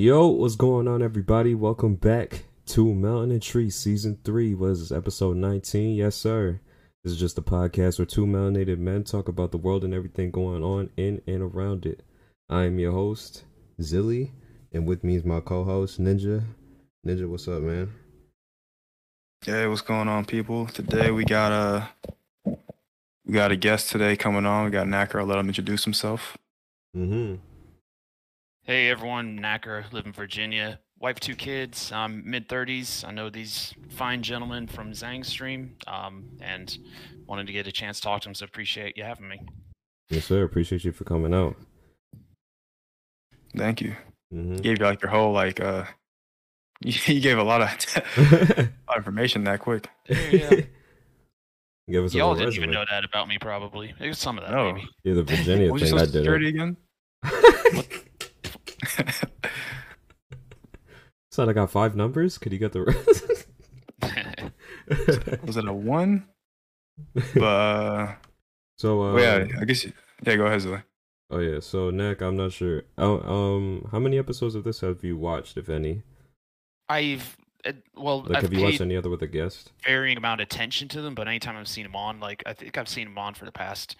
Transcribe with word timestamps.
Yo, 0.00 0.28
what's 0.28 0.54
going 0.54 0.86
on, 0.86 1.02
everybody? 1.02 1.56
Welcome 1.56 1.96
back 1.96 2.44
to 2.66 2.84
Melanintry 2.84 3.72
Season 3.72 4.16
3. 4.22 4.54
What 4.54 4.70
is 4.70 4.78
this, 4.78 4.96
episode 4.96 5.36
19? 5.38 5.96
Yes, 5.96 6.14
sir. 6.14 6.60
This 7.02 7.14
is 7.14 7.18
just 7.18 7.36
a 7.36 7.42
podcast 7.42 7.98
where 7.98 8.06
two 8.06 8.24
melanated 8.24 8.78
men 8.78 9.02
talk 9.02 9.26
about 9.26 9.50
the 9.50 9.58
world 9.58 9.82
and 9.82 9.92
everything 9.92 10.30
going 10.30 10.62
on 10.62 10.90
in 10.96 11.20
and 11.26 11.42
around 11.42 11.84
it. 11.84 12.04
I 12.48 12.66
am 12.66 12.78
your 12.78 12.92
host, 12.92 13.42
Zilly, 13.80 14.30
and 14.72 14.86
with 14.86 15.02
me 15.02 15.16
is 15.16 15.24
my 15.24 15.40
co 15.40 15.64
host, 15.64 16.00
Ninja. 16.00 16.44
Ninja, 17.04 17.28
what's 17.28 17.48
up, 17.48 17.62
man? 17.62 17.92
Hey, 19.44 19.66
what's 19.66 19.80
going 19.80 20.06
on, 20.06 20.26
people? 20.26 20.66
Today 20.66 21.10
we 21.10 21.24
got 21.24 21.50
a 21.50 21.88
we 23.26 23.32
got 23.32 23.50
a 23.50 23.56
guest 23.56 23.90
today 23.90 24.14
coming 24.14 24.46
on. 24.46 24.64
We 24.64 24.70
got 24.70 24.86
Knacker. 24.86 25.18
I'll 25.18 25.26
let 25.26 25.40
him 25.40 25.48
introduce 25.48 25.82
himself. 25.82 26.38
Mm-hmm. 26.96 27.47
Hey 28.68 28.90
everyone, 28.90 29.38
Knacker, 29.40 29.90
live 29.94 30.04
in 30.04 30.12
Virginia. 30.12 30.78
Wife, 31.00 31.18
two 31.20 31.34
kids. 31.34 31.90
I'm 31.90 32.22
mid 32.28 32.50
30s. 32.50 33.02
I 33.02 33.12
know 33.12 33.30
these 33.30 33.72
fine 33.88 34.22
gentlemen 34.22 34.66
from 34.66 34.92
Zangstream, 34.92 35.70
um, 35.88 36.28
and 36.42 36.76
wanted 37.26 37.46
to 37.46 37.54
get 37.54 37.66
a 37.66 37.72
chance 37.72 37.96
to 37.96 38.02
talk 38.02 38.20
to 38.20 38.28
them. 38.28 38.34
So 38.34 38.44
appreciate 38.44 38.94
you 38.98 39.04
having 39.04 39.26
me. 39.26 39.40
Yes, 40.10 40.26
sir. 40.26 40.42
Appreciate 40.44 40.84
you 40.84 40.92
for 40.92 41.04
coming 41.04 41.32
out. 41.32 41.56
Thank 43.56 43.80
you. 43.80 43.96
Mm-hmm. 44.34 44.56
Gave 44.56 44.80
you 44.80 44.84
like 44.84 45.00
your 45.00 45.12
whole 45.12 45.32
like 45.32 45.60
uh 45.60 45.84
you, 46.82 46.92
you 47.14 47.20
gave 47.22 47.38
a 47.38 47.42
lot 47.42 47.62
of, 47.62 47.68
a 48.18 48.70
lot 48.86 48.90
of 48.90 48.96
information 48.98 49.44
that 49.44 49.60
quick. 49.60 49.88
Yeah. 50.10 50.50
Give 51.90 52.04
us 52.04 52.12
a 52.14 52.18
Y'all 52.18 52.32
little 52.32 52.50
didn't 52.50 52.62
even 52.62 52.70
know 52.70 52.84
that 52.90 53.02
about 53.02 53.28
me, 53.28 53.38
probably. 53.40 53.94
It 53.98 54.08
was 54.08 54.18
some 54.18 54.36
of 54.36 54.44
that, 54.44 54.50
No. 54.50 54.74
maybe. 54.74 54.86
Yeah, 55.04 55.14
the 55.14 55.22
Virginia 55.24 55.72
thing 55.72 55.94
I 55.94 56.00
did. 56.00 56.12
security 56.12 56.48
It. 56.48 56.50
again? 56.50 56.76
Son, 61.38 61.48
I 61.48 61.52
got 61.52 61.70
five 61.70 61.94
numbers. 61.94 62.36
Could 62.36 62.50
you 62.52 62.58
get 62.58 62.72
the 62.72 62.82
rest? 62.82 63.46
was 65.46 65.56
it 65.56 65.68
a 65.68 65.72
one? 65.72 66.26
But 67.32 67.42
uh, 67.44 68.14
so, 68.76 69.00
uh, 69.00 69.14
well, 69.14 69.22
yeah, 69.22 69.46
I 69.60 69.64
guess 69.64 69.84
you, 69.84 69.92
yeah. 70.24 70.34
Go 70.34 70.46
ahead, 70.46 70.62
Zoe. 70.62 70.82
oh 71.30 71.38
yeah. 71.38 71.60
So, 71.60 71.90
Nick, 71.90 72.22
I'm 72.22 72.36
not 72.36 72.50
sure. 72.50 72.82
Oh, 72.98 73.20
um, 73.20 73.86
how 73.92 74.00
many 74.00 74.18
episodes 74.18 74.56
of 74.56 74.64
this 74.64 74.80
have 74.80 75.04
you 75.04 75.16
watched, 75.16 75.56
if 75.56 75.68
any? 75.68 76.02
I've 76.88 77.36
uh, 77.64 77.70
well, 77.94 78.22
Like, 78.22 78.38
I've 78.38 78.42
have 78.42 78.52
you 78.52 78.64
watched 78.64 78.80
any 78.80 78.96
other 78.96 79.08
with 79.10 79.22
a 79.22 79.28
guest? 79.28 79.70
varying 79.86 80.16
amount 80.16 80.40
of 80.40 80.46
attention 80.46 80.88
to 80.88 81.02
them, 81.02 81.14
but 81.14 81.28
anytime 81.28 81.56
I've 81.56 81.68
seen 81.68 81.84
them 81.84 81.94
on, 81.94 82.18
like 82.18 82.42
I 82.46 82.52
think 82.52 82.76
I've 82.76 82.88
seen 82.88 83.04
them 83.06 83.18
on 83.18 83.34
for 83.34 83.44
the 83.44 83.52
past 83.52 83.94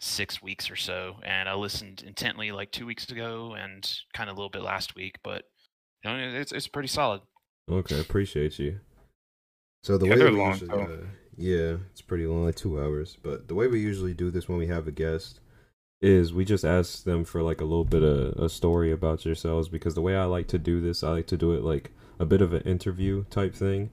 six 0.00 0.42
weeks 0.42 0.68
or 0.68 0.74
so, 0.74 1.18
and 1.22 1.48
I 1.48 1.54
listened 1.54 2.02
intently 2.04 2.50
like 2.50 2.72
two 2.72 2.84
weeks 2.84 3.08
ago 3.12 3.54
and 3.56 3.88
kind 4.12 4.28
of 4.28 4.36
a 4.36 4.40
little 4.40 4.50
bit 4.50 4.62
last 4.62 4.96
week, 4.96 5.20
but 5.22 5.44
you 6.04 6.10
know, 6.10 6.16
it's 6.40 6.52
it's 6.52 6.68
pretty 6.68 6.88
solid. 6.88 7.20
Okay, 7.70 8.00
appreciate 8.00 8.58
you. 8.58 8.80
So 9.84 9.96
the 9.96 10.06
Yeah, 10.06 10.12
way 10.12 10.18
they're 10.18 10.30
we 10.32 10.38
long, 10.38 10.52
usually, 10.52 10.70
uh, 10.70 10.96
yeah, 11.36 11.76
it's 11.90 12.02
pretty 12.02 12.26
long, 12.26 12.44
like 12.44 12.56
two 12.56 12.80
hours. 12.80 13.16
But 13.22 13.48
the 13.48 13.54
way 13.54 13.66
we 13.66 13.80
usually 13.80 14.14
do 14.14 14.30
this 14.30 14.48
when 14.48 14.58
we 14.58 14.66
have 14.66 14.86
a 14.86 14.92
guest 14.92 15.40
is 16.02 16.32
we 16.32 16.44
just 16.44 16.64
ask 16.64 17.04
them 17.04 17.24
for 17.24 17.42
like 17.42 17.60
a 17.60 17.64
little 17.64 17.84
bit 17.84 18.02
of 18.02 18.32
a 18.42 18.48
story 18.48 18.90
about 18.92 19.24
yourselves. 19.24 19.68
Because 19.68 19.94
the 19.94 20.02
way 20.02 20.16
I 20.16 20.24
like 20.24 20.48
to 20.48 20.58
do 20.58 20.80
this, 20.80 21.02
I 21.02 21.10
like 21.10 21.26
to 21.28 21.36
do 21.36 21.52
it 21.52 21.62
like 21.62 21.92
a 22.18 22.26
bit 22.26 22.42
of 22.42 22.52
an 22.52 22.62
interview 22.62 23.24
type 23.30 23.54
thing 23.54 23.90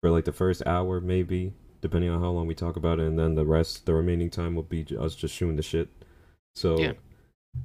for 0.00 0.10
like 0.10 0.24
the 0.24 0.32
first 0.32 0.62
hour, 0.66 1.00
maybe 1.00 1.52
depending 1.80 2.10
on 2.10 2.20
how 2.20 2.30
long 2.30 2.46
we 2.48 2.54
talk 2.54 2.76
about 2.76 2.98
it, 2.98 3.06
and 3.06 3.18
then 3.18 3.36
the 3.36 3.46
rest, 3.46 3.86
the 3.86 3.94
remaining 3.94 4.30
time 4.30 4.54
will 4.56 4.64
be 4.64 4.84
us 4.98 5.14
just 5.14 5.34
shooting 5.34 5.54
the 5.56 5.62
shit. 5.62 5.88
So, 6.56 6.76
Yeah. 6.76 6.92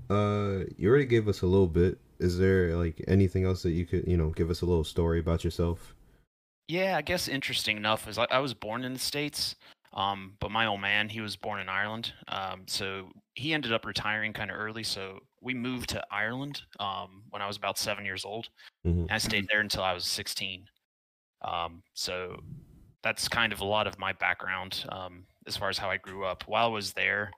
uh, 0.09 0.65
you 0.77 0.87
already 0.89 1.05
gave 1.05 1.27
us 1.27 1.41
a 1.41 1.47
little 1.47 1.67
bit. 1.67 1.97
Is 2.23 2.37
there 2.37 2.75
like 2.77 3.03
anything 3.07 3.43
else 3.45 3.63
that 3.63 3.71
you 3.71 3.85
could, 3.85 4.07
you 4.07 4.15
know, 4.17 4.29
give 4.29 4.49
us 4.49 4.61
a 4.61 4.65
little 4.65 4.85
story 4.85 5.19
about 5.19 5.43
yourself? 5.43 5.93
Yeah, 6.69 6.95
I 6.95 7.01
guess 7.01 7.27
interesting 7.27 7.75
enough 7.75 8.07
is 8.07 8.17
I, 8.17 8.25
I 8.31 8.39
was 8.39 8.53
born 8.53 8.85
in 8.85 8.93
the 8.93 8.99
states, 8.99 9.55
um, 9.91 10.37
but 10.39 10.49
my 10.49 10.65
old 10.65 10.79
man 10.79 11.09
he 11.09 11.19
was 11.19 11.35
born 11.35 11.59
in 11.59 11.67
Ireland, 11.67 12.13
um, 12.29 12.63
so 12.67 13.11
he 13.35 13.53
ended 13.53 13.73
up 13.73 13.85
retiring 13.85 14.31
kind 14.31 14.49
of 14.49 14.57
early. 14.57 14.83
So 14.83 15.19
we 15.41 15.53
moved 15.53 15.89
to 15.89 16.03
Ireland 16.09 16.61
um, 16.79 17.23
when 17.29 17.41
I 17.41 17.47
was 17.47 17.57
about 17.57 17.77
seven 17.77 18.05
years 18.05 18.23
old. 18.23 18.47
Mhm. 18.85 19.01
And 19.01 19.11
I 19.11 19.17
stayed 19.17 19.47
there 19.49 19.59
until 19.59 19.83
I 19.83 19.93
was 19.93 20.05
16. 20.05 20.65
Um, 21.41 21.83
so 21.93 22.37
that's 23.03 23.27
kind 23.27 23.51
of 23.51 23.59
a 23.59 23.65
lot 23.65 23.85
of 23.87 23.99
my 23.99 24.13
background 24.13 24.85
um, 24.89 25.25
as 25.45 25.57
far 25.57 25.69
as 25.69 25.77
how 25.77 25.89
I 25.89 25.97
grew 25.97 26.25
up. 26.25 26.43
While 26.47 26.67
I 26.67 26.69
was 26.69 26.93
there, 26.93 27.31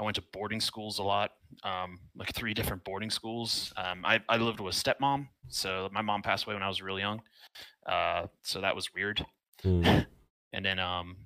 I 0.00 0.02
went 0.02 0.16
to 0.16 0.22
boarding 0.32 0.60
schools 0.60 0.98
a 0.98 1.02
lot, 1.02 1.32
um, 1.62 1.98
like 2.16 2.34
three 2.34 2.54
different 2.54 2.82
boarding 2.84 3.10
schools. 3.10 3.70
Um, 3.76 4.02
I, 4.04 4.20
I 4.30 4.38
lived 4.38 4.58
with 4.60 4.74
a 4.74 4.78
stepmom, 4.78 5.28
so 5.48 5.90
my 5.92 6.00
mom 6.00 6.22
passed 6.22 6.46
away 6.46 6.54
when 6.54 6.62
I 6.62 6.68
was 6.68 6.80
really 6.80 7.02
young, 7.02 7.20
uh, 7.86 8.26
so 8.42 8.60
that 8.62 8.74
was 8.74 8.92
weird. 8.94 9.24
Mm. 9.64 10.06
And 10.52 10.64
then, 10.66 10.80
um, 10.80 11.16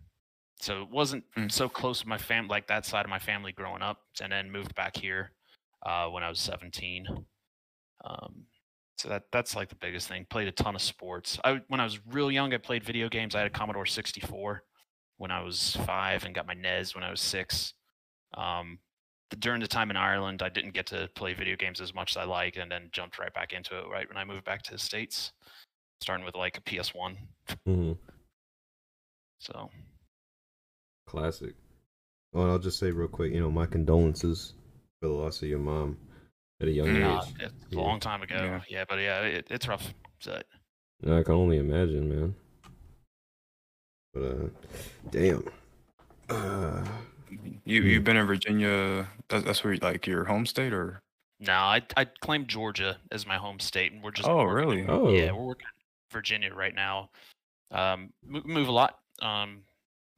so 0.60 0.82
it 0.82 0.90
wasn't 0.90 1.24
Mm. 1.34 1.50
so 1.50 1.66
close 1.66 2.00
to 2.02 2.06
my 2.08 2.18
fam, 2.18 2.46
like 2.46 2.66
that 2.66 2.84
side 2.84 3.06
of 3.06 3.10
my 3.10 3.18
family 3.18 3.52
growing 3.52 3.80
up, 3.80 4.02
and 4.20 4.30
then 4.30 4.50
moved 4.50 4.74
back 4.74 4.94
here 4.98 5.32
uh, 5.86 6.08
when 6.08 6.22
I 6.22 6.28
was 6.28 6.41
17. 6.41 7.06
Um, 8.04 8.44
so 8.98 9.08
that 9.08 9.22
that's 9.32 9.56
like 9.56 9.70
the 9.70 9.76
biggest 9.76 10.08
thing. 10.08 10.26
Played 10.28 10.48
a 10.48 10.52
ton 10.52 10.74
of 10.74 10.82
sports. 10.82 11.38
I 11.42 11.62
when 11.68 11.80
I 11.80 11.84
was 11.84 12.00
real 12.06 12.30
young, 12.30 12.52
I 12.52 12.58
played 12.58 12.84
video 12.84 13.08
games. 13.08 13.34
I 13.34 13.38
had 13.38 13.46
a 13.46 13.50
Commodore 13.50 13.86
64 13.86 14.62
when 15.16 15.30
I 15.30 15.41
was 15.42 15.74
five, 15.86 16.24
and 16.26 16.34
got 16.34 16.46
my 16.46 16.54
NES 16.54 16.94
when 16.94 17.02
I 17.02 17.10
was 17.10 17.22
six. 17.22 17.72
Um, 18.37 18.78
during 19.39 19.61
the 19.61 19.67
time 19.69 19.91
in 19.91 19.97
Ireland, 19.97 20.43
I 20.43 20.49
didn't 20.49 20.75
get 20.75 20.87
to 20.89 21.09
play 21.15 21.34
video 21.34 21.56
games 21.56 21.81
as 21.81 21.95
much 21.95 22.12
as 22.12 22.17
I 22.17 22.25
like, 22.25 22.56
and 22.56 22.71
then 22.71 22.89
jumped 22.93 23.19
right 23.19 23.33
back 23.34 23.53
into 23.53 23.77
it 23.78 23.89
right 23.89 24.09
when 24.09 24.17
I 24.17 24.25
moved 24.25 24.45
back 24.45 24.62
to 24.62 24.72
the 24.72 24.78
states, 24.78 25.33
starting 26.00 26.25
with 26.25 26.34
like 26.37 26.56
a 26.56 26.61
PS1. 26.61 27.17
Mhm. 27.67 27.99
So 29.41 29.71
Classic. 31.06 31.55
Well, 32.33 32.50
I'll 32.50 32.59
just 32.59 32.78
say 32.78 32.91
real 32.91 33.09
quick, 33.09 33.33
you 33.33 33.41
know, 33.41 33.50
my 33.50 33.67
condolences 33.67 34.55
for 35.01 35.09
the 35.09 35.15
loss 35.15 35.43
of 35.43 35.49
your 35.49 35.59
mom 35.59 35.97
at 36.61 36.69
a 36.69 36.71
young 36.72 36.89
Mm. 36.89 37.05
uh, 37.05 37.22
age. 37.22 37.34
it's 37.41 37.55
Yeah. 37.71 37.78
a 37.78 37.83
long 37.83 38.01
time 38.01 38.22
ago. 38.22 38.37
Yeah. 38.37 38.62
Yeah, 38.69 38.84
but 38.89 38.99
yeah, 39.01 39.21
it, 39.22 39.47
it's 39.51 39.69
rough. 39.69 39.93
So, 40.21 40.41
I 41.06 41.22
can 41.22 41.34
only 41.34 41.59
imagine, 41.59 42.09
man. 42.09 42.34
But 44.12 44.22
uh, 44.22 44.49
damn. 45.11 45.45
Uh, 46.28 46.84
You 47.65 47.83
Hmm. 47.83 47.89
you've 47.89 48.05
been 48.05 48.17
in 48.17 48.27
Virginia. 48.27 49.09
That's, 49.28 49.45
that's 49.45 49.65
where 49.65 49.77
like 49.77 50.06
your 50.06 50.25
home 50.25 50.47
state, 50.47 50.72
or 50.72 51.03
no, 51.41 51.53
I 51.53 51.83
I 51.97 52.05
claim 52.06 52.47
Georgia 52.47 52.99
as 53.11 53.27
my 53.27 53.37
home 53.37 53.59
state, 53.61 53.93
and 53.93 54.03
we're 54.03 54.11
just 54.12 54.28
oh 54.28 54.37
working- 54.45 54.55
really? 54.55 54.87
oh, 54.89 55.09
Yeah, 55.11 55.33
we're 55.33 55.45
working 55.47 55.67
in 55.67 55.83
Virginia 56.12 56.53
right 56.55 56.75
now. 56.75 57.11
Um, 57.71 58.12
mo- 58.25 58.43
move 58.45 58.69
a 58.69 58.72
lot. 58.72 58.99
Um, 59.21 59.62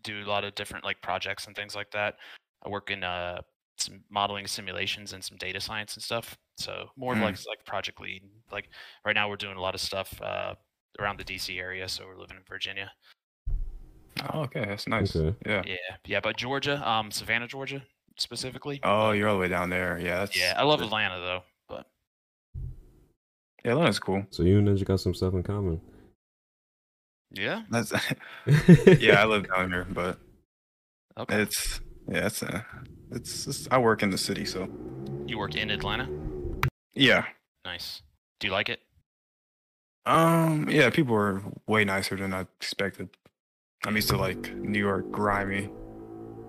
do 0.02 0.22
a 0.22 0.28
lot 0.28 0.44
of 0.44 0.54
different 0.54 0.84
like 0.84 1.00
projects 1.02 1.46
and 1.46 1.56
things 1.56 1.74
like 1.74 1.90
that. 1.92 2.16
I 2.64 2.68
work 2.68 2.90
in 2.90 3.02
uh 3.04 3.40
some 3.78 4.02
modeling 4.08 4.46
simulations 4.46 5.12
and 5.12 5.22
some 5.22 5.36
data 5.36 5.60
science 5.60 5.94
and 5.94 6.02
stuff. 6.02 6.36
So 6.56 6.90
more 6.96 7.12
of 7.12 7.18
Mm. 7.18 7.22
like 7.22 7.46
like 7.46 7.64
project 7.66 8.00
lead. 8.00 8.22
Like 8.50 8.70
right 9.04 9.14
now, 9.14 9.28
we're 9.28 9.36
doing 9.36 9.56
a 9.56 9.60
lot 9.60 9.74
of 9.74 9.80
stuff 9.80 10.20
uh 10.22 10.54
around 10.98 11.18
the 11.18 11.24
DC 11.24 11.58
area. 11.60 11.88
So 11.88 12.06
we're 12.06 12.16
living 12.18 12.36
in 12.38 12.42
Virginia. 12.48 12.90
Oh, 14.32 14.40
okay, 14.42 14.64
that's 14.64 14.88
nice. 14.88 15.14
Okay. 15.14 15.36
Yeah. 15.46 15.62
Yeah, 15.66 15.76
yeah. 16.06 16.20
But 16.20 16.36
Georgia, 16.36 16.86
um, 16.88 17.10
Savannah, 17.10 17.46
Georgia, 17.46 17.82
specifically. 18.18 18.80
Oh, 18.82 19.10
you're 19.12 19.28
all 19.28 19.34
the 19.36 19.40
way 19.40 19.48
down 19.48 19.70
there. 19.70 19.98
Yeah. 19.98 20.20
That's, 20.20 20.38
Yeah, 20.38 20.54
I 20.56 20.62
love 20.64 20.80
Atlanta 20.80 21.18
though. 21.20 21.42
But 21.68 21.86
Yeah, 23.64 23.72
Atlanta's 23.72 23.98
cool. 23.98 24.24
so 24.30 24.42
you 24.42 24.58
and 24.58 24.68
Ninja 24.68 24.84
got 24.84 25.00
some 25.00 25.14
stuff 25.14 25.34
in 25.34 25.42
common. 25.42 25.80
yeah, 27.32 27.62
That's 27.70 27.92
yeah. 29.00 29.20
I 29.22 29.26
live 29.26 29.48
down 29.54 29.70
here, 29.70 29.86
but 29.90 30.18
okay. 31.18 31.42
it's 31.42 31.80
yeah. 32.08 32.26
It's 32.26 32.42
uh, 32.42 32.62
it's, 33.10 33.46
it's 33.46 33.68
I 33.70 33.78
work 33.78 34.02
in 34.02 34.10
the 34.10 34.18
city, 34.18 34.44
so 34.44 34.68
You 35.26 35.38
work 35.38 35.54
in 35.56 35.70
Atlanta. 35.70 36.08
yeah. 36.94 37.24
Nice. 37.64 38.02
Do 38.40 38.46
you 38.46 38.52
like 38.52 38.68
it? 38.68 38.80
Um, 40.06 40.68
yeah, 40.70 40.88
people 40.90 41.16
are 41.16 41.42
way 41.66 41.84
nicer 41.84 42.14
than 42.16 42.32
I 42.32 42.42
expected. 42.42 43.08
I'm 43.86 43.94
used 43.94 44.08
to 44.08 44.16
like 44.16 44.52
New 44.56 44.80
York 44.80 45.12
grimy. 45.12 45.70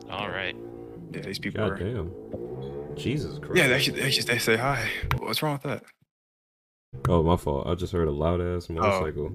All 0.09 0.27
right. 0.27 0.55
Yeah, 1.11 1.21
these 1.21 1.37
people 1.37 1.69
God 1.69 1.79
are. 1.79 1.93
damn. 1.93 2.11
Jesus 2.95 3.37
Christ. 3.37 3.55
Yeah, 3.55 3.67
they 3.67 3.79
should 3.79 3.95
they 3.95 4.09
should 4.09 4.25
they 4.25 4.39
say 4.39 4.57
hi. 4.57 4.89
What's 5.19 5.43
wrong 5.43 5.53
with 5.53 5.63
that? 5.63 5.83
Oh, 7.07 7.21
my 7.21 7.37
fault. 7.37 7.67
I 7.67 7.75
just 7.75 7.93
heard 7.93 8.07
a 8.07 8.11
loud 8.11 8.41
ass 8.41 8.69
motorcycle. 8.69 9.31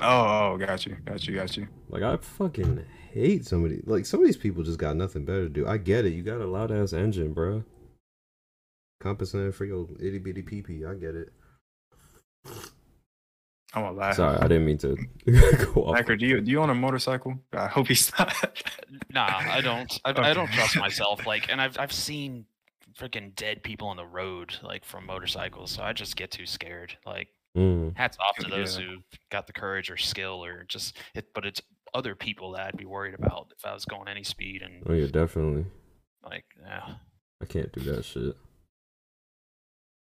Oh. 0.00 0.06
oh, 0.06 0.52
oh, 0.52 0.56
got 0.58 0.86
you, 0.86 0.96
got 1.04 1.26
you, 1.26 1.34
got 1.34 1.56
you. 1.56 1.66
Like 1.88 2.04
I 2.04 2.16
fucking 2.18 2.84
hate 3.12 3.46
somebody. 3.46 3.82
Like 3.84 4.06
some 4.06 4.20
of 4.20 4.26
these 4.26 4.36
people 4.36 4.62
just 4.62 4.78
got 4.78 4.94
nothing 4.94 5.24
better 5.24 5.44
to 5.44 5.48
do. 5.48 5.66
I 5.66 5.78
get 5.78 6.04
it. 6.04 6.12
You 6.12 6.22
got 6.22 6.40
a 6.40 6.46
loud 6.46 6.70
ass 6.70 6.92
engine, 6.92 7.32
bro. 7.32 7.64
Compensating 9.00 9.52
for 9.52 9.64
your 9.64 9.88
itty 9.98 10.18
bitty 10.18 10.42
pee 10.42 10.62
pee. 10.62 10.84
I 10.84 10.94
get 10.94 11.16
it. 11.16 11.32
I'm 13.74 13.82
gonna 13.82 13.96
laugh. 13.96 14.16
Sorry, 14.16 14.36
I 14.38 14.48
didn't 14.48 14.64
mean 14.66 14.78
to 14.78 14.96
go 15.26 15.84
off. 15.84 15.96
Knacker, 15.98 16.18
do 16.18 16.26
you 16.26 16.40
do 16.40 16.50
you 16.50 16.60
own 16.60 16.70
a 16.70 16.74
motorcycle? 16.74 17.38
I 17.52 17.66
hope 17.66 17.88
he's 17.88 18.10
not. 18.18 18.34
Nah, 19.10 19.40
I 19.50 19.60
don't. 19.60 19.92
I, 20.04 20.10
I 20.10 20.32
don't 20.32 20.50
trust 20.52 20.76
myself. 20.78 21.26
Like, 21.26 21.50
and 21.50 21.60
I've 21.60 21.78
I've 21.78 21.92
seen 21.92 22.46
freaking 22.98 23.34
dead 23.34 23.62
people 23.62 23.88
on 23.88 23.96
the 23.96 24.06
road, 24.06 24.54
like 24.62 24.84
from 24.84 25.04
motorcycles. 25.06 25.72
So 25.72 25.82
I 25.82 25.92
just 25.92 26.16
get 26.16 26.30
too 26.30 26.46
scared. 26.46 26.96
Like 27.04 27.28
Mm. 27.56 27.96
hats 27.96 28.18
off 28.20 28.36
to 28.44 28.50
those 28.50 28.78
Yeah. 28.78 28.84
who 28.84 28.96
got 29.30 29.46
the 29.46 29.52
courage 29.54 29.90
or 29.90 29.96
skill 29.96 30.44
or 30.44 30.64
just 30.68 30.98
it. 31.14 31.32
But 31.34 31.46
it's 31.46 31.60
other 31.94 32.14
people 32.14 32.52
that 32.52 32.66
I'd 32.66 32.76
be 32.76 32.84
worried 32.84 33.14
about 33.14 33.50
if 33.56 33.64
I 33.64 33.72
was 33.72 33.86
going 33.86 34.08
any 34.08 34.24
speed 34.24 34.60
and 34.62 34.82
Oh 34.86 34.92
yeah, 34.92 35.06
definitely. 35.06 35.64
like 36.22 36.44
yeah. 36.62 36.96
I 37.42 37.46
can't 37.46 37.72
do 37.72 37.80
that 37.92 38.04
shit. 38.04 38.36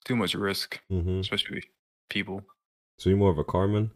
Too 0.06 0.16
much 0.18 0.36
risk, 0.36 0.80
hmm 0.90 1.20
especially 1.20 1.56
with 1.56 1.66
people. 2.10 2.42
So 2.98 3.10
you're 3.10 3.18
more 3.18 3.32
of 3.32 3.38
a 3.38 3.44
carman? 3.44 3.92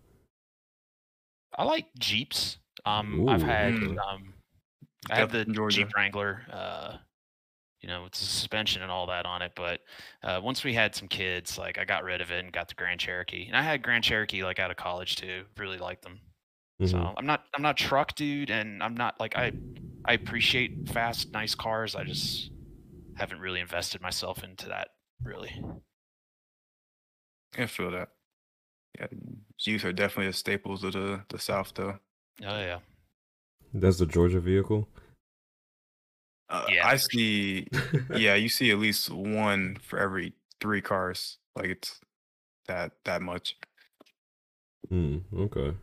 I 1.57 1.63
like 1.63 1.87
Jeeps. 1.99 2.57
Um, 2.85 3.27
I've 3.27 3.41
had 3.41 3.73
okay. 3.73 3.97
um, 3.97 4.33
I 5.09 5.15
have 5.17 5.31
the 5.31 5.41
in 5.41 5.53
Georgia. 5.53 5.81
Jeep 5.85 5.95
Wrangler. 5.95 6.41
Uh, 6.51 6.97
you 7.81 7.89
know, 7.89 8.03
with 8.03 8.13
the 8.13 8.19
suspension 8.19 8.83
and 8.83 8.91
all 8.91 9.07
that 9.07 9.25
on 9.25 9.41
it. 9.41 9.53
But 9.55 9.81
uh, 10.23 10.39
once 10.43 10.63
we 10.63 10.73
had 10.73 10.93
some 10.95 11.07
kids, 11.07 11.57
like 11.57 11.77
I 11.79 11.85
got 11.85 12.03
rid 12.03 12.21
of 12.21 12.31
it 12.31 12.43
and 12.43 12.53
got 12.53 12.67
the 12.67 12.75
Grand 12.75 12.99
Cherokee. 12.99 13.47
And 13.47 13.57
I 13.57 13.63
had 13.63 13.81
Grand 13.81 14.03
Cherokee 14.03 14.43
like 14.43 14.59
out 14.59 14.71
of 14.71 14.77
college 14.77 15.15
too. 15.15 15.45
Really 15.57 15.79
liked 15.79 16.03
them. 16.03 16.21
So 16.85 16.97
Mhm. 16.97 17.13
I'm 17.17 17.25
not 17.25 17.45
I'm 17.55 17.61
not 17.61 17.77
truck 17.77 18.15
dude, 18.15 18.51
and 18.51 18.83
I'm 18.83 18.95
not 18.95 19.19
like 19.19 19.35
I 19.37 19.51
I 20.05 20.13
appreciate 20.13 20.89
fast, 20.89 21.31
nice 21.31 21.55
cars. 21.55 21.95
I 21.95 22.03
just 22.03 22.51
haven't 23.15 23.39
really 23.39 23.59
invested 23.59 24.01
myself 24.01 24.43
into 24.43 24.69
that 24.69 24.89
really. 25.23 25.61
I 27.57 27.65
feel 27.67 27.91
that. 27.91 28.09
Yeah, 28.99 29.07
Jeeps 29.57 29.85
are 29.85 29.93
definitely 29.93 30.27
the 30.27 30.33
staples 30.37 30.83
of 30.83 30.93
the 30.93 31.21
the 31.29 31.39
South, 31.39 31.71
though. 31.75 31.97
Oh 32.43 32.59
yeah. 32.59 32.79
That's 33.73 33.99
the 33.99 34.05
Georgia 34.05 34.39
vehicle. 34.41 34.87
Uh, 36.49 36.65
Yeah, 36.69 36.87
I 36.87 36.97
for 36.97 36.99
sure. 36.99 37.09
see. 37.11 37.67
Yeah, 38.15 38.35
you 38.35 38.49
see 38.49 38.71
at 38.71 38.79
least 38.79 39.09
one 39.09 39.77
for 39.81 39.97
every 39.99 40.33
three 40.59 40.81
cars. 40.81 41.37
Like 41.55 41.67
it's 41.69 41.99
that 42.67 42.91
that 43.05 43.21
much. 43.21 43.55
Hmm. 44.89 45.19
Okay. 45.35 45.73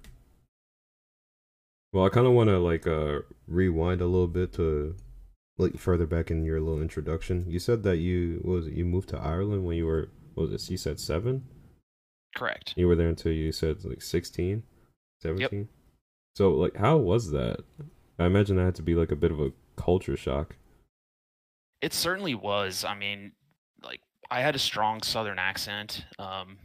Well, 1.92 2.04
I 2.04 2.10
kind 2.10 2.26
of 2.26 2.34
want 2.34 2.50
to 2.50 2.58
like 2.58 2.86
uh 2.86 3.20
rewind 3.46 4.00
a 4.02 4.06
little 4.06 4.28
bit 4.28 4.52
to 4.54 4.94
like 5.56 5.78
further 5.78 6.06
back 6.06 6.30
in 6.30 6.44
your 6.44 6.60
little 6.60 6.82
introduction. 6.82 7.46
You 7.48 7.58
said 7.58 7.82
that 7.84 7.96
you 7.96 8.40
what 8.42 8.52
was 8.52 8.66
it 8.66 8.74
you 8.74 8.84
moved 8.84 9.08
to 9.10 9.18
Ireland 9.18 9.64
when 9.64 9.76
you 9.78 9.86
were 9.86 10.10
what 10.34 10.50
was 10.50 10.52
it? 10.64 10.70
You 10.70 10.76
said 10.76 11.00
seven. 11.00 11.44
Correct. 12.38 12.74
You 12.76 12.86
were 12.88 12.96
there 12.96 13.08
until 13.08 13.32
you 13.32 13.50
said 13.52 13.84
like 13.84 14.02
16, 14.02 14.62
17? 15.20 15.68
So 16.36 16.50
like, 16.52 16.76
how 16.76 16.96
was 16.96 17.30
that? 17.32 17.64
I 18.18 18.26
imagine 18.26 18.56
that 18.56 18.64
had 18.64 18.74
to 18.76 18.82
be 18.82 18.94
like 18.94 19.10
a 19.10 19.16
bit 19.16 19.32
of 19.32 19.40
a 19.40 19.52
culture 19.76 20.16
shock. 20.16 20.56
It 21.80 21.92
certainly 21.92 22.34
was. 22.34 22.84
I 22.84 22.94
mean, 22.94 23.32
like 23.82 24.00
I 24.30 24.40
had 24.40 24.54
a 24.54 24.58
strong 24.58 25.02
Southern 25.02 25.38
accent. 25.38 26.04
Um, 26.18 26.58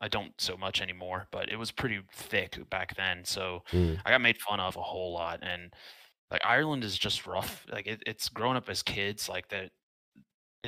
I 0.00 0.08
don't 0.08 0.32
so 0.40 0.56
much 0.56 0.80
anymore, 0.80 1.26
but 1.32 1.50
it 1.50 1.56
was 1.56 1.70
pretty 1.72 2.00
thick 2.12 2.58
back 2.70 2.96
then. 2.96 3.24
So 3.24 3.62
Mm. 3.72 4.00
I 4.04 4.10
got 4.10 4.20
made 4.20 4.38
fun 4.40 4.60
of 4.60 4.76
a 4.76 4.82
whole 4.82 5.12
lot, 5.12 5.40
and 5.42 5.72
like 6.30 6.44
Ireland 6.44 6.84
is 6.84 6.98
just 6.98 7.26
rough. 7.26 7.66
Like 7.70 7.86
it, 7.86 8.02
it's 8.06 8.28
grown 8.28 8.56
up 8.56 8.68
as 8.68 8.82
kids, 8.82 9.28
like 9.28 9.48
that. 9.48 9.70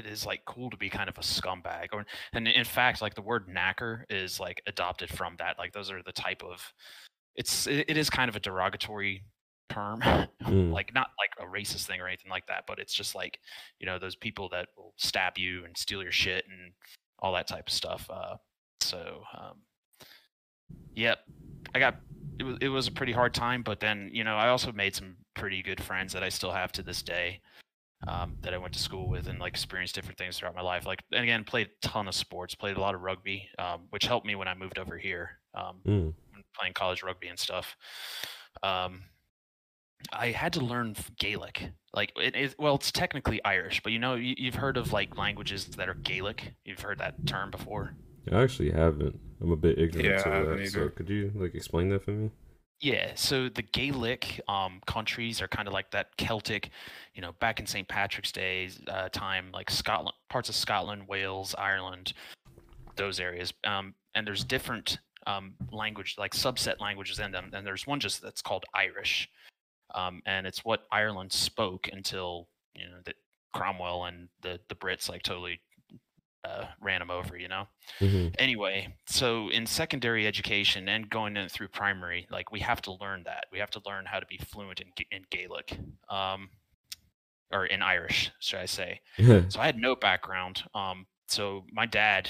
It 0.04 0.10
is 0.10 0.24
like 0.24 0.44
cool 0.46 0.70
to 0.70 0.76
be 0.76 0.88
kind 0.88 1.08
of 1.08 1.18
a 1.18 1.22
scumbag, 1.22 1.88
or 1.92 2.04
and 2.32 2.48
in 2.48 2.64
fact, 2.64 3.02
like 3.02 3.14
the 3.14 3.22
word 3.22 3.48
knacker 3.48 4.04
is 4.08 4.40
like 4.40 4.62
adopted 4.66 5.10
from 5.10 5.36
that. 5.38 5.58
Like 5.58 5.72
those 5.72 5.90
are 5.90 6.02
the 6.02 6.12
type 6.12 6.42
of. 6.42 6.72
It's 7.36 7.66
it, 7.66 7.96
is 7.96 8.10
kind 8.10 8.28
of 8.28 8.36
a 8.36 8.40
derogatory 8.40 9.22
term, 9.70 10.00
Mm. 10.42 10.72
like 10.72 10.92
not 10.94 11.08
like 11.18 11.30
a 11.38 11.50
racist 11.50 11.86
thing 11.86 12.00
or 12.00 12.08
anything 12.08 12.30
like 12.30 12.46
that, 12.46 12.64
but 12.66 12.78
it's 12.78 12.94
just 12.94 13.14
like 13.14 13.38
you 13.78 13.86
know 13.86 13.98
those 13.98 14.16
people 14.16 14.48
that 14.50 14.68
will 14.76 14.94
stab 14.96 15.38
you 15.38 15.64
and 15.64 15.76
steal 15.76 16.02
your 16.02 16.12
shit 16.12 16.44
and 16.50 16.72
all 17.18 17.32
that 17.34 17.46
type 17.46 17.68
of 17.68 17.72
stuff. 17.72 18.08
Uh, 18.10 18.36
so 18.80 19.22
um, 19.38 19.58
yep, 20.94 21.18
I 21.74 21.78
got 21.78 21.96
it 22.38 22.44
was 22.44 22.58
it 22.60 22.68
was 22.68 22.88
a 22.88 22.92
pretty 22.92 23.12
hard 23.12 23.34
time, 23.34 23.62
but 23.62 23.80
then 23.80 24.10
you 24.12 24.24
know 24.24 24.36
I 24.36 24.48
also 24.48 24.72
made 24.72 24.94
some 24.96 25.16
pretty 25.34 25.62
good 25.62 25.82
friends 25.82 26.12
that 26.14 26.22
I 26.22 26.30
still 26.30 26.50
have 26.50 26.72
to 26.72 26.82
this 26.82 27.02
day. 27.02 27.40
Um, 28.08 28.38
that 28.40 28.54
I 28.54 28.58
went 28.58 28.72
to 28.72 28.78
school 28.78 29.08
with 29.10 29.26
and 29.28 29.38
like 29.38 29.52
experienced 29.52 29.94
different 29.94 30.16
things 30.16 30.38
throughout 30.38 30.54
my 30.54 30.62
life. 30.62 30.86
Like 30.86 31.02
and 31.12 31.22
again, 31.22 31.44
played 31.44 31.68
a 31.68 31.86
ton 31.86 32.08
of 32.08 32.14
sports, 32.14 32.54
played 32.54 32.78
a 32.78 32.80
lot 32.80 32.94
of 32.94 33.02
rugby, 33.02 33.46
um, 33.58 33.88
which 33.90 34.06
helped 34.06 34.26
me 34.26 34.34
when 34.34 34.48
I 34.48 34.54
moved 34.54 34.78
over 34.78 34.96
here. 34.96 35.38
Um, 35.54 35.80
Mm. 35.86 36.14
playing 36.58 36.72
college 36.72 37.02
rugby 37.02 37.28
and 37.28 37.38
stuff. 37.38 37.76
Um, 38.62 39.02
I 40.12 40.28
had 40.28 40.52
to 40.54 40.60
learn 40.60 40.94
Gaelic. 41.18 41.72
Like 41.92 42.12
it 42.16 42.34
is 42.36 42.54
well, 42.58 42.76
it's 42.76 42.90
technically 42.90 43.44
Irish, 43.44 43.82
but 43.82 43.92
you 43.92 43.98
know 43.98 44.14
you, 44.14 44.34
you've 44.38 44.54
heard 44.54 44.76
of 44.76 44.92
like 44.92 45.16
languages 45.18 45.66
that 45.66 45.88
are 45.88 45.94
Gaelic. 45.94 46.54
You've 46.64 46.80
heard 46.80 46.98
that 46.98 47.26
term 47.26 47.50
before. 47.50 47.94
I 48.32 48.42
actually 48.42 48.70
haven't. 48.70 49.18
I'm 49.40 49.52
a 49.52 49.56
bit 49.56 49.78
ignorant 49.78 50.08
Yeah, 50.08 50.22
to 50.22 50.28
I 50.30 50.36
haven't 50.36 50.62
that. 50.62 50.70
So 50.70 50.88
could 50.88 51.08
you 51.10 51.32
like 51.34 51.54
explain 51.54 51.88
that 51.90 52.02
for 52.02 52.12
me? 52.12 52.30
Yeah, 52.80 53.12
so 53.14 53.50
the 53.50 53.62
Gaelic 53.62 54.40
um, 54.48 54.80
countries 54.86 55.42
are 55.42 55.48
kind 55.48 55.68
of 55.68 55.74
like 55.74 55.90
that 55.90 56.16
Celtic, 56.16 56.70
you 57.14 57.20
know, 57.20 57.32
back 57.38 57.60
in 57.60 57.66
St. 57.66 57.86
Patrick's 57.86 58.32
Day 58.32 58.70
uh, 58.88 59.10
time, 59.10 59.50
like 59.52 59.70
Scotland, 59.70 60.14
parts 60.30 60.48
of 60.48 60.54
Scotland, 60.54 61.06
Wales, 61.06 61.54
Ireland, 61.58 62.14
those 62.96 63.20
areas. 63.20 63.52
Um, 63.64 63.94
and 64.14 64.26
there's 64.26 64.44
different 64.44 64.98
um, 65.26 65.54
language, 65.70 66.16
like 66.18 66.32
subset 66.32 66.80
languages 66.80 67.18
in 67.18 67.32
them. 67.32 67.50
And 67.52 67.66
there's 67.66 67.86
one 67.86 68.00
just 68.00 68.22
that's 68.22 68.40
called 68.40 68.64
Irish, 68.74 69.28
um, 69.94 70.22
and 70.24 70.46
it's 70.46 70.64
what 70.64 70.86
Ireland 70.90 71.32
spoke 71.32 71.90
until 71.92 72.48
you 72.74 72.86
know 72.86 73.00
that 73.04 73.16
Cromwell 73.52 74.06
and 74.06 74.28
the 74.40 74.58
the 74.68 74.74
Brits 74.74 75.08
like 75.10 75.22
totally 75.22 75.60
uh, 76.44 76.64
ran 76.80 77.00
them 77.00 77.10
over, 77.10 77.36
you 77.36 77.48
know? 77.48 77.66
Hmm 77.98 78.28
anyway 78.38 78.88
so 79.06 79.50
in 79.50 79.66
secondary 79.66 80.26
education 80.26 80.88
and 80.88 81.10
going 81.10 81.36
in 81.36 81.48
through 81.48 81.68
primary 81.68 82.26
like 82.30 82.50
we 82.50 82.60
have 82.60 82.80
to 82.82 82.92
learn 83.00 83.22
that. 83.24 83.44
We 83.52 83.58
have 83.58 83.70
to 83.70 83.82
learn 83.86 84.06
how 84.06 84.18
to 84.20 84.26
be 84.26 84.38
fluent 84.38 84.80
in, 84.80 84.88
in 85.10 85.24
gaelic 85.30 85.76
um, 86.08 86.48
or 87.52 87.66
in 87.66 87.82
irish 87.82 88.30
should 88.40 88.60
i 88.60 88.66
say. 88.66 89.00
So 89.48 89.60
i 89.60 89.66
had 89.66 89.76
no 89.76 89.94
background 89.94 90.62
um, 90.74 91.06
so 91.28 91.64
my 91.72 91.86
dad 91.86 92.28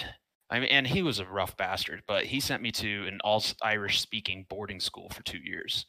I 0.52 0.58
mean, 0.58 0.68
and 0.70 0.86
he 0.86 1.02
was 1.02 1.20
a 1.20 1.26
rough 1.26 1.56
bastard 1.56 2.02
but 2.06 2.24
he 2.24 2.40
sent 2.40 2.62
me 2.62 2.72
to 2.72 3.06
an 3.06 3.20
all 3.22 3.42
irish 3.62 4.00
speaking 4.00 4.46
boarding 4.48 4.80
school 4.80 5.08
for 5.10 5.22
two 5.22 5.38
years 5.38 5.86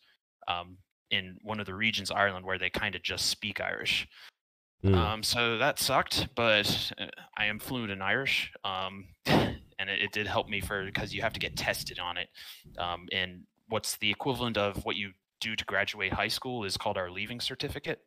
um, 0.48 0.78
in 1.10 1.38
one 1.42 1.60
of 1.60 1.66
the 1.66 1.74
regions 1.74 2.12
of 2.12 2.18
ireland 2.18 2.46
where 2.46 2.60
they 2.60 2.70
kind 2.70 2.96
of 2.96 3.02
just 3.02 3.28
speak 3.28 3.60
irish 3.60 4.08
Mm. 4.84 4.96
um, 4.96 5.24
so 5.24 5.58
that 5.60 5.78
sucked, 5.78 6.28
but 6.36 6.92
uh, 7.00 7.06
I 7.38 7.46
am 7.46 7.60
fluent 7.60 7.92
in 7.92 8.02
Irish, 8.02 8.52
um, 8.64 9.06
and 9.26 9.90
it, 9.90 10.02
it 10.02 10.12
did 10.12 10.26
help 10.26 10.50
me 10.50 10.60
for 10.60 10.86
because 10.86 11.14
you 11.14 11.22
have 11.22 11.34
to 11.34 11.40
get 11.40 11.56
tested 11.56 12.00
on 12.00 12.18
it. 12.18 12.30
Um, 12.80 13.08
and 13.12 13.44
what's 13.70 13.98
the 13.98 14.10
equivalent 14.10 14.58
of 14.58 14.84
what 14.84 14.96
you 14.96 15.12
do 15.40 15.56
to 15.56 15.66
graduate 15.66 16.14
high 16.14 16.28
school 16.28 16.64
is 16.64 16.78
called 16.78 16.98
our 16.98 17.12
leaving 17.12 17.40
certificate, 17.40 18.00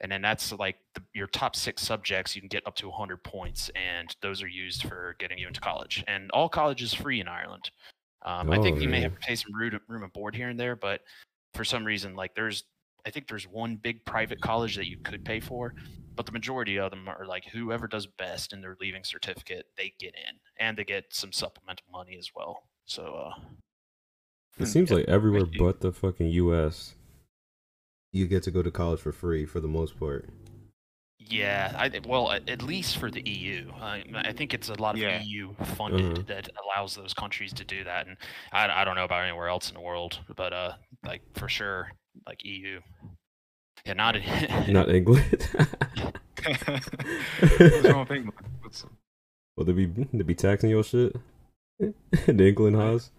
and 0.00 0.12
then 0.12 0.22
that's 0.22 0.52
like 0.52 0.76
the, 0.94 1.02
your 1.12 1.26
top 1.26 1.56
six 1.56 1.82
subjects. 1.82 2.36
You 2.36 2.42
can 2.42 2.48
get 2.48 2.66
up 2.66 2.76
to 2.76 2.88
100 2.88 3.24
points, 3.24 3.70
and 3.74 4.14
those 4.22 4.42
are 4.42 4.48
used 4.48 4.84
for 4.84 5.16
getting 5.18 5.38
you 5.38 5.48
into 5.48 5.60
college. 5.60 6.04
And 6.06 6.30
all 6.30 6.48
college 6.48 6.82
is 6.82 6.94
free 6.94 7.20
in 7.20 7.26
Ireland. 7.26 7.70
Um, 8.24 8.50
I 8.52 8.60
think 8.60 8.76
Oh, 8.78 8.80
you 8.80 8.88
may 8.88 9.00
have 9.00 9.14
to 9.14 9.20
pay 9.20 9.34
some 9.34 9.52
room, 9.52 9.80
room 9.88 10.04
and 10.04 10.12
board 10.12 10.36
here 10.36 10.48
and 10.48 10.58
there, 10.58 10.76
but 10.76 11.00
for 11.54 11.64
some 11.64 11.84
reason, 11.84 12.14
like 12.14 12.34
there's 12.36 12.62
I 13.04 13.10
think 13.10 13.26
there's 13.26 13.48
one 13.48 13.76
big 13.76 14.04
private 14.04 14.40
college 14.40 14.76
that 14.76 14.86
you 14.86 14.96
could 14.98 15.24
pay 15.24 15.40
for, 15.40 15.74
but 16.16 16.26
the 16.26 16.32
majority 16.32 16.78
of 16.78 16.90
them 16.90 17.08
are 17.08 17.26
like 17.26 17.44
whoever 17.46 17.86
does 17.88 18.06
best 18.06 18.52
in 18.52 18.60
their 18.60 18.76
leaving 18.80 19.04
certificate, 19.04 19.66
they 19.76 19.94
get 19.98 20.14
in, 20.14 20.38
and 20.58 20.76
they 20.76 20.84
get 20.84 21.04
some 21.14 21.32
supplemental 21.32 21.86
money 21.92 22.16
as 22.18 22.30
well. 22.34 22.68
So, 22.86 23.04
uh, 23.36 23.40
It 24.58 24.66
seems 24.66 24.90
like 24.90 25.06
everywhere 25.08 25.46
you. 25.50 25.58
but 25.58 25.80
the 25.80 25.92
fucking 25.92 26.28
U.S. 26.28 26.94
You 28.12 28.26
get 28.26 28.42
to 28.42 28.50
go 28.50 28.62
to 28.62 28.70
college 28.70 29.00
for 29.00 29.12
free 29.12 29.46
for 29.46 29.60
the 29.60 29.68
most 29.68 29.98
part. 29.98 30.28
yeah, 31.18 31.72
I 31.78 32.00
well 32.06 32.30
at, 32.32 32.48
at 32.50 32.62
least 32.62 32.98
for 32.98 33.10
the 33.10 33.22
EU, 33.28 33.70
I, 33.80 34.04
I 34.14 34.32
think 34.32 34.52
it's 34.52 34.68
a 34.68 34.74
lot 34.74 34.96
of 34.96 35.00
Yeah. 35.00 35.22
EU 35.22 35.54
funded 35.76 36.16
Mhm. 36.16 36.26
that 36.26 36.48
allows 36.62 36.94
those 36.96 37.14
countries 37.14 37.52
to 37.54 37.64
do 37.64 37.84
that, 37.84 38.06
and 38.08 38.16
I, 38.52 38.68
I 38.82 38.84
don't 38.84 38.96
know 38.96 39.04
about 39.04 39.22
anywhere 39.22 39.48
else 39.48 39.68
in 39.70 39.74
the 39.74 39.80
world, 39.80 40.18
but 40.36 40.52
uh, 40.52 40.76
like 41.04 41.22
for 41.34 41.48
sure, 41.48 41.92
like 42.26 42.44
EU. 42.44 42.80
Yeah, 43.84 43.94
not 43.94 44.16
in, 44.16 44.22
Not 44.72 44.90
England. 44.90 45.48
What's 46.44 46.68
wrong 47.84 48.00
with 48.00 48.10
England? 48.10 48.32
What's, 48.60 48.84
Well, 49.56 49.66
they 49.66 49.72
be 49.72 49.86
they 49.86 50.22
be 50.22 50.34
taxing 50.34 50.70
your 50.70 50.82
shit. 50.82 51.14
the 51.78 51.94
England 52.48 52.76
Haas. 52.76 53.10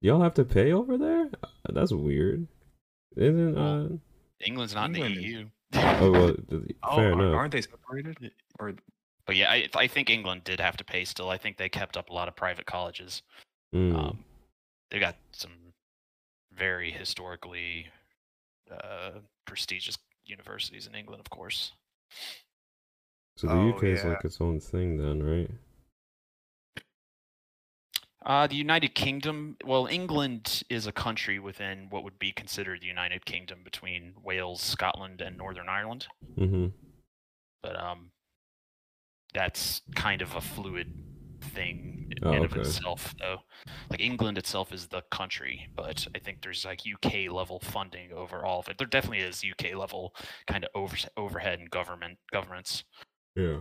Y'all 0.00 0.22
have 0.22 0.34
to 0.34 0.44
pay 0.44 0.72
over 0.72 0.96
there. 0.96 1.28
That's 1.70 1.92
weird. 1.92 2.46
Isn't 3.16 3.58
uh? 3.58 3.88
England's 4.40 4.74
not 4.74 4.86
in 4.86 4.92
the 4.92 5.10
EU. 5.10 5.48
Oh 5.74 6.10
well, 6.10 6.34
th- 6.34 6.76
oh, 6.82 6.96
fair 6.96 7.12
enough. 7.12 7.34
aren't 7.34 7.52
they 7.52 7.60
separated? 7.60 8.30
Or 8.58 8.74
But 9.26 9.36
yeah, 9.36 9.50
I, 9.50 9.68
I 9.74 9.86
think 9.86 10.08
England 10.08 10.44
did 10.44 10.60
have 10.60 10.78
to 10.78 10.84
pay 10.84 11.04
still. 11.04 11.28
I 11.28 11.36
think 11.36 11.58
they 11.58 11.68
kept 11.68 11.96
up 11.98 12.08
a 12.08 12.14
lot 12.14 12.28
of 12.28 12.36
private 12.36 12.64
colleges. 12.64 13.22
Mm. 13.74 13.94
Um, 13.94 14.18
they 14.90 14.98
got 14.98 15.16
some 15.32 15.50
very 16.58 16.90
historically 16.90 17.86
uh, 18.70 19.10
prestigious 19.46 19.96
universities 20.26 20.86
in 20.86 20.94
England, 20.94 21.20
of 21.20 21.30
course. 21.30 21.72
So 23.36 23.46
the 23.46 23.54
Oh, 23.54 23.70
UK 23.70 23.84
is 23.84 24.02
yeah. 24.02 24.10
like 24.10 24.24
its 24.24 24.40
own 24.40 24.60
thing 24.60 24.98
then, 24.98 25.22
right? 25.22 25.50
Uh, 28.26 28.46
the 28.46 28.56
United 28.56 28.94
Kingdom, 28.94 29.56
well, 29.64 29.86
England 29.86 30.62
is 30.68 30.86
a 30.86 30.92
country 30.92 31.38
within 31.38 31.86
what 31.88 32.02
would 32.02 32.18
be 32.18 32.32
considered 32.32 32.80
the 32.82 32.86
United 32.86 33.24
Kingdom 33.24 33.60
between 33.62 34.14
Wales, 34.22 34.60
Scotland, 34.60 35.20
and 35.20 35.38
Northern 35.38 35.68
Ireland. 35.68 36.08
Mm-hmm. 36.36 36.66
But 37.62 37.80
um, 37.80 38.10
that's 39.32 39.82
kind 39.94 40.20
of 40.20 40.34
a 40.34 40.40
fluid 40.40 40.92
thing 41.58 42.12
in 42.16 42.26
Oh, 42.26 42.32
and 42.32 42.44
of 42.44 42.52
okay. 42.52 42.60
itself, 42.60 43.14
though. 43.18 43.38
Like 43.90 44.00
England 44.00 44.38
itself 44.38 44.72
is 44.72 44.86
the 44.86 45.02
country, 45.10 45.68
but 45.76 46.06
I 46.14 46.18
think 46.18 46.42
there's 46.42 46.64
like 46.64 46.82
UK 46.86 47.30
level 47.30 47.60
funding 47.60 48.12
over 48.12 48.44
all 48.44 48.60
of 48.60 48.68
it. 48.68 48.78
There 48.78 48.86
definitely 48.86 49.20
is 49.20 49.44
UK 49.44 49.74
level 49.74 50.14
kind 50.46 50.64
of 50.64 50.70
over, 50.74 50.96
overhead 51.16 51.58
and 51.58 51.70
government 51.70 52.18
governments. 52.32 52.84
Yeah. 53.36 53.60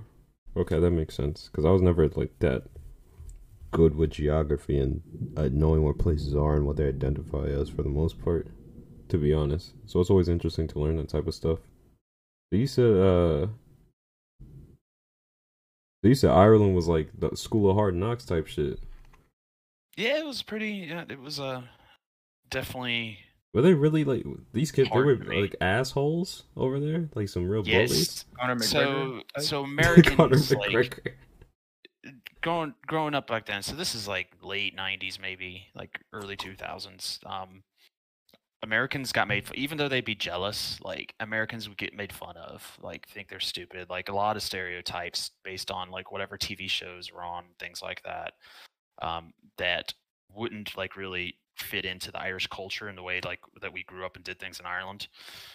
Okay, 0.56 0.80
that 0.80 0.92
makes 0.92 1.16
sense. 1.16 1.50
Because 1.50 1.66
I 1.66 1.72
was 1.72 1.82
never 1.82 2.08
like 2.10 2.39
that 2.39 2.63
good 3.72 3.96
with 3.96 4.12
geography 4.12 4.80
and 4.80 5.01
uh, 5.36 5.50
knowing 5.51 5.84
what 5.84 5.98
places 6.00 6.34
are 6.36 6.56
and 6.56 6.66
what 6.66 6.77
they 6.77 6.88
identify 6.88 7.46
as 7.46 7.70
for 7.70 7.84
the 7.84 7.89
most 7.89 8.20
part. 8.20 8.48
To 9.10 9.18
be 9.18 9.34
honest, 9.34 9.74
so 9.86 10.01
it's 10.01 10.10
always 10.10 10.27
interesting 10.27 10.68
to 10.68 10.80
learn 10.80 10.98
that 10.98 11.08
type 11.08 11.27
of 11.27 11.34
stuff. 11.34 11.60
You 12.51 12.68
said, 12.68 12.98
uh, 12.98 13.48
so 16.08 16.10
you 16.10 16.16
said 16.16 16.32
Ireland 16.32 16.74
was 16.74 16.88
like 16.88 17.10
the 17.20 17.36
School 17.36 17.70
of 17.70 17.76
Hard 17.76 17.94
Knocks 17.94 18.24
type 18.24 18.48
shit. 18.48 18.80
Yeah, 19.98 20.20
it 20.20 20.26
was 20.26 20.42
pretty. 20.42 20.88
Yeah, 20.90 21.04
it 21.10 21.20
was 21.20 21.38
uh, 21.38 21.64
definitely 22.50 23.20
Were 23.54 23.62
they 23.62 23.74
really 23.74 24.06
like 24.06 24.26
these 24.54 24.72
kids? 24.72 24.90
They 24.90 24.98
were 25.02 25.18
like 25.18 25.56
assholes 25.60 26.44
over 26.56 26.80
there, 26.80 27.10
like 27.14 27.28
some 27.28 27.46
real 27.46 27.62
bullies. 27.62 27.92
yes. 27.92 28.26
Conor 28.40 28.56
McGregor. 28.56 28.64
So 28.64 29.22
type? 29.36 29.44
so 29.44 29.62
Conor 29.64 29.74
Americans 29.74 30.52
like 30.52 30.70
McGregor. 30.70 31.12
growing 32.42 32.74
growing 32.86 33.14
up 33.14 33.28
back 33.28 33.46
then 33.46 33.62
so 33.62 33.76
this 33.76 33.94
is 33.94 34.08
like 34.08 34.30
late 34.42 34.78
90s 34.78 35.20
maybe 35.20 35.66
like 35.76 36.00
early 36.14 36.38
2000s 36.38 37.20
um 37.26 37.64
americans 38.68 39.12
got 39.12 39.28
made 39.28 39.50
even 39.56 39.78
though 39.78 39.88
they'd 39.88 40.06
be 40.06 40.16
jealous 40.16 40.80
like 40.82 41.16
americans 41.20 41.68
would 41.70 41.78
get 41.78 41.94
made 41.94 42.12
fun 42.14 42.38
of 42.38 42.78
like 42.82 43.08
think 43.08 43.30
they're 43.30 43.40
stupid 43.40 43.90
like 43.90 44.10
a 44.10 44.14
lot 44.16 44.36
of 44.36 44.44
stereotypes 44.44 45.32
based 45.44 45.72
on 45.72 45.90
like 45.90 46.12
whatever 46.12 46.38
tv 46.38 46.70
shows 46.70 47.12
were 47.12 47.24
on 47.24 47.46
things 47.60 47.82
like 47.82 48.02
that 48.04 48.34
um 49.02 49.34
that 49.58 49.94
wouldn't 50.30 50.76
like 50.78 50.96
really 50.96 51.40
fit 51.56 51.86
into 51.86 52.12
the 52.12 52.20
irish 52.20 52.48
culture 52.48 52.88
and 52.88 52.98
the 52.98 53.04
way 53.04 53.20
like 53.26 53.40
that 53.62 53.74
we 53.74 53.84
grew 53.84 54.06
up 54.06 54.16
and 54.16 54.26
did 54.26 54.40
things 54.40 54.60
in 54.60 54.66
ireland 54.66 55.08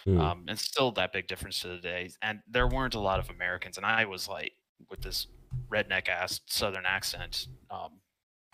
Hmm. 0.05 0.19
um, 0.19 0.45
and 0.47 0.59
still 0.59 0.91
that 0.93 1.13
big 1.13 1.27
difference 1.27 1.59
to 1.61 1.69
the 1.69 1.77
day. 1.79 2.09
And 2.21 2.41
there 2.47 2.67
weren't 2.67 2.95
a 2.95 2.99
lot 2.99 3.19
of 3.19 3.29
Americans, 3.29 3.77
and 3.77 3.85
I 3.85 4.05
was 4.05 4.27
like 4.27 4.53
with 4.89 5.01
this 5.01 5.27
redneck 5.71 6.09
ass 6.09 6.41
Southern 6.47 6.85
accent, 6.85 7.47
um, 7.69 8.01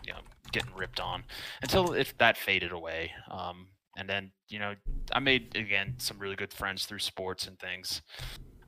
you 0.06 0.12
know, 0.12 0.20
getting 0.52 0.74
ripped 0.74 1.00
on 1.00 1.24
until 1.62 1.92
if 1.94 2.16
that 2.18 2.36
faded 2.38 2.72
away. 2.72 3.12
Um, 3.30 3.68
and 4.00 4.08
then 4.08 4.32
you 4.48 4.58
know, 4.58 4.74
I 5.12 5.20
made 5.20 5.54
again 5.54 5.94
some 5.98 6.18
really 6.18 6.36
good 6.36 6.52
friends 6.52 6.86
through 6.86 6.98
sports 6.98 7.46
and 7.46 7.58
things, 7.58 8.02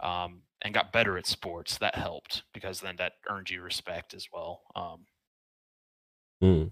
um, 0.01 0.43
and 0.63 0.73
got 0.73 0.93
better 0.93 1.19
at 1.19 1.27
sports. 1.27 1.79
That 1.79 1.97
helped 1.97 2.45
because 2.55 2.81
then 2.81 2.97
that 2.97 3.15
earned 3.29 3.51
you 3.51 3.63
respect 3.63 4.15
as 4.15 4.29
well. 4.33 4.61
Um, 4.77 5.07
Hmm. 6.43 6.65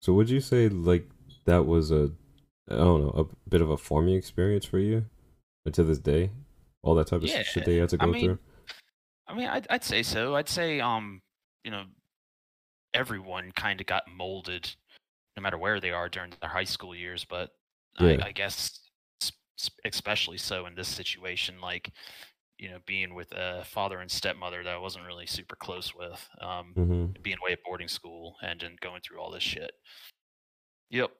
So 0.00 0.12
would 0.12 0.28
you 0.28 0.40
say 0.40 0.68
like 0.68 1.08
that 1.46 1.64
was 1.64 1.92
a 1.92 2.10
I 2.68 2.74
don't 2.74 3.02
know 3.02 3.30
a 3.30 3.48
bit 3.48 3.60
of 3.60 3.70
a 3.70 3.76
forming 3.76 4.16
experience 4.16 4.64
for 4.64 4.78
you, 4.78 5.06
and 5.64 5.72
to 5.74 5.84
this 5.84 5.98
day, 5.98 6.30
all 6.82 6.96
that 6.96 7.06
type 7.06 7.22
of 7.22 7.28
shit 7.28 7.64
that 7.64 7.72
you 7.72 7.80
had 7.80 7.90
to 7.90 7.96
I 8.00 8.04
go 8.06 8.10
mean, 8.10 8.24
through. 8.24 8.38
I 9.28 9.34
mean, 9.34 9.48
I'd, 9.48 9.66
I'd 9.70 9.84
say 9.84 10.02
so. 10.02 10.34
I'd 10.34 10.48
say, 10.48 10.80
um, 10.80 11.22
you 11.62 11.70
know, 11.70 11.84
everyone 12.92 13.52
kind 13.52 13.80
of 13.80 13.86
got 13.86 14.02
molded, 14.08 14.74
no 15.36 15.42
matter 15.42 15.58
where 15.58 15.80
they 15.80 15.90
are 15.90 16.08
during 16.08 16.32
their 16.40 16.50
high 16.50 16.64
school 16.64 16.94
years. 16.94 17.24
But 17.24 17.50
Yeah. 17.98 18.16
I, 18.22 18.26
I 18.26 18.32
guess, 18.32 18.80
especially 19.84 20.38
so 20.38 20.66
in 20.66 20.74
this 20.74 20.88
situation, 20.88 21.60
like, 21.60 21.90
you 22.58 22.70
know, 22.70 22.78
being 22.86 23.14
with 23.14 23.32
a 23.32 23.64
father 23.64 24.00
and 24.00 24.10
stepmother 24.10 24.62
that 24.62 24.74
I 24.74 24.78
wasn't 24.78 25.06
really 25.06 25.26
super 25.26 25.56
close 25.56 25.94
with, 25.94 26.28
um, 26.40 26.72
hmm 26.74 27.06
being 27.22 27.36
away 27.42 27.52
at 27.52 27.64
boarding 27.64 27.88
school 27.88 28.36
and 28.42 28.60
then 28.60 28.76
going 28.80 29.00
through 29.00 29.18
all 29.18 29.30
this 29.30 29.42
shit. 29.42 29.72
Yep. 30.90 31.10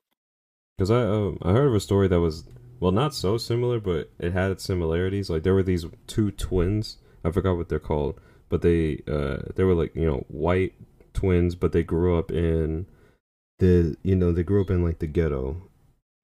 Because 0.76 0.90
I 0.90 1.02
um 1.02 1.38
I 1.42 1.52
heard 1.52 1.68
of 1.68 1.74
a 1.74 1.80
story 1.80 2.08
that 2.08 2.20
was 2.20 2.44
well 2.80 2.92
not 2.92 3.14
so 3.14 3.38
similar, 3.38 3.80
but 3.80 4.10
it 4.18 4.32
had 4.32 4.50
its 4.50 4.64
similarities. 4.64 5.30
Like 5.30 5.42
there 5.42 5.54
were 5.54 5.62
these 5.62 5.86
two 6.06 6.30
twins. 6.30 6.98
I 7.24 7.30
forgot 7.30 7.56
what 7.56 7.68
they're 7.68 7.78
called, 7.78 8.20
but 8.48 8.62
they 8.62 9.02
uh 9.08 9.38
they 9.54 9.64
were 9.64 9.74
like 9.74 9.94
you 9.94 10.06
know 10.06 10.24
white 10.28 10.74
twins, 11.12 11.54
but 11.54 11.72
they 11.72 11.82
grew 11.82 12.18
up 12.18 12.30
in 12.30 12.86
the 13.58 13.96
you 14.02 14.16
know 14.16 14.32
they 14.32 14.42
grew 14.42 14.60
up 14.60 14.70
in 14.70 14.84
like 14.84 14.98
the 14.98 15.06
ghetto 15.06 15.70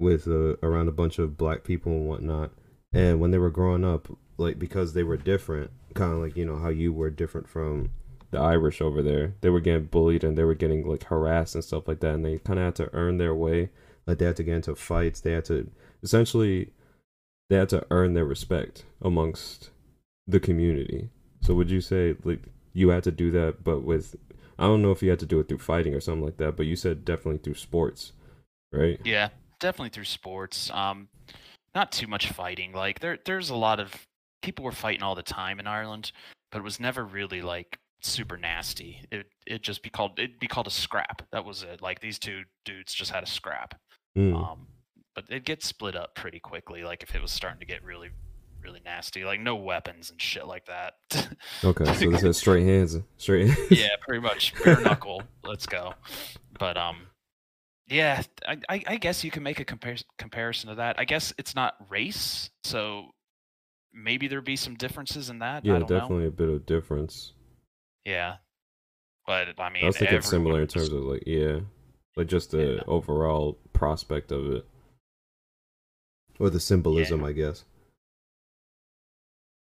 with 0.00 0.26
uh, 0.26 0.56
around 0.62 0.88
a 0.88 0.92
bunch 0.92 1.18
of 1.18 1.36
black 1.36 1.62
people 1.62 1.92
and 1.92 2.08
whatnot. 2.08 2.50
And 2.92 3.20
when 3.20 3.30
they 3.30 3.38
were 3.38 3.50
growing 3.50 3.84
up, 3.84 4.08
like 4.38 4.58
because 4.58 4.94
they 4.94 5.02
were 5.02 5.16
different, 5.16 5.70
kind 5.94 6.12
of 6.12 6.18
like 6.18 6.36
you 6.36 6.44
know 6.44 6.58
how 6.58 6.70
you 6.70 6.92
were 6.92 7.10
different 7.10 7.48
from 7.48 7.90
the 8.30 8.38
Irish 8.38 8.80
over 8.80 9.02
there, 9.02 9.34
they 9.40 9.50
were 9.50 9.60
getting 9.60 9.84
bullied 9.84 10.24
and 10.24 10.36
they 10.36 10.44
were 10.44 10.54
getting 10.54 10.88
like 10.88 11.04
harassed 11.04 11.54
and 11.54 11.64
stuff 11.64 11.86
like 11.86 12.00
that, 12.00 12.14
and 12.14 12.24
they 12.24 12.38
kind 12.38 12.58
of 12.58 12.64
had 12.64 12.74
to 12.76 12.90
earn 12.94 13.18
their 13.18 13.34
way. 13.34 13.70
Like 14.06 14.18
they 14.18 14.24
had 14.24 14.36
to 14.36 14.42
get 14.42 14.56
into 14.56 14.74
fights. 14.74 15.20
They 15.20 15.32
had 15.32 15.44
to 15.46 15.70
essentially 16.02 16.70
they 17.48 17.56
had 17.56 17.68
to 17.68 17.86
earn 17.90 18.14
their 18.14 18.24
respect 18.24 18.84
amongst 19.02 19.70
the 20.26 20.40
community. 20.40 21.10
So 21.42 21.54
would 21.54 21.70
you 21.70 21.80
say 21.80 22.16
like 22.24 22.42
you 22.72 22.88
had 22.88 23.04
to 23.04 23.10
do 23.10 23.30
that, 23.32 23.62
but 23.62 23.82
with 23.82 24.16
I 24.58 24.64
don't 24.64 24.82
know 24.82 24.92
if 24.92 25.02
you 25.02 25.10
had 25.10 25.18
to 25.20 25.26
do 25.26 25.40
it 25.40 25.48
through 25.48 25.58
fighting 25.58 25.94
or 25.94 26.00
something 26.00 26.24
like 26.24 26.36
that, 26.38 26.56
but 26.56 26.66
you 26.66 26.76
said 26.76 27.04
definitely 27.04 27.38
through 27.38 27.54
sports, 27.54 28.12
right? 28.72 29.00
Yeah, 29.04 29.30
definitely 29.60 29.90
through 29.90 30.04
sports. 30.04 30.70
Um, 30.72 31.08
not 31.74 31.92
too 31.92 32.06
much 32.06 32.30
fighting. 32.30 32.72
Like 32.72 33.00
there, 33.00 33.18
there's 33.24 33.50
a 33.50 33.54
lot 33.54 33.78
of 33.78 34.06
people 34.42 34.64
were 34.64 34.72
fighting 34.72 35.02
all 35.02 35.14
the 35.14 35.22
time 35.22 35.60
in 35.60 35.66
Ireland, 35.66 36.12
but 36.50 36.58
it 36.58 36.64
was 36.64 36.80
never 36.80 37.04
really 37.04 37.42
like 37.42 37.78
super 38.02 38.36
nasty. 38.36 39.00
It 39.12 39.26
it 39.46 39.62
just 39.62 39.82
be 39.82 39.90
called 39.90 40.18
it'd 40.18 40.38
be 40.38 40.48
called 40.48 40.66
a 40.66 40.70
scrap. 40.70 41.22
That 41.32 41.44
was 41.44 41.62
it. 41.62 41.80
Like 41.80 42.00
these 42.00 42.18
two 42.18 42.42
dudes 42.64 42.92
just 42.92 43.10
had 43.10 43.22
a 43.22 43.26
scrap. 43.26 43.74
Mm. 44.16 44.34
Um, 44.34 44.66
but 45.14 45.24
it 45.28 45.44
gets 45.44 45.66
split 45.66 45.96
up 45.96 46.14
pretty 46.14 46.40
quickly. 46.40 46.82
Like 46.82 47.02
if 47.02 47.14
it 47.14 47.22
was 47.22 47.30
starting 47.30 47.60
to 47.60 47.66
get 47.66 47.84
really, 47.84 48.10
really 48.62 48.80
nasty, 48.84 49.24
like 49.24 49.40
no 49.40 49.56
weapons 49.56 50.10
and 50.10 50.20
shit 50.20 50.46
like 50.46 50.66
that. 50.66 50.94
Okay, 51.64 51.84
so 51.94 52.10
this 52.10 52.22
is 52.22 52.36
straight 52.38 52.64
hands, 52.64 52.96
straight. 53.16 53.48
Hands. 53.48 53.70
yeah, 53.70 53.88
pretty 54.00 54.20
much 54.20 54.54
bare 54.62 54.80
knuckle. 54.82 55.22
Let's 55.44 55.66
go. 55.66 55.94
But 56.58 56.76
um, 56.76 57.06
yeah, 57.90 58.22
I, 58.46 58.58
I, 58.68 58.82
I 58.86 58.96
guess 58.96 59.24
you 59.24 59.30
can 59.30 59.42
make 59.42 59.60
a 59.60 59.64
compar- 59.64 60.04
comparison 60.18 60.70
to 60.70 60.76
that. 60.76 60.98
I 60.98 61.04
guess 61.04 61.34
it's 61.38 61.54
not 61.54 61.74
race, 61.90 62.50
so 62.64 63.10
maybe 63.92 64.28
there'd 64.28 64.44
be 64.44 64.56
some 64.56 64.76
differences 64.76 65.28
in 65.30 65.40
that. 65.40 65.64
I 65.64 65.66
yeah, 65.66 65.72
don't 65.78 65.90
know. 65.90 65.98
definitely 65.98 66.26
a 66.26 66.30
bit 66.30 66.48
of 66.48 66.64
difference. 66.66 67.32
Yeah, 68.04 68.36
but 69.26 69.48
I 69.58 69.68
mean, 69.70 69.84
I 69.84 69.86
was 69.88 69.96
thinking 69.98 70.22
similar 70.22 70.56
in 70.60 70.64
was- 70.66 70.72
terms 70.72 70.88
of 70.88 71.02
like 71.02 71.24
yeah, 71.26 71.60
like 72.16 72.28
just 72.28 72.52
the 72.52 72.76
Yeah. 72.76 72.82
overall 72.86 73.58
prospect 73.72 74.32
of 74.32 74.46
it, 74.52 74.66
or 76.38 76.48
the 76.50 76.60
symbolism, 76.60 77.24
I 77.24 77.32
guess. 77.32 77.64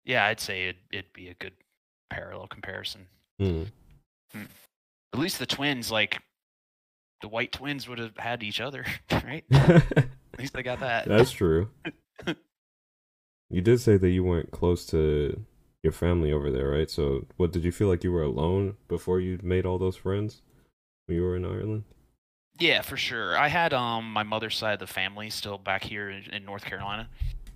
Yeah, 0.05 0.25
I'd 0.27 0.41
say 0.41 0.65
it'd 0.69 0.81
it'd 0.93 1.13
be 1.13 1.29
a 1.29 1.35
good 1.35 1.53
parallel 2.11 2.47
comparison. 2.49 3.07
Hmm. 3.39 3.65
At 4.35 5.19
least 5.19 5.39
the 5.39 5.47
twins, 5.47 5.91
like 5.91 6.21
the 7.21 7.29
white 7.29 7.53
twins, 7.53 7.89
would 7.89 7.99
have 7.99 8.17
had 8.17 8.43
each 8.43 8.61
other, 8.61 8.85
right? 9.13 9.45
At 9.51 10.09
least 10.39 10.53
they 10.53 10.63
got 10.63 10.81
that. 10.81 11.07
That's 11.07 11.31
true. 11.31 11.69
you 13.51 13.61
did 13.61 13.81
say 13.81 13.97
that 13.97 14.11
you 14.11 14.25
weren't 14.25 14.51
close 14.51 14.87
to 14.87 15.45
your 15.83 15.93
family 15.93 16.33
over 16.33 16.51
there, 16.51 16.69
right? 16.69 16.91
So, 16.91 17.27
what 17.37 17.53
did 17.53 17.65
you 17.65 17.73
feel 17.73 17.89
like 17.89 18.05
you 18.05 18.13
were 18.13 18.23
alone 18.23 18.77
before 18.89 19.21
you 19.21 19.39
made 19.43 19.67
all 19.67 19.79
those 19.79 19.97
friends 19.97 20.43
when 21.07 21.17
you 21.17 21.23
were 21.23 21.37
in 21.37 21.45
Ireland? 21.45 21.85
Yeah, 22.59 22.83
for 22.83 22.97
sure. 22.97 23.39
I 23.39 23.49
had 23.49 23.73
um 23.73 24.13
my 24.13 24.23
mother's 24.23 24.57
side 24.57 24.75
of 24.75 24.81
the 24.81 24.87
family 24.87 25.31
still 25.31 25.59
back 25.59 25.83
here 25.83 26.11
in, 26.11 26.25
in 26.33 26.45
North 26.45 26.65
Carolina, 26.65 27.09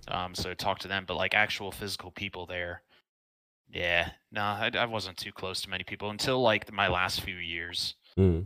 um, 0.07 0.33
so 0.33 0.53
talk 0.53 0.79
to 0.79 0.87
them. 0.87 1.05
But 1.07 1.17
like 1.17 1.33
actual 1.33 1.71
physical 1.71 2.11
people 2.11 2.47
there, 2.47 2.81
yeah, 3.71 4.11
no, 4.31 4.41
I, 4.41 4.71
I 4.75 4.85
wasn't 4.85 5.17
too 5.17 5.31
close 5.31 5.61
to 5.61 5.69
many 5.69 5.83
people 5.83 6.09
until 6.09 6.41
like 6.41 6.71
my 6.71 6.87
last 6.87 7.21
few 7.21 7.35
years 7.35 7.95
Hmm. 8.17 8.41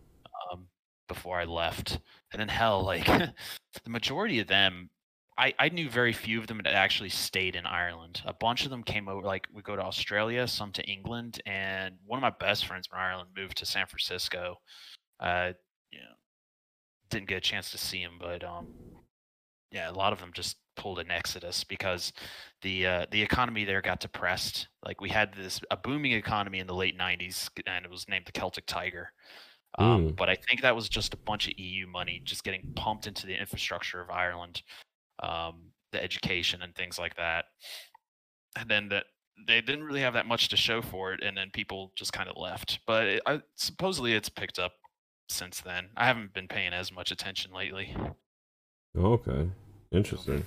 Before 1.10 1.38
I 1.38 1.44
left. 1.44 2.00
And 2.32 2.40
then 2.40 2.48
hell, 2.48 2.86
like 2.86 3.06
the 3.84 3.90
majority 3.90 4.40
of 4.40 4.48
them, 4.48 4.90
I, 5.38 5.54
I 5.60 5.70
knew 5.70 5.90
very 5.90 6.14
few 6.14 6.40
of 6.40 6.48
them 6.48 6.62
that 6.64 6.74
actually 6.74 7.10
stayed 7.10 7.56
in 7.56 7.66
Ireland. 7.66 8.22
A 8.26 8.34
bunch 8.34 8.64
of 8.64 8.70
them 8.70 8.84
came 8.84 9.10
over, 9.10 9.26
like 9.26 9.48
we 9.54 9.62
go 9.62 9.76
to 9.76 9.82
Australia, 9.82 10.48
some 10.48 10.72
to 10.74 10.84
England, 10.84 11.42
and 11.46 11.96
one 12.06 12.18
of 12.18 12.22
my 12.22 12.46
best 12.46 12.66
friends 12.66 12.88
from 12.88 13.00
Ireland 13.00 13.30
moved 13.36 13.58
to 13.58 13.66
San 13.66 13.88
Francisco. 13.88 14.60
Uh, 15.20 15.54
you 15.92 16.00
know, 16.00 16.16
didn't 17.10 17.28
get 17.28 17.38
a 17.38 17.42
chance 17.42 17.72
to 17.72 17.78
see 17.78 18.00
him, 18.00 18.14
but 18.20 18.44
um, 18.44 18.68
yeah, 19.72 19.90
a 19.90 19.94
lot 19.94 20.14
of 20.14 20.20
them 20.20 20.32
just 20.34 20.58
pulled 20.76 21.00
an 21.00 21.12
exodus 21.12 21.64
because 21.64 22.14
the 22.62 22.86
uh, 22.86 23.06
the 23.12 23.22
economy 23.22 23.66
there 23.66 23.82
got 23.82 24.00
depressed. 24.00 24.68
Like 24.86 25.02
we 25.02 25.10
had 25.10 25.34
this 25.34 25.62
a 25.72 25.78
booming 25.78 26.14
economy 26.14 26.60
in 26.60 26.68
the 26.68 26.76
late 26.76 26.98
'90s, 26.98 27.50
and 27.68 27.86
it 27.86 27.92
was 27.92 28.08
named 28.10 28.26
the 28.26 28.32
Celtic 28.32 28.66
Tiger. 28.66 29.12
Um, 29.80 30.10
Mm. 30.10 30.16
But 30.16 30.30
I 30.30 30.36
think 30.36 30.62
that 30.62 30.76
was 30.76 30.90
just 30.90 31.14
a 31.14 31.18
bunch 31.18 31.48
of 31.48 31.58
EU 31.58 31.88
money 31.88 32.22
just 32.24 32.44
getting 32.44 32.74
pumped 32.76 33.08
into 33.08 33.26
the 33.26 33.40
infrastructure 33.40 34.02
of 34.02 34.10
Ireland, 34.10 34.62
um, 35.24 35.72
the 35.92 36.04
education 36.04 36.62
and 36.62 36.76
things 36.76 37.00
like 37.00 37.16
that. 37.16 37.46
And 38.58 38.70
then 38.70 38.90
that 38.90 39.06
they 39.48 39.62
didn't 39.62 39.86
really 39.86 40.02
have 40.02 40.14
that 40.14 40.26
much 40.26 40.50
to 40.50 40.58
show 40.58 40.82
for 40.82 41.14
it, 41.14 41.24
and 41.24 41.38
then 41.38 41.50
people 41.52 41.94
just 41.96 42.12
kind 42.12 42.30
of 42.30 42.36
left. 42.38 42.80
But 42.86 43.08
it, 43.08 43.22
I, 43.26 43.42
supposedly 43.56 44.14
it's 44.14 44.30
picked 44.30 44.60
up 44.60 44.74
since 45.30 45.62
then. 45.62 45.90
I 45.96 46.06
haven't 46.06 46.34
been 46.34 46.48
paying 46.48 46.74
as 46.74 46.92
much 46.92 47.12
attention 47.12 47.54
lately. 47.54 47.96
Okay, 48.98 49.50
interesting. 49.92 50.44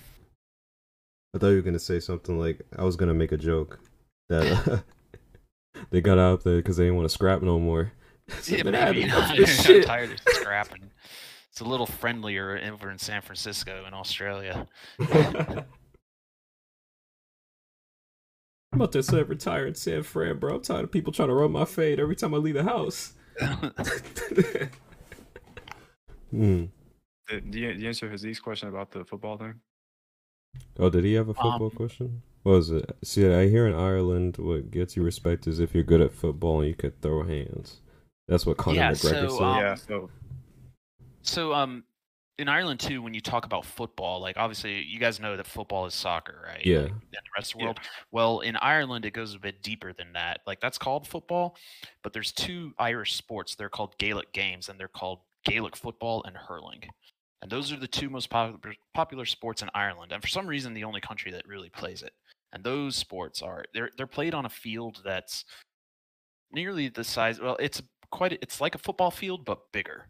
I 1.34 1.38
thought 1.38 1.48
you 1.48 1.56
were 1.56 1.62
gonna 1.62 1.78
say 1.78 2.00
something 2.00 2.38
like 2.38 2.60
I 2.76 2.84
was 2.84 2.96
gonna 2.96 3.14
make 3.14 3.32
a 3.32 3.38
joke 3.38 3.80
that 4.28 4.84
they 5.90 6.02
got 6.02 6.18
out 6.18 6.44
there 6.44 6.56
because 6.56 6.76
they 6.76 6.84
didn't 6.84 6.96
want 6.96 7.08
to 7.08 7.14
scrap 7.14 7.40
no 7.40 7.58
more. 7.58 7.92
So 8.28 8.56
Yeah, 8.56 8.62
they 8.62 8.70
but 8.70 8.74
had 8.74 8.88
maybe 8.94 9.02
enough 9.02 9.28
not. 9.30 9.38
I'm 9.38 9.46
shit. 9.46 9.84
tired 9.86 10.12
of 10.12 10.18
scrapping. 10.28 10.90
It's 11.50 11.60
a 11.60 11.64
little 11.64 11.86
friendlier 11.86 12.58
over 12.72 12.90
in 12.90 12.98
San 12.98 13.20
Francisco 13.22 13.84
in 13.86 13.92
Australia. 13.94 14.66
I'm 18.72 18.80
about 18.80 18.92
to 18.92 19.02
say 19.02 19.22
retire 19.22 19.66
in 19.66 19.74
San 19.74 20.02
Fran, 20.02 20.38
bro. 20.38 20.54
I'm 20.56 20.62
tired 20.62 20.84
of 20.84 20.90
people 20.92 21.12
trying 21.12 21.28
to 21.28 21.34
rub 21.34 21.50
my 21.50 21.66
fade 21.66 22.00
every 22.00 22.16
time 22.16 22.32
I 22.32 22.38
leave 22.38 22.54
the 22.54 22.62
house. 22.64 23.12
Hmm. 26.30 26.64
Did, 27.28 27.50
do, 27.50 27.58
you, 27.60 27.74
do 27.74 27.80
you 27.82 27.88
answer 27.88 28.08
Haziq's 28.08 28.40
question 28.40 28.68
about 28.70 28.90
the 28.90 29.04
football 29.04 29.36
thing? 29.36 29.60
Oh, 30.78 30.88
did 30.88 31.04
he 31.04 31.12
have 31.14 31.28
a 31.28 31.34
football 31.34 31.64
Um, 31.66 31.70
question? 31.70 32.22
What 32.44 32.52
was 32.52 32.70
it? 32.70 32.96
See, 33.04 33.30
I 33.30 33.46
hear 33.48 33.66
in 33.66 33.74
Ireland, 33.74 34.38
what 34.38 34.70
gets 34.70 34.96
you 34.96 35.02
respect 35.02 35.46
is 35.46 35.60
if 35.60 35.74
you're 35.74 35.84
good 35.84 36.00
at 36.00 36.14
football 36.14 36.60
and 36.60 36.68
you 36.68 36.74
could 36.74 36.98
throw 37.02 37.24
hands. 37.24 37.81
That's 38.32 38.46
what 38.46 38.56
Conor 38.56 38.76
Yeah, 38.76 38.90
McGregor 38.92 39.28
so, 39.28 39.28
said. 39.28 39.44
um, 39.44 39.56
yeah. 39.58 39.74
So 39.74 40.10
So, 41.20 41.52
um, 41.52 41.84
in 42.38 42.48
Ireland 42.48 42.80
too, 42.80 43.02
when 43.02 43.12
you 43.12 43.20
talk 43.20 43.44
about 43.44 43.66
football, 43.66 44.20
like 44.20 44.38
obviously 44.38 44.82
you 44.82 44.98
guys 44.98 45.20
know 45.20 45.36
that 45.36 45.46
football 45.46 45.84
is 45.84 45.92
soccer, 45.94 46.42
right? 46.46 46.64
Yeah. 46.64 46.78
Like, 46.78 46.90
in 46.92 46.96
the 47.12 47.18
rest 47.36 47.52
of 47.52 47.58
the 47.58 47.58
Yeah. 47.60 47.64
world. 47.66 47.80
Well, 48.10 48.40
in 48.40 48.56
Ireland, 48.56 49.04
it 49.04 49.10
goes 49.12 49.34
a 49.34 49.38
bit 49.38 49.62
deeper 49.62 49.92
than 49.92 50.14
that. 50.14 50.40
Like 50.46 50.60
that's 50.60 50.78
called 50.78 51.06
football, 51.06 51.56
but 52.02 52.14
there's 52.14 52.32
two 52.32 52.72
Irish 52.78 53.14
sports. 53.14 53.54
They're 53.54 53.68
called 53.68 53.96
Gaelic 53.98 54.32
games, 54.32 54.70
and 54.70 54.80
they're 54.80 54.88
called 54.88 55.20
Gaelic 55.44 55.76
football 55.76 56.22
and 56.24 56.34
hurling. 56.34 56.84
And 57.42 57.50
those 57.50 57.70
are 57.70 57.76
the 57.76 57.86
two 57.86 58.08
most 58.08 58.30
popular 58.30 58.74
popular 58.94 59.26
sports 59.26 59.60
in 59.60 59.68
Ireland. 59.74 60.12
And 60.12 60.22
for 60.22 60.28
some 60.28 60.46
reason, 60.46 60.72
the 60.72 60.84
only 60.84 61.02
country 61.02 61.30
that 61.32 61.46
really 61.46 61.68
plays 61.68 62.02
it. 62.02 62.14
And 62.54 62.64
those 62.64 62.96
sports 62.96 63.42
are 63.42 63.62
they're 63.74 63.90
they're 63.98 64.06
played 64.06 64.32
on 64.32 64.46
a 64.46 64.48
field 64.48 65.02
that's 65.04 65.44
nearly 66.50 66.88
the 66.88 67.04
size. 67.04 67.40
Well, 67.40 67.56
it's 67.60 67.82
quite. 68.12 68.32
It's 68.40 68.60
like 68.60 68.76
a 68.76 68.78
football 68.78 69.10
field, 69.10 69.44
but 69.44 69.72
bigger. 69.72 70.06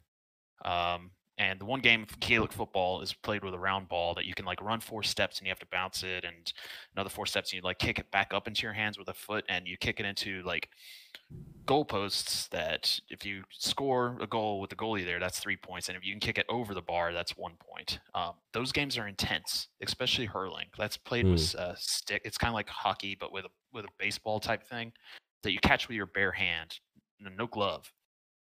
Um, 0.65 1.13
and 1.39 1.59
the 1.59 1.65
one 1.65 1.81
game 1.81 2.03
of 2.03 2.21
Gaelic 2.21 2.53
football 2.53 3.01
is 3.01 3.15
played 3.15 3.43
with 3.43 3.55
a 3.55 3.59
round 3.59 3.89
ball 3.89 4.15
that 4.15 4.27
you 4.27 4.35
can 4.35 4.45
like 4.45 4.61
run 4.61 4.81
four 4.81 5.03
steps 5.03 5.39
and 5.39 5.47
you 5.47 5.51
have 5.51 5.59
to 5.61 5.67
bounce 5.73 6.03
it, 6.03 6.25
and 6.25 6.53
another 6.95 7.09
four 7.09 7.25
steps 7.25 7.51
and 7.51 7.57
you 7.57 7.63
like 7.63 7.79
kick 7.79 7.99
it 7.99 8.11
back 8.11 8.35
up 8.35 8.47
into 8.47 8.63
your 8.63 8.75
hands 8.75 8.99
with 8.99 9.09
a 9.09 9.15
foot, 9.15 9.45
and 9.49 9.67
you 9.67 9.79
kick 9.79 9.99
it 9.99 10.05
into 10.05 10.43
like 10.43 10.69
goalposts 11.65 12.49
that 12.51 13.01
if 13.09 13.25
you 13.25 13.45
score 13.51 14.19
a 14.21 14.27
goal 14.27 14.61
with 14.61 14.69
the 14.69 14.77
goalie 14.77 15.05
there, 15.05 15.19
that's 15.19 15.41
three 15.41 15.57
points, 15.57 15.89
and 15.89 15.97
if 15.97 16.05
you 16.05 16.13
can 16.13 16.21
kick 16.21 16.37
it 16.37 16.47
over 16.49 16.75
the 16.75 16.83
bar, 16.83 17.13
that's 17.13 17.37
one 17.37 17.55
point. 17.59 17.99
Um, 18.15 18.35
those 18.53 18.71
games 18.71 18.99
are 18.99 19.09
intense, 19.09 19.69
especially 19.83 20.27
hurling. 20.27 20.67
That's 20.77 20.99
played 20.99 21.27
with 21.27 21.55
a 21.55 21.75
stick. 21.79 22.23
It's 22.25 22.39
kind 22.39 22.51
of 22.51 22.55
like 22.55 22.69
hockey, 22.69 23.17
but 23.19 23.33
with 23.33 23.47
a 23.47 23.51
with 23.73 23.87
a 23.87 23.93
baseball 23.99 24.39
type 24.39 24.63
thing 24.63 24.93
that 25.43 25.53
you 25.53 25.61
catch 25.61 25.89
with 25.89 25.97
your 25.97 26.07
bare 26.07 26.31
hand, 26.33 26.79
no 27.31 27.47
glove, 27.47 27.93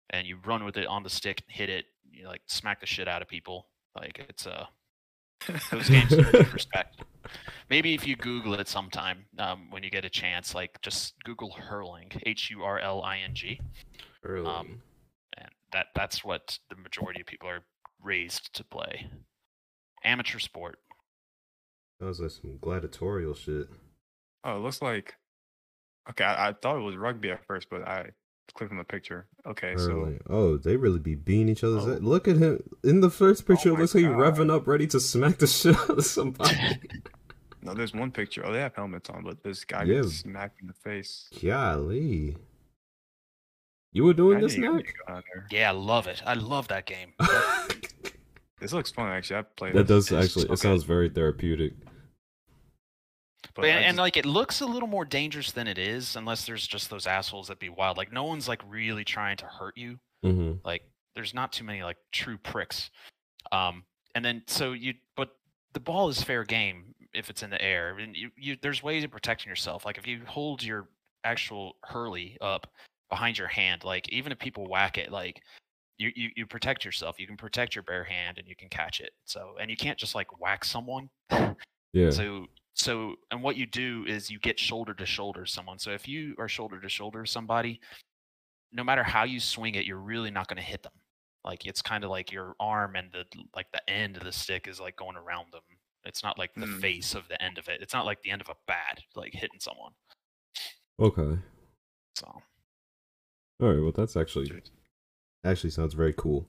and 0.09 0.25
you 0.27 0.37
run 0.45 0.63
with 0.63 0.77
it 0.77 0.87
on 0.87 1.03
the 1.03 1.09
stick 1.09 1.43
hit 1.47 1.69
it. 1.69 1.85
You 2.09 2.27
like 2.27 2.41
smack 2.47 2.79
the 2.81 2.85
shit 2.85 3.07
out 3.07 3.21
of 3.21 3.27
people. 3.27 3.67
Like 3.95 4.25
it's 4.29 4.45
uh 4.47 4.65
those 5.71 5.89
games 5.89 6.09
deserve 6.09 6.53
respect. 6.53 7.03
Maybe 7.69 7.93
if 7.93 8.05
you 8.05 8.15
Google 8.15 8.53
it 8.55 8.67
sometime 8.67 9.25
um, 9.39 9.69
when 9.71 9.83
you 9.83 9.89
get 9.89 10.05
a 10.05 10.09
chance, 10.09 10.53
like 10.53 10.79
just 10.81 11.15
Google 11.23 11.51
hurling, 11.51 12.11
H 12.25 12.49
U 12.51 12.63
R 12.63 12.79
L 12.79 13.01
I 13.01 13.19
N 13.19 13.33
G, 13.33 13.59
Hurling. 14.23 14.45
um, 14.47 14.81
and 15.37 15.49
that 15.73 15.87
that's 15.95 16.23
what 16.23 16.59
the 16.69 16.75
majority 16.75 17.21
of 17.21 17.27
people 17.27 17.47
are 17.49 17.61
raised 18.03 18.53
to 18.55 18.63
play. 18.63 19.07
Amateur 20.03 20.39
sport. 20.39 20.79
Sounds 21.99 22.19
like 22.19 22.31
some 22.31 22.57
gladiatorial 22.59 23.33
shit. 23.35 23.67
oh, 24.43 24.57
it 24.57 24.59
looks 24.59 24.81
like 24.81 25.15
okay. 26.09 26.23
I, 26.23 26.49
I 26.49 26.53
thought 26.53 26.77
it 26.77 26.81
was 26.83 26.97
rugby 26.97 27.31
at 27.31 27.45
first, 27.45 27.67
but 27.69 27.87
I 27.87 28.09
clicked 28.51 28.71
on 28.71 28.77
the 28.77 28.83
picture. 28.83 29.27
Okay, 29.45 29.73
so 29.77 29.87
Hurling. 29.89 30.19
Oh, 30.29 30.57
they 30.57 30.75
really 30.75 30.99
be 30.99 31.15
beating 31.15 31.49
each 31.49 31.63
other's. 31.63 31.85
Oh. 31.85 31.97
Look 32.01 32.27
at 32.27 32.37
him 32.37 32.61
in 32.83 33.01
the 33.01 33.09
first 33.09 33.45
picture. 33.47 33.69
Oh 33.71 33.75
it 33.75 33.79
looks 33.79 33.95
like 33.95 34.03
he's 34.03 34.11
revving 34.13 34.51
up, 34.53 34.67
ready 34.67 34.87
to 34.87 34.99
smack 34.99 35.37
the 35.37 35.47
shit 35.59 35.75
out 35.75 35.89
of 35.97 36.05
somebody. 36.05 36.55
no, 37.61 37.73
there's 37.73 37.93
one 37.93 38.11
picture. 38.11 38.45
Oh, 38.45 38.51
they 38.51 38.59
have 38.59 38.75
helmets 38.75 39.09
on, 39.09 39.23
but 39.23 39.43
this 39.43 39.63
guy 39.65 39.83
Yeah. 39.83 40.01
gets 40.01 40.17
smacked 40.17 40.61
in 40.61 40.67
the 40.67 40.73
face. 40.73 41.29
Golly, 41.43 42.35
you 43.93 44.03
were 44.03 44.13
doing 44.13 44.37
I 44.37 44.41
this 44.41 44.51
didn't 44.53 44.65
even 44.65 44.75
neck. 44.77 44.85
get 45.07 45.13
on 45.15 45.23
there. 45.33 45.47
Yeah, 45.51 45.69
I 45.69 45.73
love 45.73 46.07
it. 46.07 46.21
I 46.25 46.33
love 46.35 46.67
that 46.69 46.85
game. 46.85 47.13
This 48.59 48.73
looks 48.73 48.91
fun 48.91 49.09
actually. 49.09 49.37
I 49.37 49.41
played 49.41 49.73
that 49.73 49.87
this, 49.87 50.05
does 50.05 50.11
It's 50.11 50.25
actually. 50.37 50.45
so 50.49 50.53
It 50.53 50.57
sounds 50.57 50.83
very 50.83 51.09
therapeutic. 51.09 51.73
But 53.61 53.69
and, 53.69 53.79
I 53.79 53.81
and 53.87 53.97
like 53.97 54.17
it 54.17 54.25
looks 54.25 54.61
a 54.61 54.65
little 54.65 54.87
more 54.87 55.05
dangerous 55.05 55.51
than 55.51 55.67
it 55.67 55.77
is, 55.77 56.15
unless 56.15 56.45
there's 56.45 56.65
just 56.67 56.89
those 56.89 57.07
assholes 57.07 57.47
that 57.47 57.59
be 57.59 57.69
wild. 57.69 57.97
Like 57.97 58.11
no 58.11 58.23
one's 58.23 58.47
like 58.47 58.61
really 58.67 59.03
trying 59.03 59.37
to 59.37 59.45
hurt 59.45 59.77
you. 59.77 59.99
hmm 60.23 60.53
Like 60.63 60.83
there's 61.15 61.33
not 61.33 61.51
too 61.51 61.63
many 61.63 61.83
like 61.83 61.97
true 62.11 62.37
pricks. 62.37 62.89
Um, 63.51 63.83
and 64.15 64.23
then 64.23 64.43
so 64.47 64.73
you, 64.73 64.93
but 65.15 65.29
the 65.73 65.79
ball 65.79 66.09
is 66.09 66.21
fair 66.21 66.43
game 66.43 66.95
if 67.13 67.29
it's 67.29 67.43
in 67.43 67.49
the 67.49 67.61
air. 67.61 67.97
And 67.97 68.15
you, 68.15 68.31
you 68.37 68.57
there's 68.61 68.83
ways 68.83 69.03
of 69.03 69.11
protecting 69.11 69.49
yourself. 69.49 69.85
Like 69.85 69.97
if 69.97 70.07
you 70.07 70.21
hold 70.25 70.63
your 70.63 70.89
actual 71.23 71.75
hurley 71.83 72.37
up 72.41 72.67
behind 73.09 73.37
your 73.37 73.47
hand, 73.47 73.83
like 73.83 74.09
even 74.09 74.31
if 74.31 74.39
people 74.39 74.67
whack 74.67 74.97
it, 74.97 75.11
like 75.11 75.41
you, 75.97 76.11
you 76.15 76.29
you 76.35 76.45
protect 76.45 76.83
yourself. 76.85 77.19
You 77.19 77.27
can 77.27 77.37
protect 77.37 77.75
your 77.75 77.83
bare 77.83 78.03
hand 78.03 78.37
and 78.37 78.47
you 78.47 78.55
can 78.55 78.69
catch 78.69 78.99
it. 79.01 79.11
So 79.25 79.55
and 79.59 79.69
you 79.69 79.77
can't 79.77 79.97
just 79.97 80.15
like 80.15 80.39
whack 80.39 80.65
someone. 80.65 81.09
Yeah. 81.93 82.09
So 82.09 82.45
so 82.73 83.15
and 83.31 83.41
what 83.43 83.55
you 83.57 83.65
do 83.65 84.05
is 84.07 84.29
you 84.31 84.39
get 84.39 84.57
shoulder 84.59 84.93
to 84.93 85.05
shoulder 85.05 85.45
someone. 85.45 85.77
So 85.79 85.91
if 85.91 86.07
you 86.07 86.35
are 86.39 86.47
shoulder 86.47 86.79
to 86.79 86.89
shoulder 86.89 87.25
somebody, 87.25 87.79
no 88.71 88.83
matter 88.83 89.03
how 89.03 89.23
you 89.23 89.39
swing 89.39 89.75
it, 89.75 89.85
you're 89.85 89.97
really 89.97 90.31
not 90.31 90.47
going 90.47 90.57
to 90.57 90.63
hit 90.63 90.83
them. 90.83 90.93
Like 91.43 91.65
it's 91.65 91.81
kind 91.81 92.03
of 92.03 92.09
like 92.09 92.31
your 92.31 92.55
arm 92.59 92.95
and 92.95 93.11
the 93.11 93.25
like 93.55 93.67
the 93.73 93.87
end 93.89 94.15
of 94.17 94.23
the 94.23 94.31
stick 94.31 94.67
is 94.67 94.79
like 94.79 94.95
going 94.95 95.17
around 95.17 95.51
them. 95.51 95.61
It's 96.05 96.23
not 96.23 96.37
like 96.39 96.51
the 96.55 96.65
Hmm. 96.65 96.79
face 96.79 97.13
of 97.13 97.27
the 97.27 97.41
end 97.43 97.57
of 97.57 97.67
it. 97.67 97.81
It's 97.81 97.93
not 97.93 98.05
like 98.05 98.21
the 98.21 98.31
end 98.31 98.41
of 98.41 98.49
a 98.49 98.55
bat 98.67 99.01
like 99.15 99.33
hitting 99.33 99.59
someone. 99.59 99.91
Okay. 100.99 101.39
So 102.15 102.27
All 102.27 103.69
right. 103.69 103.81
Well, 103.81 103.91
that's 103.91 104.15
actually 104.15 104.51
actually 105.43 105.71
sounds 105.71 105.93
very 105.93 106.13
cool. 106.13 106.47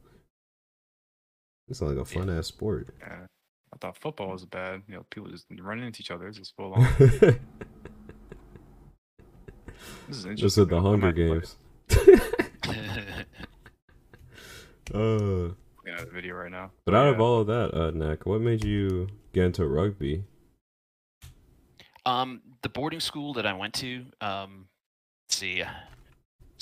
It's 1.68 1.80
like 1.80 1.96
a 1.96 2.04
fun 2.04 2.28
ass 2.30 2.46
sport. 2.48 2.94
yeah, 3.00 3.26
I 3.72 3.76
thought 3.80 3.96
football 3.96 4.28
was 4.30 4.44
bad. 4.44 4.82
You 4.88 4.94
know, 4.96 5.06
people 5.10 5.30
just 5.30 5.46
running 5.60 5.86
into 5.86 6.00
each 6.00 6.10
other. 6.10 6.28
It's 6.28 6.38
just 6.38 6.54
full 6.56 6.74
on. 6.74 6.82
this 6.98 7.20
This 10.08 10.16
is 10.18 10.18
is 10.18 10.26
interesting. 10.26 10.66
the 10.68 10.76
I- 10.76 10.78
I 10.78 10.82
Hunger 10.82 11.12
Games. 11.12 11.56
uh, 14.94 14.98
looking 14.98 15.94
at 15.94 16.06
the 16.06 16.10
video 16.12 16.34
right 16.36 16.50
now. 16.50 16.70
but 16.84 16.94
out 16.94 17.08
of 17.08 17.20
all 17.20 17.40
of 17.40 17.46
that, 17.48 17.74
uh, 17.74 17.90
Nick, 17.92 18.26
what 18.26 18.40
made 18.40 18.64
you 18.64 19.08
get 19.32 19.44
into 19.46 19.66
rugby? 19.66 20.24
Um, 22.04 22.42
the 22.62 22.68
boarding 22.68 23.00
school 23.00 23.32
that 23.34 23.46
I 23.46 23.52
went 23.52 23.74
to, 23.74 24.04
um, 24.20 24.66
let's 25.28 25.36
see. 25.38 25.62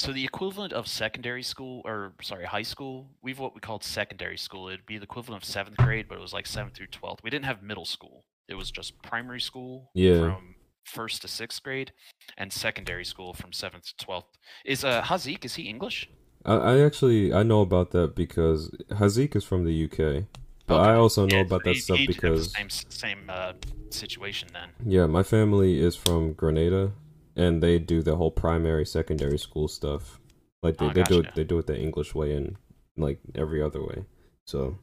So 0.00 0.14
the 0.14 0.24
equivalent 0.24 0.72
of 0.72 0.88
secondary 0.88 1.42
school, 1.42 1.82
or 1.84 2.14
sorry, 2.22 2.46
high 2.46 2.62
school, 2.62 3.06
we've 3.20 3.38
what 3.38 3.54
we 3.54 3.60
called 3.60 3.84
secondary 3.84 4.38
school. 4.38 4.68
It'd 4.68 4.86
be 4.86 4.96
the 4.96 5.04
equivalent 5.04 5.42
of 5.42 5.46
seventh 5.46 5.76
grade, 5.76 6.06
but 6.08 6.16
it 6.16 6.22
was 6.22 6.32
like 6.32 6.46
seventh 6.46 6.74
through 6.74 6.86
twelfth. 6.86 7.22
We 7.22 7.28
didn't 7.28 7.44
have 7.44 7.62
middle 7.62 7.84
school. 7.84 8.24
It 8.48 8.54
was 8.54 8.70
just 8.70 8.94
primary 9.02 9.42
school 9.42 9.90
Yeah. 9.92 10.20
from 10.20 10.54
first 10.86 11.20
to 11.20 11.28
sixth 11.28 11.62
grade, 11.62 11.92
and 12.38 12.50
secondary 12.50 13.04
school 13.04 13.34
from 13.34 13.52
seventh 13.52 13.84
to 13.88 13.96
twelfth. 14.02 14.38
Is 14.64 14.84
uh 14.84 15.02
Hazik? 15.02 15.44
Is 15.44 15.56
he 15.56 15.64
English? 15.64 16.08
I, 16.46 16.54
I 16.54 16.80
actually 16.80 17.34
I 17.34 17.42
know 17.42 17.60
about 17.60 17.90
that 17.90 18.16
because 18.16 18.70
Hazik 18.88 19.36
is 19.36 19.44
from 19.44 19.64
the 19.66 19.84
UK, 19.84 20.24
but 20.66 20.80
I 20.80 20.94
also 20.94 21.26
know 21.26 21.36
Yeah, 21.40 21.42
about 21.42 21.64
that 21.64 21.74
he- 21.74 21.80
stuff 21.80 21.98
because 22.06 22.52
same 22.54 22.70
same 22.70 23.22
uh, 23.28 23.52
situation 23.90 24.48
then. 24.54 24.70
yeah, 24.86 25.04
my 25.04 25.22
family 25.22 25.78
is 25.78 25.94
from 25.94 26.32
Grenada, 26.32 26.92
and 27.40 27.62
they 27.62 27.78
do 27.78 28.02
the 28.02 28.16
whole 28.16 28.30
primary, 28.30 28.84
secondary 28.84 29.38
school 29.38 29.66
stuff. 29.66 30.20
Like 30.62 30.76
they, 30.76 30.86
Oh, 30.86 30.92
they 30.92 31.02
do 31.04 31.20
it 31.20 31.34
they 31.34 31.44
do 31.44 31.58
it 31.58 31.66
the 31.66 31.78
English 31.78 32.14
way 32.14 32.34
and 32.34 32.56
like 32.96 33.18
every 33.34 33.62
other 33.62 33.82
way. 33.82 34.04
So 34.46 34.78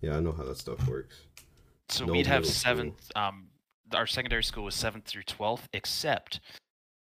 yeah, 0.00 0.16
I 0.16 0.20
know 0.20 0.32
how 0.32 0.42
that 0.42 0.58
stuff 0.58 0.86
works. 0.88 1.26
So 1.88 2.06
No 2.06 2.12
we'd 2.12 2.26
have 2.26 2.44
seventh. 2.44 3.10
Um, 3.14 3.48
our 3.94 4.06
secondary 4.06 4.42
school 4.42 4.64
was 4.64 4.74
seventh 4.74 5.04
through 5.04 5.22
twelfth, 5.24 5.68
except 5.72 6.40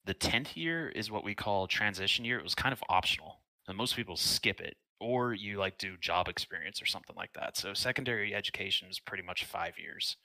the 0.06 0.14
tenth 0.14 0.56
year 0.56 0.90
is 0.90 1.10
what 1.10 1.24
we 1.24 1.34
call 1.34 1.68
transition 1.68 2.24
year. 2.24 2.38
It 2.38 2.44
was 2.44 2.56
kind 2.56 2.74
of 2.74 2.84
optional, 2.90 3.42
and 3.68 3.76
most 3.76 3.96
people 3.96 4.16
skip 4.16 4.62
it, 4.62 4.76
or 5.00 5.34
you 5.34 5.58
like 5.58 5.80
do 5.80 5.98
job 6.00 6.28
experience 6.28 6.80
or 6.80 6.86
something 6.86 7.16
like 7.16 7.34
that. 7.34 7.58
So 7.58 7.74
secondary 7.74 8.36
education 8.36 8.88
is 8.88 9.00
pretty 9.00 9.24
much 9.24 9.46
five 9.46 9.80
years, 9.80 10.18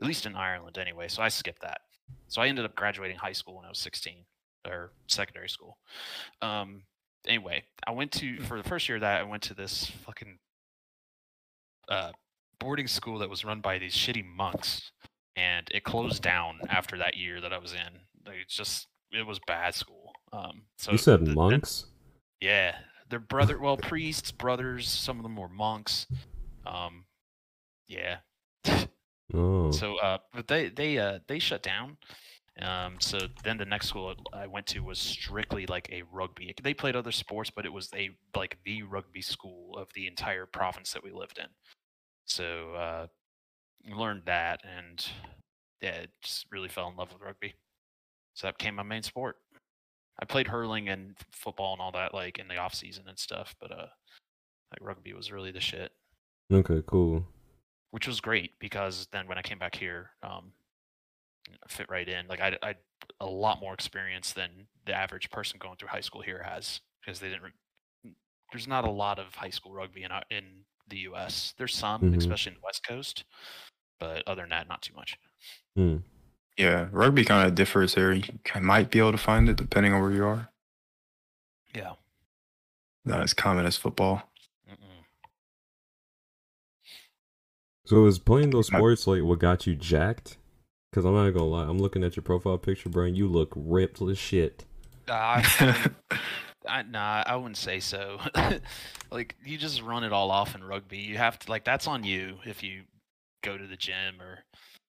at 0.00 0.08
least 0.08 0.26
in 0.26 0.34
Ireland 0.34 0.78
anyway. 0.78 1.06
So 1.06 1.22
I 1.22 1.28
skipped 1.28 1.62
that. 1.62 1.82
So 2.28 2.42
I 2.42 2.48
ended 2.48 2.64
up 2.64 2.74
graduating 2.74 3.16
high 3.16 3.32
school 3.32 3.56
when 3.56 3.64
I 3.64 3.68
was 3.68 3.78
sixteen, 3.78 4.24
or 4.66 4.92
secondary 5.06 5.48
school. 5.48 5.78
Um, 6.42 6.82
anyway, 7.26 7.64
I 7.86 7.92
went 7.92 8.12
to 8.12 8.40
for 8.42 8.60
the 8.60 8.68
first 8.68 8.88
year 8.88 8.96
of 8.96 9.02
that 9.02 9.20
I 9.20 9.24
went 9.24 9.42
to 9.44 9.54
this 9.54 9.86
fucking 10.04 10.38
uh, 11.88 12.12
boarding 12.58 12.86
school 12.88 13.18
that 13.18 13.30
was 13.30 13.44
run 13.44 13.60
by 13.60 13.78
these 13.78 13.94
shitty 13.94 14.24
monks, 14.24 14.90
and 15.36 15.68
it 15.70 15.84
closed 15.84 16.22
down 16.22 16.60
after 16.68 16.98
that 16.98 17.16
year 17.16 17.40
that 17.40 17.52
I 17.52 17.58
was 17.58 17.72
in. 17.72 18.00
Like 18.26 18.36
it's 18.42 18.56
just 18.56 18.88
it 19.12 19.26
was 19.26 19.38
bad 19.46 19.74
school. 19.74 20.12
Um, 20.32 20.62
so 20.78 20.92
you 20.92 20.98
said 20.98 21.18
th- 21.20 21.28
that- 21.28 21.34
monks? 21.36 21.86
yeah, 22.40 22.76
they're 23.08 23.18
brother. 23.20 23.58
Well, 23.58 23.76
priests, 23.76 24.32
brothers. 24.32 24.88
Some 24.88 25.18
of 25.18 25.22
them 25.22 25.36
were 25.36 25.48
monks. 25.48 26.06
Um, 26.66 27.04
yeah. 27.86 28.16
Oh. 29.34 29.70
So, 29.70 29.96
uh, 29.96 30.18
but 30.32 30.46
they 30.48 30.68
they 30.68 30.98
uh 30.98 31.18
they 31.26 31.38
shut 31.38 31.62
down. 31.62 31.96
Um, 32.62 32.96
so 33.00 33.18
then 33.44 33.58
the 33.58 33.66
next 33.66 33.88
school 33.88 34.14
I 34.32 34.46
went 34.46 34.66
to 34.68 34.80
was 34.80 34.98
strictly 34.98 35.66
like 35.66 35.90
a 35.92 36.04
rugby. 36.10 36.54
They 36.62 36.72
played 36.72 36.96
other 36.96 37.12
sports, 37.12 37.50
but 37.54 37.66
it 37.66 37.72
was 37.72 37.90
a 37.94 38.10
like 38.34 38.58
the 38.64 38.82
rugby 38.82 39.20
school 39.20 39.76
of 39.76 39.88
the 39.94 40.06
entire 40.06 40.46
province 40.46 40.92
that 40.92 41.04
we 41.04 41.10
lived 41.10 41.38
in. 41.38 41.48
So 42.24 42.72
uh, 42.72 43.06
learned 43.94 44.22
that, 44.26 44.62
and 44.64 45.06
yeah, 45.82 46.06
just 46.22 46.46
really 46.50 46.68
fell 46.68 46.88
in 46.88 46.96
love 46.96 47.12
with 47.12 47.22
rugby. 47.22 47.54
So 48.34 48.46
that 48.46 48.58
became 48.58 48.76
my 48.76 48.82
main 48.82 49.02
sport. 49.02 49.36
I 50.20 50.24
played 50.24 50.48
hurling 50.48 50.88
and 50.88 51.14
football 51.32 51.74
and 51.74 51.82
all 51.82 51.92
that 51.92 52.14
like 52.14 52.38
in 52.38 52.48
the 52.48 52.56
off 52.56 52.74
season 52.74 53.04
and 53.06 53.18
stuff, 53.18 53.54
but 53.60 53.70
uh, 53.70 53.86
like 54.72 54.80
rugby 54.80 55.12
was 55.12 55.30
really 55.30 55.50
the 55.50 55.60
shit 55.60 55.92
Okay, 56.52 56.80
cool. 56.86 57.26
Which 57.90 58.06
was 58.06 58.20
great 58.20 58.58
because 58.58 59.08
then 59.12 59.26
when 59.26 59.38
I 59.38 59.42
came 59.42 59.58
back 59.58 59.74
here, 59.76 60.10
um, 60.22 60.52
fit 61.68 61.88
right 61.88 62.08
in. 62.08 62.26
Like 62.26 62.40
I, 62.40 62.56
I, 62.62 62.74
a 63.20 63.26
lot 63.26 63.60
more 63.60 63.74
experience 63.74 64.32
than 64.32 64.50
the 64.84 64.92
average 64.94 65.30
person 65.30 65.58
going 65.60 65.76
through 65.76 65.88
high 65.88 66.00
school 66.00 66.20
here 66.22 66.42
has 66.42 66.80
because 67.04 67.20
they 67.20 67.28
didn't. 67.28 67.42
Re- 67.42 68.12
there's 68.52 68.68
not 68.68 68.84
a 68.84 68.90
lot 68.90 69.18
of 69.18 69.34
high 69.34 69.50
school 69.50 69.72
rugby 69.72 70.02
in 70.04 70.10
in 70.30 70.44
the 70.88 70.98
U.S. 70.98 71.52
There's 71.58 71.74
some, 71.74 72.00
Mhm. 72.02 72.16
especially 72.16 72.50
in 72.52 72.58
the 72.58 72.64
West 72.64 72.86
Coast, 72.86 73.24
but 73.98 74.22
other 74.28 74.42
than 74.42 74.50
that, 74.50 74.68
not 74.68 74.82
too 74.82 74.94
much. 74.94 75.18
Hmm. 75.74 75.96
Yeah, 76.56 76.88
rugby 76.92 77.24
kind 77.24 77.46
of 77.46 77.54
differs 77.56 77.94
there. 77.94 78.12
You 78.12 78.22
ca- 78.44 78.60
might 78.60 78.90
be 78.90 78.98
able 79.00 79.12
to 79.12 79.18
find 79.18 79.48
it 79.48 79.56
depending 79.56 79.92
on 79.92 80.00
where 80.00 80.12
you 80.12 80.24
are. 80.24 80.48
Yeah. 81.74 81.94
Not 83.04 83.20
as 83.20 83.34
common 83.34 83.66
as 83.66 83.76
football. 83.76 84.22
So 87.86 88.04
is 88.06 88.18
playing 88.18 88.50
those 88.50 88.66
sports 88.66 89.06
like 89.06 89.22
what 89.22 89.38
got 89.38 89.66
you 89.66 89.74
jacked? 89.74 90.36
Because 90.90 91.04
I'm 91.04 91.14
not 91.14 91.30
gonna 91.30 91.46
lie, 91.46 91.64
I'm 91.64 91.78
looking 91.78 92.02
at 92.04 92.16
your 92.16 92.22
profile 92.22 92.58
picture, 92.58 92.88
bro, 92.88 93.04
and 93.04 93.16
you 93.16 93.28
look 93.28 93.52
ripped 93.54 94.02
as 94.02 94.18
shit. 94.18 94.64
Uh, 95.08 95.12
I, 95.12 95.90
I, 96.68 96.82
nah, 96.90 97.22
I 97.24 97.36
wouldn't 97.36 97.56
say 97.56 97.78
so. 97.80 98.18
like 99.10 99.36
you 99.44 99.56
just 99.56 99.82
run 99.82 100.02
it 100.04 100.12
all 100.12 100.30
off 100.30 100.54
in 100.54 100.64
rugby. 100.64 100.98
You 100.98 101.16
have 101.16 101.38
to 101.40 101.50
like 101.50 101.64
that's 101.64 101.86
on 101.86 102.02
you 102.02 102.38
if 102.44 102.62
you 102.62 102.82
go 103.42 103.56
to 103.56 103.66
the 103.66 103.76
gym 103.76 104.20
or 104.20 104.40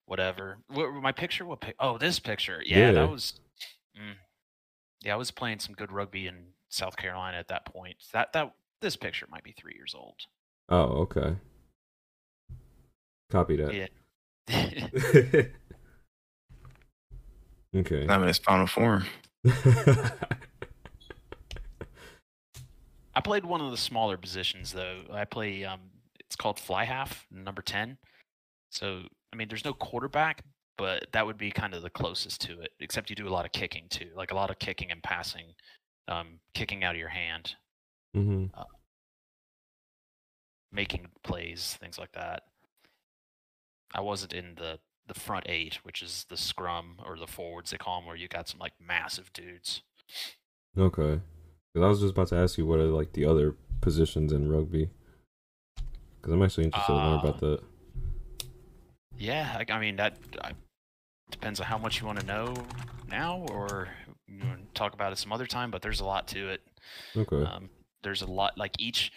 whatever. 0.07 0.57
What, 0.69 0.91
my 0.93 1.11
picture? 1.11 1.45
What? 1.45 1.61
Pic- 1.61 1.75
oh, 1.79 1.97
this 1.99 2.19
picture. 2.19 2.61
Yeah, 2.65 2.87
Yeah. 2.87 2.91
that 2.93 3.09
was. 3.11 3.39
Mm, 3.95 4.15
yeah, 5.03 5.13
I 5.13 5.17
was 5.17 5.29
playing 5.29 5.59
some 5.59 5.75
good 5.75 5.91
rugby 5.91 6.25
in 6.25 6.35
South 6.69 6.97
Carolina 6.97 7.37
at 7.37 7.49
that 7.49 7.65
point. 7.65 7.97
That 8.13 8.33
that 8.33 8.53
this 8.81 8.95
picture 8.95 9.27
might 9.29 9.43
be 9.43 9.51
three 9.51 9.73
years 9.75 9.93
old. 9.95 10.21
Oh, 10.69 11.03
okay. 11.03 11.35
Copy 13.29 13.57
that. 13.57 13.73
Yeah. 13.73 13.87
okay. 17.75 18.05
Not 18.05 18.21
in 18.21 18.29
its 18.29 18.39
final 18.39 18.67
form. 18.67 19.05
I 23.15 23.21
played 23.21 23.45
one 23.45 23.61
of 23.61 23.71
the 23.71 23.77
smaller 23.77 24.17
positions 24.17 24.71
though. 24.71 25.01
I 25.11 25.25
play 25.25 25.65
um 25.65 25.81
it's 26.19 26.35
called 26.35 26.59
fly 26.59 26.83
half, 26.85 27.25
number 27.31 27.61
10. 27.61 27.97
So, 28.69 29.03
I 29.31 29.35
mean, 29.35 29.47
there's 29.47 29.63
no 29.63 29.73
quarterback, 29.73 30.43
but 30.77 31.07
that 31.13 31.25
would 31.25 31.37
be 31.37 31.51
kind 31.51 31.73
of 31.73 31.81
the 31.81 31.89
closest 31.89 32.41
to 32.41 32.59
it, 32.61 32.71
except 32.81 33.09
you 33.09 33.15
do 33.15 33.27
a 33.27 33.29
lot 33.29 33.45
of 33.45 33.53
kicking 33.53 33.85
too, 33.89 34.09
like 34.15 34.31
a 34.31 34.35
lot 34.35 34.49
of 34.49 34.59
kicking 34.59 34.91
and 34.91 35.01
passing, 35.03 35.53
um 36.07 36.39
kicking 36.53 36.83
out 36.83 36.95
of 36.95 36.99
your 36.99 37.09
hand, 37.09 37.55
hmm 38.13 38.45
making 40.71 41.07
plays, 41.23 41.77
things 41.79 41.97
like 41.97 42.11
that. 42.11 42.43
I 43.93 44.01
wasn't 44.01 44.33
in 44.33 44.55
the 44.55 44.79
the 45.07 45.13
front 45.13 45.45
8, 45.47 45.75
which 45.83 46.01
is 46.01 46.25
the 46.29 46.35
scrum 46.35 46.97
or 47.05 47.17
the 47.17 47.27
forwards 47.27 47.71
they 47.71 47.77
call 47.77 47.99
them 47.99 48.07
where 48.07 48.15
you 48.17 48.27
got 48.27 48.49
some 48.49 48.59
like 48.59 48.73
massive 48.79 49.31
dudes. 49.31 49.81
Okay. 50.77 51.21
'Cause 51.73 51.83
I 51.83 51.87
was 51.87 52.01
just 52.01 52.11
about 52.11 52.27
to 52.29 52.35
ask 52.35 52.57
you 52.57 52.65
what 52.65 52.79
are 52.79 52.85
like 52.87 53.13
the 53.13 53.23
other 53.25 53.55
positions 53.79 54.33
in 54.33 54.49
rugby. 54.51 54.89
Because 56.17 56.33
I'm 56.33 56.41
actually 56.43 56.65
interested 56.65 56.91
to 56.91 56.97
learn 56.97 57.19
about 57.19 57.35
Uh, 57.43 57.47
that. 57.51 57.63
Yeah, 59.17 59.55
I, 59.67 59.71
I 59.71 59.79
mean 59.79 59.95
that 59.95 60.17
I, 60.41 60.51
depends 61.31 61.59
on 61.59 61.67
how 61.67 61.77
much 61.77 61.99
you 62.01 62.05
want 62.05 62.19
to 62.19 62.25
know 62.25 62.53
now, 63.07 63.45
or 63.51 63.89
you 64.27 64.41
talk 64.73 64.93
about 64.93 65.13
it 65.13 65.17
some 65.17 65.31
other 65.31 65.47
time. 65.47 65.71
But 65.71 65.81
there's 65.81 66.01
a 66.01 66.05
lot 66.05 66.27
to 66.29 66.49
it. 66.49 66.61
Okay. 67.15 67.43
Um, 67.43 67.69
there's 68.03 68.21
a 68.21 68.27
lot 68.27 68.57
like 68.57 68.73
each. 68.79 69.11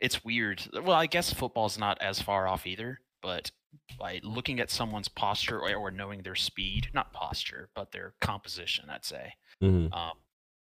It's 0.00 0.24
weird. 0.24 0.62
Well, 0.72 0.92
I 0.96 1.06
guess 1.06 1.32
football's 1.32 1.78
not 1.78 2.00
as 2.02 2.20
far 2.20 2.48
off 2.48 2.66
either, 2.66 3.00
but 3.22 3.50
by 3.98 4.20
looking 4.22 4.60
at 4.60 4.70
someone's 4.70 5.08
posture 5.08 5.60
or, 5.60 5.74
or 5.74 5.90
knowing 5.90 6.22
their 6.22 6.34
speed, 6.34 6.88
not 6.92 7.12
posture, 7.12 7.70
but 7.74 7.90
their 7.92 8.14
composition, 8.20 8.90
I'd 8.90 9.04
say, 9.04 9.32
hmm 9.60 9.86
um, 9.92 10.12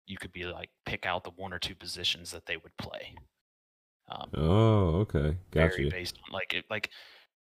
you 0.08 0.18
could 0.18 0.32
be 0.32 0.46
like 0.46 0.70
pick 0.86 1.06
out 1.06 1.24
the 1.24 1.32
one 1.32 1.52
or 1.54 1.60
two 1.60 1.76
positions 1.76 2.32
that 2.32 2.46
they 2.46 2.58
would 2.58 2.76
play. 2.78 3.14
Um, 4.08 4.30
Oh, 4.36 4.88
okay. 5.02 5.36
Got 5.52 5.70
vary 5.72 5.86
you. 5.86 5.90
based 5.92 6.18
on 6.28 6.34
like 6.34 6.54
it, 6.54 6.66
like 6.70 6.92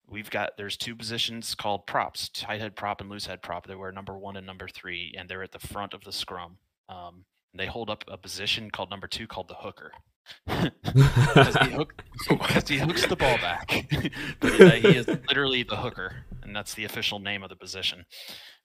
we've 0.07 0.29
got 0.29 0.55
there's 0.57 0.77
two 0.77 0.95
positions 0.95 1.53
called 1.55 1.85
props 1.85 2.29
tight 2.29 2.61
head 2.61 2.75
prop 2.75 3.01
and 3.01 3.09
loose 3.09 3.25
head 3.25 3.41
prop 3.41 3.67
they 3.67 3.75
were 3.75 3.91
number 3.91 4.17
one 4.17 4.37
and 4.37 4.45
number 4.47 4.67
three 4.67 5.13
and 5.17 5.27
they're 5.27 5.43
at 5.43 5.51
the 5.51 5.59
front 5.67 5.93
of 5.93 6.03
the 6.03 6.11
scrum 6.11 6.57
um, 6.89 7.25
and 7.51 7.59
they 7.59 7.65
hold 7.65 7.89
up 7.89 8.03
a 8.07 8.17
position 8.17 8.69
called 8.71 8.89
number 8.89 9.07
two 9.07 9.25
called 9.27 9.47
the 9.47 9.55
hooker 9.55 9.91
because 10.47 11.55
he, 11.57 11.69
hook, 11.71 12.03
'cause 12.27 12.67
he 12.67 12.77
hooks 12.77 13.05
the 13.07 13.15
ball 13.15 13.37
back 13.37 13.85
but 14.39 14.61
uh, 14.61 14.71
he 14.71 14.95
is 14.95 15.07
literally 15.07 15.63
the 15.63 15.75
hooker 15.75 16.25
and 16.43 16.55
that's 16.55 16.73
the 16.73 16.85
official 16.85 17.19
name 17.19 17.43
of 17.43 17.49
the 17.49 17.55
position 17.55 18.05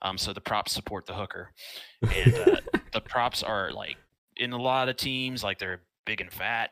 um, 0.03 0.17
so 0.19 0.33
the 0.33 0.41
props 0.41 0.73
support 0.73 1.07
the 1.07 1.15
hooker 1.15 1.53
and 2.15 2.35
uh, 2.35 2.57
the 2.93 3.01
props 3.01 3.43
are 3.43 3.73
like 3.73 3.97
in 4.37 4.53
a 4.53 4.61
lot 4.61 4.89
of 4.89 4.97
teams 4.97 5.43
like 5.45 5.59
they're 5.59 5.83
big 6.07 6.21
and 6.21 6.33
fat 6.33 6.71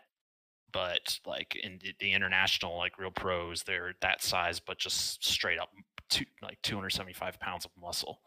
but 0.72 1.18
like 1.26 1.56
in 1.62 1.78
the, 1.82 1.92
the 2.00 2.12
international 2.12 2.76
like 2.76 2.98
real 2.98 3.10
pros 3.10 3.62
they're 3.62 3.94
that 4.00 4.22
size 4.22 4.60
but 4.60 4.78
just 4.78 5.24
straight 5.24 5.58
up 5.58 5.70
two, 6.08 6.24
like 6.42 6.58
275 6.62 7.38
pounds 7.40 7.64
of 7.64 7.70
muscle 7.80 8.20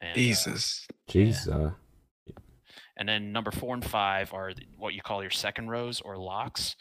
and, 0.00 0.12
uh, 0.12 0.14
Jesus. 0.14 0.86
Jeez. 1.10 1.48
And 2.98 3.08
then 3.08 3.32
number 3.32 3.52
four 3.52 3.74
and 3.74 3.84
five 3.84 4.34
are 4.34 4.52
what 4.76 4.94
you 4.94 5.00
call 5.00 5.22
your 5.22 5.30
second 5.30 5.70
rows 5.70 6.00
or 6.00 6.18
locks. 6.18 6.76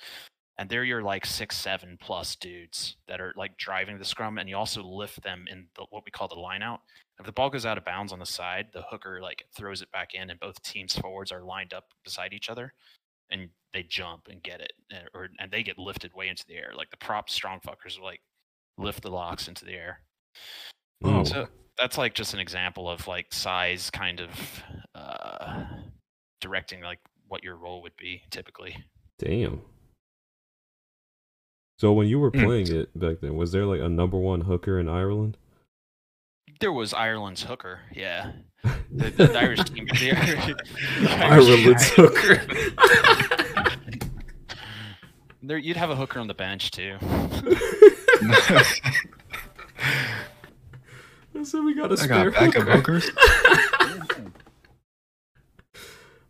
And 0.58 0.68
they're 0.68 0.84
your 0.84 1.04
like 1.04 1.26
six 1.26 1.56
seven 1.56 1.98
plus 2.02 2.36
dudes 2.36 2.98
that 3.08 3.22
are 3.22 3.34
like 3.38 3.58
driving 3.58 4.00
the 4.00 4.06
scrum 4.06 4.40
and 4.40 4.50
you 4.50 4.58
also 4.58 4.82
lift 4.82 5.22
them 5.22 5.46
in 5.50 5.68
the, 5.76 5.86
what 5.92 6.04
we 6.04 6.12
call 6.12 6.28
the 6.28 6.36
line 6.36 6.64
out. 6.64 6.82
If 7.20 7.28
the 7.28 7.32
ball 7.32 7.52
goes 7.52 7.66
out 7.66 7.78
of 7.78 7.86
bounds 7.86 8.12
on 8.12 8.18
the 8.18 8.26
side 8.26 8.70
the 8.74 8.82
hooker 8.90 9.20
like 9.22 9.46
throws 9.56 9.84
it 9.84 9.92
back 9.92 10.16
in 10.16 10.32
and 10.32 10.40
both 10.40 10.62
teams 10.64 10.98
forwards 10.98 11.32
are 11.32 11.44
lined 11.44 11.74
up 11.76 11.86
beside 12.04 12.34
each 12.34 12.50
other 12.50 12.74
and 13.30 13.50
they 13.74 13.84
jump 13.84 14.28
and 14.30 14.42
get 14.42 14.62
it 14.62 14.74
uh, 14.92 15.08
or 15.14 15.30
and 15.40 15.52
they 15.52 15.62
get 15.62 15.78
lifted 15.78 16.12
way 16.16 16.28
into 16.28 16.46
the 16.48 16.56
air. 16.56 16.72
Like 16.76 16.90
the 16.90 16.98
prop 16.98 17.30
strong 17.30 17.60
fuckers 17.60 18.00
will 18.00 18.06
like 18.06 18.22
lift 18.80 19.04
the 19.04 19.12
locks 19.12 19.48
into 19.48 19.64
the 19.64 19.74
air. 19.74 20.02
Oh, 21.04 21.24
so 21.24 21.48
that's 21.78 22.00
like 22.00 22.16
just 22.16 22.34
an 22.34 22.40
example 22.40 22.90
of 22.90 23.08
like 23.08 23.32
size 23.32 23.92
kind 23.92 24.22
of 24.22 24.64
uh 24.96 25.66
directing 26.39 26.82
like 26.82 27.00
what 27.28 27.43
your 27.43 27.56
role 27.56 27.82
would 27.82 27.95
be 27.97 28.21
typically 28.30 28.76
damn. 29.19 29.62
So 31.80 31.93
when 31.93 32.08
you 32.08 32.19
were 32.19 32.32
Hmm. 32.32 32.43
playing 32.45 32.71
it 32.73 32.97
back 33.00 33.17
then, 33.21 33.36
was 33.36 33.52
there 33.52 33.65
like 33.65 33.82
a 33.82 33.89
number 33.89 34.17
one 34.17 34.41
hooker 34.41 34.80
in 34.80 34.88
Ireland? 34.89 35.38
there 36.60 36.71
was 36.73 36.91
ireland's 36.91 37.43
hooker 37.43 37.82
yeah 37.93 38.32
the, 38.89 39.12
the 39.12 39.38
Irish 39.39 39.63
team 39.65 39.86
the 39.86 40.12
Irish- 40.12 40.56
the 41.02 41.10
Irish 41.12 41.45
Ireland's 41.45 41.91
team- 41.91 42.06
hooker. 42.08 42.41
there 45.43 45.58
you'd 45.60 45.78
have 45.78 45.91
a 45.91 45.95
hooker 45.95 46.19
on 46.19 46.26
the 46.26 46.34
bench 46.34 46.71
too 46.71 46.97
said 51.43 51.63
we 51.63 51.76
got 51.76 51.91
a 51.91 51.93
I 51.93 51.97
spare 51.97 52.32
got 52.32 52.39
backup 52.39 52.67
hooker. 52.67 53.00
hookers. 53.00 53.12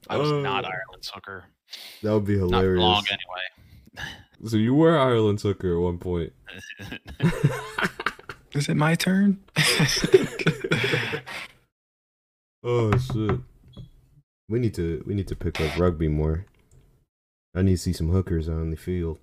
I 0.10 0.18
was 0.18 0.32
not 0.32 0.66
Oh. 0.66 0.70
Ireland's 0.70 1.10
hooker. 1.10 1.46
That 2.02 2.14
would 2.14 2.26
be 2.26 2.38
hilarious. 2.38 2.52
Not 2.52 2.62
hilarious. 2.62 2.82
long 2.82 3.06
anyway. 3.12 3.42
So 4.46 4.58
you 4.58 4.76
were 4.76 4.98
Ireland's 4.98 5.44
hooker 5.44 5.76
at 5.76 5.82
one 5.82 5.98
point. 5.98 6.34
Is 8.54 8.70
it 8.70 8.78
my 8.78 8.96
turn? 8.96 9.40
oh 12.64 12.98
shit. 12.98 13.40
We 14.50 14.60
need 14.60 14.74
to 14.76 15.04
we 15.06 15.14
need 15.14 15.28
to 15.28 15.36
pick 15.36 15.60
up 15.60 15.78
rugby 15.78 16.08
more. 16.08 16.46
I 17.56 17.64
need 17.64 17.72
to 17.72 17.78
see 17.78 17.94
some 17.94 18.10
hookers 18.10 18.48
on 18.48 18.70
the 18.70 18.78
field. 18.78 19.20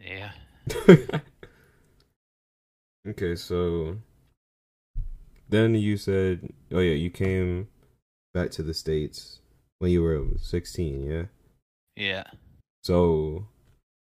yeah. 0.00 0.30
okay, 3.08 3.34
so 3.36 3.98
then 5.48 5.74
you 5.74 5.96
said, 5.96 6.48
oh 6.72 6.78
yeah, 6.80 6.94
you 6.94 7.10
came 7.10 7.68
back 8.36 8.50
to 8.52 8.62
the 8.62 8.74
states 8.74 9.40
when 9.78 9.90
you 9.90 10.02
were 10.02 10.22
16, 10.40 11.02
yeah. 11.10 11.22
Yeah. 11.96 12.24
So, 12.84 13.46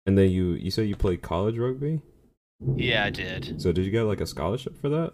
and 0.06 0.16
then 0.16 0.30
you 0.30 0.52
you 0.52 0.70
said 0.70 0.88
you 0.88 0.96
played 0.96 1.20
college 1.22 1.58
rugby. 1.58 2.00
Yeah, 2.76 3.04
I 3.04 3.10
did. 3.10 3.60
So 3.60 3.72
did 3.72 3.84
you 3.84 3.90
get 3.90 4.04
like 4.04 4.20
a 4.20 4.26
scholarship 4.26 4.80
for 4.80 4.88
that? 4.90 5.12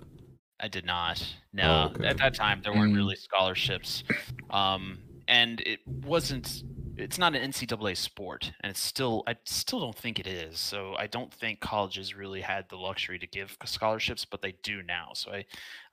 I 0.61 0.69
did 0.69 0.85
not. 0.85 1.23
No, 1.53 1.91
Oh, 1.91 1.95
okay. 1.95 2.07
at 2.09 2.19
that 2.19 2.35
time 2.35 2.61
there 2.63 2.73
weren't 2.75 2.93
Mm. 2.93 2.97
really 2.97 3.17
scholarships, 3.17 4.05
um, 4.51 4.99
and 5.29 5.61
it 5.63 5.81
wasn't. 5.87 6.63
It's 6.99 7.19
not 7.19 7.35
an 7.37 7.43
NCAA 7.53 7.95
sport, 7.97 8.53
and 8.61 8.71
it's 8.71 8.81
still. 8.81 9.23
I 9.27 9.37
still 9.45 9.81
don't 9.81 9.97
think 9.97 10.19
it 10.19 10.27
is. 10.27 10.59
So 10.59 10.95
I 10.97 11.07
don't 11.07 11.33
think 11.33 11.61
colleges 11.61 12.15
really 12.15 12.41
had 12.41 12.69
the 12.69 12.77
luxury 12.77 13.19
to 13.19 13.27
give 13.27 13.57
scholarships, 13.65 14.25
but 14.25 14.41
they 14.43 14.53
do 14.63 14.83
now. 14.83 15.11
So 15.15 15.31
I, 15.33 15.45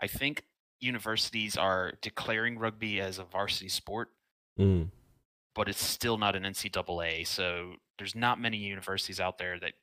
I 0.01 0.07
think 0.07 0.43
universities 0.83 1.57
are 1.57 1.93
declaring 2.01 2.59
rugby 2.59 2.99
as 3.01 3.17
a 3.19 3.23
varsity 3.23 3.69
sport, 3.69 4.09
Mm. 4.59 4.89
but 5.55 5.67
it's 5.69 5.83
still 5.83 6.17
not 6.17 6.35
an 6.35 6.43
NCAA. 6.45 7.25
So 7.25 7.75
there's 7.97 8.15
not 8.15 8.39
many 8.39 8.57
universities 8.57 9.19
out 9.19 9.37
there 9.37 9.59
that 9.59 9.73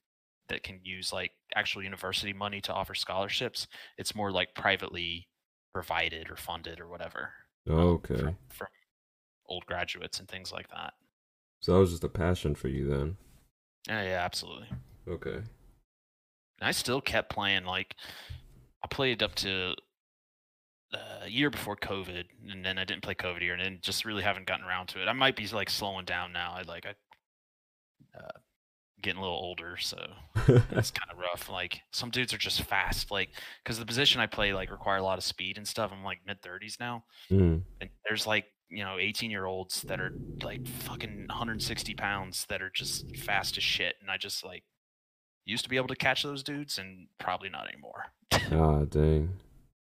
that 0.49 0.63
can 0.65 0.81
use 0.83 1.13
like 1.13 1.31
actual 1.55 1.83
university 1.83 2.33
money 2.33 2.61
to 2.61 2.73
offer 2.73 2.93
scholarships. 2.95 3.69
It's 3.99 4.17
more 4.17 4.33
like 4.33 4.53
privately 4.55 5.29
provided 5.73 6.29
or 6.29 6.37
funded 6.37 6.81
or 6.81 6.89
whatever. 6.89 7.33
um, 7.69 7.75
Okay. 7.77 8.17
From, 8.17 8.37
from 8.49 8.69
old 9.47 9.65
graduates 9.67 10.19
and 10.19 10.29
things 10.29 10.51
like 10.53 10.69
that. 10.71 10.95
So 11.63 11.75
that 11.75 11.79
was 11.79 11.91
just 11.91 12.03
a 12.05 12.09
passion 12.09 12.55
for 12.57 12.67
you 12.69 12.89
then. 12.89 13.17
Yeah, 13.87 14.03
yeah, 14.03 14.25
absolutely. 14.25 14.69
Okay. 15.07 15.37
And 15.37 16.69
I 16.69 16.73
still 16.73 17.01
kept 17.01 17.31
playing. 17.31 17.65
Like 17.65 17.95
I 18.83 18.89
played 18.89 19.23
up 19.23 19.35
to 19.37 19.75
uh, 20.92 21.24
a 21.24 21.29
year 21.29 21.50
before 21.50 21.76
COVID, 21.76 22.24
and 22.50 22.64
then 22.64 22.79
I 22.79 22.85
didn't 22.85 23.03
play 23.03 23.14
COVID 23.14 23.40
year, 23.40 23.55
and 23.55 23.62
then 23.62 23.79
just 23.81 24.05
really 24.05 24.22
haven't 24.22 24.46
gotten 24.46 24.66
around 24.66 24.88
to 24.88 25.03
it. 25.03 25.09
I 25.09 25.12
might 25.12 25.37
be 25.37 25.46
like 25.48 25.70
slowing 25.70 26.05
down 26.05 26.33
now. 26.33 26.55
I 26.57 26.62
like 26.62 26.87
I 26.87 26.94
uh, 28.18 28.38
getting 29.03 29.18
a 29.18 29.22
little 29.22 29.37
older, 29.37 29.76
so 29.79 29.96
it's 30.46 30.90
kind 30.90 31.11
of 31.11 31.18
rough. 31.18 31.48
Like 31.48 31.81
some 31.92 32.11
dudes 32.11 32.35
are 32.35 32.38
just 32.38 32.62
fast, 32.62 33.11
like 33.11 33.31
because 33.62 33.79
the 33.79 33.87
position 33.87 34.20
I 34.20 34.26
play 34.26 34.53
like 34.53 34.70
require 34.70 34.98
a 34.98 35.03
lot 35.03 35.18
of 35.18 35.24
speed 35.24 35.57
and 35.59 35.66
stuff. 35.66 35.90
I'm 35.92 36.05
like 36.05 36.20
mid 36.26 36.42
thirties 36.42 36.76
now, 36.81 37.05
mm. 37.31 37.62
and 37.81 37.90
there's 38.07 38.26
like 38.26 38.46
you 38.68 38.85
know 38.85 38.98
18 38.98 39.31
year 39.31 39.46
olds 39.46 39.83
that 39.83 40.00
are 40.00 40.12
like 40.42 40.66
fucking 40.66 41.26
160 41.29 41.94
pounds 41.94 42.46
that 42.48 42.62
are 42.62 42.70
just 42.70 43.16
fast 43.16 43.57
as 43.57 43.62
shit, 43.62 43.94
and 44.00 44.11
I 44.11 44.16
just 44.16 44.44
like 44.44 44.64
used 45.44 45.64
to 45.64 45.70
be 45.70 45.76
able 45.76 45.88
to 45.88 45.96
catch 45.96 46.22
those 46.22 46.42
dudes, 46.42 46.79
and 46.79 47.09
probably 47.18 47.48
not 47.48 47.68
anymore. 47.68 48.07
Ah, 48.53 48.85
dang. 48.85 49.29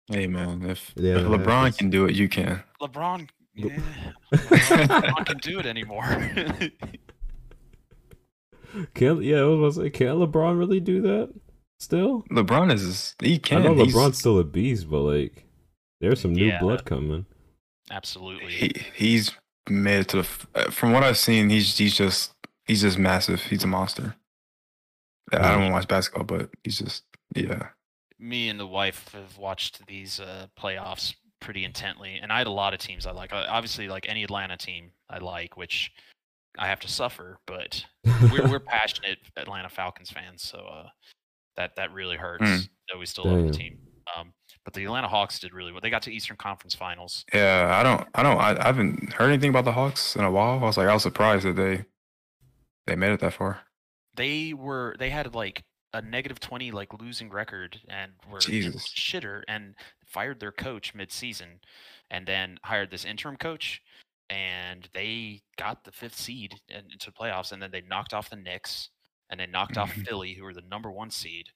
Hey 0.08 0.26
man, 0.26 0.62
if, 0.68 0.92
Yeah, 0.96 1.16
if 1.18 1.26
LeBron 1.26 1.46
happens. 1.46 1.76
can 1.76 1.90
do 1.90 2.06
it, 2.06 2.14
you 2.14 2.28
can. 2.28 2.62
LeBron, 2.80 3.28
yeah, 3.54 3.78
LeBron 4.34 5.26
can't 5.26 5.42
do 5.42 5.58
it 5.58 5.66
anymore. 5.66 6.04
Can't 8.94 9.22
yeah, 9.22 9.40
I 9.40 9.42
was 9.44 9.76
about 9.76 9.82
to 9.84 9.86
say, 9.86 9.90
can't 9.90 10.18
LeBron 10.18 10.58
really 10.58 10.80
do 10.80 11.02
that 11.02 11.30
still? 11.78 12.22
LeBron 12.30 12.72
is 12.72 13.14
he 13.20 13.38
can. 13.38 13.58
I 13.58 13.64
know 13.66 13.74
He's- 13.74 13.94
LeBron's 13.94 14.18
still 14.18 14.38
a 14.38 14.44
beast, 14.44 14.88
but 14.88 15.00
like 15.00 15.44
there's 16.00 16.20
some 16.20 16.32
new 16.32 16.46
Yeah. 16.46 16.58
blood 16.60 16.84
coming. 16.86 17.26
Absolutely. 17.90 18.50
he 18.50 18.72
he's 18.94 19.30
made 19.68 20.00
it 20.00 20.08
to 20.08 20.22
the. 20.22 20.28
uh, 20.54 20.70
From 20.70 20.92
what 20.92 21.04
I've 21.04 21.18
seen, 21.18 21.50
he's 21.50 21.76
he's 21.76 21.94
just 21.94 22.32
he's 22.66 22.80
just 22.80 22.98
massive. 22.98 23.42
He's 23.42 23.64
a 23.64 23.66
monster. 23.66 24.16
I 25.32 25.52
don't 25.54 25.70
watch 25.72 25.86
basketball, 25.88 26.24
but 26.24 26.48
he's 26.64 26.78
just 26.78 27.04
yeah. 27.36 27.68
Me 28.22 28.48
and 28.48 28.58
the 28.58 28.66
wife 28.66 29.12
have 29.12 29.36
watched 29.36 29.86
these 29.86 30.20
uh, 30.20 30.46
playoffs 30.58 31.14
pretty 31.40 31.64
intently, 31.64 32.18
and 32.22 32.32
I 32.32 32.38
had 32.38 32.46
a 32.46 32.52
lot 32.52 32.72
of 32.72 32.80
teams 32.80 33.06
I 33.06 33.10
like. 33.10 33.32
Uh, 33.32 33.44
Obviously, 33.48 33.88
like 33.88 34.06
any 34.08 34.22
Atlanta 34.22 34.56
team 34.56 34.92
I 35.10 35.18
like, 35.18 35.56
which 35.56 35.90
I 36.58 36.68
have 36.68 36.80
to 36.80 36.88
suffer, 36.88 37.38
but 37.46 37.84
we're 38.30 38.48
we're 38.48 38.60
passionate 38.66 39.18
Atlanta 39.36 39.68
Falcons 39.68 40.10
fans, 40.10 40.42
so 40.42 40.58
uh, 40.58 40.88
that 41.56 41.76
that 41.76 41.92
really 41.92 42.16
hurts. 42.16 42.44
Mm. 42.44 42.68
That 42.90 42.98
we 42.98 43.06
still 43.06 43.24
love 43.24 43.46
the 43.46 43.52
team. 43.52 43.78
Um, 44.16 44.32
but 44.64 44.74
the 44.74 44.84
Atlanta 44.84 45.08
Hawks 45.08 45.38
did 45.38 45.52
really 45.52 45.72
well. 45.72 45.80
They 45.80 45.90
got 45.90 46.02
to 46.02 46.12
Eastern 46.12 46.36
Conference 46.36 46.74
Finals. 46.74 47.24
Yeah, 47.32 47.68
I 47.78 47.82
don't, 47.82 48.06
I 48.14 48.22
don't, 48.22 48.38
I, 48.38 48.60
I 48.60 48.66
haven't 48.66 49.12
heard 49.12 49.28
anything 49.28 49.50
about 49.50 49.64
the 49.64 49.72
Hawks 49.72 50.16
in 50.16 50.24
a 50.24 50.30
while. 50.30 50.58
I 50.58 50.62
was 50.62 50.76
like, 50.76 50.88
I 50.88 50.94
was 50.94 51.02
surprised 51.02 51.46
that 51.46 51.56
they, 51.56 51.84
they 52.86 52.96
made 52.96 53.12
it 53.12 53.20
that 53.20 53.34
far. 53.34 53.60
They 54.14 54.52
were 54.52 54.94
they 54.98 55.08
had 55.10 55.34
like 55.34 55.62
a 55.94 56.00
negative 56.02 56.40
twenty 56.40 56.70
like 56.70 56.98
losing 57.00 57.30
record 57.30 57.80
and 57.88 58.12
were 58.30 58.38
Jesus. 58.38 58.88
shitter 58.88 59.42
and 59.48 59.74
fired 60.06 60.40
their 60.40 60.52
coach 60.52 60.94
mid 60.94 61.10
season, 61.12 61.60
and 62.10 62.26
then 62.26 62.58
hired 62.64 62.90
this 62.90 63.04
interim 63.04 63.36
coach, 63.36 63.82
and 64.30 64.88
they 64.94 65.42
got 65.58 65.84
the 65.84 65.92
fifth 65.92 66.16
seed 66.18 66.60
in- 66.68 66.90
into 66.92 67.06
the 67.06 67.12
playoffs, 67.12 67.52
and 67.52 67.62
then 67.62 67.70
they 67.70 67.82
knocked 67.82 68.14
off 68.14 68.30
the 68.30 68.36
Knicks, 68.36 68.88
and 69.30 69.38
they 69.40 69.46
knocked 69.46 69.76
off. 69.78 69.92
Philly, 70.06 70.34
who 70.34 70.44
were 70.44 70.54
the 70.54 70.62
number 70.62 70.90
one 70.90 71.10
seed. 71.10 71.48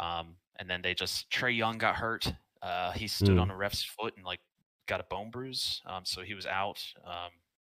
Um, 0.00 0.36
and 0.60 0.68
then 0.70 0.80
they 0.82 0.94
just 0.94 1.28
Trae 1.30 1.56
Young 1.56 1.78
got 1.78 1.96
hurt. 1.96 2.32
Uh, 2.62 2.92
he 2.92 3.06
stood 3.08 3.30
Hmm. 3.36 3.40
on 3.40 3.50
a 3.50 3.56
ref's 3.56 3.82
foot 3.84 4.14
and 4.16 4.24
like 4.24 4.40
got 4.86 5.00
a 5.00 5.04
bone 5.04 5.30
bruise. 5.30 5.82
Um, 5.86 6.04
so 6.04 6.22
he 6.22 6.34
was 6.34 6.46
out. 6.46 6.82
Um, 7.04 7.30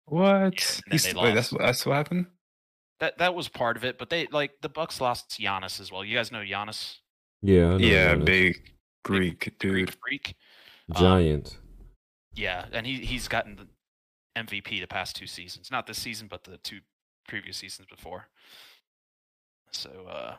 What? 0.07 0.81
He's- 0.91 1.15
wait, 1.15 1.35
that's 1.35 1.51
that's 1.51 1.85
what 1.87 1.97
happened. 1.97 2.27
That 3.01 3.19
that 3.19 3.35
was 3.35 3.49
part 3.49 3.77
of 3.77 3.85
it, 3.85 3.99
but 3.99 4.11
they 4.11 4.27
like 4.33 4.53
the 4.63 4.69
Bucks 4.69 5.01
lost 5.01 5.39
Giannis 5.41 5.81
as 5.81 5.91
well. 5.93 6.05
You 6.05 6.17
guys 6.17 6.33
know 6.33 6.41
Giannis, 6.41 6.97
Yeah, 7.43 7.67
I 7.67 7.69
know 7.71 7.77
Yeah, 7.79 8.15
Giannis. 8.15 8.25
big 8.25 8.73
Greek 9.05 9.55
dude. 9.59 9.73
Greek 9.73 9.95
freak. 10.03 10.35
um, 10.95 11.01
giant. 11.03 11.57
Yeah, 12.35 12.67
and 12.73 12.87
he 12.87 12.97
he's 12.99 13.29
gotten 13.29 13.57
the 13.57 13.69
MVP 14.41 14.81
the 14.81 14.87
past 14.87 15.17
two 15.17 15.27
seasons. 15.27 15.71
Not 15.71 15.87
this 15.87 15.99
season, 15.99 16.29
but 16.29 16.45
the 16.45 16.59
two 16.59 16.81
previous 17.27 17.57
seasons 17.57 17.87
before. 17.91 18.29
So 19.73 19.91
uh 20.11 20.35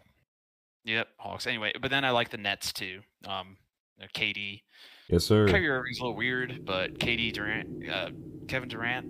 yep, 0.85 1.09
Hawks. 1.17 1.47
Anyway, 1.47 1.73
but 1.81 1.91
then 1.91 2.03
I 2.05 2.11
like 2.11 2.29
the 2.29 2.37
Nets 2.37 2.73
too. 2.73 3.01
Um 3.27 3.57
you 3.97 4.03
know, 4.05 4.07
KD. 4.15 4.61
yes, 5.09 5.25
sir. 5.25 5.47
Kyrie 5.47 5.67
Irving's 5.69 5.99
a 5.99 6.03
little 6.03 6.15
weird, 6.15 6.61
but 6.65 6.97
KD 6.99 7.33
Durant 7.33 7.89
uh 7.89 8.09
Kevin 8.47 8.69
Durant, 8.69 9.05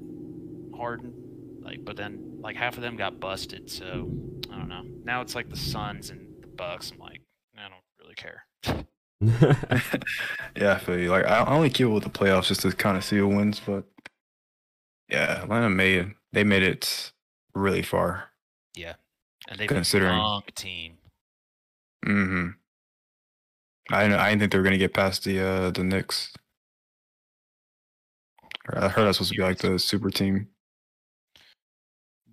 Harden, 0.76 1.14
like 1.62 1.84
but 1.86 1.96
then 1.98 2.38
like 2.42 2.56
half 2.56 2.76
of 2.78 2.82
them 2.82 2.96
got 2.96 3.20
busted, 3.20 3.70
so 3.70 4.10
I 4.52 4.58
don't 4.58 4.70
know. 4.70 4.84
Now 5.04 5.22
it's 5.22 5.36
like 5.36 5.50
the 5.50 5.56
Suns 5.58 6.10
and 6.10 6.42
the 6.42 6.48
Bucks. 6.48 6.92
I'm 6.92 7.00
like, 7.00 7.22
I 7.58 7.64
don't 7.70 7.84
really 8.00 8.16
care. 8.16 8.46
yeah, 10.56 10.74
I 10.76 10.80
feel 10.80 10.98
you. 11.00 11.10
Like 11.10 11.26
I 11.26 11.46
only 11.46 11.70
keep 11.70 11.86
it 11.86 11.90
with 11.90 12.04
the 12.04 12.10
playoffs 12.10 12.48
just 12.48 12.62
to 12.62 12.72
kind 12.72 12.98
of 12.98 13.04
see 13.04 13.18
who 13.18 13.28
wins, 13.28 13.60
but 13.66 13.84
yeah, 15.10 15.44
Atlanta 15.44 15.70
made 15.70 15.98
it. 16.00 16.08
They 16.32 16.44
made 16.44 16.64
it 16.64 17.12
really 17.56 17.82
far. 17.82 18.26
Yeah, 18.76 18.94
and 19.50 19.60
they've 19.60 19.68
Considering- 19.68 20.14
a 20.14 20.18
young 20.18 20.44
team. 20.56 20.94
hmm 22.06 22.50
I 23.92 24.04
didn't, 24.04 24.20
I 24.20 24.30
didn't 24.30 24.40
think 24.42 24.52
they 24.52 24.58
were 24.60 24.64
gonna 24.64 24.78
get 24.78 24.94
past 24.94 25.24
the 25.24 25.40
uh 25.40 25.72
the 25.72 25.84
Knicks. 25.84 26.32
I 28.72 28.88
heard 28.88 29.06
that's 29.06 29.18
supposed 29.18 29.32
to 29.32 29.38
be 29.38 29.42
like 29.44 29.58
the 29.58 29.80
super 29.80 30.12
team. 30.12 30.48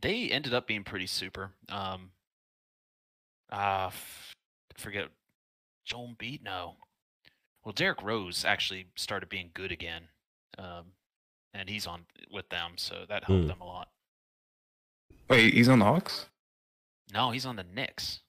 They 0.00 0.28
ended 0.30 0.52
up 0.54 0.66
being 0.66 0.84
pretty 0.84 1.06
super. 1.06 1.52
Um, 1.68 2.10
uh, 3.50 3.86
f- 3.88 4.34
forget 4.76 5.08
Joel 5.84 6.14
Beat. 6.18 6.42
No, 6.42 6.76
well, 7.64 7.72
Derrick 7.72 8.02
Rose 8.02 8.44
actually 8.44 8.86
started 8.96 9.28
being 9.28 9.50
good 9.54 9.72
again, 9.72 10.08
um, 10.58 10.92
and 11.54 11.68
he's 11.68 11.86
on 11.86 12.06
with 12.30 12.48
them, 12.50 12.72
so 12.76 13.04
that 13.08 13.24
helped 13.24 13.42
Hmm. 13.42 13.48
them 13.48 13.60
a 13.60 13.64
lot. 13.66 13.88
Wait, 15.28 15.54
he's 15.54 15.68
on 15.68 15.78
the 15.80 15.84
Hawks? 15.84 16.26
No, 17.12 17.30
he's 17.30 17.46
on 17.46 17.56
the 17.56 17.64
Knicks. 17.64 18.20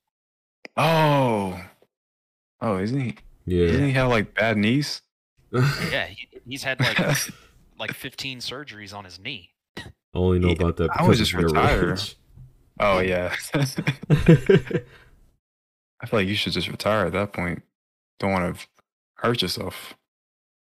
Oh, 0.75 1.63
oh, 2.61 2.77
isn't 2.77 2.99
he? 2.99 3.15
Yeah, 3.45 3.67
doesn't 3.67 3.85
he 3.85 3.91
have 3.93 4.09
like 4.09 4.33
bad 4.33 4.57
knees? 4.57 5.01
Yeah, 5.51 6.07
he, 6.07 6.27
he's 6.45 6.63
had 6.63 6.79
like 6.79 6.99
like 7.79 7.93
15 7.93 8.39
surgeries 8.39 8.93
on 8.93 9.05
his 9.05 9.17
knee. 9.19 9.53
I 10.17 10.19
only 10.19 10.39
know 10.39 10.47
Yeah, 10.47 10.53
about 10.55 10.77
that. 10.77 10.89
I 10.91 11.07
would 11.07 11.17
just 11.17 11.33
of 11.33 11.43
retire. 11.43 11.89
rage. 11.91 12.15
Oh 12.79 12.99
yeah. 12.99 13.35
I 13.53 13.65
feel 16.05 16.19
like 16.19 16.27
you 16.27 16.35
should 16.35 16.53
just 16.53 16.67
retire 16.67 17.05
at 17.05 17.13
that 17.13 17.33
point. 17.33 17.61
Don't 18.19 18.31
want 18.31 18.57
to 18.57 18.67
hurt 19.15 19.41
yourself. 19.41 19.95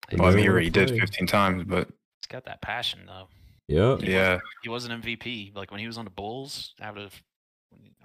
He 0.09 0.15
Well, 0.17 0.27
I 0.27 0.29
Yeah. 0.31 0.35
mean, 0.35 0.43
he 0.43 0.49
already 0.49 0.69
did 0.69 0.89
15 0.89 1.27
times, 1.27 1.63
but 1.65 1.87
He's 1.87 2.27
got 2.29 2.45
that 2.45 2.61
passion 2.61 3.01
though. 3.05 3.27
Yeah. 3.67 3.97
He 3.97 4.11
yeah, 4.11 4.39
He 4.63 4.69
was 4.69 4.85
an 4.85 5.01
MVP. 5.01 5.55
Like 5.55 5.71
when 5.71 5.79
he 5.79 5.87
was 5.87 5.97
on 5.97 6.05
the 6.05 6.11
Bulls, 6.11 6.73
out 6.81 6.97
of 6.97 7.21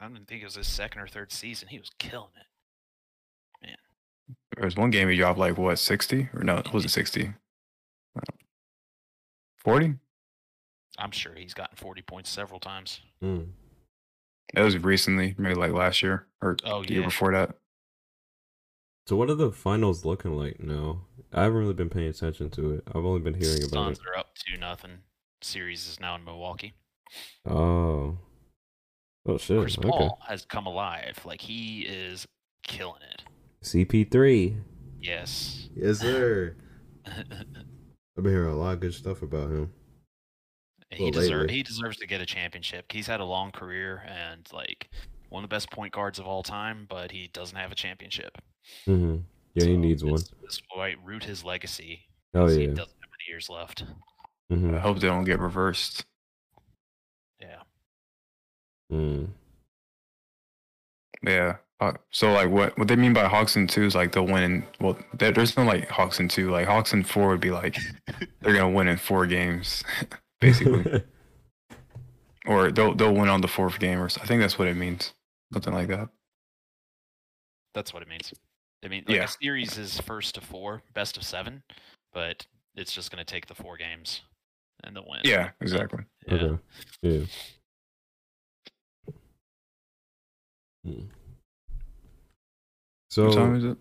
I 0.00 0.06
don't 0.08 0.26
think 0.26 0.42
it 0.42 0.44
was 0.44 0.56
his 0.56 0.66
second 0.68 1.00
or 1.00 1.06
third 1.08 1.32
season, 1.32 1.68
he 1.68 1.78
was 1.78 1.90
killing 1.98 2.30
it. 2.36 3.66
Man. 3.66 3.76
There 4.56 4.64
was 4.64 4.76
one 4.76 4.90
game 4.90 5.08
he 5.08 5.16
dropped 5.16 5.38
like 5.38 5.56
what 5.58 5.78
60 5.78 6.28
or 6.34 6.42
no, 6.44 6.58
it 6.58 6.72
wasn't 6.72 6.90
60. 6.92 7.32
Uh, 8.16 8.20
40. 9.58 9.94
I'm 10.98 11.10
sure 11.10 11.34
he's 11.34 11.54
gotten 11.54 11.76
40 11.76 12.02
points 12.02 12.30
several 12.30 12.60
times. 12.60 13.00
Mm. 13.22 13.48
It 14.54 14.60
was 14.60 14.76
recently, 14.78 15.34
maybe 15.38 15.54
like 15.54 15.72
last 15.72 16.02
year 16.02 16.26
or 16.42 16.56
Oh, 16.64 16.82
the 16.84 16.94
year 16.94 17.02
before 17.04 17.32
that. 17.32 17.56
So 19.06 19.16
what 19.16 19.30
are 19.30 19.34
the 19.34 19.50
finals 19.50 20.04
looking 20.04 20.36
like 20.36 20.60
now? 20.60 21.06
I 21.32 21.42
haven't 21.44 21.58
really 21.58 21.72
been 21.74 21.88
paying 21.90 22.08
attention 22.08 22.50
to 22.50 22.74
it. 22.74 22.82
I've 22.88 23.04
only 23.04 23.20
been 23.20 23.34
hearing 23.34 23.62
about 23.64 23.70
Suns 23.96 23.98
it. 23.98 24.04
are 24.06 24.18
up 24.18 24.34
two 24.36 24.58
nothing. 24.58 24.98
Series 25.40 25.88
is 25.88 25.98
now 25.98 26.14
in 26.14 26.24
Milwaukee. 26.24 26.74
Oh. 27.48 28.18
Oh 29.26 29.38
shit. 29.38 29.60
Chris 29.60 29.78
Okay. 29.78 29.88
Paul 29.88 30.18
has 30.28 30.44
come 30.44 30.66
alive. 30.66 31.18
Like 31.24 31.40
he 31.40 31.80
is 31.82 32.26
killing 32.62 33.02
it. 33.12 33.22
CP3. 33.64 34.56
Yes. 35.00 35.68
Yes, 35.74 35.98
sir. 35.98 36.56
I've 37.06 37.26
been 38.16 38.26
hearing 38.26 38.52
a 38.52 38.56
lot 38.56 38.74
of 38.74 38.80
good 38.80 38.94
stuff 38.94 39.22
about 39.22 39.50
him. 39.50 39.72
He 40.98 41.10
deserves 41.10 41.52
he 41.52 41.62
deserves 41.62 41.96
to 41.98 42.06
get 42.06 42.20
a 42.20 42.26
championship. 42.26 42.90
He's 42.92 43.06
had 43.06 43.20
a 43.20 43.24
long 43.24 43.50
career 43.50 44.02
and 44.06 44.46
like 44.52 44.88
one 45.28 45.42
of 45.42 45.48
the 45.48 45.54
best 45.54 45.70
point 45.70 45.92
guards 45.92 46.18
of 46.18 46.26
all 46.26 46.42
time, 46.42 46.86
but 46.88 47.10
he 47.10 47.28
doesn't 47.32 47.56
have 47.56 47.72
a 47.72 47.74
championship. 47.74 48.38
hmm 48.84 49.16
Yeah, 49.54 49.64
he 49.64 49.76
needs 49.76 50.04
one. 50.04 50.14
This, 50.14 50.30
this 50.42 50.60
might 50.76 51.02
root 51.04 51.24
his 51.24 51.44
legacy. 51.44 52.00
Oh 52.34 52.40
'cause 52.46 52.56
yeah. 52.56 52.60
He 52.60 52.66
doesn't 52.68 52.78
have 52.78 52.86
many 53.10 53.28
years 53.28 53.48
left. 53.48 53.84
hmm 54.50 54.74
I 54.74 54.78
hope 54.78 54.98
they 55.00 55.08
don't 55.08 55.24
get 55.24 55.38
reversed. 55.40 56.04
Yeah. 57.40 57.62
Mm. 58.92 59.28
Yeah. 61.22 61.56
Uh, 61.80 61.92
so 62.12 62.32
like 62.32 62.48
what 62.48 62.78
what 62.78 62.86
they 62.86 62.94
mean 62.94 63.12
by 63.12 63.24
Hawks 63.26 63.56
and 63.56 63.68
two 63.68 63.82
is 63.82 63.94
like 63.96 64.12
they'll 64.12 64.26
win 64.26 64.42
in 64.44 64.64
well 64.80 64.96
there, 65.14 65.32
there's 65.32 65.56
no 65.56 65.64
like 65.64 65.88
Hawks 65.88 66.20
and 66.20 66.30
two 66.30 66.48
like 66.50 66.66
Hawks 66.66 66.92
and 66.92 67.04
four 67.08 67.28
would 67.30 67.40
be 67.40 67.50
like 67.50 67.76
they're 68.40 68.54
gonna 68.54 68.70
win 68.70 68.86
in 68.86 68.96
four 68.96 69.26
games 69.26 69.82
basically 70.42 71.02
or 72.46 72.70
they'll 72.70 72.94
they'll 72.94 73.14
win 73.14 73.28
on 73.30 73.40
the 73.40 73.48
fourth 73.48 73.78
game 73.78 73.98
or. 73.98 74.04
I 74.06 74.26
think 74.26 74.40
that's 74.42 74.58
what 74.58 74.68
it 74.68 74.76
means 74.76 75.14
something 75.54 75.72
like 75.72 75.88
that. 75.88 76.08
That's 77.74 77.94
what 77.94 78.02
it 78.02 78.08
means. 78.08 78.34
I 78.84 78.88
mean, 78.88 79.04
like 79.06 79.16
Yeah. 79.16 79.24
a 79.24 79.28
series 79.28 79.78
is 79.78 79.98
first 80.00 80.34
to 80.34 80.40
four, 80.42 80.82
best 80.92 81.16
of 81.16 81.22
seven, 81.22 81.62
but 82.12 82.46
it's 82.74 82.92
just 82.92 83.10
going 83.10 83.24
to 83.24 83.30
take 83.32 83.46
the 83.46 83.54
four 83.54 83.76
games 83.78 84.22
and 84.84 84.94
the 84.96 85.02
win. 85.02 85.20
Yeah, 85.24 85.50
exactly. 85.60 86.04
Yeah. 86.26 86.34
Okay. 86.34 86.58
Yeah. 87.02 87.20
Mm. 90.86 91.06
So 93.10 93.26
what 93.26 93.34
time 93.34 93.54
is 93.54 93.64
it? 93.64 93.78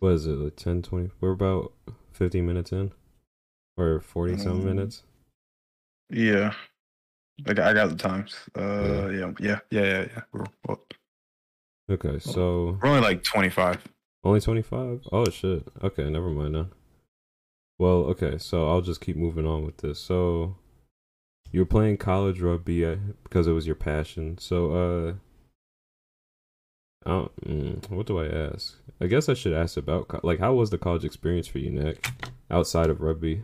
what 0.00 0.12
is 0.12 0.26
it 0.26 0.30
like 0.30 0.56
10 0.56 0.82
20 0.82 1.10
we're 1.20 1.32
about 1.32 1.72
15 2.12 2.46
minutes 2.46 2.72
in 2.72 2.92
or 3.76 4.00
40 4.00 4.36
some 4.38 4.52
Um, 4.60 4.64
minutes 4.64 5.02
Yeah. 6.10 6.52
I 7.46 7.54
got, 7.54 7.68
I 7.68 7.72
got 7.72 7.88
the 7.90 7.96
times. 7.96 8.36
Uh 8.56 9.08
yeah, 9.08 9.32
yeah, 9.40 9.60
yeah, 9.70 9.84
yeah, 9.84 10.06
yeah. 10.14 10.22
We're, 10.32 10.44
well, 10.66 10.80
okay 11.90 12.18
so 12.20 12.78
we're 12.80 12.88
only 12.88 13.00
like 13.00 13.22
25. 13.24 13.82
only 14.22 14.40
25 14.40 15.00
oh 15.10 15.24
shit 15.28 15.66
okay 15.82 16.08
never 16.08 16.30
mind 16.30 16.54
then 16.54 16.70
well 17.78 18.04
okay 18.04 18.38
so 18.38 18.68
i'll 18.68 18.80
just 18.80 19.00
keep 19.00 19.16
moving 19.16 19.46
on 19.46 19.64
with 19.64 19.78
this 19.78 19.98
so 19.98 20.56
you 21.50 21.60
were 21.60 21.66
playing 21.66 21.96
college 21.96 22.40
rugby 22.40 22.84
uh, 22.84 22.96
because 23.24 23.48
it 23.48 23.52
was 23.52 23.66
your 23.66 23.74
passion 23.74 24.38
so 24.38 24.70
uh 24.72 25.14
I 27.06 27.10
don't, 27.10 27.36
mm, 27.46 27.90
what 27.90 28.06
do 28.06 28.18
I 28.18 28.26
ask? 28.26 28.76
I 29.00 29.06
guess 29.06 29.30
I 29.30 29.34
should 29.34 29.54
ask 29.54 29.78
about 29.78 30.22
like 30.22 30.38
how 30.38 30.52
was 30.52 30.68
the 30.68 30.76
college 30.76 31.02
experience 31.02 31.46
for 31.46 31.58
you, 31.58 31.70
Nick, 31.70 32.06
outside 32.50 32.90
of 32.90 33.00
rugby? 33.00 33.42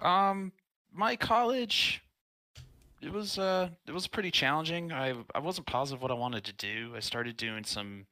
Um, 0.00 0.52
my 0.92 1.16
college, 1.16 2.02
it 3.02 3.12
was 3.12 3.38
uh, 3.38 3.68
it 3.86 3.92
was 3.92 4.06
pretty 4.06 4.30
challenging. 4.30 4.92
I 4.92 5.14
I 5.34 5.38
wasn't 5.40 5.66
positive 5.66 6.02
what 6.02 6.10
I 6.10 6.14
wanted 6.14 6.44
to 6.44 6.52
do. 6.54 6.92
I 6.96 7.00
started 7.00 7.36
doing 7.36 7.64
some 7.64 8.06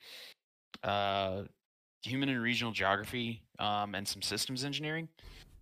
uh, 0.82 1.42
human 2.02 2.28
and 2.28 2.40
regional 2.42 2.72
geography, 2.72 3.42
um, 3.58 3.94
and 3.94 4.06
some 4.06 4.22
systems 4.22 4.64
engineering. 4.64 5.08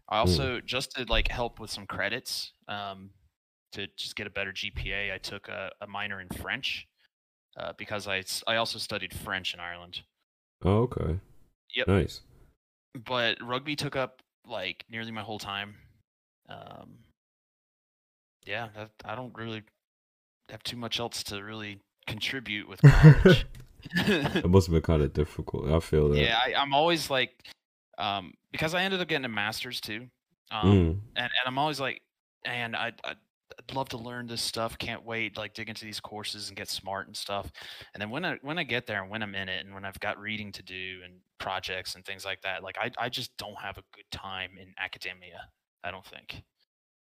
I 0.09 0.19
also 0.19 0.61
just 0.61 0.93
to 0.93 1.05
like 1.09 1.29
help 1.29 1.59
with 1.61 1.71
some 1.71 1.87
credits, 1.87 2.53
um, 2.69 3.11
to 3.73 3.87
just 3.97 4.17
get 4.17 4.27
a 4.27 4.31
better 4.31 4.53
GPA. 4.53 5.13
I 5.15 5.19
took 5.19 5.49
a, 5.49 5.71
a 5.81 5.87
minor 5.87 6.21
in 6.21 6.29
French, 6.29 6.87
uh, 7.57 7.73
because 7.79 8.07
I 8.09 8.23
I 8.47 8.57
also 8.57 8.79
studied 8.79 9.15
French 9.15 9.55
in 9.55 9.61
Ireland. 9.61 10.03
Oh, 10.65 10.83
okay. 10.83 11.19
Yep. 11.77 11.89
Nice. 11.89 12.21
but 13.07 13.37
rugby 13.43 13.77
took 13.77 13.97
up 13.97 14.23
like 14.47 14.85
nearly 14.91 15.11
my 15.11 15.23
whole 15.23 15.39
time. 15.39 15.75
Um, 16.49 16.99
yeah, 18.47 18.69
that, 18.77 18.91
I 19.05 19.15
don't 19.15 19.35
really 19.37 19.63
have 20.51 20.63
too 20.63 20.77
much 20.77 21.01
else 21.01 21.23
to 21.25 21.43
really 21.43 21.79
contribute 22.07 22.69
with 22.69 22.83
college. 22.83 23.47
It 23.97 24.45
must 24.49 24.67
have 24.67 24.73
been 24.75 24.83
kind 24.83 25.03
of 25.03 25.13
difficult. 25.13 25.71
I 25.71 25.81
feel 25.81 26.09
that. 26.11 26.19
yeah, 26.19 26.39
I, 26.45 26.55
I'm 26.55 26.75
always 26.75 27.09
like, 27.11 27.31
um, 27.99 28.35
because 28.53 28.75
I 28.75 28.83
ended 28.83 29.01
up 29.01 29.09
getting 29.09 29.25
a 29.25 29.29
master's 29.29 29.81
too, 29.81 30.09
um, 30.51 30.67
Mm. 30.67 30.89
and 30.91 31.01
and 31.17 31.31
I'm 31.47 31.59
always 31.59 31.81
like, 31.81 32.03
and 32.45 32.77
I. 32.77 32.93
I 33.05 33.15
I'd 33.57 33.77
love 33.77 33.89
to 33.91 33.99
learn 33.99 34.27
this 34.27 34.43
stuff. 34.43 34.77
Can't 34.79 35.05
wait, 35.05 35.37
like 35.37 35.55
dig 35.55 35.69
into 35.69 35.85
these 35.85 36.01
courses 36.01 36.49
and 36.49 36.57
get 36.57 36.69
smart 36.69 37.07
and 37.07 37.17
stuff. 37.17 37.53
And 37.93 38.01
then 38.01 38.11
when 38.11 38.25
I 38.25 38.39
when 38.43 38.59
I 38.59 38.65
get 38.65 38.87
there 38.87 39.01
and 39.01 39.11
when 39.11 39.23
I'm 39.23 39.35
in 39.35 39.49
it 39.49 39.65
and 39.65 39.73
when 39.75 39.85
I've 39.85 40.01
got 40.01 40.19
reading 40.19 40.51
to 40.53 40.63
do 40.63 41.01
and 41.05 41.15
projects 41.39 41.95
and 41.95 42.05
things 42.05 42.25
like 42.25 42.41
that, 42.43 42.65
like 42.65 42.77
I 42.81 42.91
I 42.99 43.09
just 43.11 43.37
don't 43.37 43.57
have 43.61 43.79
a 43.79 43.83
good 43.95 44.11
time 44.11 44.53
in 44.61 44.75
academia. 44.83 45.49
I 45.85 45.91
don't 45.91 46.05
think. 46.07 46.43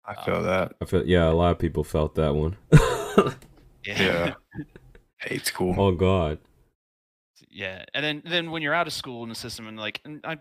I 0.04 0.22
feel 0.24 0.36
Um, 0.36 0.44
that. 0.44 0.72
I 0.82 0.84
feel 0.84 1.06
yeah. 1.06 1.28
A 1.28 1.32
lot 1.32 1.52
of 1.52 1.58
people 1.58 1.84
felt 1.84 2.14
that 2.16 2.34
one. 2.34 2.56
Yeah. 3.86 4.34
Hey, 5.20 5.36
it's 5.36 5.50
cool. 5.50 5.74
oh 5.78 5.92
God. 5.92 6.38
yeah. 7.48 7.84
And 7.94 8.04
then 8.04 8.22
then 8.26 8.50
when 8.50 8.60
you're 8.62 8.74
out 8.74 8.86
of 8.86 8.92
school 8.92 9.22
in 9.22 9.28
the 9.30 9.34
system 9.34 9.66
and 9.68 9.78
like 9.78 10.00
and 10.04 10.20
I, 10.24 10.32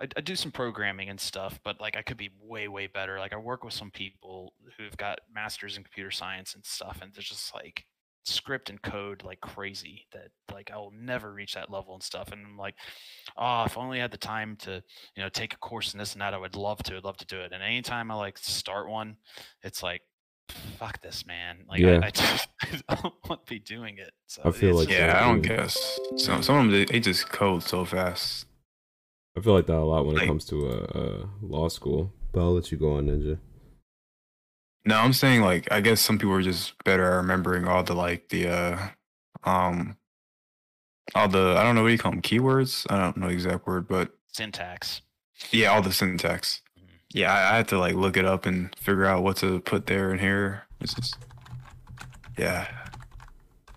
I 0.00 0.08
I 0.16 0.20
do 0.20 0.36
some 0.36 0.50
programming 0.52 1.08
and 1.08 1.18
stuff, 1.20 1.58
but 1.64 1.80
like 1.80 1.96
I 1.96 2.02
could 2.02 2.16
be 2.18 2.30
way 2.42 2.68
way 2.68 2.88
better. 2.88 3.18
Like 3.18 3.32
I 3.32 3.36
work 3.38 3.64
with 3.64 3.72
some 3.72 3.90
people 3.90 4.52
who've 4.76 4.96
got 4.98 5.20
masters 5.34 5.76
in 5.78 5.84
computer 5.84 6.10
science 6.10 6.54
and 6.54 6.64
stuff, 6.66 6.98
and 7.00 7.12
they're 7.14 7.22
just 7.22 7.54
like 7.54 7.86
script 8.24 8.70
and 8.70 8.80
code 8.82 9.22
like 9.24 9.40
crazy 9.40 10.06
that 10.12 10.28
like 10.52 10.70
I 10.72 10.76
will 10.76 10.92
never 10.92 11.32
reach 11.32 11.54
that 11.54 11.70
level 11.70 11.94
and 11.94 12.02
stuff. 12.02 12.30
And 12.32 12.44
I'm 12.46 12.56
like, 12.56 12.76
oh, 13.36 13.64
if 13.64 13.76
only 13.76 13.82
I 13.82 13.84
only 13.84 13.98
had 14.00 14.10
the 14.10 14.16
time 14.18 14.56
to 14.60 14.82
you 15.16 15.22
know 15.22 15.28
take 15.28 15.54
a 15.54 15.58
course 15.58 15.92
in 15.92 15.98
this 15.98 16.12
and 16.12 16.22
that, 16.22 16.34
I 16.34 16.38
would 16.38 16.56
love 16.56 16.82
to. 16.84 16.96
I'd 16.96 17.04
love 17.04 17.16
to 17.18 17.26
do 17.26 17.40
it. 17.40 17.52
And 17.52 17.62
anytime 17.62 18.10
I 18.10 18.14
like 18.14 18.38
start 18.38 18.88
one, 18.88 19.16
it's 19.62 19.82
like. 19.82 20.02
Fuck 20.78 21.00
this, 21.00 21.24
man! 21.24 21.58
Like 21.66 21.80
Yeah. 21.80 22.00
I, 22.02 22.06
I 22.08 22.10
just 22.10 22.48
I 22.88 22.94
don't 22.96 23.14
want 23.26 23.46
to 23.46 23.50
be 23.50 23.58
doing 23.58 23.96
it. 23.96 24.10
So 24.26 24.42
I 24.44 24.50
feel 24.50 24.74
like 24.74 24.88
just- 24.88 24.98
yeah, 24.98 25.16
I 25.18 25.20
don't 25.26 25.40
guess. 25.40 25.98
Some 26.16 26.42
some 26.42 26.56
of 26.56 26.62
them 26.64 26.70
they, 26.72 26.84
they 26.84 27.00
just 27.00 27.30
code 27.30 27.62
so 27.62 27.86
fast. 27.86 28.46
I 29.36 29.40
feel 29.40 29.54
like 29.54 29.66
that 29.66 29.78
a 29.78 29.84
lot 29.84 30.04
when 30.04 30.18
it 30.18 30.26
comes 30.26 30.44
to 30.46 30.66
a, 30.66 30.76
uh 30.84 31.26
law 31.40 31.68
school. 31.68 32.12
But 32.32 32.40
I'll 32.40 32.54
let 32.54 32.70
you 32.70 32.76
go 32.76 32.96
on, 32.96 33.06
Ninja. 33.06 33.38
No, 34.84 34.96
I'm 34.98 35.12
saying 35.12 35.42
like 35.42 35.70
I 35.70 35.80
guess 35.80 36.00
some 36.00 36.18
people 36.18 36.34
are 36.34 36.42
just 36.42 36.82
better 36.84 37.04
at 37.04 37.16
remembering 37.16 37.68
all 37.68 37.82
the 37.84 37.94
like 37.94 38.28
the 38.30 38.48
uh 38.48 38.78
um 39.44 39.96
all 41.14 41.28
the 41.28 41.54
I 41.56 41.62
don't 41.62 41.74
know 41.74 41.82
what 41.82 41.92
you 41.92 41.98
call 41.98 42.12
them 42.12 42.22
keywords. 42.22 42.86
I 42.90 42.98
don't 42.98 43.16
know 43.16 43.28
the 43.28 43.32
exact 43.34 43.66
word, 43.66 43.86
but 43.88 44.10
syntax. 44.32 45.02
yeah, 45.50 45.68
all 45.68 45.82
the 45.82 45.92
syntax. 45.92 46.62
Mhm. 46.78 46.84
Yeah, 47.12 47.32
I, 47.32 47.52
I 47.52 47.56
had 47.58 47.68
to 47.68 47.78
like 47.78 47.94
look 47.94 48.16
it 48.16 48.24
up 48.24 48.46
and 48.46 48.74
figure 48.76 49.04
out 49.04 49.22
what 49.22 49.36
to 49.38 49.60
put 49.60 49.86
there 49.86 50.10
and 50.10 50.20
here. 50.20 50.64
It's 50.80 50.94
just 50.94 51.16
yeah, 52.38 52.66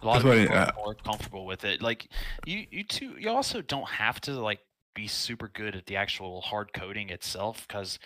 A 0.02 0.06
lot 0.06 0.24
That's 0.24 0.26
of 0.26 0.32
people 0.40 0.56
I- 0.58 0.64
are 0.66 0.74
more 0.78 0.96
comfortable 0.96 1.46
with 1.46 1.66
it. 1.66 1.82
Like 1.82 2.08
you, 2.46 2.66
you 2.72 2.84
too. 2.84 3.16
You 3.20 3.30
also 3.30 3.62
don't 3.62 3.88
have 3.90 4.22
to 4.22 4.32
like 4.32 4.60
be 4.96 5.08
super 5.08 5.50
good 5.50 5.76
at 5.76 5.86
the 5.88 5.98
actual 5.98 6.40
hard 6.42 6.72
coding 6.74 7.10
itself 7.10 7.68
because 7.68 8.00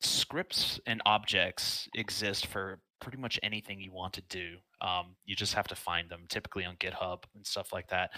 scripts 0.00 0.80
and 0.86 1.02
objects 1.06 1.88
exist 1.94 2.46
for 2.46 2.80
pretty 3.00 3.18
much 3.18 3.38
anything 3.42 3.80
you 3.80 3.92
want 3.92 4.12
to 4.14 4.22
do. 4.28 4.56
Um, 4.80 5.16
you 5.24 5.34
just 5.34 5.54
have 5.54 5.68
to 5.68 5.74
find 5.74 6.08
them, 6.08 6.24
typically 6.28 6.64
on 6.64 6.76
GitHub 6.76 7.24
and 7.34 7.46
stuff 7.46 7.72
like 7.72 7.88
that. 7.88 8.10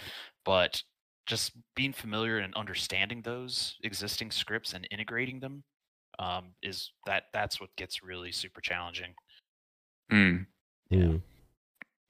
But 0.45 0.81
just 1.25 1.53
being 1.75 1.93
familiar 1.93 2.39
and 2.39 2.53
understanding 2.55 3.21
those 3.21 3.77
existing 3.83 4.31
scripts 4.31 4.73
and 4.73 4.87
integrating 4.91 5.39
them 5.39 5.63
um, 6.19 6.53
is 6.61 6.91
that 7.05 7.23
that's 7.33 7.59
what 7.59 7.75
gets 7.77 8.03
really 8.03 8.31
super 8.31 8.61
challenging. 8.61 9.13
mm. 10.11 10.45
Yeah. 10.89 10.99
Mm. 10.99 11.21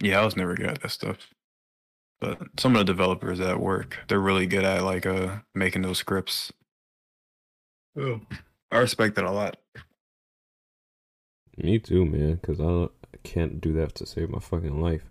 yeah. 0.01 0.19
I 0.19 0.25
was 0.25 0.35
never 0.35 0.55
good 0.55 0.67
at 0.67 0.81
that 0.81 0.91
stuff. 0.91 1.29
But 2.19 2.39
some 2.57 2.75
of 2.75 2.79
the 2.79 2.85
developers 2.85 3.39
at 3.39 3.59
work, 3.59 3.99
they're 4.07 4.19
really 4.19 4.47
good 4.47 4.63
at 4.63 4.83
like 4.83 5.05
uh 5.05 5.39
making 5.53 5.81
those 5.83 5.97
scripts. 5.97 6.51
Oh, 7.97 8.21
I 8.73 8.79
respect 8.79 9.15
that 9.15 9.25
a 9.25 9.31
lot. 9.31 9.57
Me 11.57 11.77
too, 11.77 12.05
man. 12.05 12.35
Because 12.35 12.59
I, 12.59 12.85
I 13.13 13.17
can't 13.23 13.61
do 13.61 13.71
that 13.73 13.93
to 13.95 14.05
save 14.07 14.29
my 14.29 14.39
fucking 14.39 14.81
life. 14.81 15.03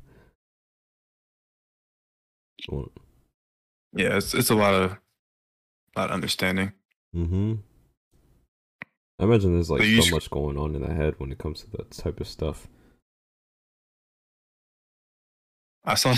Yeah, 3.94 4.16
it's 4.16 4.34
it's 4.34 4.50
a 4.50 4.54
lot 4.54 4.74
of 4.74 4.96
lot 5.96 6.10
of 6.10 6.14
understanding. 6.14 6.72
Mm-hmm. 7.14 7.54
I 9.20 9.24
imagine 9.24 9.54
there's 9.54 9.70
like 9.70 9.82
So 9.82 10.00
so 10.00 10.02
sh- 10.02 10.12
much 10.12 10.30
going 10.30 10.58
on 10.58 10.74
in 10.74 10.82
the 10.82 10.92
head 10.92 11.14
when 11.18 11.30
it 11.30 11.38
comes 11.38 11.60
to 11.60 11.70
that 11.70 11.92
type 11.92 12.20
of 12.20 12.26
stuff. 12.26 12.66
I 15.84 15.94
saw. 15.94 16.14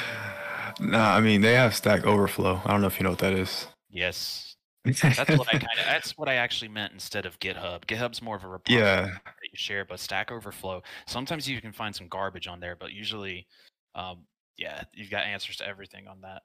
nah, 0.80 1.14
I 1.14 1.20
mean 1.20 1.42
they 1.42 1.54
have 1.54 1.76
Stack 1.76 2.04
Overflow. 2.06 2.60
I 2.64 2.70
don't 2.72 2.80
know 2.80 2.88
if 2.88 2.98
you 2.98 3.04
know 3.04 3.10
what 3.10 3.20
that 3.20 3.34
is. 3.34 3.68
Yes, 3.88 4.51
that's 4.84 5.02
what 5.38 5.48
I 5.48 5.52
kind 5.58 5.78
of. 5.78 5.86
That's 5.86 6.18
what 6.18 6.28
I 6.28 6.34
actually 6.34 6.68
meant 6.68 6.92
instead 6.92 7.24
of 7.24 7.38
GitHub. 7.38 7.84
GitHub's 7.86 8.20
more 8.20 8.36
of 8.36 8.44
a 8.44 8.48
repository 8.48 8.84
yeah, 8.84 9.02
that 9.06 9.34
you 9.44 9.56
share, 9.56 9.84
but 9.84 10.00
Stack 10.00 10.32
Overflow. 10.32 10.82
Sometimes 11.06 11.48
you 11.48 11.60
can 11.60 11.72
find 11.72 11.94
some 11.94 12.08
garbage 12.08 12.48
on 12.48 12.58
there, 12.60 12.76
but 12.76 12.92
usually, 12.92 13.46
um, 13.94 14.24
yeah, 14.56 14.82
you've 14.92 15.10
got 15.10 15.24
answers 15.24 15.56
to 15.58 15.66
everything 15.66 16.08
on 16.08 16.20
that. 16.22 16.42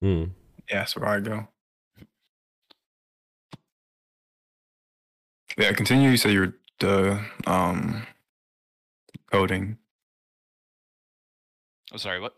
Hmm. 0.00 0.24
yeah, 0.70 0.78
that's 0.78 0.96
where 0.96 1.08
I 1.08 1.20
go. 1.20 1.46
Yeah, 5.58 5.72
continue. 5.72 6.10
You 6.10 6.16
say 6.16 6.32
you're 6.32 6.54
the 6.80 7.22
um 7.46 8.06
coding. 9.30 9.76
Oh, 11.92 11.98
sorry, 11.98 12.20
what? 12.20 12.34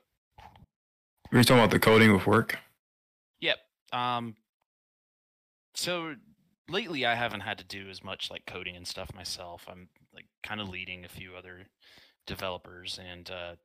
We 1.30 1.38
were 1.38 1.44
talking 1.44 1.58
about 1.58 1.70
the 1.70 1.78
coding 1.78 2.12
with 2.12 2.26
work. 2.26 2.58
Yep. 3.40 3.58
Um. 3.92 4.34
So 5.74 6.14
lately, 6.68 7.04
I 7.04 7.14
haven't 7.14 7.40
had 7.40 7.58
to 7.58 7.64
do 7.64 7.88
as 7.90 8.02
much 8.02 8.30
like 8.30 8.46
coding 8.46 8.76
and 8.76 8.86
stuff 8.86 9.12
myself. 9.14 9.64
I'm 9.68 9.88
like 10.14 10.26
kind 10.42 10.60
of 10.60 10.68
leading 10.68 11.04
a 11.04 11.08
few 11.08 11.34
other 11.34 11.66
developers 12.26 12.98
and 13.02 13.30
uh, 13.30 13.56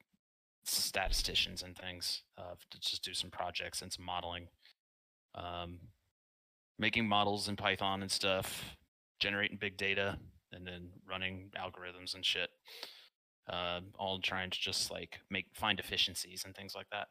statisticians 0.64 1.64
and 1.64 1.78
things 1.78 2.24
uh, 2.38 2.56
to 2.72 2.80
just 2.80 3.04
do 3.04 3.14
some 3.14 3.32
projects 3.32 3.82
and 3.82 3.92
some 3.92 4.06
modeling. 4.06 4.50
Um, 5.36 5.80
making 6.80 7.08
models 7.08 7.48
in 7.50 7.56
Python 7.56 8.02
and 8.02 8.12
stuff, 8.12 8.78
generating 9.20 9.58
big 9.58 9.78
data, 9.78 10.18
and 10.52 10.66
then 10.66 10.92
running 11.08 11.52
algorithms 11.58 12.16
and 12.16 12.26
shit. 12.26 12.50
Uh, 13.48 13.82
all 13.98 14.20
trying 14.20 14.50
to 14.52 14.60
just 14.60 14.92
like 14.92 15.20
make 15.30 15.48
find 15.56 15.80
efficiencies 15.80 16.46
and 16.46 16.56
things 16.56 16.76
like 16.76 16.90
that. 16.92 17.08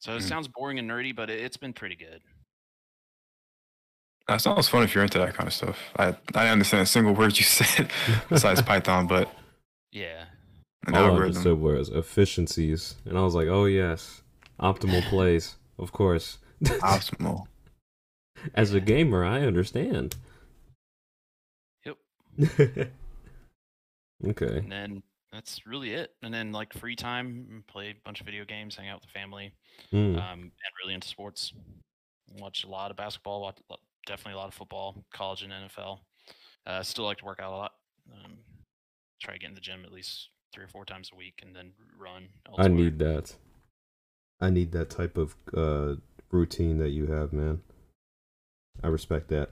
So 0.00 0.16
it 0.16 0.20
Mm. 0.20 0.28
sounds 0.28 0.48
boring 0.48 0.78
and 0.78 0.88
nerdy, 0.90 1.14
but 1.14 1.30
it, 1.30 1.40
it's 1.40 1.56
been 1.56 1.72
pretty 1.72 1.96
good. 1.96 2.22
That 4.28 4.42
sounds 4.42 4.68
fun 4.68 4.82
if 4.82 4.94
you're 4.94 5.02
into 5.04 5.18
that 5.18 5.34
kind 5.34 5.46
of 5.46 5.54
stuff. 5.54 5.78
I 5.96 6.08
I 6.08 6.10
didn't 6.12 6.36
understand 6.52 6.82
a 6.82 6.86
single 6.86 7.14
word 7.14 7.38
you 7.38 7.44
said 7.58 7.90
besides 8.28 8.60
Python, 8.70 9.06
but 9.06 9.32
Yeah. 9.90 10.24
an 10.86 10.94
All 10.94 11.00
I 11.00 11.04
algorithm. 11.08 11.22
understood 11.28 11.58
was 11.60 11.88
efficiencies, 11.88 12.96
and 13.06 13.16
I 13.18 13.22
was 13.22 13.34
like, 13.34 13.48
"Oh 13.48 13.64
yes, 13.64 14.22
optimal 14.60 15.02
plays, 15.08 15.56
of 15.78 15.92
course." 15.92 16.38
optimal. 16.62 17.46
As 18.54 18.72
a 18.74 18.80
gamer, 18.80 19.24
I 19.24 19.40
understand. 19.42 20.16
Yep. 21.84 21.96
okay. 24.26 24.56
And 24.58 24.70
then 24.72 25.02
that's 25.32 25.66
really 25.66 25.92
it. 25.94 26.12
And 26.22 26.32
then 26.32 26.52
like 26.52 26.72
free 26.72 26.96
time, 26.96 27.46
mm, 27.50 27.66
play 27.66 27.90
a 27.90 27.94
bunch 28.04 28.20
of 28.20 28.26
video 28.26 28.44
games, 28.44 28.76
hang 28.76 28.88
out 28.88 29.00
with 29.00 29.08
the 29.12 29.18
family, 29.18 29.52
Hmm. 29.90 30.16
um, 30.18 30.40
and 30.40 30.52
really 30.82 30.94
into 30.94 31.08
sports. 31.08 31.52
Watch 32.38 32.64
a 32.64 32.68
lot 32.68 32.90
of 32.90 32.96
basketball, 32.96 33.40
watch, 33.40 33.58
lo- 33.70 33.78
definitely 34.08 34.34
a 34.34 34.38
lot 34.38 34.48
of 34.48 34.54
football, 34.54 35.04
college 35.12 35.42
and 35.42 35.52
NFL. 35.52 36.00
Uh, 36.66 36.82
still 36.82 37.04
like 37.04 37.18
to 37.18 37.24
work 37.24 37.38
out 37.40 37.52
a 37.52 37.56
lot. 37.56 37.72
Um, 38.12 38.38
try 39.20 39.34
to 39.34 39.38
get 39.38 39.48
in 39.48 39.54
the 39.54 39.60
gym 39.60 39.84
at 39.84 39.92
least 39.92 40.30
three 40.52 40.64
or 40.64 40.68
four 40.68 40.84
times 40.84 41.10
a 41.12 41.16
week, 41.16 41.40
and 41.42 41.54
then 41.54 41.72
run. 41.96 42.28
I 42.56 42.68
need 42.68 42.98
that. 42.98 43.34
I 44.40 44.50
need 44.50 44.72
that 44.72 44.90
type 44.90 45.16
of 45.16 45.36
uh, 45.56 45.96
routine 46.30 46.78
that 46.78 46.90
you 46.90 47.06
have, 47.06 47.32
man. 47.32 47.60
I 48.82 48.88
respect 48.88 49.28
that. 49.28 49.50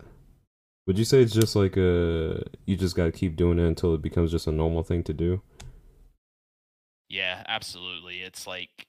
Would 0.86 0.98
you 0.98 1.04
say 1.04 1.20
it's 1.20 1.32
just 1.32 1.56
like 1.56 1.76
uh 1.76 2.38
you 2.64 2.76
just 2.76 2.94
gotta 2.94 3.10
keep 3.10 3.34
doing 3.34 3.58
it 3.58 3.66
until 3.66 3.92
it 3.94 4.02
becomes 4.02 4.30
just 4.30 4.46
a 4.46 4.52
normal 4.52 4.84
thing 4.84 5.02
to 5.04 5.12
do? 5.12 5.42
Yeah, 7.08 7.42
absolutely. 7.48 8.20
It's 8.20 8.46
like 8.46 8.86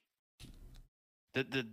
the 1.33 1.43
the 1.43 1.67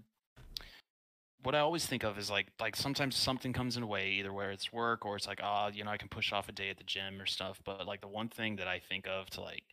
what 1.45 1.55
I 1.55 1.61
always 1.61 1.87
think 1.87 2.05
of 2.05 2.19
is 2.19 2.31
like 2.31 2.53
like 2.61 2.77
sometimes 2.77 3.17
something 3.17 3.53
comes 3.53 3.77
in 3.77 3.83
the 3.83 3.87
way, 3.87 4.11
either 4.13 4.33
where 4.33 4.51
it's 4.53 4.73
work 4.73 5.05
or 5.07 5.17
it's 5.17 5.27
like, 5.27 5.41
oh, 5.43 5.69
you 5.73 5.85
know, 5.85 5.91
I 5.91 5.99
can 5.99 6.09
push 6.09 6.33
off 6.33 6.49
a 6.49 6.53
day 6.53 6.71
at 6.71 6.79
the 6.79 6.85
gym 6.85 7.21
or 7.21 7.27
stuff. 7.27 7.61
But 7.65 7.87
like 7.87 8.01
the 8.01 8.09
one 8.09 8.29
thing 8.29 8.57
that 8.57 8.69
I 8.69 8.81
think 8.81 9.07
of 9.07 9.31
to 9.31 9.41
like, 9.43 9.65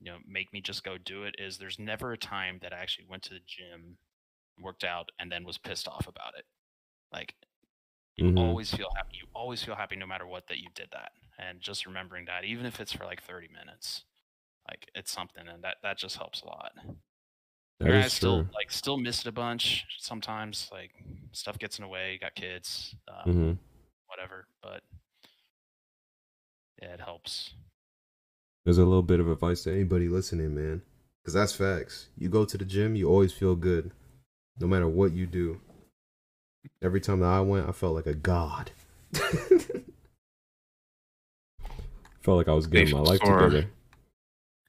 you 0.00 0.12
know, 0.12 0.18
make 0.26 0.52
me 0.52 0.60
just 0.62 0.84
go 0.84 0.98
do 0.98 1.24
it 1.24 1.36
is 1.38 1.58
there's 1.58 1.78
never 1.78 2.12
a 2.12 2.18
time 2.18 2.58
that 2.62 2.72
I 2.74 2.78
actually 2.78 3.06
went 3.08 3.24
to 3.24 3.34
the 3.34 3.40
gym, 3.46 3.98
worked 4.60 4.84
out, 4.84 5.10
and 5.20 5.32
then 5.32 5.44
was 5.44 5.58
pissed 5.58 5.88
off 5.88 6.08
about 6.08 6.36
it. 6.38 6.46
Like 7.12 7.36
you 8.16 8.26
Mhm. 8.26 8.28
always 8.36 8.72
feel 8.74 8.88
happy. 8.96 9.18
You 9.22 9.26
always 9.34 9.64
feel 9.64 9.76
happy 9.76 9.96
no 9.96 10.06
matter 10.06 10.26
what 10.26 10.48
that 10.48 10.60
you 10.60 10.68
did 10.74 10.90
that. 10.92 11.12
And 11.38 11.60
just 11.60 11.86
remembering 11.86 12.26
that, 12.26 12.44
even 12.44 12.66
if 12.66 12.80
it's 12.80 12.92
for 12.92 13.04
like 13.06 13.22
30 13.22 13.48
minutes, 13.48 14.04
like 14.68 14.90
it's 14.94 15.12
something 15.12 15.48
and 15.48 15.64
that 15.64 15.78
that 15.82 15.98
just 15.98 16.16
helps 16.18 16.42
a 16.42 16.46
lot. 16.46 16.72
That 17.80 17.92
I 17.92 18.08
still 18.08 18.42
true. 18.42 18.50
like 18.54 18.72
still 18.72 18.96
miss 18.96 19.20
it 19.20 19.26
a 19.28 19.32
bunch 19.32 19.86
sometimes. 19.98 20.68
Like 20.72 20.90
stuff 21.32 21.58
gets 21.58 21.78
in 21.78 21.82
the 21.84 21.88
way. 21.88 22.18
Got 22.20 22.34
kids, 22.34 22.94
um, 23.08 23.32
hmm 23.32 23.52
whatever. 24.06 24.46
But 24.62 24.82
yeah, 26.82 26.94
it 26.94 27.00
helps. 27.00 27.54
There's 28.64 28.78
a 28.78 28.84
little 28.84 29.02
bit 29.02 29.20
of 29.20 29.30
advice 29.30 29.62
to 29.62 29.72
anybody 29.72 30.08
listening, 30.08 30.54
man. 30.54 30.82
Because 31.22 31.34
that's 31.34 31.52
facts. 31.54 32.08
You 32.18 32.28
go 32.28 32.44
to 32.44 32.58
the 32.58 32.64
gym, 32.64 32.96
you 32.96 33.08
always 33.08 33.32
feel 33.32 33.54
good. 33.54 33.92
No 34.58 34.66
matter 34.66 34.88
what 34.88 35.12
you 35.12 35.26
do. 35.26 35.60
Every 36.82 37.00
time 37.00 37.20
that 37.20 37.26
I 37.26 37.40
went, 37.40 37.68
I 37.68 37.72
felt 37.72 37.94
like 37.94 38.06
a 38.06 38.14
god. 38.14 38.72
felt 42.20 42.36
like 42.36 42.48
I 42.48 42.52
was 42.52 42.66
getting 42.66 42.90
my 42.94 43.00
life 43.00 43.20
Sure. 43.20 43.38
together. 43.40 43.70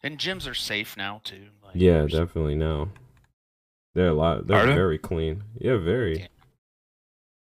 And 0.04 0.18
gyms 0.18 0.50
are 0.50 0.54
safe 0.54 0.96
now 0.96 1.22
too. 1.24 1.48
Like, 1.70 1.76
Yeah, 1.82 2.06
definitely 2.06 2.56
now. 2.56 2.90
They're 3.96 4.10
a 4.10 4.14
lot. 4.14 4.48
They're 4.48 4.58
Are 4.64 4.68
they? 4.68 4.74
very 4.76 4.98
clean. 4.98 5.44
Yeah, 5.60 5.78
very. 5.78 6.20
Yeah. 6.20 6.28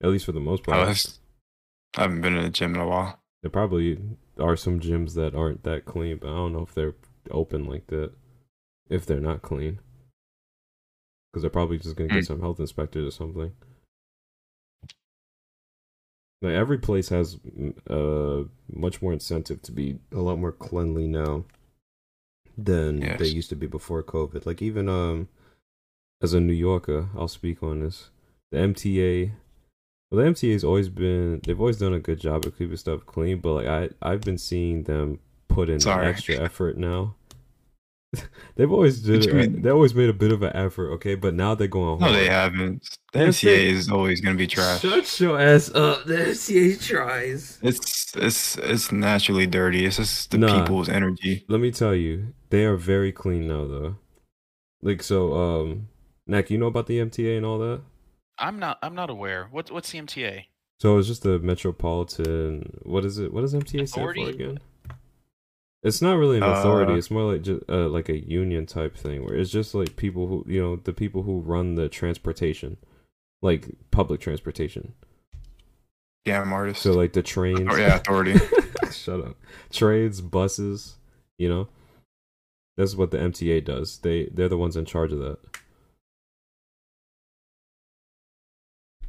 At 0.03 0.11
least 0.11 0.25
for 0.27 0.33
the 0.33 0.41
most 0.41 0.65
part. 0.65 0.89
I 1.97 2.01
haven't 2.01 2.21
been 2.23 2.37
in 2.37 2.43
the 2.45 2.51
gym 2.51 2.75
in 2.75 2.81
a 2.81 2.89
while. 2.89 3.21
There 3.43 3.51
probably 3.51 3.99
are 4.39 4.57
some 4.57 4.81
gyms 4.81 5.15
that 5.15 5.35
aren't 5.35 5.63
that 5.65 5.85
clean, 5.85 6.19
but 6.19 6.29
I 6.29 6.37
don't 6.37 6.53
know 6.53 6.63
if 6.63 6.75
they're 6.75 6.95
open 7.31 7.65
like 7.65 7.87
that. 7.89 8.13
If 8.89 9.07
they're 9.07 9.21
not 9.21 9.43
clean, 9.43 9.79
because 11.33 11.43
they're 11.43 11.51
probably 11.51 11.79
just 11.79 11.97
gonna 11.97 12.09
get 12.09 12.25
Mm. 12.25 12.27
some 12.27 12.41
health 12.41 12.61
inspectors 12.61 13.07
or 13.07 13.11
something. 13.11 13.53
Like 16.43 16.55
every 16.55 16.79
place 16.79 17.09
has 17.11 17.37
mm, 17.37 17.75
uh 17.89 18.49
much 18.73 19.01
more 19.01 19.13
incentive 19.13 19.63
to 19.63 19.73
be 19.73 19.99
a 20.11 20.19
lot 20.19 20.39
more 20.39 20.53
cleanly 20.53 21.07
now 21.07 21.45
than 22.57 23.01
they 23.19 23.27
used 23.29 23.49
to 23.51 23.57
be 23.57 23.67
before 23.67 24.03
COVID. 24.03 24.47
Like 24.47 24.63
even 24.63 24.89
um 24.89 25.29
as 26.23 26.35
a 26.35 26.41
New 26.41 26.53
Yorker, 26.53 27.09
I'll 27.17 27.29
speak 27.29 27.63
on 27.63 27.81
this. 27.81 28.11
The 28.51 28.59
MTA 28.59 29.33
well 30.11 30.25
the 30.25 30.31
MTA's 30.31 30.65
always 30.65 30.89
been 30.89 31.41
they've 31.45 31.59
always 31.59 31.79
done 31.79 31.95
a 31.95 32.01
good 32.01 32.21
job 32.21 32.45
of 32.47 32.57
keeping 32.59 32.77
stuff 32.77 33.07
clean, 33.07 33.39
but 33.39 33.53
like 33.55 33.67
I 33.67 33.91
I've 34.03 34.21
been 34.21 34.39
seeing 34.39 34.85
them 34.85 35.21
put 35.49 35.69
in 35.69 35.81
Sorry. 35.81 36.07
extra 36.07 36.37
effort 36.37 36.77
now. 36.77 37.15
they've 38.57 38.71
always 38.71 39.01
did 39.01 39.27
it, 39.27 39.35
mean? 39.35 39.63
they 39.63 39.71
always 39.71 39.95
made 39.95 40.09
a 40.11 40.13
bit 40.13 40.33
of 40.33 40.43
an 40.43 40.55
effort, 40.55 40.91
okay, 40.93 41.15
but 41.15 41.35
now 41.35 41.55
they're 41.55 41.67
going 41.69 41.99
No, 41.99 42.07
hard. 42.07 42.19
they 42.19 42.29
haven't. 42.29 42.87
The 43.13 43.21
Yes, 43.21 43.39
MTA 43.41 43.45
they- 43.45 43.69
is 43.71 43.91
always 43.91 44.21
going 44.21 44.35
to 44.37 44.39
be 44.39 44.47
trash. 44.47 44.81
Shut 44.83 45.21
your 45.21 45.41
ass 45.41 45.71
up. 45.75 46.05
The 46.05 46.17
MTA 46.17 46.77
tries. 46.87 47.59
It's 47.63 48.15
it's 48.17 48.57
it's 48.59 48.93
naturally 48.93 49.47
dirty. 49.47 49.87
It's 49.87 49.97
just 49.97 50.31
the 50.31 50.39
Nah. 50.39 50.61
people's 50.63 50.89
energy. 50.89 51.45
Let 51.49 51.61
me 51.61 51.71
tell 51.71 51.95
you, 51.95 52.35
they 52.51 52.65
are 52.65 52.77
very 52.77 53.13
clean 53.13 53.49
now 53.49 53.67
though. 53.67 53.97
Like 54.83 55.03
so, 55.03 55.33
um 55.35 55.89
Neck, 56.27 56.51
you 56.51 56.59
know 56.59 56.67
about 56.67 56.87
the 56.87 56.99
MTA 56.99 57.37
and 57.37 57.45
all 57.47 57.59
that? 57.59 57.81
I'm 58.39 58.59
not. 58.59 58.79
I'm 58.83 58.95
not 58.95 59.11
aware. 59.11 59.49
What 59.51 59.71
what's 59.71 59.91
the 59.91 59.99
MTA? 59.99 60.45
So 60.81 60.99
it's 60.99 61.09
just 61.09 61.23
the 61.23 61.39
metropolitan. 61.39 62.79
What 62.83 63.05
is 63.05 63.19
it? 63.19 63.33
What 63.33 63.43
does 63.43 63.55
MTA 63.55 63.89
stand 63.89 64.15
for 64.15 64.29
again? 64.29 64.59
It's 65.83 66.01
not 66.01 66.17
really 66.17 66.37
an 66.37 66.45
authority. 66.45 66.93
Uh, 66.93 66.97
it's 66.97 67.11
more 67.11 67.33
like 67.33 67.43
just 67.43 67.63
uh, 67.69 67.89
like 67.89 68.09
a 68.09 68.17
union 68.17 68.67
type 68.67 68.97
thing, 68.97 69.25
where 69.25 69.35
it's 69.35 69.51
just 69.51 69.75
like 69.75 69.97
people 69.97 70.29
who 70.29 70.45
you 70.47 70.63
know 70.63 70.77
the 70.77 70.93
people 70.93 71.23
who 71.23 71.41
run 71.41 71.75
the 71.75 71.89
transportation, 71.89 72.77
like 73.41 73.69
public 73.91 74.21
transportation. 74.21 74.95
Scam 76.25 76.53
artist. 76.53 76.83
So 76.83 76.93
like 76.93 77.13
the 77.15 77.23
trains. 77.23 77.69
Oh, 77.69 77.77
yeah, 77.77 77.97
authority. 77.97 78.39
Shut 78.93 79.21
up. 79.21 79.37
Trains, 79.73 80.21
buses. 80.21 80.97
You 81.37 81.49
know, 81.49 81.69
that's 82.77 82.95
what 82.95 83.11
the 83.11 83.19
MTA 83.19 83.65
does. 83.65 83.99
They 83.99 84.29
they're 84.33 84.49
the 84.49 84.57
ones 84.57 84.77
in 84.77 84.85
charge 84.85 85.13
of 85.13 85.19
that. 85.19 85.39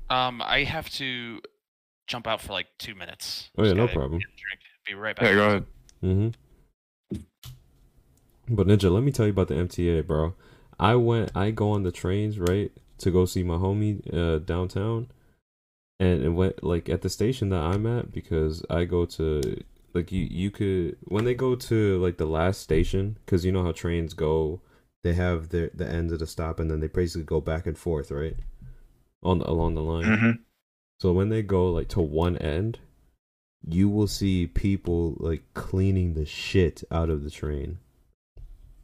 Um, 0.10 0.42
I 0.42 0.64
have 0.64 0.90
to 0.92 1.40
jump 2.08 2.28
out 2.28 2.42
for 2.42 2.54
like 2.54 2.68
two 2.78 2.96
minutes. 2.96 3.50
Oh, 3.58 3.64
yeah, 3.64 3.74
no 3.74 3.88
problem. 3.88 4.20
drink. 4.20 4.60
Be 4.86 4.94
right 4.96 5.16
back. 5.16 5.26
Yeah, 5.26 5.34
go 5.34 5.46
ahead. 5.48 5.66
Mm-hmm. 6.04 6.43
But 8.54 8.68
Ninja, 8.68 8.93
let 8.93 9.01
me 9.01 9.12
tell 9.12 9.26
you 9.26 9.32
about 9.32 9.47
the 9.47 9.56
MTA, 9.56 10.06
bro. 10.06 10.36
I 10.80 10.93
went, 10.95 11.32
I 11.36 11.49
go 11.49 11.72
on 11.72 11.82
the 11.82 11.91
trains 11.91 12.38
right 12.38 12.72
to 12.99 13.10
go 13.10 13.26
see 13.26 13.41
my 13.41 13.56
homie 13.56 14.01
uh, 14.14 14.38
downtown, 14.39 15.08
and 15.99 16.24
it 16.24 16.30
went 16.30 16.64
like 16.64 16.88
at 16.88 17.01
the 17.01 17.10
station 17.10 17.49
that 17.49 17.62
I'm 17.62 17.88
at 17.88 18.12
because 18.12 18.64
I 18.70 18.86
go 18.86 19.06
to 19.06 19.64
like 19.95 20.12
you 20.12 20.28
you 20.30 20.51
could 20.51 20.97
when 21.06 21.26
they 21.26 21.34
go 21.34 21.56
to 21.56 21.99
like 21.99 22.18
the 22.18 22.28
last 22.28 22.62
station 22.62 23.18
because 23.26 23.43
you 23.43 23.51
know 23.51 23.64
how 23.64 23.72
trains 23.72 24.14
go, 24.14 24.62
they 25.04 25.14
have 25.14 25.49
their 25.49 25.72
the 25.74 25.89
ends 25.89 26.14
of 26.14 26.20
the 26.20 26.28
stop 26.28 26.60
and 26.60 26.70
then 26.70 26.80
they 26.80 26.88
basically 26.88 27.24
go 27.24 27.41
back 27.41 27.66
and 27.66 27.78
forth 27.78 28.12
right 28.12 28.38
on 29.24 29.39
the, 29.39 29.49
along 29.49 29.74
the 29.74 29.82
line. 29.82 30.18
hmm 30.18 30.32
So 30.99 31.12
when 31.12 31.30
they 31.30 31.41
go 31.41 31.72
like 31.72 31.88
to 31.89 32.01
one 32.01 32.38
end, 32.38 32.78
you 33.68 33.89
will 33.89 34.08
see 34.08 34.45
people 34.45 35.16
like 35.18 35.41
cleaning 35.56 36.14
the 36.14 36.26
shit 36.26 36.84
out 36.91 37.10
of 37.10 37.24
the 37.24 37.32
train. 37.32 37.80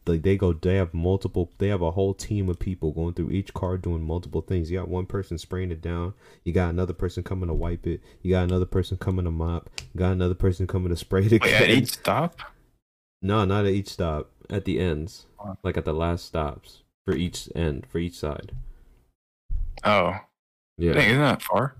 Like 0.05 0.23
they 0.23 0.37
go, 0.37 0.53
they 0.53 0.75
have 0.75 0.93
multiple, 0.93 1.51
they 1.59 1.67
have 1.67 1.81
a 1.81 1.91
whole 1.91 2.13
team 2.13 2.49
of 2.49 2.57
people 2.57 2.91
going 2.91 3.13
through 3.13 3.31
each 3.31 3.53
car 3.53 3.77
doing 3.77 4.01
multiple 4.01 4.41
things. 4.41 4.71
You 4.71 4.79
got 4.79 4.87
one 4.87 5.05
person 5.05 5.37
spraying 5.37 5.71
it 5.71 5.81
down. 5.81 6.13
You 6.43 6.53
got 6.53 6.69
another 6.69 6.93
person 6.93 7.21
coming 7.23 7.47
to 7.47 7.53
wipe 7.53 7.85
it. 7.85 8.01
You 8.21 8.31
got 8.31 8.43
another 8.43 8.65
person 8.65 8.97
coming 8.97 9.25
to 9.25 9.31
mop. 9.31 9.69
You 9.93 9.99
got 9.99 10.13
another 10.13 10.33
person 10.33 10.65
coming 10.65 10.89
to 10.89 10.95
spray 10.95 11.25
it 11.25 11.41
Wait, 11.43 11.53
at 11.53 11.69
each 11.69 11.91
stop? 11.91 12.39
No, 13.21 13.45
not 13.45 13.65
at 13.65 13.71
each 13.73 13.89
stop. 13.89 14.31
At 14.49 14.65
the 14.65 14.79
ends, 14.79 15.27
like 15.61 15.77
at 15.77 15.85
the 15.85 15.93
last 15.93 16.25
stops 16.25 16.81
for 17.05 17.13
each 17.13 17.47
end, 17.53 17.85
for 17.87 17.99
each 17.99 18.17
side. 18.17 18.53
Oh, 19.83 20.15
Yeah. 20.77 20.93
dang, 20.93 21.09
isn't 21.09 21.21
that 21.21 21.43
far? 21.43 21.75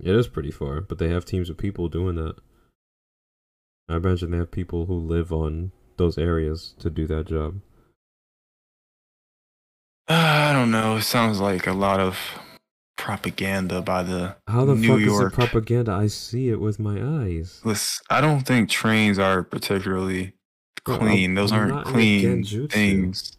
It 0.00 0.14
is 0.14 0.26
pretty 0.26 0.50
far, 0.50 0.80
but 0.80 0.98
they 0.98 1.08
have 1.08 1.24
teams 1.24 1.50
of 1.50 1.56
people 1.56 1.88
doing 1.88 2.16
that. 2.16 2.36
I 3.88 3.96
imagine 3.96 4.32
they 4.32 4.38
have 4.38 4.50
people 4.50 4.86
who 4.86 4.94
live 4.94 5.32
on 5.32 5.70
those 5.98 6.16
areas 6.18 6.74
to 6.80 6.90
do 6.90 7.06
that 7.08 7.26
job. 7.26 7.60
Uh, 10.08 10.14
I 10.14 10.52
don't 10.52 10.70
know. 10.70 10.96
It 10.96 11.02
sounds 11.02 11.38
like 11.40 11.66
a 11.66 11.72
lot 11.72 12.00
of 12.00 12.18
propaganda 12.96 13.82
by 13.82 14.02
the 14.02 14.36
How 14.46 14.64
the 14.64 14.74
New 14.74 14.88
fuck 14.88 14.98
is 15.00 15.04
York. 15.04 15.32
it 15.32 15.36
propaganda? 15.36 15.92
I 15.92 16.06
see 16.06 16.48
it 16.48 16.60
with 16.60 16.78
my 16.78 17.22
eyes. 17.22 17.60
Listen, 17.64 18.04
I 18.08 18.20
don't 18.20 18.46
think 18.46 18.70
trains 18.70 19.18
are 19.18 19.42
particularly 19.42 20.32
clean. 20.84 21.34
Those 21.34 21.52
I'm 21.52 21.72
aren't 21.72 21.86
clean 21.86 22.44
things. 22.68 23.36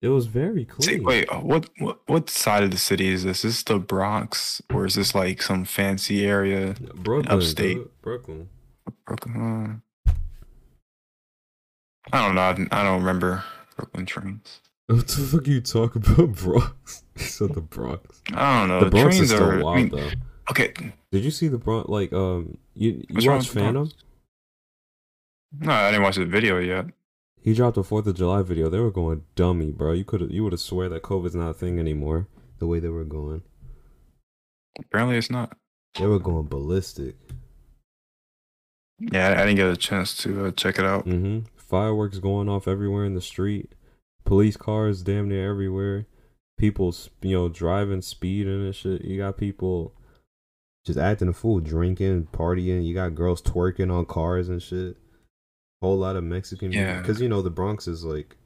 It 0.00 0.08
was 0.08 0.26
very 0.26 0.66
See, 0.80 1.00
wait, 1.00 1.26
uh, 1.30 1.38
what, 1.38 1.70
what 1.78 1.98
what 2.06 2.28
side 2.28 2.62
of 2.62 2.70
the 2.70 2.76
city 2.76 3.08
is 3.08 3.24
this? 3.24 3.38
Is 3.42 3.54
this 3.54 3.62
the 3.62 3.78
Bronx 3.78 4.60
or 4.72 4.84
is 4.84 4.96
this 4.96 5.14
like 5.14 5.40
some 5.40 5.64
fancy 5.64 6.26
area? 6.26 6.74
Brooklyn, 6.94 7.32
upstate. 7.34 8.02
Brooklyn. 8.02 8.50
Brooklyn. 9.06 9.82
I 12.12 12.26
don't 12.26 12.34
know. 12.34 12.40
I, 12.42 12.80
I 12.80 12.84
don't 12.84 13.00
remember 13.00 13.44
Brooklyn 13.76 14.06
trains. 14.06 14.60
What 14.86 15.08
the 15.08 15.14
fuck 15.22 15.48
are 15.48 15.50
you 15.50 15.60
talking 15.62 16.02
about, 16.06 16.34
Bronx? 16.34 17.04
you 17.16 17.24
said 17.24 17.54
the 17.54 17.60
Bronx. 17.62 18.20
I 18.34 18.60
don't 18.60 18.68
know. 18.68 18.80
the 18.84 18.90
Bronx 18.90 19.16
trains 19.16 19.30
is 19.30 19.36
still 19.36 19.66
are. 19.66 19.72
I 19.72 19.76
mean, 19.76 19.88
though. 19.88 20.10
okay, 20.50 20.74
Did 21.10 21.24
you 21.24 21.30
see 21.30 21.48
the 21.48 21.56
Bronx? 21.58 21.88
Like, 21.88 22.12
um, 22.12 22.58
you 22.74 23.02
What's 23.10 23.24
you 23.24 23.30
watched 23.30 23.54
with 23.54 23.64
the 23.64 23.72
Bronx? 23.72 23.92
Phantom? 23.94 25.66
no, 25.66 25.72
I 25.72 25.90
didn't 25.90 26.02
watch 26.02 26.16
the 26.16 26.26
video 26.26 26.58
yet. 26.58 26.86
He 27.40 27.54
dropped 27.54 27.76
a 27.78 27.82
Fourth 27.82 28.06
of 28.06 28.16
July 28.16 28.42
video. 28.42 28.68
They 28.68 28.78
were 28.78 28.90
going 28.90 29.24
dummy, 29.36 29.70
bro. 29.70 29.92
You 29.92 30.04
could 30.04 30.30
you 30.30 30.42
would 30.44 30.52
have 30.52 30.60
swear 30.60 30.88
that 30.90 31.02
COVID's 31.02 31.34
not 31.34 31.50
a 31.50 31.54
thing 31.54 31.78
anymore. 31.78 32.28
The 32.58 32.66
way 32.66 32.78
they 32.78 32.88
were 32.88 33.04
going, 33.04 33.42
Apparently, 34.78 35.16
it's 35.16 35.30
not. 35.30 35.56
they 35.98 36.06
were 36.06 36.18
going 36.18 36.46
ballistic. 36.46 37.16
Yeah, 38.98 39.32
I, 39.32 39.44
didn't 39.46 39.56
get 39.56 39.66
a 39.68 39.76
chance 39.76 40.16
to 40.18 40.46
uh, 40.46 40.50
check 40.52 40.78
it 40.78 40.84
out. 40.84 41.04
hmm 41.04 41.40
Fireworks 41.74 42.20
going 42.20 42.48
off 42.48 42.68
everywhere 42.68 43.04
in 43.04 43.14
the 43.14 43.20
street. 43.20 43.74
Police 44.24 44.56
cars 44.56 45.02
damn 45.02 45.28
near 45.28 45.50
everywhere. 45.50 46.06
People, 46.56 46.94
you 47.20 47.34
know, 47.36 47.48
driving, 47.48 48.00
speed 48.00 48.46
and 48.46 48.72
shit. 48.72 49.04
You 49.04 49.18
got 49.18 49.36
people 49.36 49.92
just 50.86 51.00
acting 51.00 51.26
a 51.26 51.32
fool, 51.32 51.58
drinking, 51.58 52.28
partying. 52.32 52.86
You 52.86 52.94
got 52.94 53.16
girls 53.16 53.42
twerking 53.42 53.92
on 53.92 54.06
cars 54.06 54.48
and 54.48 54.62
shit. 54.62 54.96
Whole 55.82 55.98
lot 55.98 56.14
of 56.14 56.22
Mexican 56.22 56.70
Yeah. 56.70 57.00
because 57.00 57.20
you 57.20 57.28
know 57.28 57.42
the 57.42 57.50
Bronx 57.50 57.88
is 57.88 58.04
like, 58.04 58.36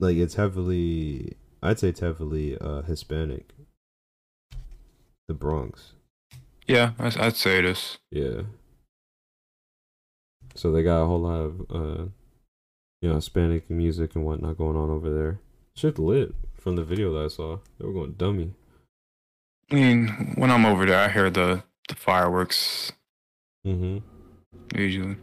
like 0.00 0.16
it's 0.16 0.34
heavily. 0.34 1.36
I'd 1.62 1.78
say 1.78 1.90
it's 1.90 2.00
heavily 2.00 2.58
uh 2.58 2.82
Hispanic. 2.82 3.50
The 5.28 5.34
Bronx. 5.34 5.92
Yeah, 6.66 6.90
I'd, 6.98 7.16
I'd 7.18 7.36
say 7.36 7.60
it 7.60 7.64
is. 7.64 7.98
Yeah. 8.10 8.42
So 10.54 10.70
they 10.72 10.82
got 10.82 11.02
a 11.02 11.06
whole 11.06 11.20
lot 11.20 11.40
of 11.40 11.60
uh 11.70 12.04
you 13.00 13.08
know, 13.10 13.16
Hispanic 13.16 13.68
music 13.68 14.14
and 14.14 14.24
whatnot 14.24 14.56
going 14.56 14.76
on 14.76 14.88
over 14.90 15.12
there. 15.12 15.40
Shit 15.76 15.98
lit 15.98 16.34
from 16.54 16.76
the 16.76 16.84
video 16.84 17.12
that 17.14 17.24
I 17.24 17.28
saw. 17.28 17.58
They 17.78 17.84
were 17.86 17.92
going 17.92 18.12
dummy. 18.12 18.54
I 19.70 19.74
mean, 19.74 20.34
when 20.36 20.50
I'm 20.50 20.64
over 20.64 20.86
there, 20.86 21.00
I 21.00 21.08
hear 21.08 21.30
the 21.30 21.62
the 21.88 21.94
fireworks 21.94 22.92
Mm-hmm. 23.66 23.98
usually. 24.78 25.16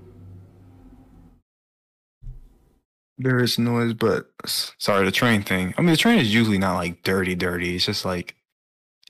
There 3.18 3.40
is 3.40 3.60
noise, 3.60 3.94
but 3.94 4.32
sorry, 4.80 5.06
the 5.06 5.12
train 5.12 5.44
thing. 5.44 5.76
I 5.78 5.82
mean, 5.82 5.92
the 5.92 5.98
train 5.98 6.18
is 6.18 6.34
usually 6.34 6.58
not 6.58 6.74
like 6.76 7.04
dirty, 7.04 7.36
dirty. 7.36 7.76
It's 7.76 7.86
just 7.86 8.04
like 8.04 8.36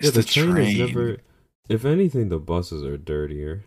it's 0.02 0.08
Yeah, 0.10 0.12
the, 0.12 0.22
the, 0.22 0.24
train, 0.24 0.52
train. 0.54 0.68
is 0.68 0.80
never 0.96 1.18
if 1.70 1.86
anything 1.86 2.28
the 2.30 2.40
buses 2.40 2.84
are 2.84 2.98
dirtier. 2.98 3.64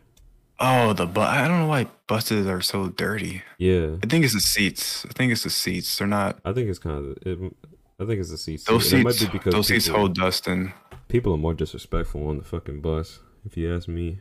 Oh, 0.60 0.92
the 0.92 1.06
bu- 1.06 1.20
I 1.20 1.48
don't 1.48 1.60
know 1.60 1.66
why 1.66 1.88
buses 2.06 2.46
are 2.46 2.60
so 2.60 2.88
dirty. 2.88 3.42
Yeah. 3.58 3.96
I 4.02 4.06
think 4.06 4.24
it's 4.24 4.34
the 4.34 4.40
seats. 4.40 5.04
I 5.04 5.12
think 5.12 5.32
it's 5.32 5.42
the 5.42 5.50
seats. 5.50 5.98
They're 5.98 6.06
not. 6.06 6.38
I 6.44 6.52
think 6.52 6.68
it's 6.68 6.78
kind 6.78 6.98
of 6.98 7.18
it, 7.26 7.38
I 7.98 8.04
think 8.04 8.20
it's 8.20 8.30
the 8.30 8.38
seats. 8.38 8.64
Those 8.64 8.88
too. 8.90 8.96
It 8.98 9.04
seats. 9.10 9.20
might 9.22 9.32
be 9.32 9.38
because 9.38 9.52
Those 9.54 9.66
seats 9.66 9.88
hold 9.88 10.14
dust 10.14 10.46
in. 10.46 10.72
people 11.08 11.34
are 11.34 11.38
more 11.38 11.54
disrespectful 11.54 12.26
on 12.28 12.38
the 12.38 12.44
fucking 12.44 12.80
bus, 12.80 13.18
if 13.44 13.56
you 13.56 13.74
ask 13.74 13.88
me. 13.88 14.20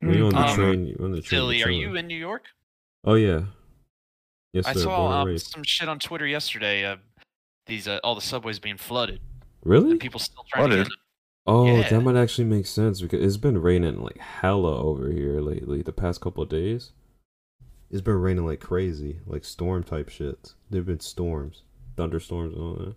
When 0.00 0.12
Mm, 0.12 0.16
you're 0.18 0.26
on 0.26 0.32
the 0.34 0.38
Um, 0.40 0.54
train, 0.54 0.86
you're 0.86 1.02
on 1.04 1.10
the 1.12 1.22
train. 1.22 1.28
Philly, 1.40 1.58
you're 1.58 1.70
you 1.70 1.96
in 1.96 2.06
New 2.06 2.18
York? 2.18 2.44
Oh 3.04 3.14
yeah. 3.14 3.46
Yes, 4.52 4.66
I 4.66 4.72
sir. 4.74 4.80
saw 4.80 5.22
um, 5.22 5.38
some 5.38 5.64
shit 5.64 5.88
on 5.88 5.98
Twitter 5.98 6.26
yesterday. 6.26 6.84
Uh, 6.84 6.96
these 7.66 7.88
uh, 7.88 7.98
all 8.04 8.14
the 8.14 8.20
subways 8.20 8.58
being 8.60 8.76
flooded, 8.76 9.20
Really? 9.64 9.90
and 9.90 10.00
people 10.00 10.20
still 10.20 10.44
trying 10.52 10.70
to 10.70 10.76
Flooded? 10.76 10.88
get. 10.88 10.98
Oh, 11.46 11.80
Yeah. 11.80 11.88
that 11.88 12.00
might 12.00 12.16
actually 12.16 12.44
make 12.44 12.66
sense 12.66 13.00
because 13.00 13.22
it's 13.22 13.36
been 13.36 13.58
raining 13.58 14.02
like 14.02 14.18
hella 14.18 14.80
over 14.82 15.10
here 15.10 15.40
lately. 15.40 15.82
The 15.82 15.92
past 15.92 16.20
couple 16.20 16.42
of 16.42 16.48
days, 16.48 16.92
it's 17.90 18.00
been 18.00 18.20
raining 18.20 18.46
like 18.46 18.60
crazy, 18.60 19.20
like 19.26 19.44
storm 19.44 19.84
type 19.84 20.08
shit. 20.08 20.54
There've 20.70 20.86
been 20.86 21.00
storms, 21.00 21.62
thunderstorms, 21.96 22.54
and 22.54 22.62
all 22.62 22.74
that. 22.74 22.96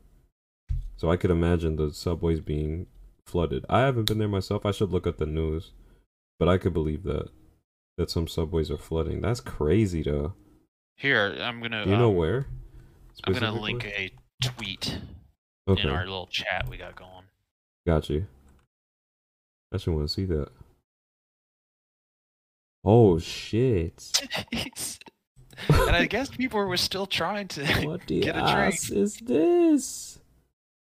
So 0.97 1.11
I 1.11 1.17
could 1.17 1.31
imagine 1.31 1.75
the 1.75 1.93
subways 1.93 2.39
being 2.41 2.87
flooded. 3.25 3.65
I 3.69 3.81
haven't 3.81 4.05
been 4.05 4.17
there 4.17 4.27
myself. 4.27 4.65
I 4.65 4.71
should 4.71 4.91
look 4.91 5.05
at 5.05 5.17
the 5.19 5.25
news, 5.27 5.71
but 6.39 6.49
I 6.49 6.57
could 6.57 6.73
believe 6.73 7.03
that 7.03 7.29
that 7.97 8.09
some 8.09 8.27
subways 8.27 8.71
are 8.71 8.77
flooding. 8.77 9.21
That's 9.21 9.41
crazy, 9.41 10.01
though. 10.03 10.33
Here, 10.95 11.37
I'm 11.39 11.61
gonna. 11.61 11.83
Do 11.85 11.91
you 11.91 11.97
know 11.97 12.09
um, 12.09 12.15
where? 12.15 12.47
I'm 13.25 13.33
gonna 13.33 13.51
link 13.51 13.85
a 13.85 14.11
tweet 14.41 14.97
Okay, 15.67 15.81
in 15.83 15.89
our 15.89 16.05
little 16.05 16.27
chat 16.27 16.67
we 16.69 16.77
got 16.77 16.95
going. 16.95 17.25
got 17.85 18.09
you. 18.09 18.25
I 19.71 19.77
should 19.77 19.93
want 19.93 20.07
to 20.07 20.13
see 20.13 20.25
that. 20.25 20.49
Oh 22.83 23.19
shit! 23.19 24.27
and 25.69 25.95
I 25.95 26.05
guess 26.05 26.29
people 26.29 26.63
were 26.63 26.77
still 26.77 27.05
trying 27.05 27.47
to. 27.49 27.65
What 27.85 28.07
the 28.07 28.21
Get 28.21 28.35
a 28.35 28.39
drink. 28.39 28.73
ass 28.73 28.89
is 28.89 29.17
this? 29.17 30.19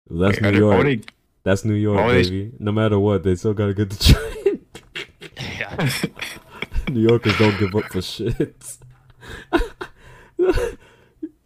That's 0.10 0.40
Wait, 0.40 0.54
New 0.54 0.60
York. 0.60 0.86
are 0.86 1.02
That's 1.44 1.66
New 1.66 1.74
York, 1.74 2.00
Always- 2.00 2.30
baby. 2.30 2.52
No 2.60 2.72
matter 2.72 3.00
what, 3.00 3.24
they 3.24 3.36
still 3.36 3.54
gotta 3.54 3.74
get 3.74 3.90
the 3.90 4.14
train. 4.14 4.66
yeah. 5.60 5.90
New 6.90 7.02
Yorkers 7.02 7.38
don't 7.38 7.58
give 7.60 7.76
up 7.76 7.86
for 7.92 8.02
shit. 8.02 8.78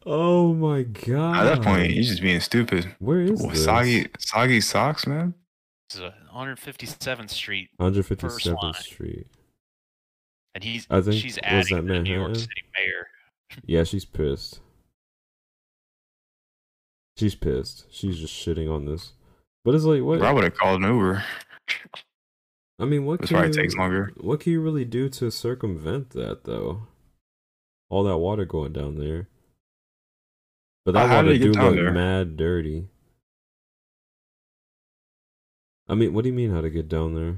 oh 0.06 0.54
my 0.54 0.84
god! 0.84 1.48
At 1.48 1.56
that 1.56 1.64
point, 1.64 1.92
he's 1.92 2.10
just 2.10 2.22
being 2.22 2.40
stupid. 2.40 2.94
where 3.00 3.22
is 3.22 3.42
this? 3.42 3.64
soggy, 3.64 4.08
soggy 4.20 4.62
socks, 4.62 5.08
man. 5.08 5.34
This 5.90 5.98
is 5.98 6.02
uh, 6.04 6.12
157th 6.34 7.30
Street, 7.30 7.70
157th. 7.80 8.76
Street. 8.78 9.28
and 10.56 10.64
he's 10.64 10.88
I 10.90 11.02
think- 11.02 11.16
she's 11.22 11.36
was 11.36 11.40
adding 11.44 11.88
that 11.88 11.94
the 11.94 12.00
New 12.02 12.14
York 12.20 12.36
City 12.36 12.64
mayor. 12.78 13.08
Yeah, 13.66 13.84
she's 13.84 14.06
pissed. 14.06 14.62
She's 17.18 17.36
pissed. 17.36 17.86
She's 17.92 18.18
just 18.20 18.34
shitting 18.34 18.74
on 18.74 18.86
this. 18.86 19.12
But 19.66 19.76
it's 19.76 19.84
like, 19.84 20.02
what? 20.04 20.22
I 20.22 20.32
would 20.32 20.44
have 20.46 20.56
called 20.56 20.82
an 20.82 20.90
Uber. 20.90 21.24
I 22.80 22.86
mean, 22.86 23.06
what 23.06 23.20
This 23.20 23.30
can 23.30 23.36
probably 23.40 23.56
you, 23.58 23.62
takes 23.64 23.76
longer. 23.76 24.12
What 24.18 24.40
can 24.40 24.54
you 24.54 24.62
really 24.62 24.86
do 24.86 25.10
to 25.10 25.30
circumvent 25.30 26.12
that, 26.12 26.46
though? 26.46 26.88
All 27.90 28.04
that 28.06 28.18
water 28.18 28.46
going 28.46 28.72
down 28.74 28.96
there. 28.98 29.28
But 30.86 30.94
that 30.94 31.12
Uh, 31.12 31.16
water 31.16 31.34
did 31.38 31.42
do 31.42 31.52
look 31.62 31.76
there? 31.76 31.92
mad 31.92 32.38
dirty. 32.38 32.88
I 35.92 35.96
mean, 35.96 36.14
what 36.14 36.24
do 36.24 36.30
you 36.30 36.34
mean 36.34 36.52
how 36.52 36.62
to 36.62 36.70
get 36.70 36.88
down 36.88 37.16
there? 37.16 37.36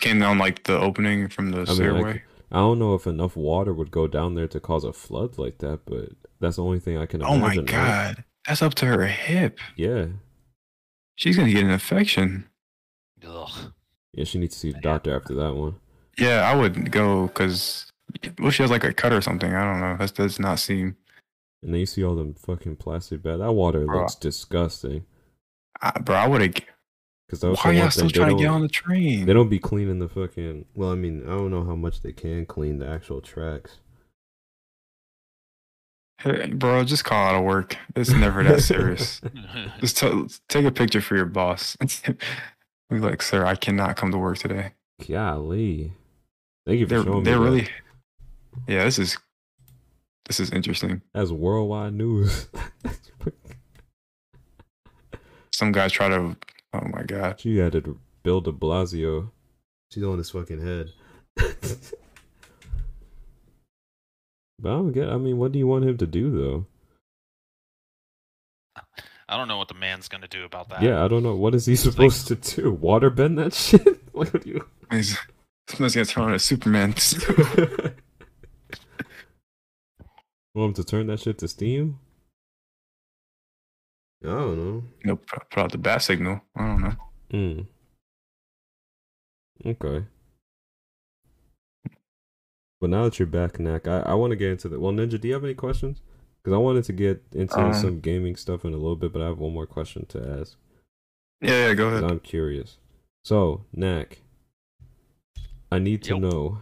Came 0.00 0.18
down 0.18 0.38
like 0.38 0.64
the 0.64 0.76
opening 0.76 1.28
from 1.28 1.52
the 1.52 1.60
I 1.60 1.74
mean, 1.74 2.04
I 2.04 2.22
I 2.50 2.58
don't 2.58 2.80
know 2.80 2.94
if 2.96 3.06
enough 3.06 3.36
water 3.36 3.72
would 3.72 3.92
go 3.92 4.08
down 4.08 4.34
there 4.34 4.48
to 4.48 4.58
cause 4.58 4.82
a 4.82 4.92
flood 4.92 5.38
like 5.38 5.58
that, 5.58 5.82
but 5.86 6.08
that's 6.40 6.56
the 6.56 6.64
only 6.64 6.80
thing 6.80 6.98
I 6.98 7.06
can 7.06 7.20
imagine. 7.20 7.36
oh 7.36 7.40
my 7.40 7.52
imagine. 7.52 7.64
right? 7.66 8.14
god, 8.16 8.24
that's 8.48 8.62
up 8.62 8.74
to 8.74 8.86
her 8.86 9.06
hip. 9.06 9.60
Yeah. 9.76 10.06
She's 11.14 11.36
gonna 11.36 11.52
get 11.52 11.62
an 11.62 11.70
infection. 11.70 12.48
Ugh. 13.24 13.72
Yeah, 14.12 14.24
she 14.24 14.38
needs 14.38 14.54
to 14.54 14.60
see 14.60 14.70
a 14.70 14.80
doctor 14.80 15.14
after 15.14 15.34
that 15.34 15.54
one. 15.54 15.76
Yeah, 16.18 16.50
I 16.50 16.56
would 16.56 16.90
go 16.90 17.28
because 17.28 17.92
well, 18.40 18.50
she 18.50 18.64
has 18.64 18.72
like 18.72 18.82
a 18.82 18.92
cut 18.92 19.12
or 19.12 19.20
something. 19.20 19.54
I 19.54 19.64
don't 19.64 19.80
know. 19.80 19.96
That 19.98 20.14
does 20.14 20.40
not 20.40 20.58
seem. 20.58 20.96
And 21.62 21.72
then 21.72 21.78
you 21.78 21.86
see 21.86 22.02
all 22.02 22.16
them 22.16 22.34
fucking 22.34 22.76
plastic 22.76 23.22
bags. 23.22 23.38
That 23.38 23.52
water 23.52 23.86
Bro. 23.86 24.00
looks 24.00 24.16
disgusting. 24.16 25.06
I, 25.80 25.92
bro, 26.00 26.16
I 26.16 26.26
would 26.26 26.40
have. 26.42 26.54
Because 27.32 27.40
that 27.40 27.64
Why 27.64 27.72
the 27.72 27.78
y'all 27.78 27.90
still. 27.90 28.08
They 28.08 28.12
trying 28.12 28.36
to 28.36 28.36
get 28.36 28.44
don't, 28.44 28.56
on 28.56 28.60
the 28.60 28.68
train? 28.68 29.24
they 29.24 29.32
don't 29.32 29.48
be 29.48 29.58
cleaning 29.58 30.00
the 30.00 30.08
fucking. 30.08 30.66
Well, 30.74 30.90
I 30.90 30.96
mean, 30.96 31.22
I 31.22 31.30
don't 31.30 31.50
know 31.50 31.64
how 31.64 31.74
much 31.74 32.02
they 32.02 32.12
can 32.12 32.44
clean 32.44 32.78
the 32.78 32.86
actual 32.86 33.22
tracks. 33.22 33.78
Hey, 36.18 36.48
bro, 36.48 36.84
just 36.84 37.06
call 37.06 37.28
out 37.28 37.36
of 37.36 37.44
work. 37.44 37.78
It's 37.96 38.10
never 38.10 38.44
that 38.44 38.60
serious. 38.60 39.22
Just 39.80 39.96
t- 39.96 40.28
take 40.48 40.66
a 40.66 40.70
picture 40.70 41.00
for 41.00 41.16
your 41.16 41.24
boss. 41.24 41.74
Be 42.90 42.98
like, 42.98 43.22
sir, 43.22 43.46
I 43.46 43.54
cannot 43.56 43.96
come 43.96 44.12
to 44.12 44.18
work 44.18 44.36
today. 44.38 44.74
Golly. 45.08 45.94
Thank 46.66 46.80
you 46.80 46.86
for 46.86 46.90
They're 46.90 47.02
showing 47.02 47.24
they're 47.24 47.38
me 47.40 47.44
that. 47.44 47.50
really. 47.50 47.68
Yeah, 48.68 48.84
this 48.84 48.98
is 48.98 49.16
this 50.26 50.38
is 50.38 50.50
interesting. 50.50 51.00
That's 51.14 51.30
worldwide 51.30 51.94
news. 51.94 52.48
Some 55.50 55.72
guys 55.72 55.92
try 55.92 56.10
to. 56.10 56.36
Oh 56.72 56.88
my 56.88 57.02
god. 57.02 57.40
she 57.40 57.58
had 57.58 57.72
to 57.72 57.98
Bill 58.22 58.40
de 58.40 58.52
Blasio. 58.52 59.30
She's 59.90 60.04
on 60.04 60.18
his 60.18 60.30
fucking 60.30 60.64
head. 60.64 60.90
but 61.36 61.50
I 64.64 64.70
don't 64.70 64.92
get. 64.92 65.08
I 65.08 65.16
mean, 65.18 65.38
what 65.38 65.52
do 65.52 65.58
you 65.58 65.66
want 65.66 65.84
him 65.84 65.98
to 65.98 66.06
do 66.06 66.30
though? 66.30 66.66
I 69.28 69.36
don't 69.36 69.48
know 69.48 69.56
what 69.56 69.68
the 69.68 69.74
man's 69.74 70.08
gonna 70.08 70.28
do 70.28 70.44
about 70.44 70.68
that. 70.70 70.82
Yeah, 70.82 71.04
I 71.04 71.08
don't 71.08 71.22
know. 71.22 71.34
What 71.34 71.54
is 71.54 71.66
he 71.66 71.76
supposed 71.76 72.28
to 72.28 72.34
do? 72.34 72.70
Water 72.72 73.10
bend 73.10 73.38
that 73.38 73.54
shit? 73.58 73.86
Like, 74.14 74.32
what 74.32 74.42
do 74.42 74.50
you? 74.50 74.66
He's, 74.90 75.16
someone's 75.68 75.94
gonna 75.94 76.04
turn 76.04 76.24
on 76.24 76.34
a 76.34 76.38
Superman. 76.38 76.94
Want 80.54 80.68
him 80.68 80.74
to 80.74 80.84
turn 80.84 81.06
that 81.06 81.20
shit 81.20 81.38
to 81.38 81.48
steam? 81.48 81.98
I 84.24 84.28
don't 84.28 84.56
know. 84.56 84.84
you 85.02 85.06
know, 85.10 85.16
put 85.16 85.50
put 85.50 85.60
out 85.60 85.72
the 85.72 85.78
bat 85.78 86.02
signal. 86.02 86.40
I 86.56 86.66
don't 86.66 86.80
know. 86.82 86.96
Hmm. 87.30 87.60
Okay. 89.68 90.04
But 92.80 92.90
now 92.90 93.04
that 93.04 93.18
you're 93.18 93.26
back, 93.26 93.60
Knack, 93.60 93.86
I, 93.86 94.00
I 94.00 94.14
want 94.14 94.32
to 94.32 94.36
get 94.36 94.50
into 94.50 94.68
the. 94.68 94.80
Well, 94.80 94.92
Ninja, 94.92 95.20
do 95.20 95.28
you 95.28 95.34
have 95.34 95.44
any 95.44 95.54
questions? 95.54 96.00
Because 96.42 96.54
I 96.54 96.58
wanted 96.58 96.82
to 96.84 96.92
get 96.92 97.22
into 97.32 97.56
Um, 97.58 97.72
some 97.72 98.00
gaming 98.00 98.34
stuff 98.34 98.64
in 98.64 98.72
a 98.72 98.76
little 98.76 98.96
bit, 98.96 99.12
but 99.12 99.22
I 99.22 99.26
have 99.26 99.38
one 99.38 99.52
more 99.54 99.66
question 99.66 100.04
to 100.06 100.38
ask. 100.40 100.56
Yeah, 101.40 101.68
yeah, 101.68 101.74
go 101.74 101.88
ahead. 101.88 102.02
I'm 102.10 102.18
curious. 102.18 102.78
So, 103.24 103.64
Knack, 103.72 104.22
I 105.70 105.78
need 105.78 106.02
to 106.04 106.14
Yo. 106.14 106.18
know 106.18 106.58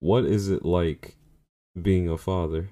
what 0.00 0.24
is 0.24 0.48
it 0.50 0.64
like 0.64 1.16
being 1.80 2.08
a 2.08 2.18
father? 2.18 2.70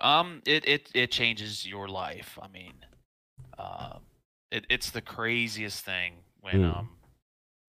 Um, 0.00 0.42
it 0.46 0.66
it 0.66 0.90
it 0.94 1.10
changes 1.10 1.66
your 1.66 1.88
life. 1.88 2.38
I 2.40 2.48
mean, 2.48 2.86
uh, 3.58 4.00
it 4.50 4.66
it's 4.70 4.90
the 4.90 5.02
craziest 5.02 5.84
thing 5.84 6.24
when 6.40 6.62
Mm. 6.62 6.64
um, 6.64 6.98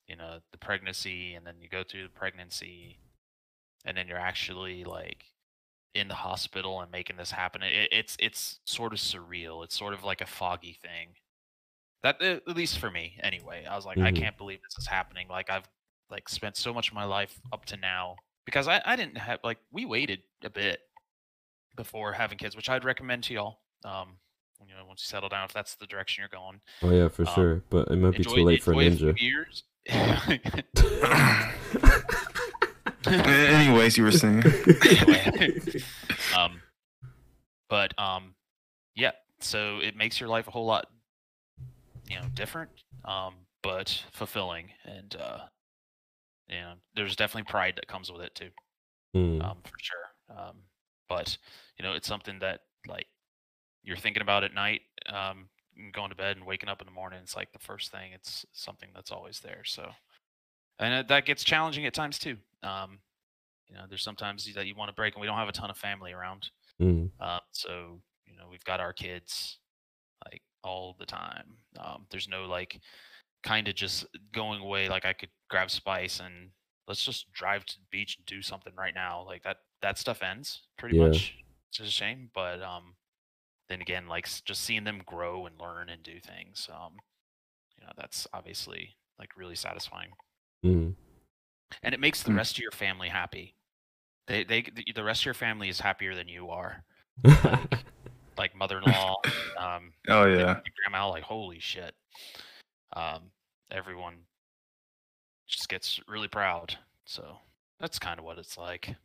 you 0.08 0.16
know, 0.18 0.42
the 0.52 0.60
pregnancy, 0.60 1.36
and 1.36 1.46
then 1.48 1.62
you 1.62 1.70
go 1.70 1.84
through 1.84 2.04
the 2.04 2.10
pregnancy, 2.10 3.00
and 3.86 3.98
then 3.98 4.08
you're 4.08 4.18
actually 4.20 4.84
like 4.86 5.26
in 5.96 6.08
the 6.10 6.16
hospital 6.16 6.82
and 6.82 6.92
making 6.92 7.18
this 7.18 7.32
happen. 7.32 7.64
It, 7.64 7.90
it's 7.94 8.18
it's 8.20 8.62
sort 8.66 8.94
of 8.94 9.00
surreal. 9.00 9.64
It's 9.66 9.78
sort 9.78 9.94
of 9.96 10.04
like 10.04 10.22
a 10.22 10.28
foggy 10.28 10.74
thing. 10.74 11.16
That 12.04 12.22
at 12.22 12.48
least 12.48 12.80
for 12.80 12.90
me, 12.90 13.20
anyway. 13.22 13.66
I 13.66 13.76
was 13.76 13.86
like, 13.86 14.02
I 14.02 14.12
Mhm. 14.12 14.12
can't 14.12 14.38
believe 14.38 14.62
this 14.64 14.78
is 14.78 14.88
happening. 14.88 15.28
Like 15.28 15.50
I've 15.50 15.70
like 16.10 16.30
spent 16.30 16.58
so 16.58 16.74
much 16.74 16.90
of 16.90 16.96
my 16.96 17.04
life 17.06 17.42
up 17.52 17.66
to 17.66 17.78
now 17.78 18.22
because 18.46 18.68
I 18.68 18.82
I 18.86 18.96
didn't 18.96 19.18
have 19.18 19.40
like 19.44 19.60
we 19.72 19.86
waited 19.86 20.24
a 20.44 20.50
bit 20.50 20.82
before 21.76 22.14
having 22.14 22.38
kids, 22.38 22.56
which 22.56 22.70
I'd 22.70 22.84
recommend 22.84 23.24
to 23.26 23.34
y'all. 23.34 23.60
Um, 23.86 24.18
you 24.68 24.74
know, 24.76 24.86
once 24.88 25.02
you 25.04 25.08
settle 25.10 25.30
down, 25.30 25.46
if 25.46 25.54
that's 25.54 25.76
the 25.76 25.88
direction 25.88 26.22
you're 26.22 26.30
going, 26.40 26.62
Oh 26.84 26.92
yeah, 26.92 27.08
for 27.08 27.28
Um, 27.28 27.34
sure. 27.34 27.64
But 27.70 27.88
it 27.90 27.96
might 27.98 28.12
be 28.12 28.18
enjoy, 28.18 28.36
too 28.36 28.44
late 28.44 28.64
for 28.64 28.74
enjoy 28.74 29.08
a 29.10 29.14
Ninja. 29.14 29.18
few 29.18 29.30
years. 29.30 29.64
Anyways, 33.08 33.98
you 33.98 34.04
were 34.04 34.12
saying. 34.12 34.44
Anyway. 34.46 35.60
um, 36.38 36.62
but 37.70 37.98
um, 38.00 38.36
yeah. 38.96 39.12
So 39.40 39.80
it 39.80 39.96
makes 39.96 40.20
your 40.20 40.30
life 40.30 40.48
a 40.48 40.52
whole 40.52 40.66
lot, 40.68 40.86
you 42.08 42.18
know, 42.18 42.26
different, 42.36 42.70
um, 43.06 43.34
but 43.64 44.04
fulfilling, 44.12 44.70
and 44.86 45.16
uh, 45.16 45.40
you 46.48 46.60
know, 46.60 46.74
there's 46.96 47.16
definitely 47.16 47.50
pride 47.50 47.74
that 47.78 47.88
comes 47.88 48.12
with 48.12 48.22
it 48.22 48.36
too. 48.36 48.50
Hmm. 49.14 49.42
um, 49.42 49.58
for 49.64 49.74
sure. 49.80 50.38
Um, 50.38 50.58
but 51.12 51.38
you 51.78 51.84
know, 51.84 51.92
it's 51.92 52.08
something 52.08 52.40
that 52.40 52.62
like 52.88 53.08
you're 53.84 53.98
thinking 53.98 54.22
about 54.22 54.46
at 54.46 54.54
night, 54.54 54.82
um, 55.12 55.50
going 55.92 56.10
to 56.10 56.16
bed 56.16 56.38
and 56.38 56.46
waking 56.46 56.70
up 56.70 56.82
in 56.82 56.86
the 56.86 56.94
morning. 56.94 57.20
It's 57.22 57.36
like 57.36 57.52
the 57.52 57.60
first 57.60 57.92
thing. 57.92 58.14
It's 58.14 58.46
something 58.54 58.90
that's 58.96 59.12
always 59.12 59.42
there. 59.42 59.64
So, 59.66 59.90
and 60.80 60.94
it, 60.94 61.08
that 61.10 61.26
gets 61.26 61.44
challenging 61.44 61.86
at 61.86 61.94
times 61.94 62.18
too. 62.18 62.38
Um, 62.64 63.00
you 63.68 63.76
know, 63.76 63.84
there's 63.90 64.04
sometimes 64.04 64.52
that 64.54 64.68
you 64.68 64.76
want 64.76 64.88
to 64.88 64.96
break, 64.96 65.16
and 65.16 65.22
we 65.22 65.28
don't 65.28 65.38
have 65.38 65.50
a 65.50 65.54
ton 65.54 65.70
of 65.70 65.78
family 65.78 66.14
around. 66.14 66.50
Hmm. 66.80 67.08
Uh, 67.20 67.40
so 67.52 68.00
you 68.26 68.38
know, 68.38 68.46
we've 68.50 68.64
got 68.64 68.80
our 68.80 68.94
kids 68.94 69.60
like 70.26 70.42
all 70.64 70.96
the 70.98 71.06
time. 71.06 71.58
Um, 71.78 72.06
there's 72.10 72.30
no 72.30 72.46
like 72.46 72.80
kind 73.44 73.68
of 73.68 73.76
just 73.76 74.06
going 74.32 74.62
away. 74.62 74.88
Like 74.88 75.06
I 75.06 75.12
could 75.12 75.30
grab 75.50 75.70
Spice 75.70 76.22
and 76.22 76.52
let's 76.88 77.04
just 77.04 77.32
drive 77.34 77.66
to 77.66 77.76
the 77.78 77.86
beach 77.92 78.18
and 78.18 78.26
do 78.26 78.42
something 78.42 78.74
right 78.78 78.94
now. 78.94 79.26
Like 79.26 79.44
that 79.44 79.58
that 79.82 79.98
stuff 79.98 80.22
ends 80.22 80.62
pretty 80.78 80.98
Yeah. 80.98 81.08
much. 81.08 81.36
It's 81.70 81.80
a 81.80 81.86
shame, 81.88 82.30
but 82.34 82.62
um, 82.62 82.96
then 83.70 83.82
again, 83.82 84.08
like 84.08 84.28
just 84.46 84.62
seeing 84.64 84.84
them 84.84 85.02
grow 85.06 85.46
and 85.46 85.60
learn 85.60 85.90
and 85.90 86.04
do 86.04 86.20
things, 86.20 86.70
um, 86.74 87.00
you 87.78 87.86
know, 87.86 87.92
that's 87.98 88.28
obviously 88.34 88.96
like 89.18 89.38
really 89.38 89.56
satisfying, 89.56 90.12
Hmm. 90.64 90.92
and 91.84 91.94
it 91.94 92.00
makes 92.00 92.24
the 92.24 92.32
Mm. 92.32 92.38
rest 92.38 92.58
of 92.58 92.62
your 92.62 92.72
family 92.72 93.10
happy. 93.10 93.56
They 94.28 94.44
they 94.44 94.62
the- 94.62 95.04
rest 95.04 95.22
of 95.22 95.26
your 95.26 95.34
family 95.34 95.70
is 95.70 95.80
happier 95.80 96.14
than 96.16 96.28
you 96.28 96.50
are. 96.50 96.84
Like 98.38 98.54
mother-in-law, 98.56 99.16
um, 99.58 99.94
Oh 100.10 100.26
yeah. 100.26 100.60
grandma, 100.84 101.08
like 101.10 101.24
holy 101.24 101.60
shit. 101.60 101.96
Um, 102.94 103.32
everyone 103.72 104.26
just 105.48 105.70
gets 105.70 106.00
really 106.08 106.28
proud. 106.28 106.78
So 107.06 107.40
that's 107.80 108.00
kind 108.00 108.20
of 108.20 108.26
what 108.26 108.38
it's 108.38 108.58
like. 108.58 108.96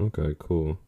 Okay, 0.00 0.34
cool. 0.38 0.78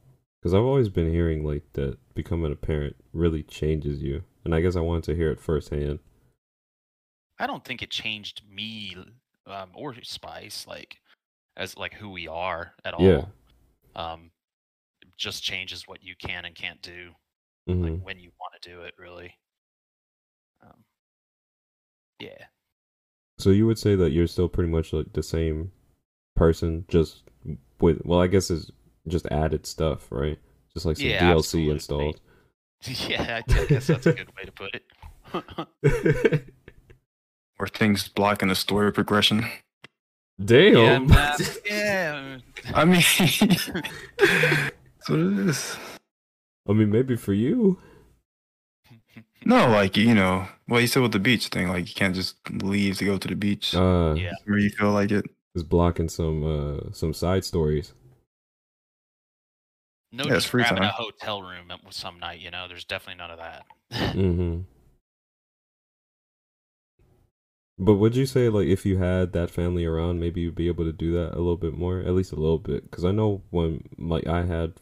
Because 0.41 0.55
I've 0.55 0.63
always 0.63 0.89
been 0.89 1.11
hearing 1.11 1.45
like 1.45 1.65
that 1.73 1.99
becoming 2.15 2.53
a 2.53 2.57
parent 2.57 2.97
really 3.13 3.43
changes 3.43 4.03
you, 4.03 4.23
and 4.45 4.55
I 4.55 4.61
guess 4.61 4.77
I 4.77 4.81
wanted 4.81 5.05
to 5.05 5.17
hear 5.17 5.31
it 5.31 5.41
firsthand. 5.41 5.99
I 7.39 7.47
don't 7.47 7.65
think 7.65 7.83
it 7.83 7.91
changed 7.91 8.43
me 8.49 8.97
um, 9.47 9.71
or 9.75 9.95
Spice 10.03 10.67
like 10.67 10.99
as 11.57 11.77
like 11.77 11.95
who 11.95 12.11
we 12.11 12.29
are 12.29 12.75
at 12.85 12.95
all. 12.95 13.03
Yeah. 13.03 13.27
Um, 13.95 14.31
it 15.03 15.09
just 15.19 15.43
changes 15.43 15.89
what 15.89 16.03
you 16.03 16.15
can 16.17 16.45
and 16.45 16.55
can't 16.55 16.83
do, 16.83 17.13
hmm 17.67 17.83
like 17.83 17.95
when 18.03 18.19
you 18.19 18.31
want 18.41 18.61
to 18.61 18.71
do 18.71 18.83
it. 18.83 18.95
Really. 18.99 19.35
Um, 20.63 20.85
yeah. 22.19 22.47
So 23.39 23.51
you 23.51 23.67
would 23.67 23.79
say 23.79 23.97
that 23.97 24.11
you're 24.11 24.27
still 24.27 24.49
pretty 24.49 24.71
much 24.71 24.93
like 24.93 25.13
the 25.13 25.23
same 25.23 25.73
person, 26.37 26.85
just 26.89 27.25
with 27.81 28.03
well, 28.05 28.21
I 28.21 28.27
guess 28.27 28.51
it's 28.51 28.71
just 29.09 29.27
added 29.27 29.67
stuff, 29.67 30.07
right? 30.11 30.39
Just 30.75 30.87
like 30.87 30.97
some 30.97 31.07
Yeah, 31.07 31.23
DLC 31.33 31.37
absolutely. 31.39 31.73
installed. 31.73 32.21
Yeah, 33.09 33.41
I, 33.49 33.53
I 33.61 33.65
guess 33.67 33.87
that's 33.87 34.07
a 34.07 34.13
good 34.13 34.29
way 34.37 34.45
to 34.45 34.53
put 34.53 34.75
it. 34.75 36.43
Or 37.59 37.67
things 37.67 38.07
blocking 38.09 38.49
the 38.49 38.55
story 38.55 38.93
progression. 38.93 39.39
yeah, 39.41 39.49
Damn. 40.45 41.07
man, 41.07 41.39
yeah. 41.65 42.39
I 42.75 42.85
mean, 42.85 43.01
that's 43.19 45.09
what 45.09 45.19
it 45.21 45.39
is. 45.49 45.77
I 46.69 46.75
mean, 46.75 46.91
maybe 46.91 47.17
for 47.17 47.33
you. 47.33 47.79
No, 49.47 49.69
like 49.71 49.97
you 49.97 50.15
know, 50.15 50.47
what 50.67 50.81
you 50.83 50.87
said 50.87 51.01
with 51.03 51.13
the 51.13 51.19
beach 51.19 51.49
thing. 51.49 51.69
Like 51.69 51.89
you 51.89 51.95
can't 51.95 52.15
just 52.15 52.37
leave 52.63 52.99
to 52.99 53.05
go 53.07 53.17
to 53.17 53.27
the 53.29 53.35
beach 53.37 53.75
Uh, 53.75 54.15
Yeah. 54.19 54.33
where 54.45 54.59
you 54.59 54.69
feel 54.71 54.91
like 54.93 55.11
it. 55.11 55.25
is 55.55 55.63
blocking 55.63 56.11
some 56.11 56.45
uh 56.45 56.93
some 56.93 57.15
side 57.15 57.45
stories. 57.45 57.95
No, 60.13 60.25
Yeah, 60.25 60.35
it's 60.35 60.45
just 60.45 60.49
free 60.49 60.63
grabbing 60.63 60.85
a 60.85 60.93
hotel 60.93 61.43
room 61.43 61.71
at- 61.71 61.93
some 61.95 62.19
night. 62.19 62.41
You 62.41 62.51
know, 62.51 62.69
there's 62.69 62.85
definitely 62.85 63.19
none 63.19 63.31
of 63.31 63.39
that. 63.39 63.67
Mm-hmm. 63.93 64.61
But 67.79 67.97
would 67.97 68.17
you 68.17 68.25
say 68.25 68.49
like 68.49 68.67
if 68.69 68.87
you 68.87 68.97
had 68.99 69.33
that 69.35 69.51
family 69.51 69.85
around, 69.85 70.19
maybe 70.19 70.41
you'd 70.41 70.55
be 70.55 70.69
able 70.69 70.85
to 70.85 70.93
do 70.93 71.13
that 71.13 71.35
a 71.35 71.37
little 71.37 71.59
bit 71.59 71.75
more, 71.75 72.01
at 72.01 72.15
least 72.15 72.33
a 72.33 72.37
little 72.37 72.59
bit? 72.59 72.91
Because 72.91 73.05
I 73.05 73.11
know 73.11 73.43
when 73.51 73.85
like 73.99 74.27
I 74.27 74.45
had 74.45 74.75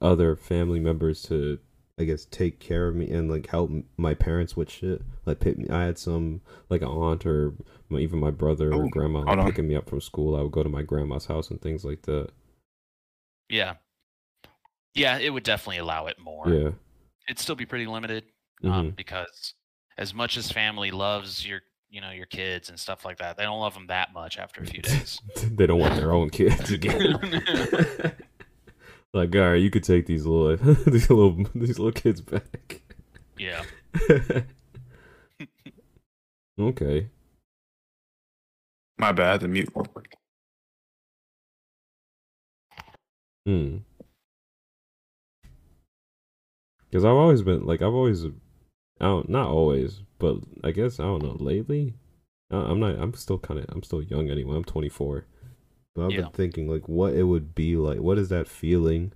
other 0.00 0.34
family 0.34 0.80
members 0.80 1.20
to, 1.24 1.58
I 1.98 2.04
guess, 2.04 2.24
take 2.24 2.60
care 2.60 2.88
of 2.88 2.94
me 2.96 3.10
and 3.10 3.30
like 3.30 3.48
help 3.48 3.70
my 3.98 4.14
parents 4.14 4.56
with 4.56 4.70
shit. 4.70 5.02
Like 5.26 5.40
pick 5.40 5.58
me, 5.58 5.68
I 5.68 5.84
had 5.84 5.98
some 5.98 6.40
like 6.70 6.80
an 6.80 6.88
aunt 6.88 7.26
or 7.26 7.52
my, 7.90 7.98
even 7.98 8.20
my 8.20 8.30
brother 8.30 8.72
or 8.72 8.84
Oh, 8.84 8.88
grandma 8.88 9.22
hold 9.24 9.36
like, 9.36 9.38
on. 9.40 9.44
picking 9.44 9.68
me 9.68 9.76
up 9.76 9.88
from 9.90 10.00
school. 10.00 10.34
I 10.34 10.40
would 10.40 10.52
go 10.52 10.62
to 10.62 10.68
my 10.70 10.82
grandma's 10.82 11.26
house 11.26 11.50
and 11.50 11.60
things 11.60 11.84
like 11.84 12.02
that. 12.02 12.30
Yeah. 13.50 13.74
Yeah, 14.94 15.18
it 15.18 15.30
would 15.30 15.42
definitely 15.42 15.78
allow 15.78 16.06
it 16.06 16.18
more. 16.18 16.48
Yeah. 16.48 16.70
It'd 17.28 17.38
still 17.38 17.54
be 17.56 17.66
pretty 17.66 17.86
limited 17.86 18.24
um, 18.62 18.92
Mhm. 18.92 18.96
because 18.96 19.54
as 19.98 20.12
much 20.14 20.36
as 20.36 20.50
family 20.52 20.90
loves 20.90 21.46
your, 21.46 21.60
you 21.90 22.00
know, 22.00 22.10
your 22.10 22.26
kids 22.26 22.68
and 22.68 22.78
stuff 22.78 23.04
like 23.04 23.18
that, 23.18 23.36
they 23.36 23.42
don't 23.44 23.60
love 23.60 23.74
them 23.74 23.86
that 23.88 24.12
much 24.12 24.38
after 24.38 24.62
a 24.62 24.66
few 24.66 24.82
days. 24.82 25.20
they 25.42 25.66
don't 25.66 25.78
want 25.80 25.96
their 25.96 26.12
own 26.12 26.30
kids 26.30 26.70
again. 26.70 27.12
like, 29.14 29.34
all 29.34 29.50
right, 29.50 29.60
you 29.62 29.70
could 29.70 29.84
take 29.84 30.06
these 30.06 30.26
little 30.26 30.74
these 30.86 31.08
little 31.10 31.44
these 31.54 31.78
little 31.78 31.92
kids 31.92 32.20
back. 32.20 32.82
yeah. 33.38 33.62
okay. 36.60 37.08
My 38.98 39.10
bad. 39.12 39.40
The 39.40 39.48
mute. 39.48 39.68
real. 39.74 39.86
Hmm. 43.46 43.76
Because 46.94 47.04
I've 47.04 47.16
always 47.16 47.42
been 47.42 47.66
like 47.66 47.82
I've 47.82 47.92
always, 47.92 48.24
I 48.24 49.06
don't 49.06 49.28
not 49.28 49.48
always, 49.48 50.02
but 50.20 50.36
I 50.62 50.70
guess 50.70 51.00
I 51.00 51.02
don't 51.02 51.24
know. 51.24 51.36
Lately, 51.40 51.94
I'm 52.52 52.78
not. 52.78 52.94
I'm 53.00 53.12
still 53.14 53.40
kind 53.40 53.58
of. 53.58 53.66
I'm 53.70 53.82
still 53.82 54.00
young 54.00 54.30
anyway. 54.30 54.54
I'm 54.54 54.62
24. 54.62 55.26
But 55.96 56.04
I've 56.04 56.12
Yeah. 56.12 56.20
been 56.20 56.30
thinking 56.30 56.68
like 56.68 56.88
what 56.88 57.14
it 57.14 57.24
would 57.24 57.52
be 57.52 57.74
like. 57.74 57.98
What 57.98 58.16
is 58.16 58.28
that 58.28 58.46
feeling 58.46 59.12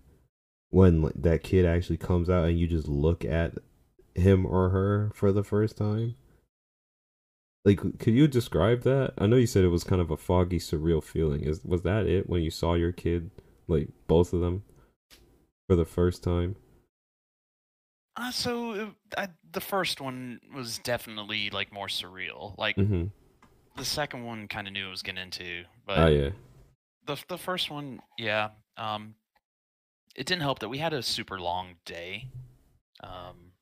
when 0.70 1.02
like, 1.02 1.22
that 1.22 1.44
kid 1.44 1.64
actually 1.64 1.98
comes 1.98 2.28
out 2.28 2.48
and 2.48 2.58
you 2.58 2.66
just 2.66 2.88
look 2.88 3.24
at 3.24 3.54
him 4.16 4.44
or 4.44 4.70
her 4.70 5.12
for 5.14 5.30
the 5.30 5.44
first 5.44 5.76
time? 5.76 6.16
Like, 7.64 7.78
could 8.00 8.12
you 8.12 8.26
describe 8.26 8.82
that? 8.82 9.14
I 9.18 9.28
know 9.28 9.36
you 9.36 9.46
said 9.46 9.62
it 9.62 9.68
was 9.68 9.84
kind 9.84 10.02
of 10.02 10.10
a 10.10 10.16
foggy, 10.16 10.58
surreal 10.58 11.00
feeling. 11.00 11.42
Is 11.42 11.64
was 11.64 11.82
that 11.82 12.06
it 12.06 12.28
when 12.28 12.42
you 12.42 12.50
saw 12.50 12.74
your 12.74 12.90
kid, 12.90 13.30
like 13.68 13.88
both 14.08 14.32
of 14.32 14.40
them, 14.40 14.64
for 15.68 15.76
the 15.76 15.84
first 15.84 16.24
time? 16.24 16.56
Uh, 18.18 18.32
so 18.32 18.72
uh, 18.72 18.90
I, 19.16 19.28
the 19.52 19.60
first 19.60 20.00
one 20.00 20.40
was 20.52 20.78
definitely 20.78 21.50
like 21.50 21.72
more 21.72 21.86
surreal. 21.86 22.58
Like 22.58 22.76
Mm-hmm. 22.76 23.04
the 23.76 23.84
second 23.84 24.24
one 24.24 24.48
kind 24.48 24.66
of 24.66 24.72
knew 24.72 24.88
it 24.88 24.90
was 24.90 25.02
getting 25.02 25.22
into, 25.22 25.64
but 25.86 25.98
Oh 25.98 26.06
yeah. 26.08 26.30
the 27.06 27.16
the 27.28 27.38
first 27.38 27.70
one, 27.70 28.00
yeah. 28.18 28.50
Um, 28.76 29.14
it 30.16 30.26
didn't 30.26 30.42
help 30.42 30.58
that 30.60 30.68
we 30.68 30.78
had 30.78 30.92
a 30.92 31.02
super 31.02 31.38
long 31.40 31.76
day. 31.84 32.26
Um, 33.04 33.52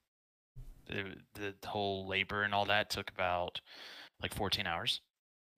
the 0.86 1.16
the 1.34 1.68
whole 1.68 2.07
labor 2.09 2.42
and 2.42 2.54
all 2.54 2.64
that 2.66 2.88
took 2.90 3.11
about 3.11 3.61
like 4.22 4.34
14 4.34 4.66
hours. 4.66 5.02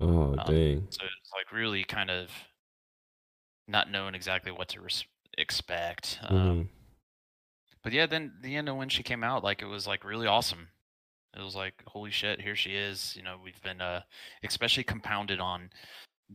Oh 0.00 0.34
Um, 0.36 0.44
dang. 0.46 0.86
So 0.90 1.04
it's 1.04 1.32
like 1.32 1.52
really 1.52 1.84
kind 1.84 2.10
of 2.10 2.30
not 3.68 3.90
knowing 3.90 4.14
exactly 4.14 4.50
what 4.50 4.68
to 4.70 4.80
res- 4.80 5.04
expect. 5.36 6.18
Um, 6.22 6.36
Mhm. 6.36 6.68
But 7.82 7.92
yeah, 7.92 8.06
then 8.06 8.38
the 8.42 8.56
end 8.56 8.68
of 8.68 8.76
when 8.76 8.88
she 8.88 9.02
came 9.02 9.24
out, 9.24 9.44
like 9.44 9.62
it 9.62 9.66
was 9.66 9.86
like 9.86 10.04
really 10.04 10.26
awesome. 10.26 10.68
It 11.36 11.42
was 11.42 11.56
like, 11.56 11.84
holy 11.86 12.10
shit, 12.10 12.40
here 12.40 12.56
she 12.56 12.74
is. 12.76 13.16
You 13.16 13.22
know, 13.22 13.38
we've 13.42 13.60
been 13.62 13.80
uh 13.80 14.02
especially 14.44 14.84
compounded 14.84 15.40
on 15.40 15.70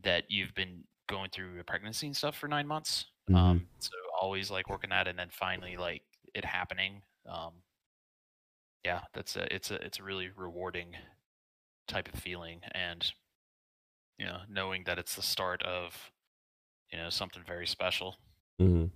that 0.04 0.26
you've 0.32 0.54
been 0.56 0.86
going 1.10 1.30
through 1.32 1.60
a 1.60 1.64
pregnancy 1.64 2.08
and 2.08 2.18
stuff 2.18 2.38
for 2.38 2.48
nine 2.48 2.68
months. 2.68 3.08
Mhm. 3.30 3.36
Um 3.36 3.70
so 3.80 3.92
always 4.22 4.52
like 4.52 4.70
working 4.70 4.92
at 4.92 5.08
it 5.08 5.12
and 5.12 5.20
then 5.20 5.30
finally 5.32 5.78
like 5.78 6.04
it 6.36 6.46
happening. 6.46 7.04
Um 7.28 7.64
yeah, 8.84 9.02
that's 9.14 9.36
a 9.36 9.54
it's 9.54 9.72
a 9.72 9.76
it's 9.86 10.00
a 10.00 10.04
really 10.04 10.30
rewarding 10.30 10.96
type 11.88 12.14
of 12.14 12.20
feeling 12.20 12.62
and 12.74 13.14
you 14.18 14.26
know, 14.26 14.42
knowing 14.50 14.84
that 14.86 15.00
it's 15.00 15.16
the 15.16 15.22
start 15.22 15.62
of 15.64 16.12
you 16.92 16.98
know, 17.00 17.10
something 17.10 17.44
very 17.46 17.68
special 17.68 18.18
Mhm. 18.60 18.92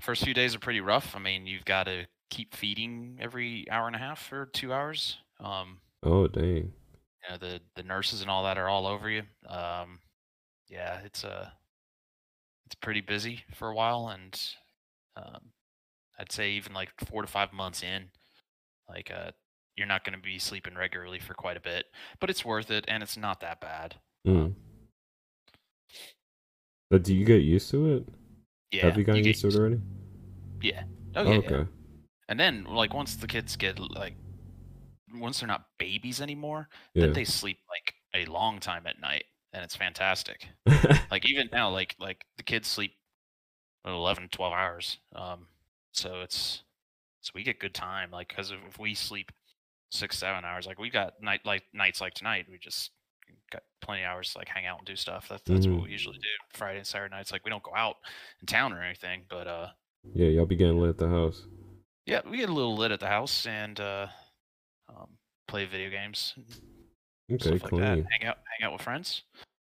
First 0.00 0.24
few 0.24 0.34
days 0.34 0.54
are 0.54 0.58
pretty 0.58 0.80
rough. 0.80 1.14
I 1.14 1.18
mean, 1.18 1.46
you've 1.46 1.64
got 1.64 1.84
to 1.84 2.06
keep 2.30 2.54
feeding 2.54 3.18
every 3.20 3.66
hour 3.70 3.86
and 3.86 3.96
a 3.96 3.98
half 3.98 4.32
or 4.32 4.46
two 4.46 4.72
hours. 4.72 5.18
Um, 5.40 5.78
Oh 6.02 6.26
dang. 6.28 6.44
you 6.44 6.72
know, 7.28 7.36
the 7.38 7.60
the 7.76 7.82
nurses 7.82 8.20
and 8.22 8.30
all 8.30 8.44
that 8.44 8.58
are 8.58 8.68
all 8.68 8.86
over 8.86 9.10
you. 9.10 9.22
Um, 9.48 9.98
yeah, 10.68 11.00
it's 11.04 11.24
uh, 11.24 11.50
it's 12.66 12.74
pretty 12.76 13.00
busy 13.00 13.44
for 13.54 13.68
a 13.68 13.74
while, 13.74 14.08
and 14.08 14.40
um, 15.16 15.50
I'd 16.18 16.32
say 16.32 16.52
even 16.52 16.72
like 16.72 16.90
four 17.06 17.22
to 17.22 17.28
five 17.28 17.52
months 17.52 17.82
in, 17.82 18.10
like 18.88 19.10
uh, 19.10 19.32
you're 19.76 19.86
not 19.88 20.04
going 20.04 20.16
to 20.16 20.22
be 20.22 20.38
sleeping 20.38 20.74
regularly 20.76 21.18
for 21.18 21.34
quite 21.34 21.56
a 21.56 21.60
bit, 21.60 21.86
but 22.20 22.30
it's 22.30 22.44
worth 22.44 22.70
it, 22.70 22.84
and 22.88 23.02
it's 23.02 23.16
not 23.16 23.40
that 23.40 23.60
bad. 23.60 23.96
Mm. 24.26 24.54
But 26.90 27.02
do 27.04 27.14
you 27.14 27.24
get 27.24 27.42
used 27.42 27.70
to 27.70 27.96
it? 27.96 28.08
Yeah, 28.72 28.86
Have 28.86 28.98
you 28.98 29.04
gotten 29.04 29.22
get 29.22 29.28
used 29.28 29.40
to 29.42 29.48
it 29.48 29.56
already? 29.56 29.80
Yeah. 30.62 30.84
Oh 31.16 31.24
yeah. 31.24 31.38
okay. 31.38 31.66
And 32.28 32.38
then 32.38 32.64
like 32.64 32.94
once 32.94 33.16
the 33.16 33.26
kids 33.26 33.56
get 33.56 33.78
like 33.78 34.14
once 35.14 35.40
they're 35.40 35.48
not 35.48 35.66
babies 35.78 36.20
anymore, 36.20 36.68
Yeah. 36.94 37.06
then 37.06 37.12
they 37.14 37.24
sleep 37.24 37.58
like 37.68 37.94
a 38.14 38.30
long 38.30 38.60
time 38.60 38.86
at 38.86 39.00
night 39.00 39.24
and 39.52 39.64
it's 39.64 39.76
fantastic. 39.76 40.48
Like 41.10 41.26
even 41.28 41.48
now 41.52 41.70
like 41.70 41.96
like 41.98 42.24
the 42.36 42.44
kids 42.44 42.68
sleep 42.68 42.92
11 43.84 44.28
12 44.30 44.52
hours. 44.52 44.98
Um 45.14 45.48
so 45.92 46.20
it's 46.20 46.62
so 47.20 47.32
we 47.34 47.42
get 47.42 47.58
good 47.58 47.74
time 47.74 48.12
like 48.12 48.28
cuz 48.34 48.52
if, 48.52 48.58
if 48.68 48.78
we 48.78 48.94
sleep 48.94 49.32
6 49.90 50.16
7 50.16 50.44
hours 50.44 50.66
like 50.66 50.78
we 50.78 50.88
got 50.90 51.20
night 51.20 51.40
like 51.44 51.64
nights 51.72 52.00
like 52.00 52.14
tonight 52.14 52.46
we 52.48 52.58
just 52.58 52.92
got 53.50 53.62
plenty 53.80 54.02
of 54.02 54.08
hours 54.08 54.32
to 54.32 54.38
like 54.38 54.48
hang 54.48 54.66
out 54.66 54.78
and 54.78 54.86
do 54.86 54.96
stuff. 54.96 55.28
That, 55.28 55.44
that's 55.44 55.66
Mhm. 55.66 55.74
what 55.76 55.84
we 55.84 55.90
usually 55.90 56.18
do 56.18 56.28
Friday 56.52 56.78
and 56.78 56.86
Saturday 56.86 57.14
nights 57.14 57.32
like 57.32 57.44
we 57.44 57.50
don't 57.50 57.62
go 57.62 57.74
out 57.74 57.96
in 58.40 58.46
town 58.46 58.72
or 58.72 58.82
anything, 58.82 59.24
but 59.28 59.46
uh 59.46 59.68
yeah, 60.14 60.28
y'all 60.28 60.46
be 60.46 60.56
getting 60.56 60.78
lit 60.80 60.90
at 60.90 60.98
the 60.98 61.08
house. 61.08 61.46
yeah, 62.06 62.20
we 62.28 62.38
get 62.38 62.48
a 62.48 62.52
little 62.52 62.76
lit 62.76 62.90
at 62.92 63.00
the 63.00 63.06
house 63.08 63.46
and 63.46 63.78
uh, 63.80 64.06
um, 64.88 65.08
play 65.46 65.64
video 65.66 65.90
games, 65.90 66.34
and 67.28 67.40
Okay, 67.40 67.58
stuff 67.58 67.72
like 67.72 67.80
that. 67.82 68.06
Hang 68.10 68.24
out, 68.24 68.38
hang 68.58 68.66
out 68.66 68.72
with 68.72 68.82
friends. 68.82 69.22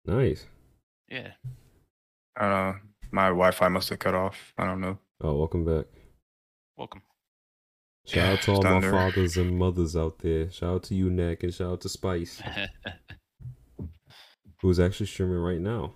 Nice. 0.05 0.47
Yeah, 1.09 1.33
Uh. 2.37 2.75
My 3.11 3.29
Wi-Fi 3.29 3.69
must 3.69 3.89
have 3.89 3.99
cut 4.01 4.15
off. 4.15 4.53
I 4.59 4.67
don't 4.67 4.83
know. 4.83 4.99
Oh, 5.23 5.39
welcome 5.39 5.65
back. 5.65 5.87
welcome. 6.77 7.01
Shout 8.07 8.33
out 8.35 8.43
to 8.43 8.53
all 8.53 8.63
my 8.63 8.81
fathers 8.83 9.39
and 9.39 9.59
mothers 9.59 9.97
out 9.97 10.19
there. 10.19 10.51
Shout 10.51 10.75
out 10.75 10.83
to 10.85 10.95
you, 10.95 11.09
Nick, 11.09 11.43
and 11.43 11.55
shout 11.55 11.73
out 11.73 11.81
to 11.81 11.89
Spice, 11.89 12.43
who's 14.61 14.81
actually 14.81 15.07
streaming 15.07 15.39
right 15.39 15.61
now. 15.61 15.95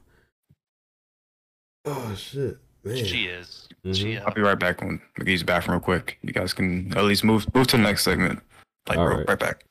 Oh 1.85 2.15
shit, 2.17 2.59
man. 2.85 3.05
she 3.05 3.27
is. 3.27 3.69
Mhm. 3.85 3.95
She. 3.97 4.17
Uh, 4.17 4.25
I'll 4.27 4.35
be 4.35 4.41
right 4.41 4.59
back 4.59 4.81
when 4.81 5.01
McGee's 5.19 5.43
back 5.43 5.67
real 5.69 5.81
quick. 5.81 6.19
You 6.23 6.33
guys 6.33 6.53
can 6.53 6.97
at 6.97 7.05
least 7.05 7.25
move 7.25 7.53
move 7.55 7.67
to 7.69 7.77
the 7.77 7.83
next 7.83 8.05
segment. 8.05 8.41
Like 8.89 8.99
All 8.99 9.07
real- 9.09 9.19
right. 9.19 9.29
right 9.29 9.39
back. 9.39 9.65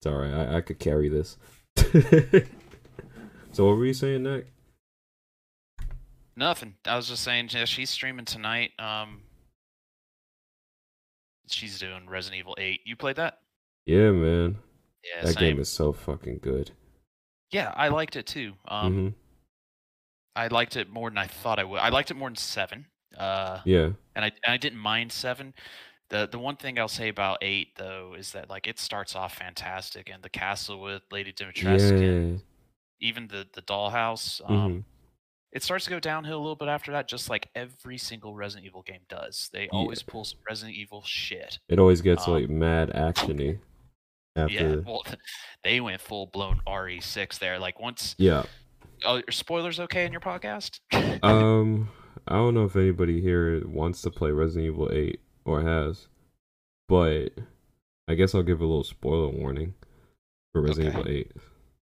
It's 0.00 0.06
all 0.06 0.14
right. 0.16 0.32
I, 0.32 0.56
I 0.56 0.60
could 0.60 0.78
carry 0.78 1.08
this. 1.08 1.36
so 3.52 3.66
what 3.66 3.76
were 3.76 3.86
you 3.86 3.94
saying, 3.94 4.22
Nick? 4.22 4.46
nothing. 6.36 6.74
I 6.86 6.94
was 6.94 7.08
just 7.08 7.24
saying. 7.24 7.48
Yeah, 7.52 7.64
she's 7.64 7.90
streaming 7.90 8.24
tonight. 8.24 8.70
Um, 8.78 9.22
she's 11.48 11.78
doing 11.80 12.08
Resident 12.08 12.38
Evil 12.38 12.54
Eight. 12.58 12.80
You 12.84 12.94
played 12.94 13.16
that? 13.16 13.40
Yeah, 13.86 14.10
man. 14.12 14.58
Yeah, 15.04 15.24
that 15.24 15.34
same. 15.34 15.40
game 15.54 15.60
is 15.60 15.68
so 15.68 15.92
fucking 15.92 16.38
good. 16.42 16.70
Yeah, 17.50 17.72
I 17.76 17.88
liked 17.88 18.16
it 18.16 18.26
too. 18.26 18.54
Um, 18.66 18.92
hmm 18.94 19.08
I 20.36 20.46
liked 20.48 20.76
it 20.76 20.88
more 20.88 21.10
than 21.10 21.18
I 21.18 21.26
thought 21.26 21.58
I 21.58 21.64
would. 21.64 21.80
I 21.80 21.88
liked 21.88 22.10
it 22.12 22.14
more 22.16 22.28
than 22.28 22.36
Seven. 22.36 22.86
Uh, 23.16 23.60
Yeah. 23.64 23.90
and 24.14 24.24
I 24.24 24.30
and 24.44 24.52
I 24.52 24.56
didn't 24.56 24.78
mind 24.78 25.10
seven. 25.12 25.54
The 26.10 26.28
the 26.30 26.38
one 26.38 26.56
thing 26.56 26.78
I'll 26.78 26.88
say 26.88 27.08
about 27.08 27.38
eight 27.42 27.74
though 27.76 28.14
is 28.16 28.32
that 28.32 28.48
like 28.48 28.66
it 28.66 28.78
starts 28.78 29.16
off 29.16 29.34
fantastic 29.36 30.08
and 30.10 30.22
the 30.22 30.28
castle 30.28 30.80
with 30.80 31.02
Lady 31.10 31.32
Dimitrescu, 31.32 32.32
Yeah. 32.34 32.38
even 33.00 33.26
the 33.28 33.48
the 33.52 33.62
dollhouse. 33.62 34.40
Um, 34.48 34.54
Mhm. 34.72 34.84
It 35.50 35.62
starts 35.62 35.84
to 35.84 35.90
go 35.90 35.98
downhill 35.98 36.36
a 36.36 36.42
little 36.42 36.54
bit 36.56 36.68
after 36.68 36.92
that, 36.92 37.08
just 37.08 37.30
like 37.30 37.48
every 37.54 37.96
single 37.96 38.34
Resident 38.34 38.66
Evil 38.66 38.82
game 38.82 39.00
does. 39.08 39.48
They 39.52 39.66
always 39.70 40.02
pull 40.02 40.24
some 40.26 40.38
Resident 40.48 40.76
Evil 40.76 41.02
shit. 41.04 41.58
It 41.68 41.78
always 41.78 42.02
gets 42.02 42.28
Um, 42.28 42.34
like 42.34 42.50
mad 42.50 42.90
actiony 42.90 43.58
after. 44.38 44.52
Yeah, 44.54 44.76
well, 44.86 45.04
they 45.64 45.80
went 45.80 46.00
full 46.00 46.26
blown 46.26 46.60
RE6 46.66 47.38
there. 47.38 47.58
Like 47.58 47.80
once, 47.80 48.14
Yeah. 48.18 48.44
oh, 49.04 49.18
are 49.26 49.32
spoilers 49.32 49.80
okay 49.80 50.04
in 50.06 50.12
your 50.12 50.20
podcast? 50.20 50.80
Um, 51.22 51.88
I 52.28 52.34
don't 52.34 52.54
know 52.54 52.64
if 52.64 52.76
anybody 52.76 53.20
here 53.20 53.66
wants 53.66 54.02
to 54.02 54.10
play 54.10 54.30
Resident 54.30 54.66
Evil 54.72 54.90
8 54.92 55.20
or 55.44 55.62
has, 55.62 56.06
but 56.88 57.30
I 58.06 58.14
guess 58.14 58.34
I'll 58.34 58.42
give 58.42 58.60
a 58.60 58.66
little 58.66 58.84
spoiler 58.84 59.28
warning 59.28 59.74
for 60.52 60.62
Resident 60.62 60.94
Okay. 60.94 61.00
Evil 61.00 61.12
Eight. 61.12 61.32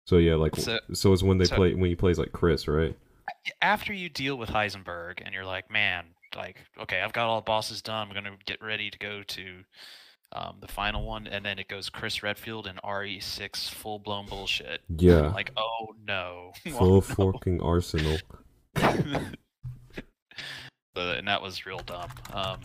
So 0.07 0.17
yeah, 0.19 0.35
like 0.37 0.57
So- 0.57 0.79
so, 0.93 1.13
it's 1.13 1.23
when 1.23 1.39
they 1.39 1.45
so- 1.45 1.57
play 1.57 1.75
when 1.75 1.89
he 1.91 1.97
plays 1.97 2.19
like 2.19 2.33
Chris, 2.33 2.67
right? 2.69 2.97
after 3.63 3.93
you 3.93 4.09
deal 4.09 4.37
with 4.37 4.51
Heisenberg 4.51 5.23
and 5.25 5.33
you're 5.33 5.45
like, 5.45 5.71
man, 5.71 6.05
like, 6.37 6.57
okay, 6.81 7.01
I've 7.01 7.13
got 7.13 7.27
all 7.29 7.41
the 7.41 7.45
bosses 7.45 7.81
done. 7.81 8.09
I'm 8.09 8.15
gonna 8.15 8.37
get 8.45 8.61
ready 8.61 8.91
to 8.91 8.99
go 8.99 9.23
to 9.23 9.63
um, 10.33 10.57
the 10.61 10.69
final 10.69 11.05
one, 11.07 11.27
and 11.27 11.45
then 11.45 11.59
it 11.59 11.69
goes 11.69 11.89
Chris 11.89 12.23
Redfield 12.23 12.67
and 12.67 12.81
RE6 12.83 13.69
full 13.71 13.99
blown 13.99 14.27
bullshit. 14.27 14.81
Yeah, 14.97 15.29
Like, 15.33 15.51
oh 15.57 15.89
no, 16.07 16.53
full 16.71 16.97
Oh, 16.97 17.01
fucking 17.01 17.61
arsenal. 17.61 18.19
But- 20.95 21.19
and 21.19 21.29
that 21.29 21.41
was 21.41 21.67
real 21.67 21.79
dumb. 21.79 22.11
Um, 22.33 22.61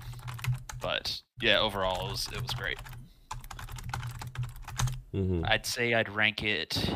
but 0.81 1.21
yeah, 1.41 1.59
overall, 1.59 2.07
it 2.07 2.11
was 2.11 2.27
it 2.33 2.41
was 2.41 2.51
great. 2.51 2.77
hmm 5.11 5.41
I'd 5.45 5.65
say 5.65 5.93
I'd 5.93 6.09
rank 6.13 6.43
it. 6.43 6.89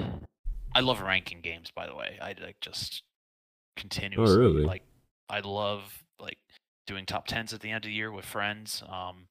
I 0.76 0.82
love 0.82 1.02
ranking 1.02 1.42
games, 1.42 1.72
by 1.72 1.88
the 1.88 1.96
way. 1.96 2.18
I 2.22 2.36
like 2.44 2.58
just 2.62 3.04
continuously 3.78 4.38
really? 4.38 4.64
like. 4.64 4.84
I 5.30 5.40
love 5.42 6.04
like 6.20 6.40
doing 6.88 7.06
top 7.06 7.28
tens 7.28 7.54
at 7.54 7.62
the 7.62 7.70
end 7.70 7.86
of 7.86 7.90
the 7.90 7.94
year 7.96 8.12
with 8.12 8.26
friends. 8.26 8.84
Um, 8.90 9.28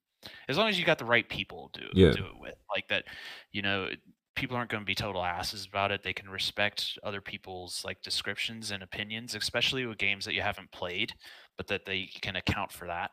as 0.49 0.57
long 0.59 0.69
as 0.69 0.79
you 0.79 0.85
got 0.85 0.99
the 0.99 1.05
right 1.05 1.29
people 1.29 1.71
to 1.75 1.89
Yeah. 1.93 2.13
do 2.13 2.27
it 2.27 2.39
with, 2.39 2.55
like 2.75 2.89
that, 2.89 3.05
you 3.53 3.63
know, 3.63 3.91
people 4.37 4.57
aren't 4.57 4.71
going 4.71 4.83
to 4.83 4.87
be 4.87 4.95
total 4.95 5.25
asses 5.25 5.67
about 5.67 5.91
it. 5.91 6.03
They 6.03 6.13
can 6.13 6.29
respect 6.31 6.99
other 7.03 7.21
people's 7.21 7.85
like 7.85 8.03
descriptions 8.03 8.71
and 8.71 8.83
opinions, 8.83 9.35
especially 9.35 9.85
with 9.87 9.99
games 9.99 10.25
that 10.25 10.35
you 10.35 10.43
haven't 10.43 10.71
played, 10.73 11.13
but 11.57 11.67
that 11.69 11.85
they 11.85 12.07
can 12.07 12.37
account 12.37 12.73
for 12.73 12.87
that. 12.87 13.11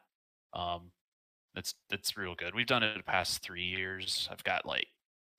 Um, 0.54 0.92
that's 1.54 1.76
that's 1.90 2.18
real 2.18 2.36
good. 2.36 2.54
We've 2.56 2.68
done 2.68 2.84
it 2.84 2.98
the 2.98 3.04
past 3.04 3.42
three 3.42 3.66
years. 3.66 4.28
I've 4.32 4.44
got 4.44 4.66
like 4.66 4.88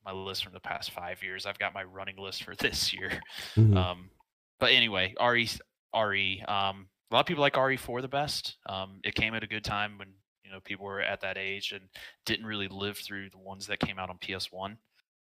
my 0.04 0.12
list 0.12 0.44
from 0.44 0.52
the 0.54 0.60
past 0.60 0.90
five 0.90 1.22
years. 1.22 1.46
I've 1.46 1.58
got 1.58 1.74
my 1.74 1.84
running 1.84 2.16
list 2.16 2.44
for 2.44 2.54
this 2.56 2.92
year. 2.92 3.20
Mhm. 3.56 3.76
Um, 3.76 4.10
but 4.58 4.72
anyway, 4.72 5.14
RE 5.20 5.48
RE. 5.94 6.42
Um, 6.42 6.88
a 7.10 7.14
lot 7.14 7.20
of 7.20 7.26
people 7.26 7.42
like 7.42 7.56
RE4 7.56 8.00
the 8.02 8.08
best. 8.08 8.58
Um, 8.66 9.00
it 9.04 9.14
came 9.14 9.34
at 9.34 9.44
a 9.44 9.46
good 9.46 9.64
time 9.64 9.98
when 9.98 10.14
know 10.56 10.60
people 10.64 10.86
were 10.86 11.00
at 11.00 11.20
that 11.20 11.36
age 11.38 11.72
and 11.72 11.82
didn't 12.24 12.46
really 12.46 12.68
live 12.68 12.98
through 12.98 13.30
the 13.30 13.38
ones 13.38 13.66
that 13.66 13.78
came 13.80 13.98
out 13.98 14.10
on 14.10 14.18
PS1. 14.18 14.76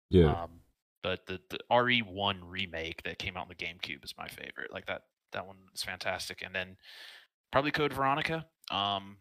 yeah, 0.10 0.44
Um, 0.44 0.62
but 1.04 1.26
the, 1.28 1.40
the 1.50 1.60
RE1 1.72 2.40
remake 2.44 3.04
that 3.04 3.20
came 3.20 3.38
out 3.38 3.44
on 3.44 3.50
the 3.50 3.56
GameCube 3.56 4.04
is 4.04 4.14
my 4.18 4.28
favorite. 4.28 4.72
Like 4.74 4.86
that 4.88 5.04
that 5.32 5.46
one 5.46 5.58
is 5.74 5.84
fantastic. 5.84 6.42
And 6.44 6.54
then 6.56 6.76
probably 7.52 7.72
Code 7.72 7.94
Veronica. 7.94 8.46
Um, 8.72 9.18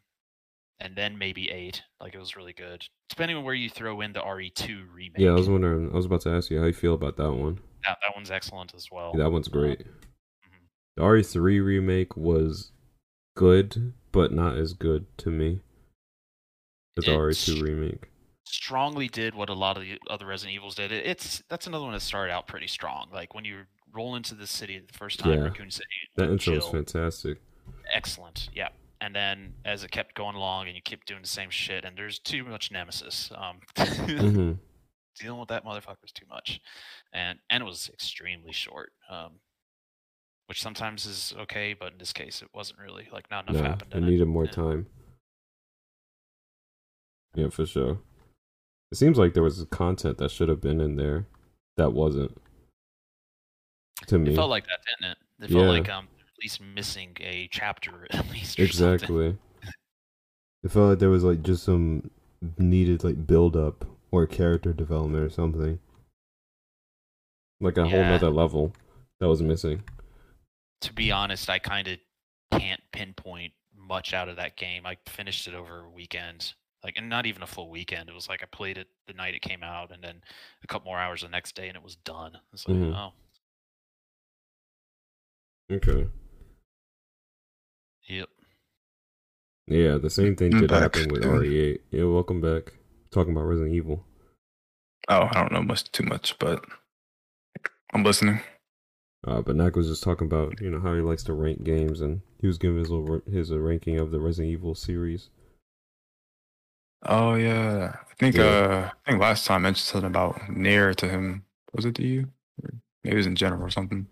and 0.81 0.95
then 0.97 1.19
maybe 1.19 1.51
eight. 1.51 1.83
Like 2.01 2.15
it 2.15 2.19
was 2.19 2.37
really 2.37 2.53
good. 2.53 2.85
Depending 3.09 3.37
on 3.37 3.45
where 3.45 3.55
you 3.55 3.69
throw 3.69 4.01
in 4.01 4.13
the 4.13 4.21
RE2 4.21 4.85
remake. 4.93 5.19
yeah. 5.19 5.31
I 5.31 5.35
was 5.35 5.49
wondering. 5.49 5.91
I 5.93 5.95
was 5.97 6.07
about 6.07 6.23
to 6.23 6.31
ask 6.31 6.51
you 6.51 6.59
how 6.61 6.67
you 6.67 6.73
feel 6.73 6.95
about 6.95 7.17
that 7.17 7.33
one. 7.33 7.59
that, 7.85 7.99
that 8.03 8.15
one's 8.15 8.31
excellent 8.31 8.75
as 8.75 8.89
well. 8.91 9.13
that 9.15 9.31
one's 9.31 9.49
great. 9.49 9.81
Mhm. 9.81 10.67
The 10.97 11.03
RE3 11.03 11.65
remake 11.65 12.17
was 12.17 12.73
good, 13.37 13.93
but 14.13 14.33
not 14.33 14.57
as 14.57 14.73
good 14.73 15.07
to 15.19 15.31
me 15.31 15.61
It's- 16.99 17.49
RE2 17.49 17.63
remake. 17.63 18.09
strongly 18.45 19.09
did 19.09 19.35
what 19.35 19.49
a 19.51 19.55
lot 19.55 19.77
of 19.77 19.83
the 19.83 19.99
other 20.09 20.25
Resident 20.27 20.55
Evils 20.57 20.75
did. 20.75 20.91
It, 20.93 21.07
it's 21.07 21.43
that's 21.49 21.67
another 21.67 21.85
one 21.85 21.93
that 21.93 22.01
started 22.01 22.33
out 22.33 22.47
pretty 22.47 22.67
strong. 22.67 23.09
Like 23.13 23.35
when 23.35 23.45
you 23.45 23.65
roll 23.93 24.17
into 24.17 24.35
the 24.35 24.47
city 24.47 24.79
the 24.79 24.99
first 24.99 25.19
time, 25.19 25.33
Yeah. 25.39 25.45
Raccoon 25.45 25.71
City, 25.71 25.87
That 26.17 26.31
intro 26.31 26.55
was 26.55 26.69
fantastic. 26.69 27.39
excellent. 27.93 28.49
Yeah, 28.55 28.69
and 29.01 29.15
then 29.15 29.55
as 29.65 29.85
it 29.85 29.91
kept 29.91 30.15
going 30.15 30.35
along 30.37 30.67
and 30.67 30.75
you 30.77 30.83
kept 30.83 31.07
doing 31.07 31.23
the 31.23 31.29
same 31.29 31.51
shit, 31.51 31.85
and 31.85 31.97
there's 31.97 32.19
too 32.19 32.43
much 32.45 32.71
nemesis. 32.71 33.31
Um, 33.37 33.61
hmm 33.77 34.53
dealing 35.21 35.41
with 35.41 35.49
that 35.49 35.65
motherfucker 35.65 36.01
was 36.01 36.13
too 36.13 36.27
much, 36.31 36.61
and 37.13 37.39
and 37.51 37.63
it 37.63 37.67
was 37.67 37.91
extremely 37.93 38.53
short. 38.53 38.93
Um, 39.11 39.33
which 40.47 40.63
sometimes 40.63 41.05
is 41.05 41.35
okay, 41.39 41.75
but 41.79 41.93
in 41.93 41.99
this 41.99 42.13
case, 42.15 42.41
it 42.41 42.49
wasn't 42.55 42.79
really 42.79 43.07
like 43.13 43.31
not 43.31 43.47
enough 43.47 43.63
No, 43.63 43.69
happened. 43.69 43.93
I 43.95 43.99
in 43.99 44.05
it. 44.05 44.11
needed 44.11 44.27
more 44.29 44.47
time. 44.47 44.87
Yeah, 47.39 47.51
for 47.51 47.65
sure. 47.67 47.99
It 48.91 48.97
seems 48.97 49.17
like 49.17 49.33
there 49.35 49.43
was 49.45 49.65
content 49.71 50.19
that 50.19 50.31
should 50.33 50.49
have 50.49 50.61
been 50.61 50.81
in 50.81 50.97
there 50.97 51.27
that 51.77 51.93
wasn't. 51.93 52.37
To 54.09 54.19
me, 54.19 54.33
It 54.33 54.35
felt 54.35 54.51
like 54.51 54.65
that, 54.67 54.81
didn't 55.01 55.13
it? 55.13 55.19
It 55.45 55.51
felt 55.53 55.65
Yeah. 55.65 55.71
like 55.71 55.89
um 55.89 56.09
at 56.21 56.43
least 56.43 56.61
missing 56.61 57.17
a 57.21 57.49
chapter 57.53 58.07
at 58.11 58.29
least. 58.31 58.59
Or 58.59 58.65
exactly. 58.65 59.37
It 60.65 60.71
felt 60.71 60.91
like 60.91 60.99
there 60.99 61.11
was 61.11 61.23
like 61.23 61.43
just 61.43 61.63
some 61.63 62.11
needed 62.59 63.05
like 63.05 63.25
build 63.27 63.57
up 63.57 63.85
or 64.11 64.27
character 64.27 64.73
development 64.73 65.23
or 65.23 65.31
something. 65.31 65.79
Like 67.61 67.77
a 67.77 67.83
whole 67.89 68.01
Yeah. 68.01 68.11
nother 68.11 68.31
level 68.31 68.73
that 69.21 69.29
was 69.29 69.43
missing. 69.43 69.85
To 70.81 70.93
be 70.93 71.13
honest, 71.13 71.49
I 71.49 71.59
kind 71.61 71.87
of 71.87 71.99
can't 72.51 72.81
pinpoint 72.93 73.53
much 73.77 74.13
out 74.15 74.29
of 74.29 74.37
that 74.37 74.57
game. 74.57 74.87
I 74.87 74.97
finished 75.07 75.47
it 75.47 75.55
over 75.55 75.81
a 75.85 75.91
weekend, 75.91 76.55
like, 76.85 76.95
and 76.97 77.09
not 77.09 77.27
even 77.27 77.43
a 77.43 77.47
full 77.47 77.71
weekend. 77.71 78.09
It 78.09 78.15
was 78.15 78.29
like 78.29 78.43
I 78.43 78.47
played 78.47 78.79
it 78.79 78.89
the 79.07 79.13
night 79.15 79.35
it 79.35 79.43
came 79.43 79.63
out, 79.63 79.91
and 79.93 80.03
then 80.03 80.23
a 80.63 80.67
couple 80.67 80.91
more 80.91 80.99
hours 80.99 81.23
the 81.23 81.29
next 81.29 81.55
day, 81.55 81.69
and 81.69 81.77
it 81.77 81.83
was 81.83 81.97
done. 81.97 82.39
It's 82.53 82.67
like, 82.69 82.77
Mhm. 82.77 82.95
oh, 82.95 83.13
Okay. 85.75 86.09
yep. 88.09 88.29
Yeah, 89.67 89.99
the 89.99 90.09
same 90.11 90.35
thing 90.35 90.55
I'm 90.55 90.61
did 90.63 90.71
back. 90.71 90.81
happen 90.95 91.09
with 91.11 91.23
RE8. 91.25 91.81
Yeah, 91.91 92.05
welcome 92.05 92.41
back. 92.41 92.73
Talking 93.11 93.33
about 93.33 93.45
Resident 93.45 93.75
Evil. 93.75 94.05
Oh, 95.09 95.29
I 95.31 95.35
don't 95.35 95.53
know 95.53 95.63
much 95.63 95.91
too 95.93 96.05
much, 96.05 96.39
but 96.39 96.65
I'm 97.93 98.03
listening. 98.03 98.41
Uh, 99.27 99.43
but 99.43 99.57
Knack 99.57 99.75
was 99.77 99.89
just 99.89 100.03
talking 100.03 100.27
about 100.27 100.61
you 100.61 100.71
know 100.71 100.81
how 100.81 100.95
he 100.95 101.01
likes 101.01 101.23
to 101.25 101.33
rank 101.33 101.65
games, 101.65 102.01
and 102.01 102.21
he 102.41 102.47
was 102.47 102.57
giving 102.57 102.79
his 102.79 102.89
little, 102.91 103.21
his 103.31 103.51
uh, 103.51 103.59
ranking 103.59 103.99
of 103.99 104.11
the 104.11 104.21
Resident 104.21 104.53
Evil 104.53 104.75
series. 104.75 105.29
Oh 107.03 107.35
yeah, 107.35 107.97
I 108.11 108.15
think 108.19 108.39
Yeah. 108.39 108.39
uh, 108.39 108.91
I 109.07 109.11
think 109.11 109.21
last 109.23 109.47
time 109.47 109.57
I 109.57 109.69
mentioned 109.69 109.87
something 109.87 110.09
about 110.11 110.37
NieR 110.49 110.95
to 110.97 111.09
him. 111.09 111.45
Was 111.75 111.85
it 111.85 111.95
to 111.97 112.07
you? 112.07 112.29
Or 112.63 112.71
maybe 113.05 113.15
it 113.15 113.19
was 113.19 113.27
in 113.27 113.37
general 113.37 113.63
or 113.65 113.71
something. 113.71 114.07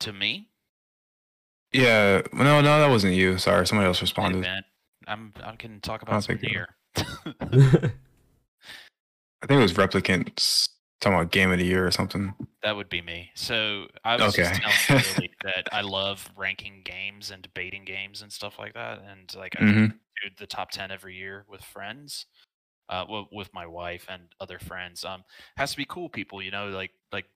To 0.00 0.12
me, 0.14 0.48
Yeah, 1.72 2.22
no, 2.32 2.60
no, 2.60 2.80
that 2.80 2.88
wasn't 2.90 3.14
you. 3.14 3.38
Sorry, 3.38 3.66
somebody 3.66 3.86
else 3.86 4.00
hey, 4.18 4.32
responded. 4.32 4.40
man, 4.40 4.62
I'm 5.06 5.32
I 5.44 5.56
can 5.56 5.80
talk 5.80 6.02
don't 6.10 6.22
about 6.22 6.22
some 6.22 6.38
think 6.38 6.40
NieR. 6.40 6.66
I 9.42 9.46
think 9.46 9.58
it 9.58 9.62
was 9.62 9.74
Replicants 9.74 10.68
talking 11.00 11.18
about 11.18 11.32
Game 11.32 11.52
of 11.52 11.58
the 11.58 11.64
Year 11.64 11.86
or 11.86 11.90
something. 11.90 12.34
That 12.62 12.76
would 12.76 12.88
be 12.88 13.00
me. 13.02 13.30
So 13.34 13.88
I 14.04 14.16
was 14.16 14.34
just 14.34 14.54
Okay. 14.54 14.60
telling 14.62 14.78
Lily 14.98 15.30
that 15.42 15.68
I 15.72 15.82
love 15.82 16.30
ranking 16.36 16.82
games 16.84 17.30
and 17.30 17.42
debating 17.42 17.84
games 17.84 18.22
and 18.22 18.32
stuff 18.32 18.58
like 18.58 18.74
that, 18.74 19.00
and 19.00 19.32
like 19.34 19.56
I 19.56 19.64
hmm 19.64 19.86
do 20.22 20.30
the 20.38 20.46
top 20.46 20.70
10 20.70 20.90
every 20.90 21.16
year 21.16 21.44
with 21.48 21.62
friends 21.62 22.26
uh 22.88 23.04
well, 23.08 23.28
with 23.32 23.52
my 23.52 23.66
wife 23.66 24.06
and 24.08 24.22
other 24.40 24.58
friends 24.58 25.04
um 25.04 25.24
has 25.56 25.72
to 25.72 25.76
be 25.76 25.86
cool 25.88 26.08
people 26.08 26.42
you 26.42 26.50
know 26.50 26.68
like 26.68 26.92
like 27.12 27.26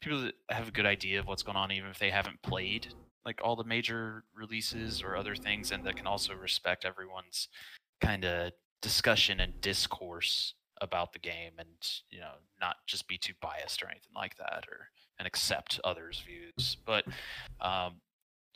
people 0.00 0.20
that 0.20 0.34
have 0.50 0.68
a 0.68 0.72
good 0.72 0.86
idea 0.86 1.18
of 1.18 1.26
what's 1.26 1.42
going 1.42 1.56
on 1.56 1.72
even 1.72 1.90
if 1.90 1.98
they 1.98 2.10
haven't 2.10 2.40
played 2.42 2.88
like 3.24 3.40
all 3.42 3.56
the 3.56 3.64
major 3.64 4.24
releases 4.34 5.02
or 5.02 5.16
other 5.16 5.34
things 5.34 5.72
and 5.72 5.84
that 5.84 5.96
can 5.96 6.06
also 6.06 6.34
respect 6.34 6.84
everyone's 6.84 7.48
kind 8.00 8.24
of 8.24 8.52
discussion 8.82 9.40
and 9.40 9.60
discourse 9.60 10.54
about 10.80 11.12
the 11.12 11.18
game 11.18 11.52
and 11.58 11.68
you 12.10 12.20
know 12.20 12.32
not 12.60 12.76
just 12.86 13.08
be 13.08 13.16
too 13.18 13.32
biased 13.40 13.82
or 13.82 13.86
anything 13.86 14.12
like 14.14 14.36
that 14.36 14.64
or 14.70 14.90
and 15.18 15.26
accept 15.26 15.80
others 15.84 16.22
views. 16.26 16.76
But 16.84 17.04
um 17.60 18.00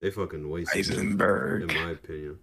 They 0.00 0.12
fucking 0.12 0.48
wasted 0.48 0.86
him, 0.86 1.20
in 1.20 1.66
my 1.66 1.90
opinion. 1.90 2.38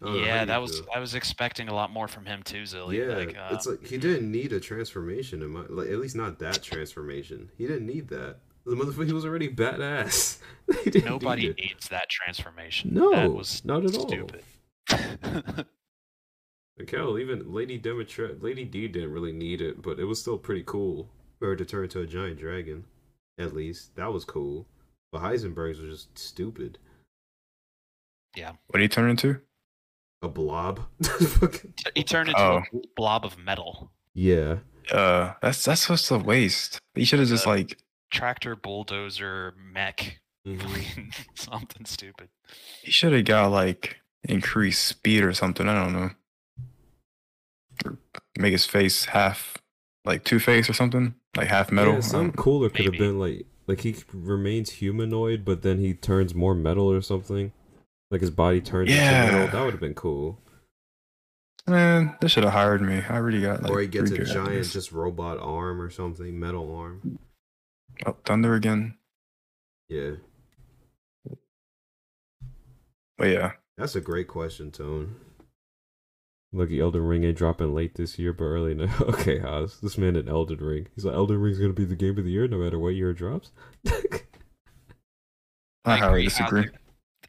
I 0.00 0.04
don't 0.04 0.14
know 0.14 0.20
how 0.20 0.26
Yeah, 0.26 0.44
that 0.44 0.60
was. 0.60 0.78
feel. 0.80 0.88
I 0.94 0.98
was 1.00 1.14
expecting 1.14 1.68
a 1.68 1.74
lot 1.74 1.90
more 1.90 2.06
from 2.08 2.24
him 2.26 2.42
too, 2.42 2.62
Zilly. 2.62 2.98
Yeah, 2.98 3.16
like, 3.16 3.36
uh, 3.36 3.48
it's 3.54 3.66
like 3.66 3.84
he 3.86 3.98
didn't 3.98 4.30
need 4.30 4.52
a 4.52 4.60
transformation 4.60 5.42
in 5.42 5.50
my 5.50 5.62
like 5.68 5.88
at 5.88 5.98
least 5.98 6.16
not 6.16 6.38
that 6.38 6.62
transformation. 6.62 7.50
He 7.56 7.66
didn't 7.66 7.86
need 7.86 8.08
that. 8.08 8.36
The 8.64 8.76
motherfucker 8.76 9.06
he 9.06 9.12
was 9.12 9.24
already 9.24 9.48
badass. 9.48 10.38
he 10.84 10.90
didn't 10.90 11.06
nobody 11.10 11.48
need 11.48 11.56
needs 11.56 11.88
that 11.88 12.08
transformation. 12.08 12.92
No, 12.94 13.10
that 13.12 13.32
was 13.32 13.64
not 13.64 13.84
at 13.84 13.96
all. 13.96 14.08
stupid. 14.08 14.42
Like 16.78 16.90
hell, 16.90 17.18
even 17.18 17.52
Lady 17.52 17.76
Demetra 17.76 18.40
Lady 18.40 18.64
D 18.64 18.86
didn't 18.86 19.10
really 19.10 19.32
need 19.32 19.60
it, 19.60 19.82
but 19.82 19.98
it 19.98 20.04
was 20.04 20.20
still 20.20 20.38
pretty 20.38 20.62
cool 20.64 21.10
for 21.40 21.48
her 21.48 21.56
to 21.56 21.64
turn 21.64 21.82
into 21.84 22.00
a 22.00 22.06
giant 22.06 22.38
dragon. 22.38 22.84
At 23.36 23.52
least 23.52 23.96
that 23.96 24.12
was 24.12 24.24
cool. 24.24 24.68
But 25.10 25.22
Heisenberg's 25.22 25.80
are 25.80 25.88
just 25.90 26.16
stupid. 26.16 26.78
Yeah. 28.36 28.52
What 28.68 28.78
did 28.78 28.82
he 28.82 28.88
turn 28.88 29.10
into? 29.10 29.40
A 30.22 30.28
blob. 30.28 30.80
He 31.94 32.02
turned 32.04 32.28
into 32.30 32.40
Oh. 32.40 32.62
a 32.72 32.78
blob 32.96 33.24
of 33.24 33.38
metal. 33.38 33.90
yeah. 34.14 34.58
Uh, 34.90 35.34
that's 35.42 35.64
that's 35.66 35.86
just 35.86 36.10
a 36.10 36.16
waste. 36.18 36.78
He 36.94 37.04
should 37.04 37.18
have 37.18 37.28
just 37.28 37.46
Uh, 37.46 37.50
like 37.50 37.78
Tractor, 38.10 38.56
bulldozer, 38.56 39.54
mech, 39.58 40.18
Mhm. 40.46 41.14
something 41.34 41.84
stupid. 41.84 42.30
he 42.82 42.90
should 42.90 43.12
have 43.12 43.26
got 43.26 43.48
like 43.48 44.00
increased 44.24 44.82
speed 44.84 45.22
or 45.22 45.34
something. 45.34 45.68
I 45.68 45.74
don't 45.74 45.92
know. 45.92 46.10
Or 47.84 47.98
make 48.38 48.52
his 48.52 48.64
face 48.66 49.04
half 49.06 49.58
like 50.06 50.24
Two 50.24 50.38
Face 50.38 50.70
or 50.70 50.72
something, 50.72 51.14
like 51.36 51.48
half 51.48 51.70
metal. 51.70 51.92
Yeah, 51.92 51.98
I 51.98 52.02
something 52.02 52.32
cooler 52.32 52.70
could 52.70 52.86
have 52.86 52.94
been 52.98 53.18
like 53.18 53.44
like 53.66 53.82
he 53.82 53.94
remains 54.14 54.70
humanoid, 54.70 55.44
but 55.44 55.60
then 55.60 55.78
he 55.80 55.92
turns 55.92 56.34
more 56.34 56.54
metal 56.54 56.90
or 56.90 57.02
something. 57.02 57.52
Like 58.10 58.20
his 58.20 58.30
body 58.30 58.60
turns 58.60 58.90
into 58.90 59.02
metal. 59.02 59.48
That 59.48 59.64
would 59.64 59.74
have 59.74 59.80
been 59.80 59.94
cool. 59.94 60.40
Man, 61.66 62.16
they 62.20 62.28
should 62.28 62.44
have 62.44 62.54
hired 62.54 62.80
me. 62.80 63.02
I 63.06 63.16
already 63.16 63.42
got 63.42 63.62
like. 63.62 63.70
or 63.70 63.80
he 63.80 63.86
gets 63.86 64.10
a 64.10 64.24
giant 64.24 64.48
ideas. 64.48 64.72
just 64.72 64.90
robot 64.92 65.38
arm 65.38 65.80
or 65.82 65.90
something, 65.90 66.38
metal 66.40 66.74
arm. 66.74 67.18
Oh, 68.06 68.16
Thunder 68.24 68.54
again. 68.54 68.96
Yeah. 69.90 70.12
But 73.18 73.28
yeah, 73.28 73.52
That's 73.76 73.96
a 73.96 74.00
great 74.00 74.28
question, 74.28 74.70
Tone. 74.70 75.16
Lucky 76.52 76.80
Elden 76.80 77.02
Ring 77.02 77.24
ain't 77.24 77.36
dropping 77.36 77.74
late 77.74 77.96
this 77.96 78.18
year, 78.18 78.32
but 78.32 78.44
early 78.44 78.74
now. 78.74 78.94
Okay, 79.00 79.38
Haas. 79.40 79.78
This 79.80 79.98
man 79.98 80.16
in 80.16 80.28
Elden 80.28 80.58
Ring. 80.60 80.86
He's 80.94 81.04
like, 81.04 81.14
Elden 81.16 81.40
Ring's 81.40 81.58
gonna 81.58 81.72
be 81.74 81.84
the 81.84 81.96
game 81.96 82.16
of 82.16 82.24
the 82.24 82.30
year 82.30 82.48
no 82.48 82.58
matter 82.58 82.78
what 82.78 82.94
year 82.94 83.10
it 83.10 83.18
drops. 83.18 83.52
I 85.84 85.96
highly 85.96 86.12
agree. 86.20 86.24
disagree. 86.24 86.68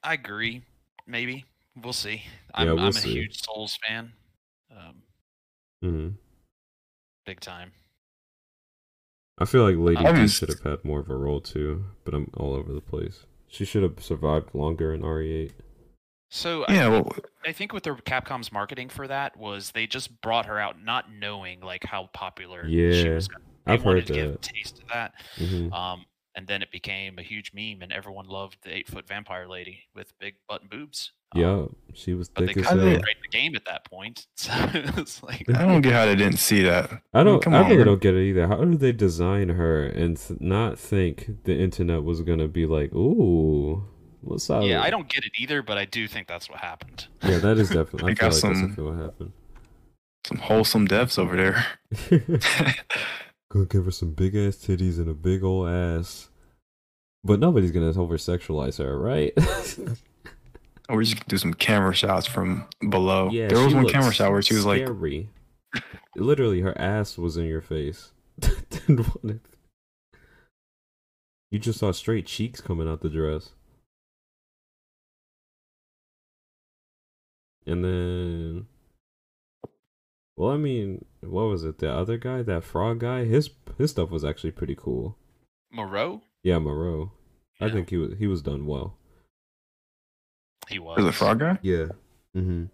I 0.04 0.14
agree. 0.14 0.64
Maybe 1.10 1.46
we'll 1.82 1.92
see. 1.94 2.22
I'm, 2.54 2.68
Yeah, 2.68 2.74
we'll 2.74 2.86
I'm 2.86 2.92
see. 2.94 3.10
a 3.10 3.14
huge 3.14 3.42
Souls 3.44 3.78
fan, 3.88 4.14
um, 4.72 5.02
hmm 5.82 6.10
big 7.26 7.40
time. 7.40 7.72
I 9.38 9.46
feel 9.46 9.64
like 9.64 9.76
Lady 9.78 10.06
I 10.06 10.12
D 10.14 10.22
was- 10.22 10.34
should 10.34 10.50
have 10.50 10.62
had 10.62 10.84
more 10.86 11.00
of 11.00 11.10
a 11.10 11.16
role 11.16 11.42
too, 11.42 11.86
but 12.04 12.14
I'm 12.14 12.30
all 12.38 12.54
over 12.54 12.74
the 12.74 12.82
place. 12.82 13.26
She 13.48 13.66
should 13.66 13.84
have 13.84 14.04
survived 14.04 14.54
longer 14.54 14.94
in 14.94 15.02
E 15.02 15.04
RE8. 15.04 15.52
So 16.30 16.64
I, 16.66 16.74
Yeah, 16.74 16.88
well, 16.90 17.12
I 17.46 17.52
think 17.54 17.74
with 17.74 17.84
their 17.84 17.96
Capcom's 17.96 18.52
marketing 18.52 18.90
for 18.90 19.08
that 19.08 19.36
was 19.38 19.72
they 19.72 19.88
just 19.88 20.22
brought 20.22 20.46
her 20.46 20.60
out 20.60 20.80
not 20.84 21.12
knowing 21.12 21.62
like 21.62 21.84
how 21.84 22.10
popular 22.14 22.68
she 22.68 22.76
Yeah, 23.06 23.16
was. 23.16 23.28
gonna- 23.28 23.44
I've 23.66 23.84
heard 23.84 24.06
to 24.08 24.14
give 24.14 24.28
a 24.28 24.32
that. 24.34 24.42
taste 24.44 24.80
of 24.82 24.88
that. 24.90 25.14
hmm 25.38 25.74
Um, 25.74 26.06
and 26.40 26.48
then 26.48 26.62
it 26.62 26.72
became 26.72 27.20
a 27.20 27.22
huge 27.22 27.52
meme, 27.54 27.82
and 27.82 27.92
everyone 27.92 28.26
loved 28.26 28.60
the 28.64 28.74
eight 28.74 28.88
foot 28.88 29.06
vampire 29.06 29.46
lady 29.46 29.82
with 29.94 30.18
big 30.20 30.36
butt 30.48 30.62
and 30.62 30.70
boobs. 30.70 31.12
Um, 31.36 31.42
Yeah, 31.42 31.66
she 31.94 32.14
was 32.14 32.30
But 32.30 32.46
thick 32.46 32.56
they 32.56 32.62
as 32.62 32.68
couldn't 32.70 33.02
rate 33.06 33.18
the 33.22 33.28
game 33.28 33.56
at 33.58 33.66
that 33.66 33.84
point. 33.84 34.26
So 34.38 34.54
it's 34.74 35.22
like 35.22 35.46
I 35.54 35.66
don't 35.66 35.82
get 35.82 35.92
how 35.92 36.06
they 36.06 36.16
didn't 36.16 36.38
see 36.40 36.64
that. 36.64 37.02
I 37.14 37.24
don't. 37.26 37.42
come 37.44 37.54
I 37.54 37.68
really 37.70 37.84
don't 37.84 38.00
get 38.02 38.16
it 38.16 38.24
either. 38.30 38.48
How 38.48 38.64
did 38.64 38.80
they 38.80 38.94
design 38.94 39.50
her 39.50 39.84
and 39.86 40.16
th- 40.16 40.40
not 40.40 40.80
think 40.80 41.44
the 41.44 41.58
internet 41.60 42.04
was 42.06 42.22
gonna 42.22 42.48
be 42.48 42.66
like, 42.66 42.94
"Ooh, 42.94 43.84
what's 44.22 44.50
up?" 44.50 44.64
yeah, 44.64 44.82
I 44.82 44.90
don't 44.90 45.10
get 45.10 45.26
it 45.26 45.34
either, 45.40 45.62
but 45.62 45.78
I 45.78 45.84
do 45.84 46.08
think 46.08 46.28
that's 46.30 46.50
what 46.50 46.60
happened. 46.60 47.08
Yeah, 47.24 47.40
that 47.40 47.58
is 47.58 47.68
definitely. 47.78 48.12
I 48.12 48.14
They 48.14 48.16
feel 48.16 48.30
got 48.30 48.34
like 48.34 48.34
some- 48.42 48.54
that's 48.54 48.68
definitely 48.70 48.92
what 48.96 49.04
happened. 49.04 49.32
Some 50.26 50.38
wholesome 50.38 50.88
devs 50.88 51.20
over 51.20 51.36
there. 51.36 51.66
Gonna 53.52 53.66
give 53.66 53.86
her 53.86 53.92
some 53.92 54.12
big 54.12 54.36
ass 54.36 54.58
titties 54.58 55.00
and 55.00 55.10
a 55.10 55.14
big 55.14 55.44
old 55.44 55.68
ass. 55.70 56.29
But 57.24 57.40
nobody's 57.40 57.72
gonna 57.72 57.88
over 58.00 58.18
sexualize 58.18 58.78
her, 58.78 58.98
right? 58.98 59.34
or 60.90 60.98
we 60.98 61.06
just 61.06 61.28
do 61.28 61.38
some 61.38 61.54
camera 61.54 61.94
shots 61.94 62.26
from 62.26 62.66
below. 62.90 63.30
yeah, 63.32 63.48
there 63.48 63.64
was 63.64 63.74
one 63.74 63.88
camera 63.88 64.14
shot 64.14 64.32
where 64.32 64.42
she 64.42 64.56
was 64.56 64.66
like, 64.66 64.86
scary. 64.86 65.30
literally, 66.16 66.62
her 66.62 66.78
ass 66.78 67.18
was 67.18 67.38
in 67.38 67.46
your 67.46 67.62
face. 67.62 68.12
Didn't 68.40 69.00
want 69.00 69.26
it. 69.26 69.42
You 71.52 71.60
just 71.60 71.80
saw 71.80 71.92
straight 71.92 72.26
cheeks 72.26 72.62
coming 72.62 72.88
out 72.88 73.02
the 73.02 73.10
dress. 73.10 73.52
And 77.66 77.84
then, 77.84 78.68
well, 80.38 80.52
I 80.52 80.58
mean, 80.58 81.06
what 81.22 81.44
was 81.44 81.64
it? 81.64 81.80
The 81.80 81.92
other 81.92 82.18
guy, 82.18 82.42
that 82.44 82.64
frog 82.64 83.00
guy, 83.00 83.26
his 83.26 83.50
his 83.78 83.92
stuff 83.92 84.10
was 84.10 84.24
actually 84.24 84.52
pretty 84.52 84.76
cool. 84.76 85.18
Moreau, 85.72 86.22
Yeah, 86.44 86.60
Moreau. 86.60 87.12
I 87.62 87.70
think 87.70 87.90
he 87.90 87.98
was 87.98 88.14
he 88.18 88.28
was 88.28 88.42
done 88.42 88.66
well. 88.66 88.96
he 90.70 90.80
was. 90.80 90.98
"Was 90.98 91.06
it 91.08 91.12
frog 91.18 91.40
guy?" 91.40 91.60
Yeah. 91.62 91.88
Mm-hmm. 92.36 92.66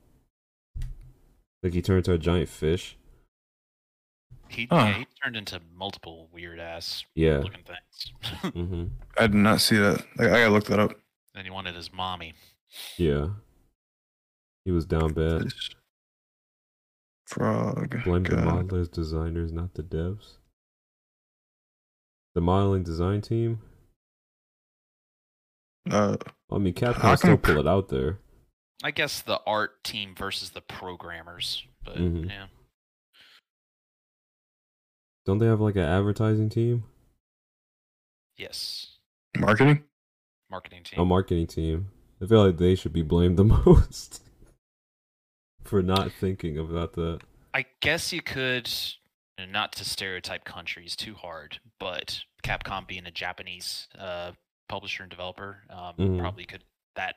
Like 1.63 1.73
he 1.73 1.81
turned 1.81 1.99
into 1.99 2.13
a 2.13 2.17
giant 2.17 2.49
fish. 2.49 2.97
He, 4.47 4.67
Huh. 4.69 4.75
yeah, 4.75 4.93
he 4.99 5.07
turned 5.23 5.35
into 5.35 5.59
multiple 5.75 6.29
weird 6.31 6.59
ass 6.59 7.03
Yeah. 7.15 7.39
looking 7.39 7.63
things. 7.63 8.13
Mm-hmm. 8.55 8.83
I 9.17 9.21
did 9.27 9.33
not 9.35 9.59
see 9.61 9.77
that. 9.77 10.05
I, 10.19 10.25
I 10.25 10.29
gotta 10.29 10.49
look 10.49 10.65
that 10.65 10.79
up. 10.79 10.91
and 11.33 11.43
he 11.45 11.49
wanted 11.51 11.75
his 11.75 11.91
mommy. 11.91 12.33
Yeah. 12.97 13.29
He 14.65 14.71
was 14.71 14.85
down 14.85 15.13
bad. 15.13 15.47
Frog. 17.25 18.03
Blame 18.03 18.23
the 18.23 18.35
modelers, 18.35 18.91
designers, 18.91 19.51
not 19.51 19.73
the 19.73 19.83
devs. 19.83 20.37
The 22.35 22.41
modeling 22.41 22.83
design 22.83 23.21
team. 23.21 23.61
Uh, 25.89 26.17
I 26.51 26.57
mean, 26.57 26.75
How 26.79 26.91
Capcom 26.93 27.17
still 27.17 27.37
pull 27.37 27.59
it 27.59 27.67
out 27.67 27.89
there. 27.89 28.19
I 28.83 28.91
guess 28.91 29.21
the 29.21 29.39
art 29.47 29.83
team 29.83 30.13
versus 30.15 30.49
the 30.51 30.61
programmers, 30.61 31.63
but 31.83 31.97
Mhm. 31.97 32.29
yeah, 32.29 32.47
Don't 35.25 35.37
they 35.39 35.45
have 35.47 35.61
like 35.61 35.75
an 35.75 35.83
advertising 35.83 36.49
team, 36.49 36.83
yes, 38.37 38.97
marketing. 39.37 39.83
marketing 40.51 40.83
team. 40.83 40.99
a 40.99 41.05
marketing 41.05 41.47
team? 41.47 41.89
I 42.21 42.27
feel 42.27 42.45
like 42.45 42.57
they 42.57 42.75
should 42.75 42.93
be 42.93 43.01
blamed 43.01 43.37
the 43.37 43.43
most 43.65 44.21
for 45.63 45.81
not 45.81 46.11
thinking 46.11 46.57
about 46.59 46.93
that. 46.93 47.21
I 47.53 47.65
guess 47.79 48.11
you 48.11 48.21
could, 48.21 48.69
and 49.37 49.51
not 49.51 49.73
to 49.73 49.85
stereotype 49.85 50.45
countries 50.45 50.95
too 50.95 51.13
hard, 51.15 51.59
but 51.79 52.21
Capcom 52.43 52.87
being 52.87 53.05
a 53.05 53.11
Japanese 53.11 53.87
uh, 53.97 54.31
publisher 54.69 55.03
and 55.03 55.09
developer, 55.09 55.63
um, 55.69 55.95
Mhm. 55.97 56.19
probably 56.19 56.45
could 56.45 56.63
that. 56.95 57.15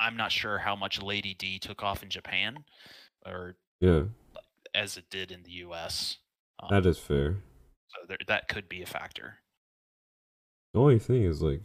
I'm 0.00 0.16
not 0.16 0.32
sure 0.32 0.58
how 0.58 0.74
much 0.76 1.00
Lady 1.00 1.34
D 1.34 1.58
took 1.58 1.82
off 1.82 2.02
in 2.02 2.10
Japan, 2.10 2.64
or 3.26 3.56
Yeah, 3.80 4.04
as 4.74 4.96
it 4.96 5.08
did 5.10 5.30
in 5.32 5.42
the 5.42 5.52
U.S. 5.66 6.18
Um, 6.60 6.68
that 6.70 6.86
is 6.86 6.98
fair. 6.98 7.42
so 7.88 8.06
there, 8.06 8.18
that 8.26 8.48
could 8.48 8.68
be 8.68 8.82
a 8.82 8.86
factor. 8.86 9.38
The 10.74 10.80
only 10.80 10.98
thing 10.98 11.24
is 11.24 11.42
like, 11.42 11.62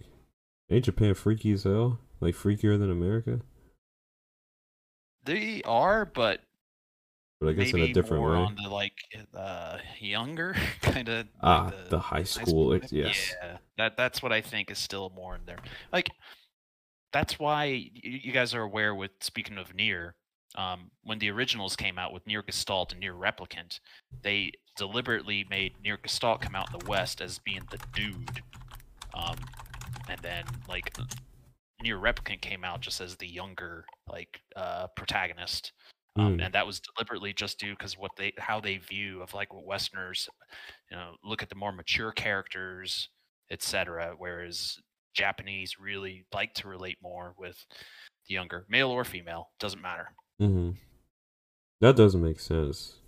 ain't 0.70 0.86
Japan 0.86 1.14
freaky 1.14 1.52
as 1.54 1.64
hell? 1.64 2.00
Like 2.20 2.36
freakier 2.36 2.78
than 2.78 2.92
America? 2.92 3.42
They 5.24 5.62
are, 5.64 6.06
but 6.06 6.42
But 7.40 7.50
I 7.50 7.54
guess 7.54 7.72
maybe 7.72 7.86
in 7.86 7.92
a 7.92 7.94
different 7.94 8.24
more 8.24 8.32
way. 8.32 8.38
on 8.38 8.56
the 8.62 8.70
like 8.70 8.94
uh, 9.36 9.78
younger 10.00 10.56
kind 10.82 11.08
of. 11.08 11.28
Ah, 11.42 11.72
the 11.90 12.00
high 12.00 12.18
high 12.18 12.24
school. 12.24 12.74
It, 12.74 12.90
thing? 12.90 13.00
yes. 13.00 13.36
Yeah, 13.42 13.58
that 13.78 13.98
that's 13.98 14.24
what 14.24 14.34
I 14.34 14.42
think 14.42 14.72
is 14.72 14.80
still 14.80 15.12
more 15.16 15.36
in 15.36 15.42
there. 15.46 15.60
Like, 15.94 16.10
that's 17.14 17.38
why 17.38 17.90
you 17.94 18.32
guys 18.32 18.56
are 18.56 18.64
aware. 18.64 18.96
With 18.96 19.12
speaking 19.22 19.60
of 19.60 19.76
NieR, 19.76 20.14
um, 20.56 20.90
when 21.04 21.20
the 21.20 21.30
originals 21.30 21.76
came 21.76 22.00
out 22.00 22.12
with 22.12 22.26
NieR 22.26 22.44
Gestalt 22.44 22.94
and 22.94 23.04
NieR 23.04 23.18
Replicant, 23.18 23.80
they 24.24 24.52
deliberately 24.76 25.46
made 25.50 25.74
NieR 25.86 26.02
Gestalt 26.02 26.42
come 26.42 26.56
out 26.56 26.74
in 26.74 26.80
the 26.80 26.86
West 26.86 27.22
as 27.22 27.38
being 27.38 27.62
the 27.70 27.80
dude, 27.94 28.42
um, 29.14 29.36
and 30.10 30.20
then 30.24 30.44
like 30.68 30.92
NieR 31.84 32.02
Replicant 32.02 32.42
came 32.42 32.64
out 32.64 32.82
just 32.82 33.00
as 33.00 33.16
the 33.16 33.28
younger 33.28 33.86
like 34.10 34.42
uh, 34.56 34.88
protagonist. 34.96 35.74
Um, 36.18 36.36
Mm. 36.38 36.40
and 36.40 36.54
that 36.54 36.66
was 36.66 36.80
deliberately 36.82 37.34
just 37.34 37.60
due 37.60 37.74
because 37.74 37.98
what 37.98 38.16
they 38.18 38.34
how 38.38 38.60
they 38.60 38.78
view 38.78 39.22
of 39.22 39.34
like 39.34 39.54
what 39.54 39.66
Westerners, 39.66 40.30
you 40.92 40.98
know, 40.98 41.16
look 41.24 41.44
at 41.44 41.50
the 41.50 41.56
more 41.56 41.72
mature 41.72 42.12
characters, 42.12 43.10
etc. 43.52 44.16
Whereas 44.18 44.80
Japanese 45.14 45.80
really 45.80 46.26
like 46.34 46.54
to 46.56 46.68
relate 46.68 46.98
more 47.02 47.36
with 47.38 47.66
the 48.28 48.34
younger, 48.36 48.66
male 48.70 48.90
or 48.92 49.06
female, 49.06 49.52
doesn't 49.60 49.82
matter. 49.82 50.10
hmm 50.40 50.78
That 51.82 51.96
doesn't 51.96 52.22
make 52.22 52.40
sense. 52.40 53.00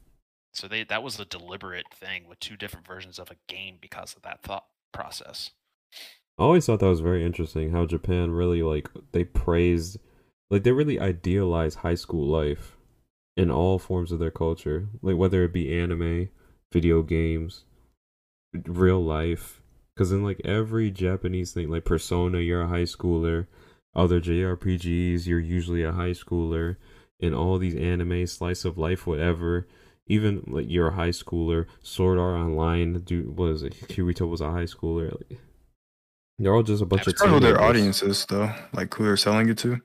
So 0.54 0.68
they 0.68 0.84
that 0.84 1.02
was 1.02 1.20
a 1.20 1.26
deliberate 1.26 1.92
thing 1.92 2.28
with 2.28 2.40
two 2.40 2.56
different 2.56 2.86
versions 2.86 3.18
of 3.18 3.32
a 3.32 3.40
game 3.48 3.80
because 3.82 4.14
of 4.16 4.22
that 4.22 4.44
thought 4.44 4.68
process. 4.92 5.50
I 6.38 6.44
always 6.44 6.66
thought 6.66 6.80
that 6.80 6.88
was 6.88 7.02
very 7.02 7.24
interesting 7.26 7.72
how 7.72 7.86
Japan 7.86 8.32
really 8.32 8.64
like 8.64 8.90
they 9.12 9.24
praised 9.24 9.98
like 10.50 10.64
they 10.64 10.72
really 10.72 11.00
idealize 11.00 11.76
high 11.76 11.96
school 11.96 12.26
life 12.28 12.78
in 13.40 13.50
all 13.50 13.80
forms 13.80 14.12
of 14.12 14.20
their 14.20 14.30
culture. 14.32 14.90
Like 15.02 15.16
whether 15.16 15.46
it 15.46 15.54
be 15.54 15.74
anime, 15.80 16.28
video 16.74 17.02
games, 17.02 17.64
real 18.66 19.02
life, 19.02 19.62
Because 19.96 20.12
in 20.12 20.24
like 20.24 20.42
every 20.44 20.92
Japanese 20.92 21.54
thing, 21.54 21.70
like 21.70 21.86
Persona, 21.86 22.40
you're 22.40 22.64
a 22.64 22.68
high 22.68 22.84
schooler. 22.84 23.48
Other 23.96 24.20
JRPGs, 24.20 25.26
you're 25.26 25.40
usually 25.40 25.84
a 25.84 25.94
high 25.94 26.12
schooler. 26.12 26.76
In 27.22 27.34
all 27.34 27.58
these 27.58 27.76
anime, 27.76 28.28
slice 28.28 28.66
of 28.66 28.78
life, 28.78 29.08
whatever, 29.08 29.68
even 30.08 30.44
like 30.48 30.66
you're 30.70 30.90
a 30.90 30.96
high 30.96 31.10
schooler. 31.10 31.66
Sword 31.82 32.20
Art 32.20 32.36
Online, 32.36 33.00
dude 33.00 33.38
was 33.38 33.64
it? 33.64 33.74
Kirito 33.88 34.28
was 34.28 34.42
a 34.42 34.52
high 34.52 34.64
schooler. 34.64 35.12
Like, 35.12 35.40
they're 36.38 36.54
all 36.54 36.64
just 36.64 36.84
a 36.84 36.86
bunch 36.86 37.08
It's 37.08 37.22
of 37.22 37.28
part 37.28 37.38
of 37.38 37.42
their 37.42 37.62
audiences 37.62 38.26
though, 38.28 38.54
like 38.74 38.94
who 38.94 39.06
they're 39.06 39.18
selling 39.18 39.48
it 39.48 39.58
to. 39.60 39.80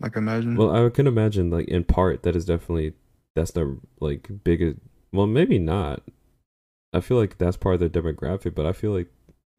Like 0.00 0.16
imagine. 0.16 0.56
Well, 0.56 0.86
I 0.86 0.88
can 0.90 1.06
imagine, 1.06 1.50
like 1.50 1.68
in 1.68 1.84
part, 1.84 2.22
that 2.22 2.36
is 2.36 2.44
definitely 2.44 2.94
that's 3.34 3.50
the 3.52 3.78
like 4.00 4.28
biggest. 4.44 4.78
Well, 5.12 5.26
maybe 5.26 5.58
not. 5.58 6.02
I 6.92 7.00
feel 7.00 7.16
like 7.18 7.38
that's 7.38 7.56
part 7.56 7.74
of 7.74 7.80
their 7.80 8.02
demographic, 8.02 8.54
but 8.54 8.66
I 8.66 8.72
feel 8.72 8.92
like 8.92 9.08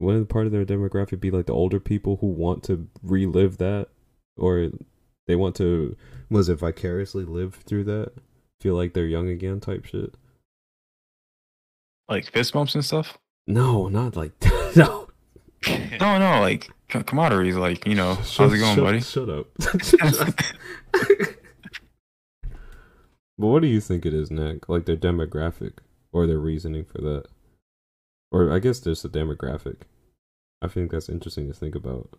wouldn't 0.00 0.28
part 0.30 0.46
of 0.46 0.52
their 0.52 0.64
demographic 0.64 1.20
be 1.20 1.30
like 1.30 1.46
the 1.46 1.52
older 1.52 1.78
people 1.78 2.16
who 2.16 2.26
want 2.26 2.62
to 2.64 2.88
relive 3.02 3.58
that, 3.58 3.88
or 4.36 4.70
they 5.26 5.36
want 5.36 5.54
to 5.56 5.96
was 6.30 6.48
it 6.48 6.56
vicariously 6.58 7.24
live 7.24 7.54
through 7.54 7.84
that, 7.84 8.12
feel 8.60 8.74
like 8.74 8.94
they're 8.94 9.06
young 9.06 9.28
again, 9.28 9.60
type 9.60 9.84
shit. 9.84 10.14
like 12.08 12.30
fist 12.32 12.52
bumps 12.52 12.74
and 12.74 12.84
stuff. 12.84 13.18
No, 13.46 13.88
not 13.88 14.16
like 14.16 14.32
no. 14.76 15.08
No, 16.00 16.18
no, 16.18 16.40
like 16.40 16.70
c- 16.92 17.02
camaraderie 17.02 17.52
like 17.52 17.86
you 17.86 17.94
know. 17.94 18.16
Shut- 18.24 18.50
how's 18.50 18.52
it 18.54 18.58
going, 18.58 18.74
shut- 18.76 18.84
buddy? 18.84 19.00
Shut 19.00 19.28
up. 19.28 19.46
But 23.38 23.46
what 23.46 23.62
do 23.62 23.68
you 23.68 23.80
think 23.80 24.04
it 24.04 24.12
is, 24.12 24.30
Nick? 24.30 24.68
Like 24.68 24.84
their 24.84 24.98
demographic 24.98 25.78
or 26.12 26.26
their 26.26 26.38
reasoning 26.38 26.84
for 26.84 26.98
that? 27.00 27.24
Or 28.30 28.52
I 28.52 28.58
guess 28.58 28.80
there's 28.80 29.02
a 29.02 29.08
demographic. 29.08 29.76
I 30.60 30.68
think 30.68 30.90
that's 30.90 31.08
interesting 31.08 31.48
to 31.48 31.54
think 31.54 31.74
about. 31.74 32.10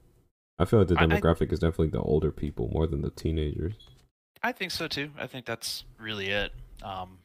I 0.58 0.66
feel 0.66 0.80
like 0.80 0.88
the 0.88 0.98
I- 1.00 1.04
I- 1.04 1.06
demographic 1.06 1.54
is 1.54 1.60
definitely 1.60 1.90
the 1.90 2.02
older 2.02 2.32
people 2.32 2.70
more 2.74 2.88
than 2.88 3.04
the 3.04 3.12
teenagers. 3.12 3.76
I 4.42 4.52
think 4.52 4.72
so 4.72 4.88
too. 4.88 5.12
I 5.20 5.28
think 5.28 5.46
that's 5.46 5.84
really 6.00 6.30
it. 6.30 6.54
Um, 6.82 7.20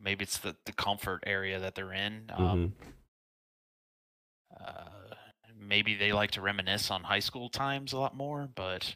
maybe 0.00 0.24
it's 0.24 0.38
the, 0.38 0.56
the 0.66 0.72
comfort 0.72 1.22
area 1.24 1.60
that 1.60 1.76
they're 1.76 1.92
in. 1.92 2.32
Um, 2.34 2.72
uh, 4.60 4.88
maybe 5.72 5.94
they 5.94 6.12
like 6.12 6.30
to 6.32 6.42
reminisce 6.42 6.90
on 6.90 7.02
high 7.02 7.18
school 7.18 7.48
times 7.48 7.94
a 7.94 7.98
lot 7.98 8.14
more, 8.14 8.46
but 8.54 8.94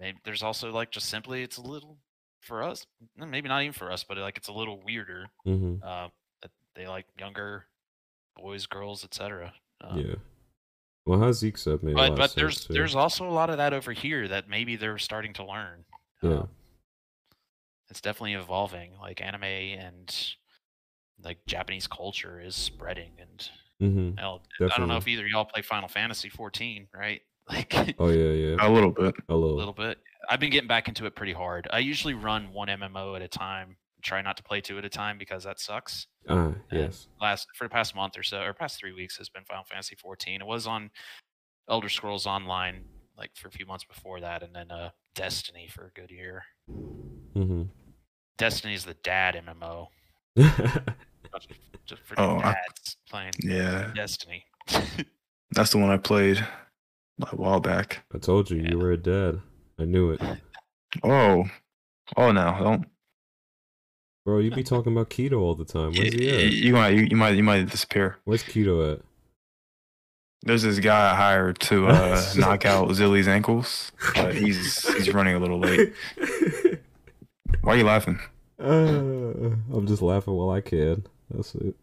maybe 0.00 0.18
there's 0.24 0.42
also 0.42 0.72
like 0.72 0.90
just 0.90 1.08
simply 1.08 1.44
it's 1.44 1.56
a 1.56 1.62
little 1.62 1.98
for 2.40 2.64
us, 2.64 2.84
maybe 3.16 3.48
not 3.48 3.62
even 3.62 3.72
for 3.72 3.92
us, 3.92 4.02
but 4.02 4.18
like 4.18 4.36
it's 4.36 4.48
a 4.48 4.52
little 4.52 4.82
weirder. 4.84 5.26
Mm-hmm. 5.46 5.76
Uh, 5.86 6.08
that 6.42 6.50
they 6.74 6.88
like 6.88 7.06
younger 7.16 7.66
boys, 8.36 8.66
girls, 8.66 9.04
etc. 9.04 9.52
Um, 9.82 10.00
yeah. 10.00 10.14
Well, 11.06 11.20
how 11.20 11.30
Zeke 11.30 11.58
said 11.58 11.80
made 11.84 11.94
a 11.94 11.96
lot 11.96 12.08
but 12.10 12.16
but 12.16 12.34
there's 12.34 12.66
too. 12.66 12.72
there's 12.72 12.96
also 12.96 13.28
a 13.28 13.30
lot 13.30 13.48
of 13.48 13.58
that 13.58 13.72
over 13.72 13.92
here 13.92 14.26
that 14.26 14.48
maybe 14.48 14.74
they're 14.74 14.98
starting 14.98 15.32
to 15.34 15.46
learn. 15.46 15.84
Yeah. 16.22 16.30
Um, 16.30 16.48
it's 17.88 18.00
definitely 18.00 18.34
evolving. 18.34 18.90
Like 19.00 19.20
anime 19.20 19.44
and 19.44 20.12
like 21.22 21.38
Japanese 21.46 21.86
culture 21.86 22.40
is 22.40 22.56
spreading, 22.56 23.12
and 23.20 23.48
Mm-hmm. 23.82 24.16
hell, 24.16 24.42
I 24.60 24.78
don't 24.78 24.88
know 24.88 24.96
if 24.96 25.08
either 25.08 25.24
of 25.24 25.28
y'all 25.28 25.44
play 25.44 25.62
Final 25.62 25.88
Fantasy 25.88 26.28
14, 26.28 26.88
right? 26.94 27.20
Like 27.46 27.94
Oh 27.98 28.08
yeah, 28.08 28.30
yeah. 28.30 28.56
A 28.58 28.70
little 28.70 28.90
bit. 28.90 29.14
A 29.28 29.34
little. 29.34 29.54
a 29.54 29.58
little 29.58 29.74
bit. 29.74 29.98
I've 30.30 30.40
been 30.40 30.48
getting 30.48 30.66
back 30.66 30.88
into 30.88 31.04
it 31.04 31.14
pretty 31.14 31.34
hard. 31.34 31.68
I 31.70 31.80
usually 31.80 32.14
run 32.14 32.54
one 32.54 32.68
MMO 32.68 33.14
at 33.16 33.20
a 33.20 33.28
time. 33.28 33.76
Try 34.00 34.22
not 34.22 34.38
to 34.38 34.42
play 34.42 34.62
two 34.62 34.78
at 34.78 34.84
a 34.86 34.88
time 34.88 35.18
because 35.18 35.44
that 35.44 35.60
sucks. 35.60 36.06
And 36.26 36.56
yes. 36.72 37.08
Last 37.20 37.48
for 37.54 37.66
the 37.66 37.68
past 37.68 37.94
month 37.94 38.16
or 38.16 38.22
so, 38.22 38.40
or 38.40 38.54
past 38.54 38.78
three 38.78 38.94
weeks, 38.94 39.18
has 39.18 39.28
been 39.28 39.44
Final 39.44 39.64
Fantasy 39.64 39.94
14. 39.94 40.40
It 40.40 40.46
was 40.46 40.66
on 40.66 40.90
Elder 41.68 41.90
Scrolls 41.90 42.26
Online 42.26 42.84
like 43.16 43.30
for 43.34 43.48
a 43.48 43.50
few 43.50 43.66
months 43.66 43.84
before 43.84 44.20
that, 44.20 44.42
and 44.42 44.54
then 44.54 44.70
uh, 44.70 44.90
Destiny 45.14 45.68
for 45.68 45.86
a 45.86 46.00
good 46.00 46.10
year. 46.10 46.42
Mm-hmm. 46.70 47.64
Destiny 48.36 48.74
is 48.74 48.84
the 48.84 48.94
dad 48.94 49.40
MMO. 49.46 49.88
Just 51.86 52.02
for 52.04 52.14
Oh, 52.18 52.38
the 52.38 52.46
I- 52.46 52.56
playing 53.08 53.32
Yeah, 53.40 53.90
Destiny. 53.94 54.44
that's 55.50 55.70
the 55.70 55.78
one 55.78 55.90
I 55.90 55.96
played 55.98 56.46
a 57.20 57.36
while 57.36 57.60
back. 57.60 58.04
I 58.14 58.18
told 58.18 58.50
you 58.50 58.58
Yeah. 58.62 58.70
you 58.70 58.78
were 58.78 58.92
a 58.92 58.96
dad. 58.96 59.40
I 59.78 59.84
knew 59.84 60.10
it, 60.12 60.20
Oh, 61.02 61.44
oh 62.16 62.32
no, 62.32 62.56
don't. 62.60 62.86
bro. 64.24 64.38
You 64.38 64.50
be 64.50 64.62
talking 64.62 64.92
about 64.92 65.10
keto 65.10 65.40
all 65.40 65.54
the 65.54 65.64
time. 65.64 65.92
Where's 65.92 66.12
he 66.14 66.30
at? 66.30 66.52
you 66.52 66.72
might, 66.72 66.90
you, 66.94 67.02
you 67.10 67.16
might, 67.16 67.30
you 67.36 67.42
might 67.42 67.68
disappear. 67.68 68.16
Where's 68.24 68.44
keto 68.44 68.92
at? 68.94 69.00
There's 70.42 70.62
this 70.62 70.78
guy 70.78 71.10
I 71.12 71.14
hired 71.14 71.58
to 71.60 71.86
uh, 71.88 72.22
knock 72.36 72.64
out 72.66 72.88
Zilly's 72.90 73.26
ankles, 73.28 73.90
but 74.14 74.34
he's 74.34 74.86
he's 74.94 75.12
running 75.12 75.34
a 75.34 75.38
little 75.38 75.58
late. 75.58 75.92
Why 77.62 77.72
are 77.74 77.76
you 77.78 77.84
laughing? 77.84 78.20
Uh, 78.60 79.56
I'm 79.72 79.86
just 79.86 80.02
laughing 80.02 80.34
while 80.34 80.50
I 80.50 80.60
can. 80.60 81.06
That's 81.30 81.54
it. 81.54 81.74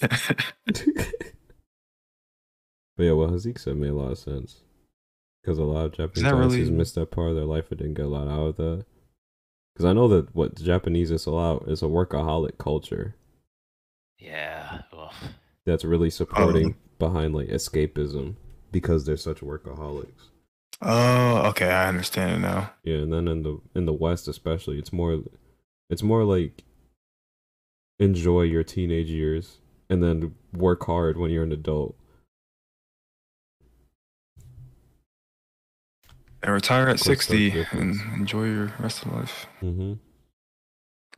But 2.96 3.04
yeah, 3.06 3.12
well, 3.12 3.30
Hazik 3.30 3.58
said 3.58 3.78
made 3.78 3.92
a 3.92 3.94
lot 3.94 4.12
of 4.12 4.18
sense. 4.18 4.60
Because 5.40 5.58
a 5.58 5.62
lot 5.62 5.86
of 5.86 5.92
Japanese 5.92 6.30
audiences 6.30 6.58
really- 6.58 6.70
missed 6.70 6.96
that 6.96 7.10
part 7.10 7.30
of 7.30 7.34
their 7.34 7.46
life 7.46 7.70
and 7.70 7.78
didn't 7.78 7.94
get 7.94 8.04
a 8.04 8.08
lot 8.10 8.28
out 8.28 8.48
of 8.48 8.56
that. 8.56 8.84
Because 9.72 9.86
I 9.86 9.94
know 9.94 10.06
that 10.08 10.34
what 10.34 10.56
Japanese 10.56 11.10
is 11.10 11.24
allowed 11.24 11.66
is 11.66 11.80
a 11.80 11.86
workaholic 11.86 12.58
culture 12.58 13.14
yeah. 14.20 14.82
Well, 14.92 15.12
that's 15.64 15.84
really 15.84 16.08
oh. 16.08 16.10
supporting 16.10 16.76
behind 16.98 17.34
like 17.34 17.48
escapism 17.48 18.36
because 18.70 19.04
they're 19.04 19.16
such 19.16 19.40
workaholics. 19.40 20.28
oh, 20.82 21.48
okay, 21.48 21.70
I 21.70 21.88
understand 21.88 22.32
it 22.32 22.38
now. 22.38 22.70
Yeah, 22.84 22.98
and 22.98 23.12
then 23.12 23.26
in 23.26 23.42
the 23.42 23.60
in 23.74 23.86
the 23.86 23.92
West 23.92 24.28
especially, 24.28 24.78
it's 24.78 24.92
more 24.92 25.22
it's 25.88 26.02
more 26.02 26.24
like 26.24 26.64
enjoy 28.00 28.42
your 28.42 28.64
teenage 28.64 29.08
years 29.08 29.58
and 29.88 30.02
then 30.02 30.34
work 30.52 30.84
hard 30.86 31.16
when 31.16 31.30
you're 31.30 31.44
an 31.44 31.52
adult. 31.52 31.94
And 36.42 36.52
retire 36.52 36.88
at 36.88 36.98
sixty 36.98 37.66
and 37.70 38.00
enjoy 38.16 38.44
your 38.46 38.72
rest 38.80 39.04
of 39.04 39.12
life. 39.12 39.46
Mm-hmm. 39.62 39.92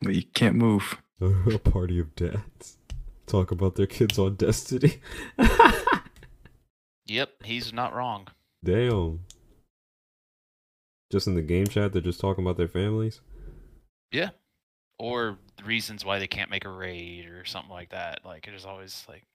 But 0.01 0.15
you 0.15 0.23
can't 0.33 0.55
move. 0.55 1.01
a 1.21 1.57
party 1.57 1.97
of 1.97 2.13
dads 2.15 2.77
talk 3.25 3.51
about 3.51 3.75
their 3.75 3.87
kids 3.87 4.19
on 4.19 4.35
Destiny. 4.35 4.99
yep, 7.05 7.29
he's 7.43 7.73
not 7.73 7.93
wrong. 7.93 8.27
Damn. 8.63 9.21
Just 11.11 11.27
in 11.27 11.35
the 11.35 11.41
game 11.41 11.67
chat, 11.67 11.93
they're 11.93 12.01
just 12.01 12.19
talking 12.19 12.43
about 12.43 12.57
their 12.57 12.67
families. 12.67 13.21
Yeah. 14.11 14.29
Or 15.03 15.37
reasons 15.65 16.05
why 16.05 16.17
they 16.19 16.27
can't 16.27 16.49
make 16.49 16.63
a 16.65 16.69
raid 16.69 17.25
or 17.25 17.43
something 17.43 17.71
like 17.71 17.89
that. 17.89 18.19
Like 18.23 18.45
there's 18.45 18.65
always 18.65 19.05
like 19.09 19.25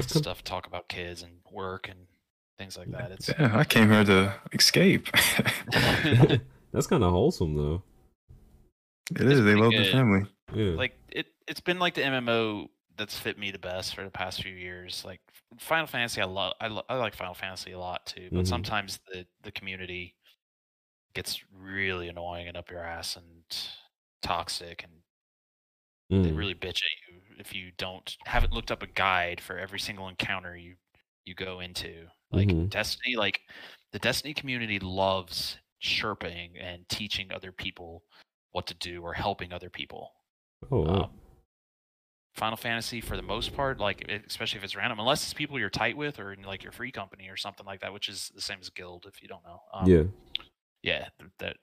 stuff 0.00 0.38
to 0.38 0.44
talk 0.44 0.66
about 0.66 0.88
kids 0.88 1.22
and 1.22 1.32
work 1.50 1.88
and 1.88 2.00
things 2.58 2.76
like 2.76 2.90
that. 2.90 3.12
It's 3.12 3.28
Yeah, 3.28 3.56
I 3.56 3.64
came 3.64 3.90
here 3.90 4.04
to 4.04 4.34
escape. 4.52 5.08
That's 6.72 6.86
kind 6.86 7.02
of 7.04 7.12
wholesome, 7.12 7.56
though. 7.56 7.82
it 9.14 9.22
is. 9.22 9.38
They 9.38 9.52
pretty 9.52 9.60
love 9.60 9.72
their 9.72 9.82
good. 9.84 9.92
family. 9.92 10.22
Yeah. 10.54 10.76
like 10.76 10.98
it 11.10 11.26
it's 11.48 11.60
been 11.60 11.78
like 11.78 11.94
the 11.94 12.02
MMO 12.02 12.68
that's 12.98 13.18
fit 13.18 13.38
me 13.38 13.50
the 13.52 13.58
best 13.58 13.94
for 13.94 14.04
the 14.04 14.10
past 14.10 14.42
few 14.42 14.52
years. 14.54 15.02
Like 15.04 15.20
Final 15.58 15.86
Fantasy, 15.86 16.20
I 16.20 16.24
love 16.26 16.52
I, 16.60 16.68
lo- 16.68 16.84
I 16.90 16.96
like 16.96 17.14
Final 17.14 17.32
Fantasy 17.34 17.72
a 17.72 17.78
lot 17.78 18.04
too, 18.04 18.28
but 18.30 18.44
Mhm. 18.44 18.48
sometimes 18.48 19.00
the 19.10 19.24
the 19.42 19.52
community 19.52 20.14
gets 21.14 21.42
really 21.58 22.08
annoying 22.08 22.48
and 22.48 22.56
up 22.56 22.70
your 22.70 22.80
ass 22.84 23.16
and 23.16 23.44
toxic 24.22 24.82
and 24.84 24.92
they 26.10 26.30
Mm. 26.30 26.36
really 26.36 26.54
bitch 26.54 26.82
at 26.82 27.08
you 27.08 27.22
if 27.38 27.54
you 27.54 27.72
don't 27.78 28.16
haven't 28.26 28.52
looked 28.52 28.70
up 28.70 28.82
a 28.82 28.86
guide 28.86 29.40
for 29.40 29.58
every 29.58 29.80
single 29.80 30.08
encounter 30.08 30.56
you 30.56 30.76
you 31.24 31.34
go 31.34 31.60
into. 31.60 32.06
Like 32.32 32.48
Mhm. 32.48 32.68
Destiny, 32.70 33.16
like 33.16 33.40
the 33.92 33.98
Destiny 33.98 34.34
community 34.34 34.78
loves 34.80 35.58
chirping 35.80 36.56
and 36.58 36.88
teaching 36.88 37.30
other 37.32 37.52
people 37.52 38.04
what 38.50 38.66
to 38.66 38.74
do 38.74 39.02
or 39.02 39.14
helping 39.14 39.52
other 39.52 39.70
people. 39.70 40.12
Oh, 40.70 40.80
wow. 40.80 41.02
Um, 41.04 41.20
Final 42.34 42.56
Fantasy, 42.56 43.00
for 43.00 43.16
the 43.16 43.22
most 43.22 43.54
part, 43.54 43.78
like 43.78 44.08
especially 44.10 44.58
if 44.58 44.64
it's 44.64 44.74
random, 44.74 44.98
unless 44.98 45.22
it's 45.22 45.34
people 45.34 45.58
you're 45.58 45.70
tight 45.70 45.96
with 45.96 46.18
or 46.18 46.32
in 46.32 46.42
like 46.42 46.62
your 46.62 46.72
free 46.72 46.90
company 46.90 47.28
or 47.28 47.36
something 47.36 47.66
like 47.66 47.80
that, 47.80 47.92
which 47.92 48.08
is 48.08 48.30
the 48.34 48.40
same 48.40 48.58
as 48.60 48.68
guild 48.70 49.06
if 49.06 49.22
you 49.22 49.28
don't 49.28 49.44
know. 49.44 49.60
Um, 49.72 49.86
yeah. 49.90 50.02
yeah, 50.82 51.08
th- 51.18 51.30
that 51.38 51.56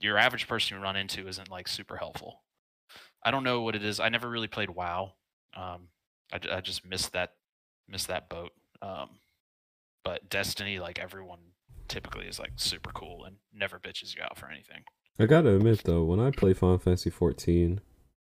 your 0.00 0.18
average 0.18 0.48
person 0.48 0.76
you 0.76 0.82
run 0.82 0.96
into 0.96 1.26
isn't 1.28 1.50
like 1.50 1.68
super 1.68 1.96
helpful. 1.96 2.42
I 3.22 3.30
don't 3.30 3.44
know 3.44 3.62
what 3.62 3.74
it 3.76 3.84
is. 3.84 4.00
I 4.00 4.08
never 4.08 4.28
really 4.28 4.48
played 4.48 4.70
WoW. 4.70 5.12
Um, 5.56 5.88
I, 6.32 6.40
I 6.56 6.60
just 6.60 6.86
missed 6.86 7.12
that 7.12 7.32
missed 7.88 8.08
that 8.08 8.28
boat. 8.28 8.52
Um, 8.82 9.10
but 10.04 10.28
Destiny, 10.28 10.78
like 10.78 10.98
everyone 10.98 11.40
typically 11.88 12.26
is 12.26 12.38
like 12.38 12.52
super 12.56 12.90
cool 12.92 13.24
and 13.24 13.36
never 13.52 13.78
bitches 13.78 14.14
you 14.16 14.22
out 14.22 14.38
for 14.38 14.50
anything. 14.50 14.82
I 15.18 15.26
gotta 15.26 15.54
admit 15.56 15.84
though, 15.84 16.04
when 16.04 16.20
I 16.20 16.30
play 16.30 16.52
Final 16.54 16.78
Fantasy 16.78 17.10
14, 17.10 17.80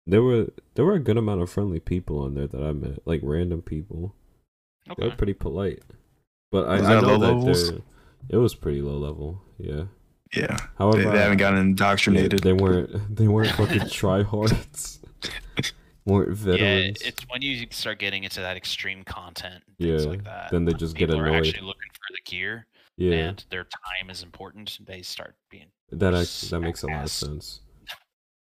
there 0.05 0.21
were 0.21 0.47
there 0.75 0.85
were 0.85 0.93
a 0.95 0.99
good 0.99 1.17
amount 1.17 1.41
of 1.41 1.49
friendly 1.49 1.79
people 1.79 2.19
on 2.19 2.35
there 2.35 2.47
that 2.47 2.61
I 2.63 2.73
met, 2.73 2.99
like 3.07 3.21
random 3.23 3.61
people. 3.61 4.13
Okay. 4.89 5.01
They 5.01 5.05
Okay. 5.05 5.09
were 5.09 5.17
pretty 5.17 5.33
polite, 5.33 5.83
but 6.51 6.67
I, 6.67 6.77
Was 6.77 6.89
I 6.89 6.95
that 6.95 7.01
know 7.01 7.15
low 7.15 7.17
that 7.17 7.27
levels? 7.35 7.71
it 8.29 8.37
was 8.37 8.55
pretty 8.55 8.81
low 8.81 8.97
level. 8.97 9.41
Yeah. 9.57 9.85
Yeah, 10.35 10.57
However, 10.77 11.03
they, 11.03 11.09
they 11.11 11.19
haven't 11.19 11.37
gotten 11.37 11.59
indoctrinated. 11.59 12.39
They 12.39 12.53
weren't. 12.53 13.15
They 13.15 13.27
weren't 13.27 13.51
fucking 13.51 13.81
tryhards. 13.81 14.99
weren't 16.05 16.35
veterans. 16.37 16.97
Yeah, 17.01 17.07
it's 17.07 17.25
when 17.29 17.41
you 17.41 17.67
start 17.71 17.99
getting 17.99 18.23
into 18.23 18.41
that 18.41 18.57
extreme 18.57 19.03
content, 19.03 19.63
and 19.67 19.77
things 19.77 20.03
Yeah, 20.03 20.09
like 20.09 20.23
that. 20.23 20.51
then 20.51 20.65
they 20.65 20.73
just 20.73 20.95
get 20.95 21.09
people 21.09 21.21
are 21.21 21.27
annoyed. 21.27 21.47
actually 21.47 21.65
looking 21.65 21.89
for 21.93 22.13
the 22.13 22.29
gear, 22.29 22.65
yeah, 22.97 23.13
and 23.13 23.45
their 23.49 23.63
time 23.63 24.09
is 24.09 24.23
important. 24.23 24.77
They 24.85 25.01
start 25.01 25.35
being 25.49 25.67
that 25.91 26.13
actually, 26.13 26.49
that 26.49 26.59
makes 26.59 26.83
a 26.83 26.87
lot 26.87 27.03
of 27.03 27.11
sense. 27.11 27.61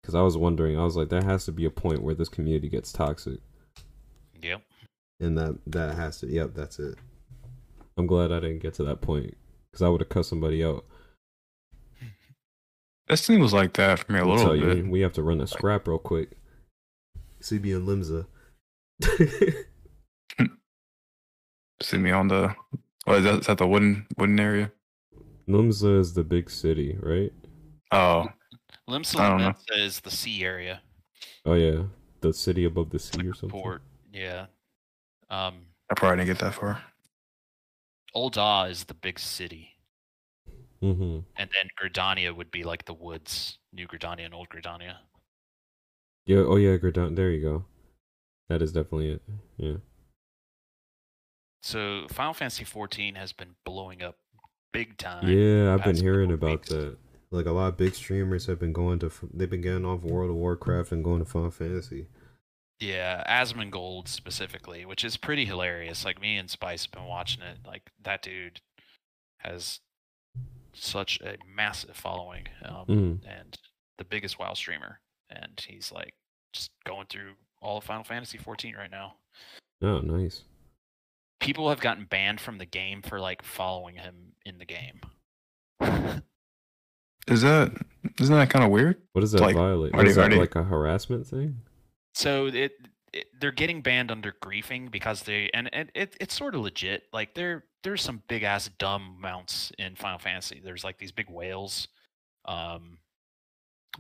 Because 0.02 0.16
I 0.16 0.22
was 0.22 0.36
wondering, 0.36 0.78
I 0.78 0.84
was 0.84 0.98
like, 0.98 1.10
there 1.10 1.24
has 1.24 1.46
to 1.46 1.52
be 1.52 1.66
a 1.66 1.70
point 1.70 2.02
where 2.02 2.16
this 2.16 2.28
community 2.28 2.68
gets 2.68 2.92
toxic, 2.92 3.40
yep. 4.42 4.62
and 5.20 5.38
that 5.38 5.58
that 5.68 5.96
has 5.96 6.20
to. 6.20 6.28
Yep, 6.28 6.52
that's 6.56 6.80
it. 6.80 6.96
I'm 7.98 8.08
glad 8.08 8.32
I 8.32 8.40
didn't 8.40 8.62
get 8.62 8.74
to 8.76 8.84
that 8.86 9.02
point 9.02 9.38
because 9.72 9.82
I 9.82 9.90
would 9.90 10.02
have 10.02 10.10
cut 10.10 10.26
somebody 10.26 10.64
out. 10.64 10.86
Destiny 13.10 13.38
was 13.40 13.54
like 13.54 13.74
that 13.74 14.00
for 14.00 14.12
me 14.12 14.20
a 14.20 14.22
I'll 14.22 14.30
little 14.30 14.46
tell 14.58 14.60
bit. 14.60 14.78
you, 14.78 14.90
we 14.90 15.02
have 15.02 15.14
to 15.14 15.24
run 15.24 15.42
a 15.42 15.48
scrap 15.48 15.88
real 15.88 15.98
quick. 15.98 16.32
CB 17.42 17.76
and 17.76 17.88
Limsa. 17.88 18.26
See 21.82 21.98
me 21.98 22.12
on 22.12 22.28
the. 22.30 22.56
What 23.06 23.18
is 23.18 23.24
that? 23.26 23.40
Is 23.42 23.46
that 23.48 23.58
the 23.58 23.68
wooden 23.68 24.08
wooden 24.18 24.40
area? 24.40 24.72
Limsa 25.50 26.00
is 26.00 26.14
the 26.14 26.24
big 26.24 26.50
city, 26.50 26.98
right? 27.02 27.34
Oh, 27.92 28.28
Limsa 28.90 29.20
I 29.20 29.30
don't 29.30 29.40
know. 29.42 29.50
Limsa 29.50 29.86
is 29.86 30.00
the 30.00 30.12
sea 30.12 30.44
area. 30.46 30.82
Oh 31.46 31.56
yeah, 31.56 31.84
the 32.22 32.32
city 32.34 32.64
above 32.64 32.90
the 32.92 33.00
sea 33.00 33.18
like 33.18 33.28
or 33.28 33.34
something. 33.34 33.50
port. 33.62 33.82
Yeah. 34.14 34.46
Um, 35.30 35.66
I 35.90 35.96
probably 35.96 36.18
didn't 36.24 36.38
get 36.38 36.46
that 36.46 36.54
far. 36.54 36.82
Ul'dah 38.16 38.70
is 38.70 38.86
the 38.86 38.94
big 38.94 39.20
city, 39.20 39.72
Mm-hmm. 40.84 41.20
and 41.38 41.50
then 41.50 41.70
Gridania 41.82 42.36
would 42.36 42.52
be 42.52 42.64
like 42.64 42.86
the 42.86 42.94
woods, 42.94 43.58
New 43.72 43.88
Gridania 43.88 44.26
and 44.26 44.34
Old 44.34 44.50
Gridania. 44.50 44.96
Yeah. 46.26 46.40
Oh 46.40 46.58
yeah, 46.58 46.78
Gridon. 46.78 47.16
There 47.16 47.32
you 47.32 47.42
go. 47.42 47.66
That 48.50 48.62
is 48.62 48.74
definitely 48.74 49.12
it. 49.12 49.22
Yeah. 49.58 49.78
So 51.62 52.08
Final 52.10 52.34
Fantasy 52.34 52.66
14 52.66 53.16
has 53.16 53.32
been 53.32 53.56
blowing 53.66 54.02
up 54.02 54.18
big 54.74 54.98
time. 54.98 55.28
Yeah, 55.28 55.74
I've 55.74 55.84
been 55.84 55.96
hearing 55.96 56.32
about 56.32 56.62
weeks. 56.62 56.70
that. 56.70 56.98
Like 57.32 57.46
a 57.46 57.52
lot 57.52 57.68
of 57.70 57.78
big 57.78 57.96
streamers 57.96 58.46
have 58.48 58.60
been 58.60 58.74
going 58.74 59.00
to. 59.00 59.12
They've 59.34 59.50
been 59.50 59.62
getting 59.62 59.86
off 59.86 60.02
World 60.02 60.30
of 60.30 60.36
Warcraft 60.36 60.92
and 60.92 61.04
going 61.04 61.20
to 61.20 61.26
Final 61.26 61.52
Fantasy. 61.52 62.08
Yeah, 62.80 63.24
Asmongold 63.28 64.08
specifically, 64.08 64.86
which 64.86 65.06
is 65.06 65.16
pretty 65.16 65.46
hilarious. 65.46 66.04
Like 66.04 66.22
me 66.22 66.38
and 66.38 66.50
Spice 66.50 66.84
have 66.84 66.92
been 66.92 67.06
watching 67.06 67.42
it. 67.42 67.60
Like 67.66 67.84
that 68.04 68.22
dude 68.22 68.60
has 69.38 69.80
such 70.74 71.20
a 71.22 71.38
massive 71.48 71.96
following, 71.96 72.48
um, 72.66 72.86
Mm. 72.88 73.20
and 73.28 73.58
the 73.98 74.04
biggest 74.06 74.40
WoW 74.40 74.54
streamer, 74.54 75.00
and 75.30 75.60
he's 75.68 75.92
like 75.92 76.14
just 76.54 76.72
going 76.86 77.08
through 77.08 77.34
all 77.62 77.78
of 77.78 77.84
Final 77.84 78.04
Fantasy 78.04 78.38
14 78.38 78.76
right 78.76 78.92
now. 78.92 79.16
Oh, 79.82 80.00
nice. 80.00 80.44
People 81.40 81.70
have 81.70 81.80
gotten 81.82 82.06
banned 82.06 82.40
from 82.42 82.58
the 82.58 82.66
game 82.66 83.02
for 83.02 83.20
like 83.20 83.44
following 83.44 83.96
him 83.96 84.34
in 84.46 84.58
the 84.58 84.66
game. 84.66 85.02
Is 87.28 87.42
that 87.42 87.72
isn't 88.20 88.36
that 88.36 88.50
kind 88.50 88.66
of 88.66 88.72
weird? 88.72 89.02
What 89.14 89.22
does 89.22 89.32
that 89.32 89.42
Like, 89.42 89.56
violate? 89.56 89.94
are 89.96 90.06
is 90.06 90.16
that 90.16 90.30
they- 90.32 90.38
like 90.38 90.56
a 90.56 90.64
harassment 90.64 91.26
thing? 91.26 91.62
So 92.16 92.48
it, 92.48 92.74
it 93.14 93.28
they're 93.40 93.52
getting 93.52 93.82
banned 93.82 94.12
under 94.12 94.34
griefing 94.42 94.92
because 94.92 95.24
they 95.24 95.50
and, 95.54 95.70
and 95.74 95.92
it 95.96 96.18
it's 96.20 96.34
sort 96.34 96.56
of 96.56 96.62
legit. 96.62 97.04
Like 97.14 97.36
there 97.36 97.66
there's 97.84 98.02
some 98.02 98.24
big 98.28 98.44
ass 98.44 98.70
dumb 98.80 99.18
mounts 99.20 99.72
in 99.78 99.96
Final 99.96 100.20
Fantasy. 100.20 100.62
There's 100.64 100.84
like 100.84 100.98
these 100.98 101.12
big 101.12 101.30
whales, 101.30 101.88
um, 102.46 102.98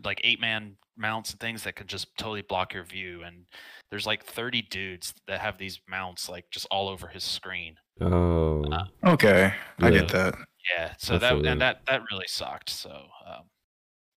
like 0.04 0.22
eight 0.24 0.40
man 0.40 0.78
mounts 0.98 1.32
and 1.32 1.40
things 1.40 1.64
that 1.64 1.76
can 1.76 1.88
just 1.88 2.16
totally 2.18 2.42
block 2.42 2.74
your 2.74 2.84
view. 2.84 3.24
And 3.24 3.46
there's 3.90 4.06
like 4.06 4.24
30 4.24 4.64
dudes 4.64 5.14
that 5.28 5.42
have 5.42 5.58
these 5.58 5.80
mounts 5.88 6.30
like 6.30 6.46
just 6.52 6.68
all 6.72 6.88
over 6.88 7.08
his 7.08 7.24
screen. 7.24 7.76
Oh, 8.02 8.64
Uh, 8.72 8.86
Okay, 9.06 9.54
I 9.80 9.92
get 9.92 10.08
that. 10.10 10.36
Yeah, 10.76 10.94
so 10.98 11.16
I 11.16 11.18
that 11.20 11.34
and 11.34 11.46
that. 11.46 11.60
that 11.60 11.86
that 11.88 12.02
really 12.12 12.28
sucked. 12.28 12.70
So 12.70 12.90
um, 13.28 13.44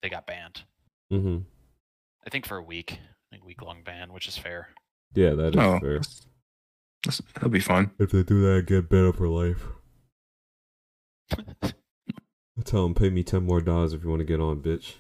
they 0.03 0.09
got 0.09 0.27
banned. 0.27 0.63
mm-hmm. 1.13 1.39
I 2.25 2.31
think 2.31 2.47
for 2.47 2.57
a 2.57 2.63
week, 2.63 2.93
I 2.93 3.27
think 3.31 3.45
week 3.45 3.63
long 3.63 3.83
ban, 3.85 4.13
which 4.13 4.29
is 4.29 4.37
fair. 4.37 4.69
Yeah, 5.15 5.31
that 5.35 5.55
is 5.55 5.57
Oh, 5.57 5.79
fair. 5.81 5.93
that's- 5.95 6.27
that's- 7.05 7.23
that'll 7.35 7.49
be 7.51 7.61
fun. 7.61 7.91
If 7.99 8.11
they 8.11 8.23
do 8.23 8.43
that, 8.43 8.57
I 8.59 8.61
get 8.63 8.89
better 8.89 9.13
for 9.13 9.29
life. 9.29 9.63
I 11.33 12.63
tell 12.65 12.83
them, 12.85 12.95
pay 12.95 13.11
me 13.11 13.23
ten 13.23 13.45
more 13.45 13.61
dollars 13.61 13.93
if 13.93 14.03
you 14.03 14.09
want 14.11 14.21
to 14.21 14.25
get 14.27 14.41
on, 14.41 14.61
bitch. 14.63 14.95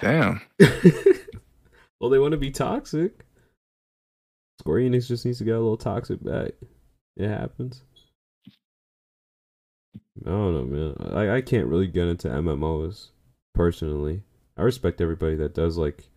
Damn. 0.00 0.40
well, 2.00 2.10
they 2.10 2.18
want 2.18 2.32
to 2.32 2.38
be 2.38 2.50
toxic. 2.50 3.24
Square 4.60 4.80
Enix 4.80 5.06
just 5.08 5.24
needs 5.24 5.38
to 5.38 5.44
get 5.44 5.54
a 5.54 5.60
little 5.60 5.76
toxic 5.76 6.22
back. 6.22 6.52
It 7.16 7.28
happens. 7.28 7.82
I 10.24 10.30
don't 10.30 10.54
know, 10.54 10.64
man. 10.64 11.12
I, 11.14 11.36
I 11.36 11.40
can't 11.40 11.66
really 11.68 11.86
get 11.86 12.08
into 12.08 12.28
MMOs 12.28 13.08
personally. 13.54 14.22
I 14.56 14.62
respect 14.62 15.00
everybody 15.00 15.36
that 15.36 15.54
does 15.54 15.76
like 15.76 16.08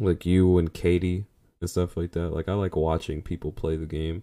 like 0.00 0.26
you 0.26 0.58
and 0.58 0.72
Katie 0.72 1.26
and 1.60 1.70
stuff 1.70 1.96
like 1.96 2.12
that. 2.12 2.30
Like 2.30 2.48
I 2.48 2.54
like 2.54 2.76
watching 2.76 3.22
people 3.22 3.52
play 3.52 3.76
the 3.76 3.86
game. 3.86 4.22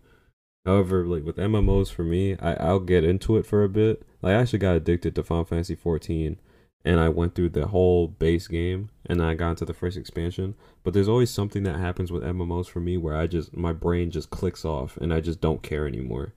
However, 0.65 1.05
like 1.05 1.25
with 1.25 1.37
MMOs 1.37 1.91
for 1.91 2.03
me, 2.03 2.37
I, 2.37 2.53
I'll 2.53 2.79
get 2.79 3.03
into 3.03 3.37
it 3.37 3.45
for 3.45 3.63
a 3.63 3.69
bit. 3.69 4.03
Like 4.21 4.31
I 4.31 4.41
actually 4.41 4.59
got 4.59 4.75
addicted 4.75 5.15
to 5.15 5.23
Final 5.23 5.45
Fantasy 5.45 5.75
14 5.75 6.39
and 6.85 6.99
I 6.99 7.09
went 7.09 7.35
through 7.35 7.49
the 7.49 7.67
whole 7.67 8.07
base 8.07 8.47
game 8.47 8.89
and 9.05 9.19
then 9.19 9.27
I 9.27 9.35
got 9.35 9.51
into 9.51 9.65
the 9.65 9.73
first 9.73 9.97
expansion. 9.97 10.55
But 10.83 10.93
there's 10.93 11.09
always 11.09 11.29
something 11.29 11.63
that 11.63 11.79
happens 11.79 12.11
with 12.11 12.23
MMOs 12.23 12.67
for 12.67 12.79
me 12.79 12.97
where 12.97 13.17
I 13.17 13.27
just 13.27 13.55
my 13.55 13.73
brain 13.73 14.11
just 14.11 14.29
clicks 14.29 14.63
off 14.63 14.97
and 14.97 15.13
I 15.13 15.19
just 15.19 15.41
don't 15.41 15.63
care 15.63 15.87
anymore. 15.87 16.33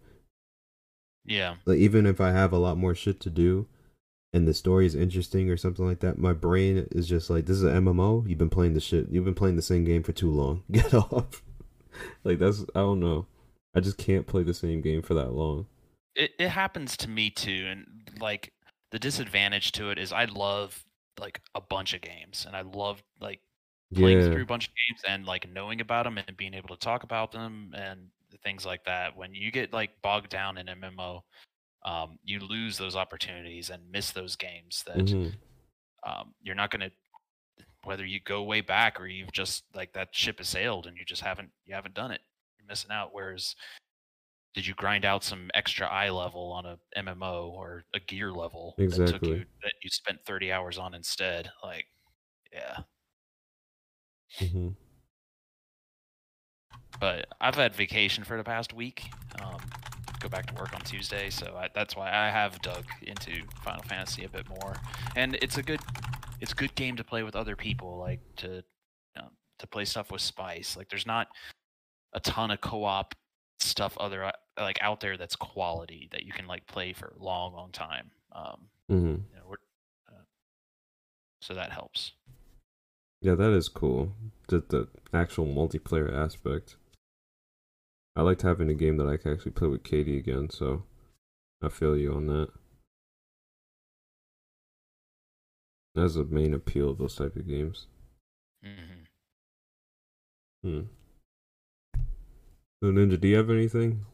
Yeah. 1.25 1.57
Like 1.65 1.79
even 1.79 2.07
if 2.07 2.21
I 2.21 2.33
have 2.33 2.53
a 2.53 2.59
lot 2.59 2.79
more 2.79 2.95
shit 2.95 3.21
to 3.21 3.31
do 3.31 3.67
and 4.33 4.47
the 4.47 4.55
story 4.55 4.87
is 4.87 4.95
interesting 4.95 5.49
or 5.51 5.57
something 5.57 5.87
like 5.87 6.01
that, 6.01 6.19
my 6.19 6.33
brain 6.33 6.87
is 6.93 7.09
just 7.09 7.31
like 7.31 7.47
this 7.47 7.57
is 7.57 7.63
an 7.63 7.85
MMO. 7.85 8.29
You've 8.29 8.39
been 8.39 8.51
playing 8.51 8.75
the 8.75 8.81
shit. 8.81 9.09
You've 9.11 9.25
been 9.25 9.35
playing 9.35 9.57
the 9.57 9.63
same 9.63 9.85
game 9.85 10.03
for 10.03 10.13
too 10.13 10.31
long. 10.31 10.63
Get 10.71 10.93
off. 10.95 11.43
like 12.25 12.39
that's 12.39 12.63
I 12.75 12.81
don't 12.81 13.01
know. 13.01 13.27
I 13.75 13.81
just 13.81 13.99
can't 13.99 14.27
play 14.27 14.43
the 14.43 14.55
same 14.55 14.81
game 14.81 15.03
for 15.03 15.15
that 15.15 15.33
long. 15.33 15.67
it, 16.15 16.31
it 16.39 16.49
happens 16.49 16.97
to 16.99 17.09
me 17.11 17.29
too 17.31 17.67
and 17.69 17.87
like 18.21 18.53
the 18.91 18.99
disadvantage 18.99 19.73
to 19.73 19.91
it 19.91 19.99
is 19.99 20.13
i 20.13 20.25
love 20.25 20.83
like 21.21 21.43
a 21.55 21.61
bunch 21.61 21.93
of 21.93 22.01
games 22.01 22.45
and 22.47 22.57
i 22.57 22.63
love 22.63 23.03
like 23.21 23.41
playing 23.95 24.21
Yeah. 24.21 24.27
through 24.33 24.43
a 24.45 24.47
bunch 24.47 24.69
of 24.69 24.73
games 24.89 25.03
and 25.07 25.27
like 25.27 25.47
knowing 25.53 25.81
about 25.83 26.05
them 26.05 26.17
and 26.17 26.37
being 26.39 26.55
able 26.55 26.71
to 26.71 26.79
talk 26.79 27.03
about 27.03 27.33
them 27.33 27.75
and 27.77 28.09
things 28.45 28.65
like 28.65 28.83
that 28.85 29.15
when 29.17 29.35
you 29.35 29.51
get 29.51 29.75
like 29.75 29.91
bogged 30.03 30.31
down 30.31 30.57
in 30.57 30.67
mmo 30.69 31.21
um, 31.87 32.19
you 32.25 32.41
lose 32.41 32.77
those 32.77 32.97
opportunities 32.97 33.71
and 33.71 33.91
miss 33.91 34.11
those 34.11 34.37
games 34.37 34.83
that 34.87 34.99
Mhm. 34.99 35.33
um, 36.05 36.35
you're 36.43 36.55
not 36.55 36.71
going 36.71 36.81
to 36.91 36.93
whether 37.85 38.05
you 38.05 38.21
go 38.21 38.43
way 38.43 38.61
back 38.61 39.01
or 39.01 39.07
you've 39.07 39.33
just 39.33 39.65
like 39.73 39.93
that 39.93 40.15
ship 40.15 40.39
has 40.39 40.49
sailed 40.49 40.87
and 40.87 40.97
you 40.99 41.05
just 41.05 41.23
haven't 41.23 41.51
you 41.65 41.75
haven't 41.75 41.95
done 41.95 42.11
it 42.11 42.21
you're 42.59 42.67
missing 42.67 42.91
out 42.91 43.15
whereas 43.15 43.55
did 44.55 44.67
you 44.67 44.75
grind 44.75 45.05
out 45.05 45.23
some 45.23 45.51
extra 45.55 45.87
eye 45.87 46.11
level 46.11 46.51
on 46.53 46.67
a 46.67 46.79
mmo 46.99 47.49
or 47.53 47.85
a 47.95 48.01
gear 48.01 48.33
level 48.33 48.75
that 48.79 48.85
took 48.87 49.23
Exactly. 49.23 49.31
you 49.39 49.45
that 49.63 49.73
you 49.85 49.91
spent 49.91 50.19
30 50.27 50.51
hours 50.53 50.79
on 50.79 50.95
instead 50.95 51.49
like 51.63 51.87
yeah 52.53 52.79
Mhm. 54.41 54.75
but 57.01 57.27
i've 57.41 57.55
had 57.55 57.75
vacation 57.75 58.25
for 58.25 58.37
the 58.37 58.45
past 58.45 58.73
week 58.73 59.05
um, 59.41 59.61
go 60.21 60.29
back 60.29 60.47
to 60.47 60.55
work 60.55 60.75
on 60.75 60.81
tuesday 60.83 61.31
so 61.31 61.55
I, 61.57 61.69
that's 61.75 61.97
why 61.97 62.09
i 62.11 62.31
have 62.31 62.61
dug 62.63 62.85
into 63.03 63.43
final 63.63 63.83
fantasy 63.83 64.25
a 64.25 64.29
bit 64.29 64.49
more 64.49 64.77
and 65.15 65.37
it's 65.37 65.59
a 65.59 65.63
good 65.63 65.81
it's 66.41 66.53
a 66.53 66.55
good 66.55 66.75
game 66.75 66.97
to 66.97 67.05
play 67.05 67.23
with 67.23 67.37
other 67.37 67.57
people 67.57 67.99
like 67.99 68.21
to 68.37 68.63
um, 69.19 69.31
to 69.59 69.67
play 69.67 69.85
stuff 69.85 70.11
with 70.11 70.21
spice 70.21 70.77
like 70.77 70.89
there's 70.89 71.07
not 71.07 71.29
a 72.13 72.21
ton 72.21 72.51
of 72.51 72.61
co-op 72.61 73.15
stuff 73.59 73.97
other 73.99 74.25
uh, 74.25 74.33
like 74.59 74.79
out 74.83 75.01
there 75.01 75.17
that's 75.17 75.37
quality 75.37 76.09
that 76.13 76.25
you 76.25 76.33
can 76.33 76.47
like 76.47 76.67
play 76.67 76.93
for 76.93 77.15
a 77.19 77.23
long 77.23 77.53
long 77.55 77.71
time 77.73 78.11
um 78.33 78.69
mm-hmm. 78.91 79.07
you 79.07 79.37
know, 79.37 79.43
we're, 79.49 79.57
uh, 80.09 80.23
so 81.41 81.55
that 81.55 81.73
helps 81.73 82.13
Yeah, 83.23 83.35
that 83.35 83.53
is 83.53 83.69
cool. 83.69 84.13
The 84.49 84.63
the 84.69 84.89
actual 85.13 85.47
multiplayer 85.47 86.13
aspect. 86.13 86.77
I 88.17 88.23
liked 88.23 88.43
having 88.43 88.71
a 88.71 88.75
game 88.75 88.97
that 88.97 89.07
I 89.09 89.17
can 89.19 89.33
actually 89.33 89.53
play 89.53 89.69
with 89.69 89.85
Katie 89.85 90.17
again, 90.19 90.49
so 90.51 90.85
I 91.63 91.69
feel 91.69 91.97
you 91.97 92.15
on 92.15 92.27
that. 92.29 92.49
That's 95.95 96.15
the 96.15 96.25
main 96.25 96.55
appeal 96.55 96.91
of 96.91 96.99
those 96.99 97.15
type 97.17 97.37
of 97.37 97.47
games. 97.47 97.87
hmm 98.63 99.05
Hmm. 100.63 100.81
So 102.83 102.91
Ninja, 102.91 103.21
do 103.21 103.29
you 103.29 103.37
have 103.37 103.51
anything? 103.51 104.05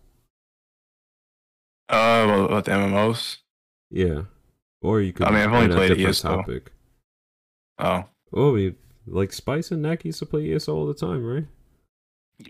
Uh, 1.89 2.23
about, 2.25 2.45
about 2.47 2.65
the 2.65 2.71
MMOs. 2.73 3.39
Yeah. 3.91 4.23
Or 4.83 5.01
you 5.01 5.13
could. 5.13 5.27
I 5.27 5.31
mean, 5.31 5.41
I've 5.41 5.53
only 5.53 5.75
played 5.75 5.89
different 5.89 6.09
ESO. 6.11 6.37
topic. 6.37 6.73
Oh, 7.79 8.05
Oh, 8.33 8.53
we 8.53 8.75
like 9.07 9.33
Spice 9.33 9.71
and 9.71 9.83
Knack 9.83 10.05
used 10.05 10.19
to 10.21 10.27
play 10.27 10.53
ESO 10.55 10.75
all 10.75 10.87
the 10.87 10.95
time, 10.95 11.25
right? 11.25 11.47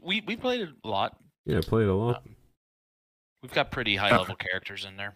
We 0.03 0.21
we 0.27 0.37
played 0.37 0.61
it 0.61 0.71
a 0.85 0.89
lot. 0.89 1.19
Yeah, 1.47 1.59
I 1.59 1.61
played 1.61 1.89
a 1.89 1.95
lot. 1.95 2.25
We've 3.43 3.53
got 3.53 3.71
pretty 3.71 3.97
high 3.97 4.17
level 4.17 4.37
characters 4.37 4.85
in 4.85 4.97
there. 4.97 5.15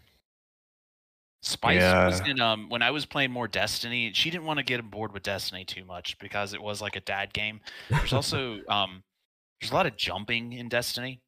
Spice 1.43 1.81
was 1.81 2.21
in 2.29 2.41
um 2.41 2.69
when 2.69 2.83
I 2.83 2.91
was 2.91 3.07
playing 3.07 3.31
more 3.31 3.47
Destiny. 3.47 4.11
She 4.15 4.31
didn't 4.31 4.47
want 4.47 4.59
to 4.59 4.65
get 4.65 4.83
bored 4.91 5.13
with 5.13 5.23
Destiny 5.23 5.65
too 5.65 5.85
much 5.85 6.19
because 6.19 6.55
it 6.55 6.63
was 6.63 6.83
like 6.83 6.97
a 6.97 7.01
dad 7.01 7.33
game. 7.33 7.61
There's 7.89 8.13
also 8.13 8.61
um 8.69 9.05
there's 9.61 9.71
a 9.71 9.75
lot 9.75 9.87
of 9.87 9.97
jumping 9.97 10.55
in 10.55 10.69
Destiny, 10.69 11.21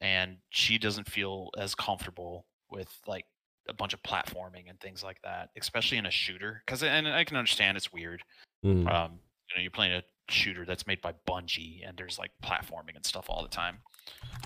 and 0.00 0.36
she 0.50 0.78
doesn't 0.78 1.10
feel 1.10 1.50
as 1.58 1.74
comfortable 1.74 2.46
with 2.70 2.88
like 3.08 3.24
a 3.68 3.74
bunch 3.74 3.92
of 3.92 4.02
platforming 4.02 4.68
and 4.68 4.78
things 4.80 5.02
like 5.02 5.20
that, 5.22 5.50
especially 5.58 5.98
in 5.98 6.06
a 6.06 6.10
shooter. 6.10 6.62
Because 6.64 6.84
and 6.84 7.08
I 7.08 7.24
can 7.24 7.36
understand 7.36 7.76
it's 7.76 7.92
weird. 7.92 8.22
Mm. 8.64 8.88
Um, 8.92 9.18
you 9.48 9.56
know, 9.56 9.62
you're 9.62 9.70
playing 9.72 9.92
a 9.92 10.02
shooter 10.28 10.64
that's 10.64 10.86
made 10.86 11.02
by 11.02 11.14
Bungie, 11.28 11.80
and 11.86 11.96
there's 11.96 12.18
like 12.20 12.30
platforming 12.44 12.94
and 12.94 13.04
stuff 13.04 13.26
all 13.28 13.42
the 13.42 13.48
time. 13.48 13.78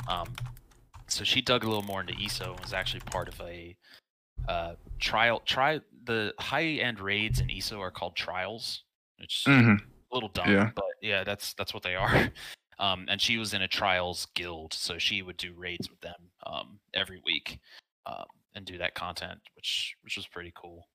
Um, 0.08 0.34
so 1.06 1.24
she 1.24 1.40
dug 1.40 1.64
a 1.64 1.66
little 1.66 1.82
more 1.82 2.00
into 2.00 2.14
ESO 2.22 2.52
and 2.52 2.60
was 2.60 2.72
actually 2.72 3.00
part 3.00 3.28
of 3.28 3.40
a 3.40 3.76
uh, 4.48 4.74
trial. 4.98 5.40
Try 5.44 5.80
the 6.04 6.34
high 6.38 6.64
end 6.64 7.00
raids 7.00 7.40
in 7.40 7.50
ESO 7.50 7.80
are 7.80 7.90
called 7.90 8.16
trials, 8.16 8.84
which 9.18 9.44
is 9.46 9.54
hmm 9.54 9.74
a 10.10 10.14
little 10.14 10.28
dumb, 10.30 10.50
Yeah. 10.50 10.70
but 10.74 10.84
yeah, 11.02 11.24
that's 11.24 11.54
that's 11.54 11.74
what 11.74 11.82
they 11.82 11.94
are. 11.94 12.30
Um, 12.80 13.06
and 13.08 13.20
she 13.20 13.38
was 13.38 13.54
in 13.54 13.62
a 13.62 13.68
trials 13.68 14.26
guild, 14.34 14.72
so 14.72 14.98
she 14.98 15.22
would 15.22 15.36
do 15.36 15.52
raids 15.54 15.88
with 15.88 16.00
them 16.00 16.32
um, 16.44 16.80
every 16.92 17.22
week 17.24 17.60
um, 18.06 18.24
and 18.56 18.64
do 18.64 18.78
that 18.78 18.96
content, 18.96 19.38
which 19.54 19.94
which 20.02 20.16
was 20.16 20.26
pretty 20.26 20.52
cool. 20.56 20.88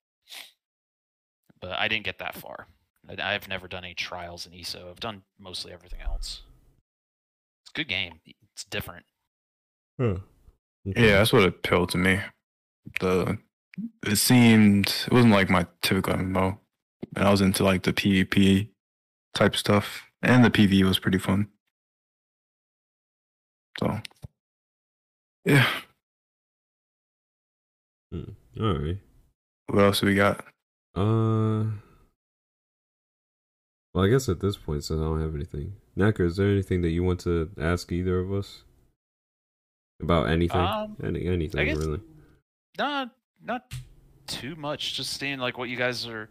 But 1.61 1.79
I 1.79 1.87
didn't 1.87 2.03
get 2.03 2.19
that 2.19 2.35
far. 2.35 2.67
I, 3.07 3.33
I've 3.33 3.47
never 3.47 3.67
done 3.67 3.85
any 3.85 3.93
trials 3.93 4.45
in 4.45 4.53
ESO. 4.53 4.89
I've 4.89 4.99
done 4.99 5.23
mostly 5.39 5.71
everything 5.71 6.01
else. 6.01 6.41
It's 7.69 7.79
a 7.79 7.83
good 7.83 7.87
game. 7.87 8.19
It's 8.25 8.63
different. 8.65 9.05
Huh. 9.99 10.17
Okay. 10.87 11.07
yeah, 11.07 11.17
that's 11.17 11.31
what 11.31 11.43
appealed 11.43 11.89
to 11.89 11.97
me. 11.97 12.19
The 12.99 13.37
it 14.07 14.15
seemed 14.15 14.87
it 15.05 15.13
wasn't 15.13 15.33
like 15.33 15.49
my 15.49 15.67
typical 15.83 16.13
MMO, 16.13 16.57
and 17.15 17.27
I 17.27 17.29
was 17.29 17.41
into 17.41 17.63
like 17.63 17.83
the 17.83 17.93
PvP 17.93 18.69
type 19.35 19.55
stuff, 19.55 20.03
and 20.23 20.43
the 20.43 20.49
PvE 20.49 20.83
was 20.83 20.97
pretty 20.97 21.19
fun. 21.19 21.47
So, 23.79 23.99
yeah. 25.45 25.67
Hmm. 28.11 28.31
All 28.59 28.73
right. 28.79 28.97
What 29.67 29.83
else 29.83 29.99
do 29.99 30.07
we 30.07 30.15
got? 30.15 30.43
Uh. 30.95 31.65
Well, 33.93 34.05
I 34.05 34.09
guess 34.09 34.27
at 34.27 34.39
this 34.39 34.57
point, 34.57 34.83
since 34.83 34.99
I 34.99 35.03
don't 35.03 35.21
have 35.21 35.35
anything, 35.35 35.73
Naka, 35.99 36.23
is 36.25 36.37
there 36.37 36.47
anything 36.49 36.81
that 36.81 36.89
you 36.89 37.03
want 37.03 37.19
to 37.21 37.49
ask 37.59 37.91
either 37.91 38.19
of 38.19 38.31
us 38.33 38.63
about 40.01 40.29
anything? 40.29 40.59
Um, 40.61 40.95
Any 41.03 41.27
anything 41.27 41.65
guess- 41.65 41.77
really? 41.77 41.99
Not 42.77 43.09
not 43.43 43.73
too 44.27 44.55
much. 44.55 44.93
Just 44.95 45.19
seeing 45.19 45.39
like 45.39 45.57
what 45.57 45.67
you 45.69 45.75
guys 45.75 46.07
are 46.07 46.29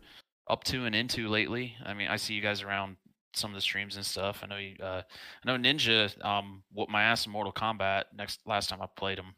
up 0.49 0.65
to 0.65 0.87
and 0.87 0.95
into 0.95 1.29
lately. 1.29 1.77
I 1.85 1.93
mean, 1.93 2.09
I 2.09 2.17
see 2.17 2.33
you 2.35 2.41
guys 2.41 2.63
around 2.63 2.97
some 3.35 3.51
of 3.51 3.55
the 3.55 3.61
streams 3.61 3.97
and 3.97 4.05
stuff. 4.07 4.41
I 4.43 4.47
know 4.47 4.57
you. 4.57 4.75
Uh, 4.83 5.03
I 5.45 5.47
know 5.47 5.59
Ninja 5.59 6.11
um 6.25 6.63
whooped 6.73 6.91
my 6.91 7.03
ass 7.03 7.27
in 7.27 7.33
Mortal 7.33 7.53
Kombat. 7.53 8.05
Next 8.17 8.41
last 8.47 8.71
time 8.71 8.81
I 8.81 8.87
played 8.97 9.19
him. 9.19 9.35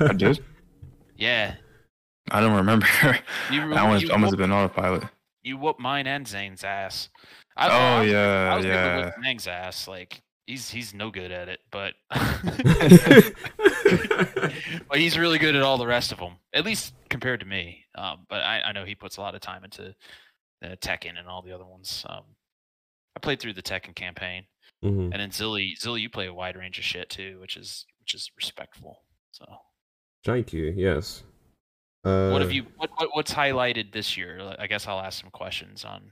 I 0.00 0.12
did. 0.16 0.44
Yeah, 1.16 1.54
I 2.32 2.40
don't 2.40 2.56
remember. 2.56 2.86
you 3.52 3.60
I 3.62 3.66
must, 3.86 4.04
you, 4.04 4.12
I 4.12 4.16
must 4.16 4.32
have 4.32 4.32
whooped, 4.32 4.36
been 4.38 4.50
autopilot. 4.50 5.04
you 5.44 5.56
whooped 5.56 5.78
mine 5.78 6.08
and 6.08 6.26
Zane's 6.26 6.64
ass. 6.64 7.08
I, 7.56 7.68
Oh 7.68 7.70
I, 7.70 8.00
was- 8.00 8.08
I 8.08 8.12
yeah, 8.12 8.56
was 8.56 8.64
yeah. 8.66 9.04
whip 9.04 9.14
Zang's 9.22 9.46
ass. 9.46 9.86
Like 9.88 10.20
he's 10.46 10.68
he's 10.70 10.92
no 10.94 11.10
good 11.10 11.30
at 11.32 11.48
it, 11.48 11.60
but 11.70 11.94
but 14.88 14.98
he's 14.98 15.18
really 15.18 15.38
good 15.38 15.54
at 15.56 15.62
all 15.62 15.78
the 15.78 15.86
rest 15.86 16.12
of 16.12 16.18
them, 16.18 16.34
at 16.52 16.64
least 16.64 16.94
compared 17.08 17.40
to 17.40 17.46
me. 17.46 17.84
Um, 17.96 18.26
but 18.28 18.42
I, 18.42 18.60
I 18.62 18.72
know 18.72 18.84
he 18.84 18.94
puts 18.94 19.16
a 19.16 19.20
lot 19.20 19.34
of 19.34 19.40
time 19.40 19.64
into 19.64 19.94
uh, 20.64 20.76
Tekken 20.80 21.18
and 21.18 21.28
all 21.28 21.42
the 21.42 21.52
other 21.52 21.66
ones. 21.66 22.04
Um, 22.08 22.22
I 23.16 23.20
played 23.20 23.40
through 23.40 23.52
the 23.54 23.62
Tekken 23.62 23.94
campaign, 23.94 24.44
Mhm. 24.84 25.12
and 25.12 25.14
then 25.14 25.30
Zilly, 25.30 25.78
Zilly, 25.78 26.00
you 26.00 26.10
play 26.10 26.26
a 26.26 26.34
wide 26.34 26.56
range 26.56 26.78
of 26.78 26.84
shit 26.84 27.08
too, 27.10 27.38
which 27.40 27.56
is 27.56 27.86
which 28.00 28.14
is 28.14 28.30
respectful. 28.36 29.02
So, 29.32 29.44
Thank 30.24 30.52
you. 30.52 30.72
Yes. 30.76 31.22
Uh, 32.04 32.30
what 32.30 32.42
have 32.42 32.52
you? 32.52 32.66
What, 32.76 32.90
what 32.96 33.08
what's 33.14 33.32
highlighted 33.32 33.92
this 33.92 34.16
year? 34.16 34.54
I 34.58 34.66
guess 34.66 34.86
I'll 34.86 35.00
ask 35.00 35.20
some 35.20 35.30
questions 35.30 35.84
on 35.84 36.10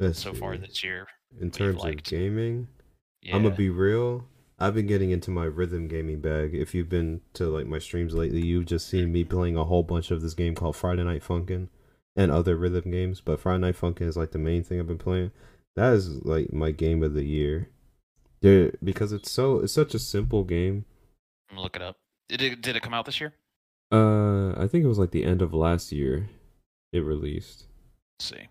let's 0.00 0.18
so 0.20 0.34
far 0.34 0.56
this 0.56 0.82
year. 0.82 1.06
in 1.40 1.50
terms 1.50 1.84
of 1.84 2.02
gaming? 2.02 2.68
Yeah. 3.22 3.36
I'm 3.36 3.42
gonna 3.42 3.54
be 3.54 3.70
real. 3.70 4.26
I've 4.58 4.74
been 4.74 4.86
getting 4.86 5.10
into 5.10 5.30
my 5.30 5.44
rhythm 5.44 5.88
gaming 5.88 6.20
bag. 6.20 6.54
If 6.54 6.74
you've 6.74 6.88
been 6.88 7.22
to 7.34 7.46
like 7.46 7.66
my 7.66 7.78
streams 7.78 8.14
lately, 8.14 8.44
you've 8.44 8.66
just 8.66 8.88
seen 8.88 9.12
me 9.12 9.24
playing 9.24 9.56
a 9.56 9.64
whole 9.64 9.82
bunch 9.82 10.10
of 10.10 10.20
this 10.20 10.34
game 10.34 10.54
called 10.54 10.76
Friday 10.76 11.04
Night 11.04 11.22
Funkin' 11.22 11.68
and 12.16 12.30
other 12.30 12.56
rhythm 12.56 12.90
games. 12.90 13.20
But 13.20 13.40
Friday 13.40 13.60
Night 13.60 13.76
Funkin' 13.76 14.02
is 14.08 14.16
like 14.16 14.32
the 14.32 14.38
main 14.38 14.62
thing 14.62 14.78
I've 14.78 14.86
been 14.86 14.98
playing. 14.98 15.30
That 15.76 15.94
is 15.94 16.24
like 16.24 16.52
my 16.52 16.72
game 16.72 17.02
of 17.02 17.14
the 17.14 17.24
year. 17.24 17.70
There 18.42 18.72
because 18.82 19.12
it's 19.12 19.30
so 19.30 19.60
it's 19.60 19.72
such 19.72 19.94
a 19.94 19.98
simple 19.98 20.44
game. 20.44 20.84
I'm 21.50 21.56
gonna 21.56 21.62
look 21.62 21.76
it 21.76 21.82
up. 21.82 21.96
Did 22.28 22.42
it 22.42 22.60
did 22.60 22.76
it 22.76 22.82
come 22.82 22.94
out 22.94 23.06
this 23.06 23.20
year? 23.20 23.34
Uh, 23.92 24.52
I 24.60 24.66
think 24.66 24.84
it 24.84 24.88
was 24.88 24.98
like 24.98 25.10
the 25.10 25.24
end 25.24 25.42
of 25.42 25.52
last 25.52 25.92
year. 25.92 26.28
It 26.92 27.00
released 27.00 27.66
Let's 28.18 28.30
see. 28.30 28.48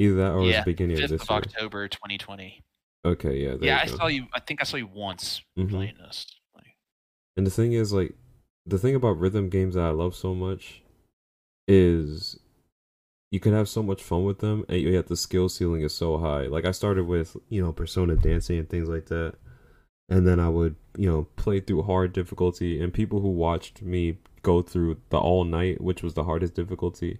Either 0.00 0.14
that 0.16 0.32
or 0.32 0.38
it 0.38 0.40
was 0.46 0.50
yeah, 0.52 0.60
the 0.64 0.70
beginning 0.70 0.94
of 0.96 1.00
fifth 1.02 1.10
this 1.10 1.22
of. 1.22 1.30
October, 1.30 1.86
2020. 1.88 2.60
Okay, 3.04 3.36
yeah, 3.44 3.54
yeah, 3.60 3.80
I 3.82 3.86
go. 3.86 3.96
saw 3.96 4.06
you. 4.08 4.26
I 4.34 4.40
think 4.40 4.60
I 4.60 4.64
saw 4.64 4.76
you 4.76 4.86
once 4.88 5.42
Mhm. 5.58 5.70
playing 5.70 5.94
this. 5.98 6.26
Like, 6.54 6.76
And 7.36 7.46
the 7.46 7.50
thing 7.50 7.72
is, 7.72 7.92
like, 7.92 8.14
the 8.66 8.78
thing 8.78 8.94
about 8.94 9.18
rhythm 9.18 9.48
games 9.48 9.74
that 9.74 9.84
I 9.84 9.90
love 9.90 10.14
so 10.14 10.34
much 10.34 10.82
is 11.68 12.38
you 13.30 13.40
can 13.40 13.52
have 13.52 13.68
so 13.68 13.82
much 13.82 14.02
fun 14.02 14.24
with 14.24 14.40
them, 14.40 14.64
and 14.68 14.80
yet 14.82 15.06
the 15.06 15.16
skill 15.16 15.48
ceiling 15.48 15.82
is 15.82 15.94
so 15.94 16.18
high. 16.18 16.46
Like, 16.46 16.64
I 16.64 16.72
started 16.72 17.04
with, 17.06 17.36
you 17.48 17.62
know, 17.62 17.72
Persona 17.72 18.16
dancing 18.16 18.58
and 18.58 18.68
things 18.68 18.88
like 18.88 19.06
that. 19.06 19.34
And 20.08 20.26
then 20.26 20.40
I 20.40 20.48
would, 20.48 20.74
you 20.98 21.06
know, 21.08 21.28
play 21.36 21.60
through 21.60 21.82
hard 21.82 22.12
difficulty. 22.12 22.80
And 22.82 22.92
people 22.92 23.20
who 23.20 23.28
watched 23.30 23.80
me 23.82 24.18
go 24.42 24.60
through 24.62 25.00
the 25.10 25.18
all 25.18 25.44
night, 25.44 25.80
which 25.80 26.02
was 26.02 26.14
the 26.14 26.24
hardest 26.24 26.54
difficulty, 26.54 27.18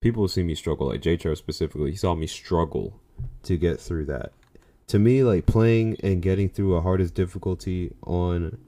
people 0.00 0.26
see 0.28 0.42
me 0.42 0.54
struggle. 0.54 0.88
Like, 0.88 1.02
J 1.02 1.16
specifically, 1.34 1.90
he 1.90 1.96
saw 1.96 2.14
me 2.14 2.26
struggle 2.26 3.00
to 3.44 3.56
get 3.56 3.80
through 3.80 4.06
that. 4.06 4.32
To 4.88 4.98
me, 4.98 5.22
like, 5.24 5.46
playing 5.46 5.96
and 6.02 6.22
getting 6.22 6.48
through 6.48 6.74
a 6.74 6.82
hardest 6.82 7.14
difficulty 7.14 7.92
on 8.02 8.58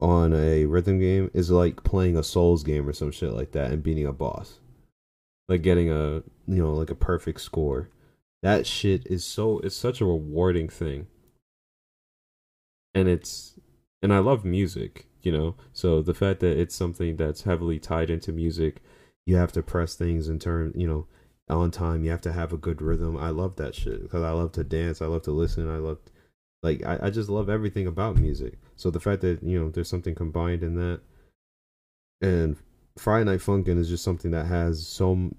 on 0.00 0.34
a 0.34 0.66
rhythm 0.66 0.98
game 0.98 1.30
is 1.32 1.50
like 1.50 1.82
playing 1.82 2.16
a 2.16 2.22
Souls 2.22 2.62
game 2.62 2.88
or 2.88 2.92
some 2.92 3.10
shit 3.10 3.32
like 3.32 3.52
that 3.52 3.70
and 3.70 3.82
beating 3.82 4.06
a 4.06 4.12
boss. 4.12 4.58
Like 5.48 5.62
getting 5.62 5.90
a 5.90 6.22
you 6.46 6.62
know 6.62 6.74
like 6.74 6.90
a 6.90 6.94
perfect 6.94 7.40
score. 7.40 7.88
That 8.42 8.66
shit 8.66 9.06
is 9.06 9.24
so 9.24 9.60
it's 9.60 9.76
such 9.76 10.00
a 10.00 10.04
rewarding 10.04 10.68
thing. 10.68 11.06
And 12.94 13.08
it's 13.08 13.58
and 14.02 14.12
I 14.12 14.18
love 14.18 14.44
music, 14.44 15.06
you 15.22 15.32
know. 15.32 15.54
So 15.72 16.02
the 16.02 16.14
fact 16.14 16.40
that 16.40 16.58
it's 16.58 16.74
something 16.74 17.16
that's 17.16 17.42
heavily 17.42 17.78
tied 17.78 18.10
into 18.10 18.32
music, 18.32 18.82
you 19.26 19.36
have 19.36 19.52
to 19.52 19.62
press 19.62 19.94
things 19.94 20.28
in 20.28 20.38
turn, 20.38 20.72
you 20.74 20.86
know, 20.86 21.06
on 21.48 21.70
time. 21.70 22.04
You 22.04 22.10
have 22.10 22.20
to 22.22 22.32
have 22.32 22.52
a 22.52 22.58
good 22.58 22.82
rhythm. 22.82 23.16
I 23.16 23.30
love 23.30 23.56
that 23.56 23.74
shit 23.74 24.02
because 24.02 24.22
I 24.22 24.30
love 24.30 24.52
to 24.52 24.64
dance. 24.64 25.02
I 25.02 25.06
love 25.06 25.22
to 25.22 25.30
listen. 25.30 25.68
I 25.68 25.78
love 25.78 25.98
like 26.62 26.84
I, 26.84 26.98
I 27.02 27.10
just 27.10 27.28
love 27.28 27.48
everything 27.48 27.86
about 27.86 28.16
music. 28.16 28.58
So 28.76 28.90
the 28.90 29.00
fact 29.00 29.22
that 29.22 29.42
you 29.42 29.58
know 29.58 29.70
there's 29.70 29.88
something 29.88 30.14
combined 30.14 30.62
in 30.62 30.76
that, 30.76 31.00
and 32.20 32.56
Friday 32.96 33.24
Night 33.24 33.40
Funkin' 33.40 33.78
is 33.78 33.88
just 33.88 34.04
something 34.04 34.30
that 34.30 34.46
has 34.46 34.86
so 34.86 35.30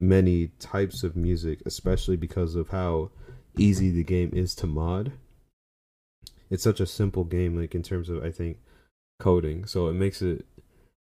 many 0.00 0.48
types 0.58 1.02
of 1.02 1.16
music, 1.16 1.60
especially 1.66 2.16
because 2.16 2.54
of 2.54 2.68
how 2.68 3.10
easy 3.56 3.90
the 3.90 4.04
game 4.04 4.30
is 4.32 4.54
to 4.56 4.66
mod. 4.66 5.12
It's 6.50 6.62
such 6.62 6.80
a 6.80 6.86
simple 6.86 7.24
game, 7.24 7.58
like 7.58 7.74
in 7.74 7.82
terms 7.82 8.08
of 8.08 8.22
I 8.22 8.30
think 8.30 8.58
coding, 9.18 9.64
so 9.64 9.88
it 9.88 9.94
makes 9.94 10.22
it 10.22 10.44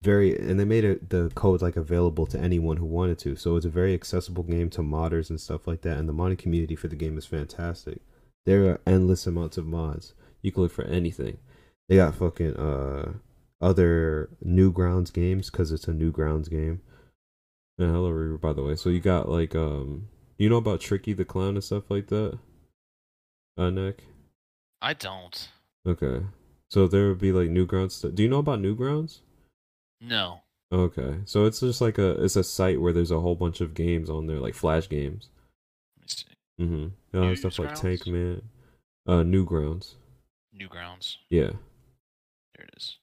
very 0.02 0.36
and 0.38 0.58
they 0.58 0.64
made 0.64 0.84
it 0.84 1.10
the 1.10 1.30
code 1.34 1.60
like 1.62 1.76
available 1.76 2.26
to 2.26 2.38
anyone 2.38 2.78
who 2.78 2.86
wanted 2.86 3.18
to. 3.20 3.36
So 3.36 3.56
it's 3.56 3.66
a 3.66 3.70
very 3.70 3.92
accessible 3.94 4.42
game 4.42 4.70
to 4.70 4.80
modders 4.80 5.28
and 5.30 5.40
stuff 5.40 5.66
like 5.66 5.82
that. 5.82 5.98
And 5.98 6.08
the 6.08 6.14
modding 6.14 6.38
community 6.38 6.74
for 6.76 6.88
the 6.88 6.96
game 6.96 7.18
is 7.18 7.26
fantastic. 7.26 8.00
There 8.46 8.66
are 8.70 8.80
endless 8.86 9.26
amounts 9.26 9.58
of 9.58 9.66
mods. 9.66 10.14
You 10.42 10.52
can 10.52 10.62
look 10.62 10.72
for 10.72 10.84
anything. 10.84 11.38
They 11.88 11.96
got 11.96 12.14
fucking 12.14 12.56
uh 12.56 13.12
other 13.60 14.30
Newgrounds 14.44 15.12
games 15.12 15.50
because 15.50 15.70
it's 15.70 15.86
a 15.88 15.92
Newgrounds 15.92 16.48
game. 16.48 16.80
And 17.78 17.92
hello, 17.92 18.08
Reaver, 18.10 18.38
by 18.38 18.52
the 18.54 18.62
way. 18.62 18.76
So 18.76 18.88
you 18.88 19.00
got 19.00 19.28
like 19.28 19.54
um 19.54 20.08
You 20.38 20.48
know 20.48 20.56
about 20.56 20.80
Tricky 20.80 21.12
the 21.12 21.26
Clown 21.26 21.56
and 21.56 21.64
stuff 21.64 21.90
like 21.90 22.06
that? 22.06 22.38
Uh, 23.58 23.68
Nick. 23.68 24.04
I 24.80 24.94
don't. 24.94 25.48
Okay. 25.86 26.22
So 26.70 26.86
there 26.86 27.08
would 27.08 27.18
be 27.18 27.32
like 27.32 27.50
Newgrounds. 27.50 27.92
St- 27.92 28.14
Do 28.14 28.22
you 28.22 28.28
know 28.30 28.38
about 28.38 28.60
Newgrounds? 28.60 29.18
No. 30.00 30.40
Okay. 30.72 31.18
So 31.24 31.44
it's 31.46 31.60
just 31.60 31.80
like 31.80 31.98
a 31.98 32.22
it's 32.22 32.36
a 32.36 32.44
site 32.44 32.80
where 32.80 32.92
there's 32.92 33.10
a 33.10 33.20
whole 33.20 33.34
bunch 33.34 33.60
of 33.60 33.74
games 33.74 34.08
on 34.08 34.26
there, 34.26 34.38
like 34.38 34.54
flash 34.54 34.88
games. 34.88 35.28
Let 35.96 36.02
me 36.02 36.08
see. 36.08 36.26
Mm-hmm. 37.14 37.22
Uh, 37.22 37.34
stuff 37.34 37.58
like? 37.58 37.74
Tank 37.74 38.06
Man, 38.06 38.42
uh, 39.06 39.22
Newgrounds. 39.22 39.94
Newgrounds. 40.56 41.16
Yeah, 41.28 41.50
There 42.54 42.66
it 42.66 42.74
is. 42.76 42.98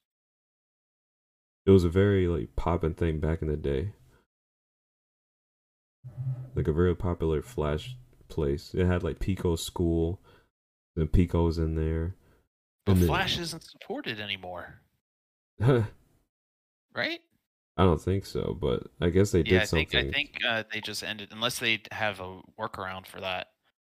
it 1.65 1.71
was 1.71 1.83
a 1.83 1.89
very 1.89 2.27
like 2.27 2.55
poppin' 2.55 2.93
thing 2.93 3.19
back 3.19 3.41
in 3.41 3.47
the 3.47 3.57
day. 3.57 3.91
Like 6.55 6.67
a 6.67 6.73
very 6.73 6.95
popular 6.95 7.41
flash 7.41 7.95
place. 8.29 8.73
It 8.73 8.85
had 8.85 9.03
like 9.03 9.19
Pico 9.19 9.55
School, 9.55 10.19
and 10.95 11.11
Pico's 11.11 11.57
in 11.57 11.75
there. 11.75 12.15
But 12.85 12.93
And 12.93 13.01
then- 13.01 13.07
Flash 13.09 13.37
isn't 13.39 13.63
supported 13.63 14.19
anymore, 14.19 14.81
I 17.77 17.83
don't 17.83 18.01
think 18.01 18.25
so, 18.25 18.57
but 18.59 18.87
I 18.99 19.09
guess 19.09 19.31
they 19.31 19.43
did 19.43 19.51
yeah, 19.51 19.61
I 19.61 19.65
something. 19.65 19.87
think 19.87 19.93
I 19.93 20.11
think 20.11 20.37
uh, 20.45 20.63
they 20.73 20.81
just 20.81 21.03
ended 21.03 21.29
unless 21.31 21.59
they 21.59 21.81
have 21.91 22.19
a 22.19 22.41
workaround 22.59 23.05
for 23.05 23.19
that. 23.21 23.47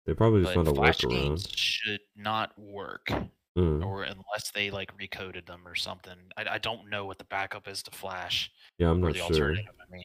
they 0.07 0.15
probably 0.15 0.43
just 0.43 0.55
But 0.55 0.65
found 0.65 0.69
a 0.69 0.75
Flash 0.81 0.99
workaround. 1.01 1.11
games 1.11 1.49
should 1.57 2.01
not 2.17 2.57
work, 2.59 3.13
Mm. 3.59 3.85
or 3.85 4.05
unless 4.05 4.51
they 4.55 4.71
like 4.71 4.97
recoded 4.97 5.47
them 5.47 5.67
or 5.67 5.75
something. 5.75 6.17
I, 6.37 6.55
I 6.55 6.59
don't 6.59 6.89
know 6.89 7.05
what 7.05 7.19
the 7.19 7.25
backup 7.25 7.69
is 7.69 7.83
to 7.83 7.91
Flash 7.91 8.51
Yeah, 8.79 8.91
I'm 8.91 9.01
not 9.01 9.15
sure. 9.17 9.53
I 9.53 9.57
mean, 9.91 10.05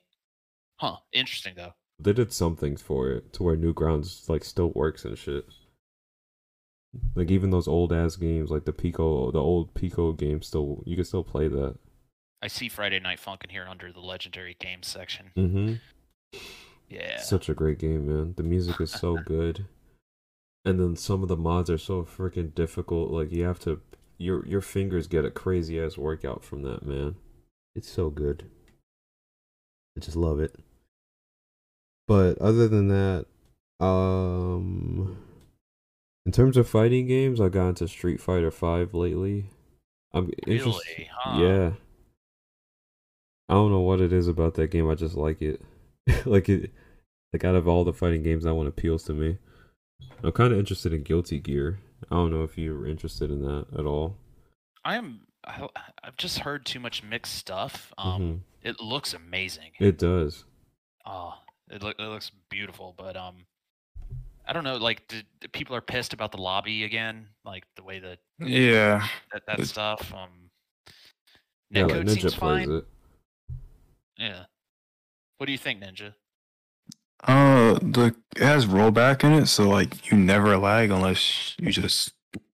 huh? 0.80 0.98
Interesting 1.14 1.54
though. 1.56 1.74
They 2.00 2.14
did 2.14 2.34
something 2.34 2.78
for 2.78 3.10
it 3.12 3.32
to 3.34 3.44
where 3.44 3.56
Newgrounds 3.58 4.28
like 4.28 4.44
still 4.44 4.72
works 4.72 5.06
and 5.06 5.18
shit. 5.18 5.46
Like 7.16 7.32
even 7.32 7.50
those 7.50 7.68
old 7.68 7.94
ass 7.94 8.16
games, 8.16 8.50
like 8.50 8.66
the 8.66 8.74
Pico, 8.74 9.32
the 9.32 9.40
old 9.42 9.74
Pico 9.74 10.14
games, 10.14 10.48
still 10.48 10.84
you 10.86 10.96
can 10.96 11.06
still 11.06 11.24
play 11.24 11.48
that. 11.48 11.78
I 12.42 12.48
see 12.48 12.70
Friday 12.70 13.00
Night 13.00 13.20
Funkin' 13.20 13.52
here 13.52 13.66
under 13.68 13.92
the 13.92 14.00
legendary 14.00 14.56
games 14.60 14.88
section. 14.88 15.32
Mm-hmm. 15.36 15.74
Yeah. 16.90 17.20
Such 17.20 17.50
a 17.50 17.54
great 17.54 17.80
game, 17.80 18.08
man. 18.08 18.34
The 18.38 18.44
music 18.44 18.80
is 18.80 18.92
so 18.92 19.18
good, 19.26 19.66
and 20.64 20.80
then 20.80 20.96
some 20.96 21.24
of 21.24 21.30
the 21.30 21.38
mods 21.38 21.70
are 21.70 21.78
so 21.78 22.04
freaking 22.04 22.54
difficult. 22.54 23.12
Like 23.12 23.32
you 23.32 23.44
have 23.44 23.60
to, 23.62 23.82
your 24.18 24.46
your 24.46 24.62
fingers 24.62 25.08
get 25.08 25.26
a 25.26 25.32
crazy 25.32 25.80
ass 25.80 25.98
workout 25.98 26.44
from 26.44 26.62
that, 26.64 26.86
man. 26.86 27.16
It's 27.76 27.90
so 27.90 28.10
good. 28.10 28.50
I 29.98 30.00
just 30.00 30.16
love 30.16 30.40
it. 30.40 30.56
But 32.08 32.38
other 32.38 32.68
than 32.68 32.88
that, 32.88 33.26
um, 33.84 35.18
in 36.26 36.32
terms 36.32 36.56
of 36.56 36.70
fighting 36.70 37.08
games, 37.08 37.42
I 37.42 37.50
got 37.50 37.70
into 37.70 37.88
Street 37.88 38.22
Fighter 38.22 38.52
Five 38.52 38.94
lately. 38.94 39.50
I'm 40.14 40.32
really? 40.46 41.10
Huh. 41.12 41.40
Yeah. 41.42 41.72
I 43.50 43.54
don't 43.54 43.72
know 43.72 43.80
what 43.82 44.02
it 44.02 44.12
is 44.12 44.28
about 44.28 44.56
that 44.56 44.72
game. 44.72 44.90
I 44.90 44.96
just 44.96 45.16
like 45.16 45.42
it. 45.42 45.62
like 46.26 46.50
it 46.50 46.72
like 47.34 47.44
out 47.44 47.56
of 47.56 47.68
all 47.68 47.84
the 47.84 47.94
fighting 47.94 48.24
games 48.24 48.44
that 48.46 48.54
one 48.56 48.68
appeals 48.68 49.04
to 49.04 49.14
me. 49.14 49.38
I'm 50.24 50.32
kind 50.32 50.54
of 50.54 50.60
interested 50.60 50.94
in 50.94 51.04
Guilty 51.04 51.40
Gear. 51.40 51.80
I 52.12 52.16
don't 52.16 52.32
know 52.32 52.44
if 52.44 52.58
you're 52.58 52.88
interested 52.88 53.30
in 53.32 53.42
that 53.44 53.66
at 53.78 53.86
all. 53.86 54.16
I 54.86 54.96
am. 54.96 55.22
I, 55.46 55.68
I've 56.04 56.18
just 56.18 56.40
heard 56.40 56.66
too 56.66 56.80
much 56.80 57.04
mixed 57.04 57.36
stuff. 57.36 57.94
Um, 57.98 58.22
Mhm. 58.22 58.40
it 58.64 58.80
looks 58.82 59.14
amazing. 59.14 59.72
It 59.80 59.98
does. 59.98 60.44
Oh, 61.06 61.36
it, 61.70 61.82
look, 61.82 61.96
it 62.00 62.04
looks 62.04 62.32
beautiful, 62.50 62.94
but 62.98 63.16
um, 63.16 63.46
I 64.46 64.52
don't 64.54 64.64
know. 64.66 64.76
Like, 64.78 65.08
did, 65.08 65.26
did 65.40 65.52
people 65.54 65.76
are 65.76 65.82
pissed 65.82 66.14
about 66.14 66.32
the 66.32 66.38
lobby 66.42 66.84
again, 66.84 67.28
like 67.46 67.64
the 67.78 67.84
way 67.84 68.00
that 68.00 68.20
Yeah. 68.40 69.08
that, 69.34 69.44
that 69.48 69.66
stuff. 69.68 70.14
Um, 70.14 70.30
Yeah, 71.72 71.86
like 71.86 71.94
Netcode 71.96 72.04
Ninja 72.06 72.10
seems 72.22 72.36
plays 72.36 72.68
fine. 72.68 72.72
it. 72.72 72.86
Yeah. 74.18 74.46
What 75.38 75.46
do 75.46 75.52
you 75.52 75.58
think, 75.58 75.82
Ninja? 75.82 76.14
Uh, 77.24 77.74
the 77.82 78.16
it 78.36 78.44
has 78.44 78.66
rollback 78.66 79.24
in 79.24 79.34
it, 79.34 79.48
so 79.48 79.68
like 79.70 80.10
you 80.12 80.18
never 80.18 80.58
lag 80.58 80.92
unless 80.92 81.56
you 81.60 81.72
just 81.72 82.14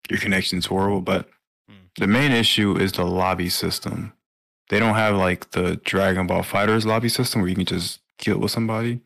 your 0.10 0.20
connection's 0.20 0.68
horrible. 0.68 1.02
But 1.02 1.30
Hmm. 1.68 1.76
the 1.98 2.08
main 2.08 2.32
issue 2.32 2.76
is 2.78 2.92
the 2.92 3.06
lobby 3.06 3.50
system. 3.50 4.14
They 4.70 4.80
don't 4.80 4.96
have 4.96 5.16
like 5.16 5.52
the 5.52 5.78
Dragon 5.78 6.28
Ball 6.28 6.44
FighterZ 6.44 6.86
lobby 6.86 7.10
system 7.10 7.42
where 7.42 7.50
you 7.50 7.56
can 7.56 7.66
just 7.66 8.00
kill 8.18 8.38
with 8.40 8.52
somebody. 8.52 9.02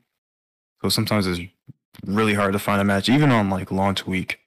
So 0.81 0.89
sometimes 0.89 1.25
it's 1.25 1.39
really 2.05 2.33
hard 2.33 2.53
to 2.53 2.59
find 2.59 2.81
a 2.81 2.85
match, 2.85 3.09
even 3.09 3.31
on 3.31 3.49
like 3.49 3.71
launch 3.71 4.05
week. 4.05 4.39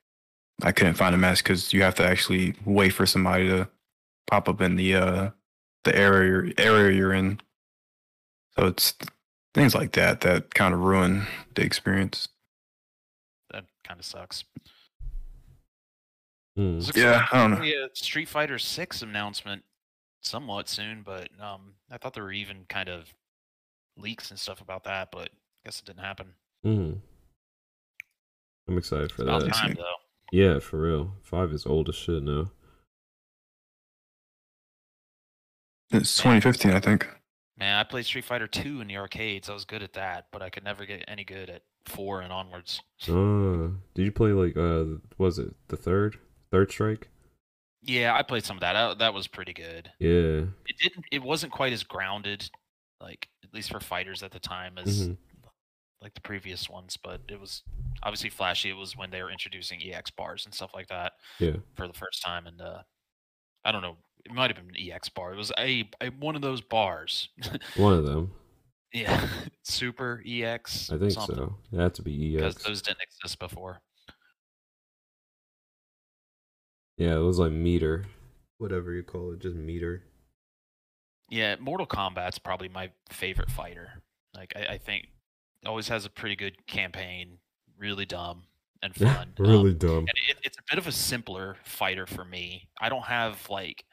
I 0.63 0.73
couldn't 0.73 0.95
find 0.95 1.15
a 1.15 1.19
match 1.19 1.43
because 1.43 1.73
you 1.73 1.83
have 1.83 1.95
to 1.97 2.05
actually 2.07 2.55
wait 2.65 2.91
for 2.91 3.07
somebody 3.07 3.49
to 3.49 3.69
pop 4.27 4.49
up 4.49 4.61
in 4.61 4.77
the 4.77 4.95
uh 4.95 5.31
the 5.85 5.97
area 5.97 6.53
area 6.59 6.97
you're 6.97 7.13
in. 7.15 7.41
So 8.59 8.67
it's 8.67 8.95
things 9.55 9.75
like 9.75 9.93
that 9.93 10.21
that 10.23 10.53
kind 10.55 10.75
of 10.75 10.81
ruin 10.81 11.27
the 11.55 11.63
experience. 11.63 12.29
That 13.53 13.65
kind 13.85 14.01
of 14.01 14.05
sucks. 14.07 14.45
Mm. 16.59 16.97
Yeah, 16.97 17.13
like 17.13 17.33
I 17.35 17.39
don't 17.39 17.51
know. 17.51 17.57
probably 17.59 17.75
a 17.75 17.89
Street 17.93 18.29
Fighter 18.29 18.59
Six 18.59 19.03
announcement 19.03 19.63
somewhat 20.23 20.69
soon, 20.69 21.03
but 21.05 21.29
um, 21.41 21.75
I 21.91 21.99
thought 21.99 22.15
there 22.15 22.25
were 22.25 22.33
even 22.33 22.65
kind 22.69 22.89
of 22.89 23.15
leaks 23.97 24.31
and 24.31 24.39
stuff 24.41 24.61
about 24.61 24.83
that, 24.85 25.11
but 25.13 25.29
I 25.29 25.65
guess 25.65 25.79
it 25.79 25.85
didn't 25.85 26.03
happen. 26.05 26.27
Mm. 26.67 26.99
I'm 28.69 28.77
excited 28.79 29.13
for 29.13 29.23
About 29.23 29.43
that. 29.45 29.55
time 29.55 29.75
though. 29.75 29.85
Yeah, 30.33 30.59
for 30.59 30.79
real. 30.81 31.13
Five 31.23 31.53
is 31.53 31.65
old 31.65 31.89
as 31.89 31.95
shit 31.95 32.25
now. 32.25 32.51
It's 35.91 36.17
2015, 36.19 36.73
I 36.73 36.81
think. 36.81 37.09
Man, 37.59 37.77
I 37.77 37.83
played 37.83 38.07
Street 38.07 38.25
Fighter 38.25 38.47
Two 38.47 38.81
in 38.81 38.87
the 38.89 38.97
arcades. 38.97 39.51
I 39.51 39.55
was 39.55 39.65
good 39.65 39.83
at 39.83 39.93
that, 39.95 40.27
but 40.33 40.43
I 40.43 40.51
could 40.51 40.63
never 40.65 40.87
get 40.87 41.05
any 41.09 41.25
good 41.25 41.51
at 41.51 41.63
four 41.87 42.21
and 42.21 42.33
onwards. 42.33 42.81
Uh, 43.09 43.75
did 43.95 44.05
you 44.05 44.13
play 44.13 44.31
like 44.33 44.57
uh, 44.57 44.85
was 45.19 45.39
it 45.39 45.53
the 45.69 45.77
third, 45.77 46.17
third 46.53 46.71
strike? 46.71 47.09
Yeah, 47.83 48.15
I 48.15 48.23
played 48.23 48.45
some 48.45 48.57
of 48.57 48.61
that. 48.61 48.73
That, 48.75 48.99
that 48.99 49.15
was 49.15 49.27
pretty 49.27 49.53
good. 49.53 49.91
Yeah. 49.99 50.45
It 50.67 50.77
didn't. 50.81 51.05
It 51.11 51.23
wasn't 51.23 51.53
quite 51.53 51.73
as 51.73 51.83
grounded, 51.83 52.49
like 53.01 53.29
at 53.45 53.53
least 53.55 53.71
for 53.71 53.81
fighters 53.81 54.23
at 54.23 54.31
the 54.31 54.41
time, 54.41 54.79
as 54.79 55.09
Mhm. 55.09 55.17
like 56.01 56.15
the 56.15 56.21
previous 56.21 56.69
ones. 56.69 56.97
But 56.97 57.23
it 57.29 57.41
was 57.41 57.63
obviously 58.05 58.31
flashy. 58.31 58.71
It 58.71 58.75
was 58.77 58.97
when 58.97 59.11
they 59.11 59.23
were 59.23 59.31
introducing 59.33 59.81
EX 59.83 60.11
bars 60.11 60.45
and 60.45 60.55
stuff 60.55 60.73
like 60.75 60.89
that 60.89 61.13
Yeah. 61.41 61.57
for 61.75 61.89
the 61.89 61.95
first 61.95 62.23
time. 62.23 62.47
And 62.47 62.61
uh, 62.61 62.83
I 63.65 63.73
don't 63.73 63.83
know. 63.83 63.97
It 64.24 64.32
might 64.32 64.55
have 64.55 64.57
been 64.57 64.74
an 64.74 64.90
EX 64.93 65.09
bar. 65.09 65.32
It 65.32 65.36
was 65.36 65.53
a, 65.59 65.89
a 66.01 66.09
one 66.11 66.36
of 66.36 66.43
those 66.43 66.61
bars. 66.61 67.28
One 67.77 67.95
of 67.95 68.05
them. 68.05 68.32
yeah, 68.93 69.27
Super 69.62 70.23
EX. 70.27 70.90
I 70.90 70.99
think 70.99 71.12
something. 71.12 71.36
so. 71.36 71.57
It 71.73 71.78
had 71.78 71.95
to 71.95 72.03
be 72.03 72.36
EX 72.36 72.43
Because 72.55 72.65
those 72.65 72.82
didn't 72.82 73.01
exist 73.03 73.39
before. 73.39 73.81
Yeah, 76.97 77.15
it 77.15 77.20
was 77.23 77.39
like 77.39 77.53
meter. 77.53 78.07
Whatever 78.59 78.93
you 78.93 79.05
call 79.05 79.32
it, 79.32 79.39
just 79.39 79.55
meter. 79.57 80.03
Yeah, 81.31 81.57
Mortal 81.61 81.86
Kombat's 81.86 82.39
probably 82.39 82.69
my 82.69 82.90
favorite 83.09 83.51
fighter. 83.51 84.03
Like 84.35 84.53
I, 84.57 84.74
I 84.74 84.78
think 84.78 85.09
always 85.65 85.89
has 85.89 86.05
a 86.05 86.11
pretty 86.11 86.36
good 86.36 86.66
campaign, 86.66 87.39
really 87.78 88.05
dumb 88.05 88.43
and 88.82 88.95
fun. 88.97 89.32
Um, 89.39 89.47
really 89.47 89.74
dumb. 89.74 89.99
and 89.99 90.12
it, 90.28 90.39
it's 90.43 90.59
a 90.59 90.62
bit 90.70 90.78
of 90.78 90.86
a 90.86 90.93
simpler 90.93 91.57
fighter 91.65 92.07
for 92.07 92.24
me. 92.24 92.69
I 92.81 92.89
don't 92.89 93.05
have 93.05 93.49
like 93.49 93.85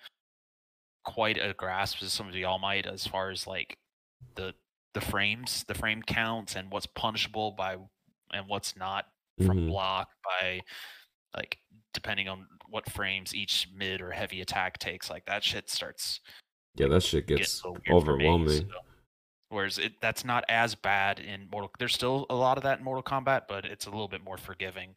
quite 1.05 1.37
a 1.37 1.53
grasp 1.53 2.01
as 2.03 2.11
some 2.11 2.27
of 2.27 2.35
y'all 2.35 2.59
might 2.59 2.85
as 2.85 3.07
far 3.07 3.29
as 3.31 3.47
like 3.47 3.77
the 4.35 4.53
the 4.93 5.01
frames, 5.01 5.63
the 5.67 5.73
frame 5.73 6.01
counts, 6.01 6.55
and 6.55 6.71
what's 6.71 6.85
punishable 6.85 7.51
by 7.51 7.77
and 8.33 8.47
what's 8.47 8.75
not 8.77 9.05
from 9.45 9.59
Mhm. 9.59 9.67
block 9.67 10.09
by 10.23 10.61
like 11.35 11.59
depending 11.93 12.27
on 12.29 12.47
what 12.69 12.89
frames 12.91 13.33
each 13.35 13.67
mid 13.73 14.01
or 14.01 14.11
heavy 14.11 14.41
attack 14.41 14.79
takes. 14.79 15.09
Like 15.09 15.25
that 15.25 15.43
shit 15.43 15.69
starts 15.69 16.19
Yeah, 16.75 16.87
that 16.87 17.03
shit 17.03 17.27
gets 17.27 17.61
a 17.63 17.67
little 17.69 17.81
me, 17.85 17.93
overwhelming. 17.93 18.69
so- 18.69 18.81
Whereas 19.49 19.77
it, 19.77 20.01
that's 20.01 20.25
not 20.25 20.43
as 20.49 20.75
bad 20.75 21.19
in 21.19 21.47
Mortal. 21.49 21.71
There's 21.77 21.93
still 21.93 22.25
a 22.29 22.35
lot 22.35 22.57
of 22.57 22.63
that 22.63 22.79
in 22.79 22.83
Mortal 22.83 23.03
Kombat, 23.03 23.43
but 23.47 23.63
it's 23.63 23.85
a 23.85 23.89
little 23.91 24.07
bit 24.07 24.21
more 24.23 24.37
forgiving. 24.37 24.95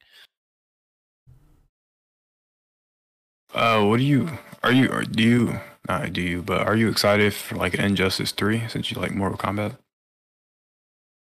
Uh, 3.54 3.84
what 3.84 3.98
do 3.98 4.04
you 4.04 4.28
are 4.62 4.72
you 4.72 4.88
or 4.88 5.02
do 5.02 5.22
you 5.22 5.60
not 5.88 6.12
do 6.12 6.20
you 6.20 6.42
but 6.42 6.66
are 6.66 6.76
you 6.76 6.88
excited 6.88 7.32
for 7.32 7.56
like 7.56 7.74
an 7.74 7.84
Injustice 7.84 8.32
three 8.32 8.64
since 8.68 8.90
you 8.90 9.00
like 9.00 9.14
Mortal 9.14 9.38
Kombat? 9.38 9.78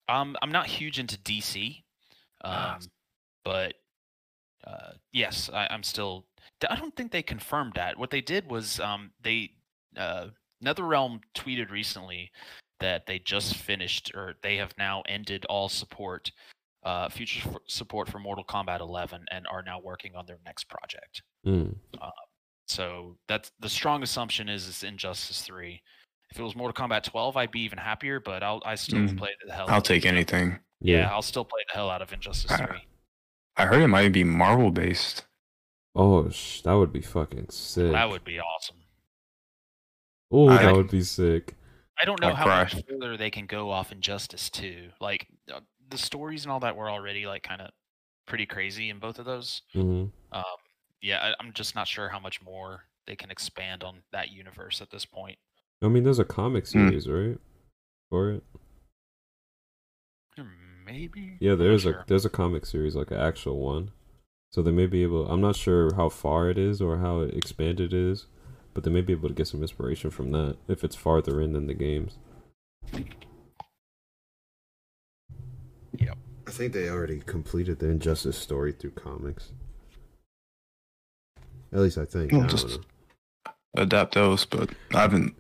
Um, 0.08 0.36
I'm 0.42 0.52
not 0.52 0.66
huge 0.66 0.98
into 0.98 1.16
DC, 1.18 1.82
um, 2.44 2.78
but 3.44 3.74
uh, 4.66 4.92
yes, 5.12 5.50
I, 5.52 5.68
I'm 5.70 5.82
still. 5.82 6.26
I 6.68 6.76
don't 6.76 6.94
think 6.94 7.10
they 7.10 7.22
confirmed 7.22 7.72
that. 7.74 7.98
What 7.98 8.10
they 8.10 8.20
did 8.20 8.48
was 8.50 8.78
um, 8.78 9.10
they 9.22 9.50
uh, 9.96 10.26
NetherRealm 10.64 11.20
tweeted 11.34 11.70
recently 11.70 12.30
that 12.80 13.06
they 13.06 13.18
just 13.18 13.56
finished 13.56 14.12
or 14.14 14.34
they 14.42 14.56
have 14.56 14.74
now 14.76 15.02
ended 15.08 15.44
all 15.46 15.68
support 15.68 16.30
uh, 16.84 17.09
future 17.09 17.48
f- 17.48 17.56
support 17.66 18.09
for 18.09 18.18
Mortal 18.18 18.44
Kombat 18.44 18.80
11 18.80 19.24
and 19.30 19.46
are 19.50 19.62
now 19.62 19.80
working 19.80 20.14
on 20.16 20.26
their 20.26 20.38
next 20.44 20.64
project. 20.68 21.22
Mm. 21.46 21.74
So 22.66 23.16
that's 23.28 23.52
the 23.60 23.68
strong 23.68 24.02
assumption 24.02 24.48
is 24.48 24.68
it's 24.68 24.82
Injustice 24.82 25.42
3. 25.42 25.80
If 26.30 26.38
it 26.38 26.42
was 26.42 26.56
Mortal 26.56 26.86
Kombat 26.88 27.02
12, 27.02 27.36
I'd 27.36 27.50
be 27.50 27.60
even 27.60 27.78
happier, 27.78 28.18
but 28.20 28.42
I'll 28.42 28.62
I 28.64 28.74
still 28.76 29.00
Mm. 29.00 29.18
play 29.18 29.30
the 29.46 29.52
hell. 29.52 29.66
I'll 29.68 29.76
out 29.76 29.84
take 29.84 30.04
it. 30.04 30.09
anything. 30.09 30.59
Yeah, 30.80 31.10
I'll 31.12 31.22
still 31.22 31.44
play 31.44 31.60
the 31.68 31.74
hell 31.74 31.90
out 31.90 32.02
of 32.02 32.12
Injustice 32.12 32.50
Ah. 32.52 32.66
3. 32.66 32.86
I 33.56 33.66
heard 33.66 33.82
it 33.82 33.88
might 33.88 34.12
be 34.12 34.24
Marvel 34.24 34.70
based. 34.70 35.26
Oh, 35.94 36.30
sh- 36.30 36.62
that 36.62 36.72
would 36.72 36.92
be 36.92 37.02
fucking 37.02 37.50
sick. 37.50 37.92
That 37.92 38.09
would 38.09 38.24
be 38.24 38.40
awesome. 38.40 38.76
Oh, 40.30 40.48
I- 40.48 40.62
that 40.62 40.74
would 40.74 40.90
be 40.90 41.02
sick. 41.02 41.54
I 42.00 42.04
don't 42.06 42.20
know 42.20 42.28
I'd 42.28 42.34
how 42.36 42.44
cry. 42.44 42.62
much 42.62 42.76
further 42.88 43.16
they 43.18 43.30
can 43.30 43.44
go 43.46 43.70
off 43.70 43.92
Injustice 43.92 44.48
2. 44.48 44.90
Like 45.00 45.26
uh, 45.52 45.60
the 45.93 45.98
stories 45.98 46.44
and 46.44 46.51
all 46.52 46.60
that 46.60 46.77
were 46.77 46.90
already 46.90 47.27
like 47.27 47.43
kind 47.43 47.60
of 47.60 47.70
pretty 48.27 48.47
crazy 48.47 48.89
in 48.90 48.98
both 48.98 49.19
of 49.19 49.24
those. 49.27 49.62
hmm 49.73 50.06
Um, 50.32 50.43
yeah, 51.01 51.19
I, 51.20 51.35
I'm 51.40 51.52
just 51.52 51.74
not 51.74 51.86
sure 51.86 52.09
how 52.09 52.19
much 52.19 52.43
more 52.43 52.85
they 53.06 53.16
can 53.16 53.31
expand 53.31 53.85
on 53.85 54.02
that 54.12 54.31
universe 54.31 54.81
at 54.81 54.90
this 54.90 55.05
point. 55.05 55.39
I 55.82 55.89
mean, 55.89 56.05
there's 56.05 56.19
a 56.19 56.24
comic 56.24 56.66
Hmm. 56.66 56.89
series, 56.89 57.09
right? 57.09 57.39
For 58.10 58.31
it. 58.31 58.44
Maybe. 60.85 61.36
Yeah, 61.40 61.52
I'm 61.52 61.59
not 61.59 61.64
there's 61.64 61.86
a 61.86 62.05
there's 62.06 62.24
a 62.24 62.31
comic 62.31 62.66
series, 62.66 62.94
like 62.97 63.10
an 63.10 63.19
actual 63.19 63.59
one. 63.59 63.90
So 64.51 64.62
they 64.62 64.70
may 64.70 64.86
be 64.86 65.02
able. 65.02 65.28
I'm 65.28 65.40
not 65.40 65.56
sure 65.56 65.94
how 65.94 66.09
far 66.09 66.51
it 66.51 66.59
is 66.59 66.81
or 66.81 66.98
how 66.98 67.20
expanded 67.20 67.93
it 67.93 67.97
is, 67.97 68.27
but 68.74 68.85
they 68.85 68.90
may 68.90 69.01
be 69.01 69.12
able 69.12 69.28
to 69.28 69.35
get 69.35 69.47
some 69.48 69.62
inspiration 69.62 70.10
from 70.10 70.31
that 70.32 70.56
if 70.69 70.85
it's 70.85 70.97
farther 70.97 71.40
in 71.40 71.52
than 71.52 71.66
the 71.66 71.74
games. 71.74 72.19
Yep. 75.98 76.16
I 76.47 76.51
think 76.51 76.73
they 76.73 76.89
already 76.89 77.20
completed 77.20 77.78
the 77.78 77.89
Injustice 77.89 78.36
story 78.39 78.73
through 78.73 78.90
comics. 78.93 79.52
At 81.73 81.81
least 81.81 81.98
I 81.98 82.05
think. 82.05 82.32
Well, 82.32 82.43
I 82.43 82.47
just- 82.47 82.69
know. 82.69 82.85
Adapt 83.74 84.14
those, 84.14 84.44
but 84.44 84.69
I 84.94 85.01
haven't. 85.01 85.35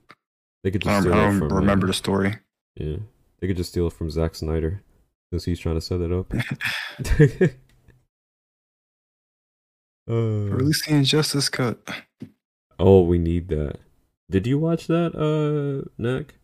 They 0.64 0.70
could 0.70 0.86
I 0.86 0.94
just 0.96 1.04
don't, 1.08 1.12
I 1.18 1.24
don't 1.26 1.38
from. 1.38 1.52
uh, 1.52 1.56
remember 1.56 1.86
the 1.86 1.92
story. 1.92 2.38
yeah, 2.76 2.96
they 3.40 3.46
could 3.46 3.58
just 3.58 3.70
steal 3.70 3.88
it 3.88 3.92
from 3.92 4.08
Zack 4.10 4.34
Snyder, 4.34 4.82
since 5.30 5.44
he's 5.44 5.60
trying 5.60 5.74
to 5.74 5.80
set 5.82 6.00
it 6.00 6.10
up. 6.12 6.32
uh, 10.10 10.14
Release 10.14 10.86
the 10.86 10.94
Injustice 10.94 11.48
cut. 11.50 11.78
oh, 12.78 13.02
we 13.02 13.18
need 13.18 13.48
that. 13.48 13.76
Did 14.30 14.46
you 14.46 14.58
watch 14.58 14.86
that, 14.86 15.14
uh, 15.14 15.88
Neck? 15.98 16.34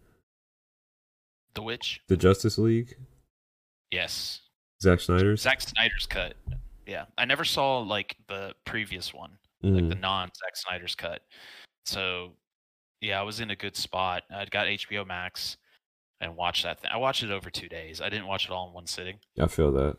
The 1.55 1.63
Witch? 1.63 2.03
The 2.09 2.17
Justice 2.19 2.59
League? 2.59 2.97
Yes. 3.90 4.40
Zack 4.82 5.01
Snyder's? 5.01 5.43
Zack 5.43 5.60
Snyder's 5.60 6.06
cut. 6.06 6.35
Yeah. 6.86 7.06
I 7.16 7.24
never 7.24 7.44
saw 7.44 7.78
like 7.81 8.16
the 8.28 8.55
previous 8.65 9.12
one, 9.12 9.39
like 9.62 9.85
Mhm. 9.85 9.89
the 9.89 9.94
non 9.97 10.28
Zack 10.35 10.56
Snyder's 10.56 10.94
cut. 10.94 11.23
So 11.85 12.32
yeah, 13.01 13.19
I 13.20 13.23
was 13.23 13.40
in 13.40 13.51
a 13.51 13.56
good 13.56 13.77
spot. 13.77 14.24
I'd 14.31 14.51
got 14.51 14.66
HBO 14.66 15.05
Max 15.06 15.56
and 16.20 16.36
watched 16.36 16.65
that 16.65 16.81
thing. 16.81 16.90
I 16.93 16.97
watched 16.97 17.23
it 17.23 17.31
over 17.31 17.51
two 17.51 17.69
days. 17.69 18.01
I 18.01 18.09
didn't 18.09 18.27
watch 18.27 18.44
it 18.44 18.51
all 18.51 18.69
in 18.69 18.74
one 18.74 18.86
sitting. 18.86 19.19
I 19.40 19.47
feel 19.47 19.73
that. 19.73 19.97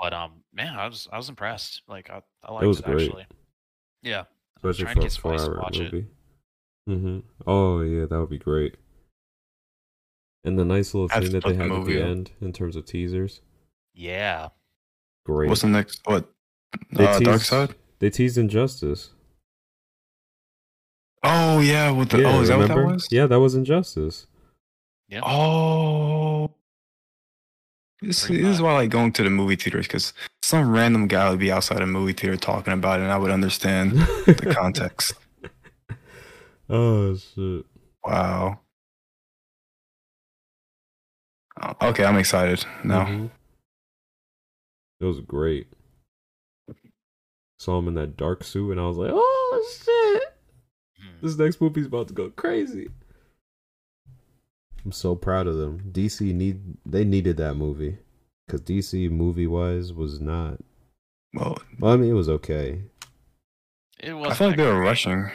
But 0.00 0.12
um 0.12 0.42
man, 0.52 0.76
I 0.76 0.86
was 0.86 1.08
I 1.12 1.16
was 1.16 1.28
impressed. 1.28 1.82
Like 1.88 2.10
I, 2.10 2.20
I 2.44 2.52
liked 2.52 2.66
was 2.66 2.78
it 2.80 2.84
great. 2.84 3.02
actually. 3.06 3.26
Yeah. 4.02 4.24
I 4.62 4.66
was 4.66 4.78
trying 4.78 4.94
to 4.96 5.02
get 5.02 5.12
Spice 5.12 5.44
to 5.44 5.52
watch 5.52 5.78
it. 5.78 5.92
Mm-hmm. 6.88 7.20
Oh 7.46 7.80
yeah, 7.80 8.06
that 8.06 8.18
would 8.18 8.30
be 8.30 8.38
great. 8.38 8.76
And 10.44 10.58
the 10.58 10.64
nice 10.64 10.92
little 10.94 11.08
thing 11.08 11.20
that 11.20 11.30
they 11.32 11.40
put 11.40 11.56
the 11.58 11.62
had 11.62 11.70
at 11.72 11.84
the 11.86 12.02
up. 12.02 12.08
end 12.08 12.30
in 12.40 12.52
terms 12.52 12.74
of 12.76 12.84
teasers. 12.84 13.40
Yeah. 13.94 14.48
Great. 15.24 15.48
What's 15.48 15.62
the 15.62 15.68
next? 15.68 16.00
What? 16.04 16.28
They 16.90 17.06
Uh, 17.06 17.20
Dark 17.20 17.42
Side. 17.42 17.74
They 18.00 18.10
teased 18.10 18.38
Injustice. 18.38 19.10
Oh 21.22 21.60
yeah, 21.60 21.90
What 21.90 22.10
the 22.10 22.20
yeah, 22.22 22.36
oh 22.36 22.40
is 22.40 22.48
that 22.48 22.58
what 22.58 22.68
that 22.68 22.76
was? 22.84 23.06
Yeah, 23.12 23.26
that 23.26 23.38
was 23.38 23.54
Injustice. 23.54 24.26
Yeah. 25.08 25.20
Oh. 25.24 26.50
This, 28.00 28.24
this 28.24 28.40
is 28.56 28.60
why 28.60 28.70
I 28.70 28.74
like 28.78 28.90
going 28.90 29.12
to 29.12 29.22
the 29.22 29.30
movie 29.30 29.54
theaters 29.54 29.86
because 29.86 30.12
some 30.42 30.72
random 30.72 31.06
guy 31.06 31.30
would 31.30 31.38
be 31.38 31.52
outside 31.52 31.80
a 31.80 31.86
movie 31.86 32.12
theater 32.14 32.36
talking 32.36 32.72
about 32.72 32.98
it, 32.98 33.04
and 33.04 33.12
I 33.12 33.18
would 33.18 33.30
understand 33.30 33.92
the 33.92 34.52
context. 34.58 35.14
oh 36.68 37.14
shit. 37.14 37.64
Wow. 38.04 38.58
Okay, 41.82 42.04
I'm 42.04 42.16
excited 42.16 42.64
now. 42.84 43.04
Mhm. 43.06 43.30
It 45.00 45.04
was 45.04 45.20
great. 45.20 45.66
Saw 47.58 47.78
him 47.78 47.88
in 47.88 47.94
that 47.94 48.16
dark 48.16 48.42
suit, 48.44 48.70
and 48.72 48.80
I 48.80 48.86
was 48.86 48.96
like, 48.96 49.10
"Oh 49.12 49.64
shit! 49.84 50.22
Hmm. 50.98 51.26
This 51.26 51.36
next 51.36 51.60
movie's 51.60 51.86
about 51.86 52.08
to 52.08 52.14
go 52.14 52.30
crazy." 52.30 52.88
I'm 54.84 54.92
so 54.92 55.14
proud 55.14 55.46
of 55.46 55.56
them. 55.56 55.90
DC 55.92 56.32
need 56.34 56.76
they 56.84 57.04
needed 57.04 57.36
that 57.36 57.54
movie 57.54 57.98
because 58.46 58.62
DC 58.62 59.08
movie 59.10 59.46
wise 59.46 59.92
was 59.92 60.20
not. 60.20 60.58
Well, 61.34 61.58
Well, 61.78 61.92
I 61.92 61.96
mean, 61.96 62.10
it 62.10 62.14
was 62.14 62.28
okay. 62.28 62.82
It 64.00 64.14
was 64.14 64.32
I 64.32 64.34
feel 64.34 64.48
like 64.48 64.56
they 64.56 64.66
were 64.66 64.80
rushing. 64.80 65.30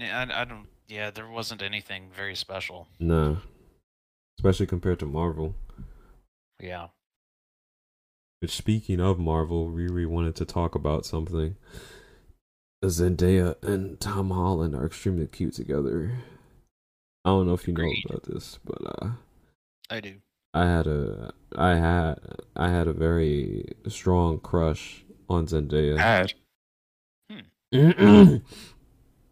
I, 0.00 0.26
I 0.42 0.44
don't 0.44 0.66
yeah, 0.88 1.10
there 1.10 1.28
wasn't 1.28 1.62
anything 1.62 2.08
very 2.14 2.34
special. 2.34 2.88
Nah, 2.98 3.36
especially 4.38 4.66
compared 4.66 5.00
to 5.00 5.06
Marvel. 5.06 5.54
Yeah. 6.60 6.88
Which, 8.40 8.56
speaking 8.56 9.00
of 9.00 9.18
Marvel, 9.18 9.68
Riri 9.68 10.06
wanted 10.06 10.36
to 10.36 10.44
talk 10.44 10.74
about 10.74 11.04
something. 11.04 11.56
Zendaya 12.84 13.60
and 13.64 13.98
Tom 14.00 14.30
Holland 14.30 14.76
are 14.76 14.86
extremely 14.86 15.26
cute 15.26 15.54
together. 15.54 16.12
I 17.24 17.30
don't 17.30 17.48
know 17.48 17.54
if 17.54 17.66
you 17.66 17.74
know 17.74 17.90
about 18.08 18.22
this, 18.22 18.60
but 18.64 18.78
uh, 19.02 19.08
I 19.90 20.00
do. 20.00 20.14
I 20.54 20.66
had 20.66 20.86
a, 20.86 21.32
I 21.56 21.74
had, 21.74 22.18
I 22.54 22.68
had 22.68 22.86
a 22.86 22.92
very 22.92 23.72
strong 23.88 24.38
crush 24.38 25.04
on 25.28 25.46
Zendaya. 25.46 25.98
Had 25.98 26.34
I'm, 27.72 28.42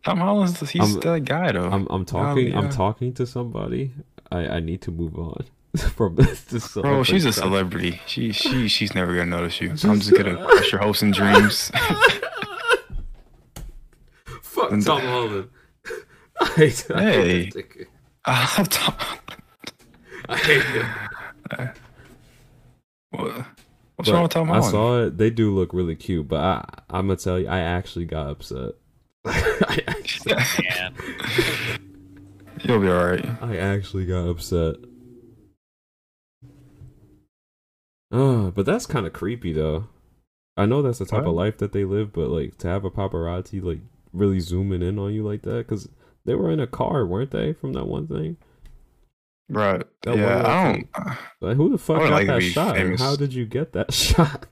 Tom 0.04 0.18
Holland's 0.18 0.68
he's 0.70 0.82
I'm- 0.82 1.00
that 1.00 1.24
guy 1.24 1.52
though. 1.52 1.70
I'm 1.70 2.04
talking, 2.04 2.54
I'm 2.56 2.70
talking 2.70 3.14
to 3.14 3.26
somebody. 3.26 3.92
I, 4.32 4.46
I 4.56 4.60
need 4.60 4.80
to 4.82 4.90
move 4.90 5.16
on 5.18 5.44
from 5.94 6.16
this. 6.16 6.42
this 6.44 6.72
Bro, 6.74 7.04
she's 7.04 7.24
a 7.24 7.32
celebrity. 7.32 7.92
celebrity. 7.92 8.00
She 8.06 8.32
she 8.32 8.68
she's 8.68 8.94
never 8.94 9.12
gonna 9.14 9.26
notice 9.26 9.60
you. 9.60 9.70
I'm 9.70 10.00
just 10.00 10.14
gonna 10.14 10.36
crush 10.46 10.72
your 10.72 10.80
hopes 10.80 11.02
and 11.02 11.12
dreams. 11.14 11.70
Fuck 14.42 14.72
And- 14.72 14.84
Tom 14.84 15.00
Holland. 15.00 15.48
I 16.40 16.44
hate, 16.48 16.86
I 16.94 17.02
hate 17.02 17.14
Hey. 17.14 17.44
that 17.44 17.52
ticket. 17.52 17.88
I 18.24 18.54
love 18.58 18.68
Tom. 18.68 18.94
I 20.28 20.36
hate 20.36 20.62
him. 20.64 20.86
What, 23.10 23.32
what's 23.32 23.46
But 23.96 24.08
wrong 24.08 24.22
with 24.24 24.32
Tom 24.32 24.48
Holland? 24.48 24.64
I 24.64 24.70
saw 24.70 25.02
it. 25.04 25.16
They 25.18 25.30
do 25.30 25.54
look 25.54 25.72
really 25.72 25.94
cute, 25.96 26.28
but 26.28 26.40
I, 26.40 26.64
I'm 26.90 27.06
gonna 27.06 27.16
tell 27.16 27.38
you, 27.38 27.46
I 27.48 27.60
actually 27.60 28.04
got 28.06 28.28
upset. 28.28 28.72
I, 29.24 29.82
actually, 29.86 30.34
Man. 30.34 30.94
You'll 32.62 32.80
be 32.80 32.88
alright. 32.88 33.24
I 33.42 33.56
actually 33.56 34.06
got 34.06 34.28
upset. 34.28 34.76
Oh, 38.10 38.50
but 38.50 38.66
that's 38.66 38.86
kind 38.86 39.06
of 39.06 39.12
creepy, 39.12 39.52
though. 39.52 39.88
I 40.56 40.64
know 40.64 40.80
that's 40.80 40.98
the 40.98 41.06
type 41.06 41.26
of 41.26 41.34
life 41.34 41.58
that 41.58 41.72
they 41.72 41.84
live, 41.84 42.12
but 42.12 42.28
like 42.28 42.56
to 42.58 42.68
have 42.68 42.84
a 42.84 42.90
paparazzi 42.90 43.62
like 43.62 43.80
really 44.12 44.40
zooming 44.40 44.80
in 44.80 44.98
on 44.98 45.12
you 45.12 45.22
like 45.22 45.42
that, 45.42 45.66
because 45.66 45.88
they 46.24 46.34
were 46.34 46.50
in 46.50 46.60
a 46.60 46.66
car, 46.66 47.04
weren't 47.04 47.30
they? 47.30 47.52
From 47.52 47.74
that 47.74 47.86
one 47.86 48.06
thing. 48.06 48.38
Right. 49.48 49.84
That 50.02 50.16
yeah, 50.16 50.42
I 50.44 50.72
thing. 50.72 50.88
don't. 50.94 51.18
Like, 51.40 51.56
who 51.56 51.70
the 51.70 51.78
fuck 51.78 51.98
got 51.98 52.10
like 52.10 52.26
that 52.26 52.42
shot? 52.42 52.76
famous. 52.76 53.00
How 53.00 53.16
did 53.16 53.34
you 53.34 53.44
get 53.44 53.72
that 53.74 53.92
shot? 53.92 54.46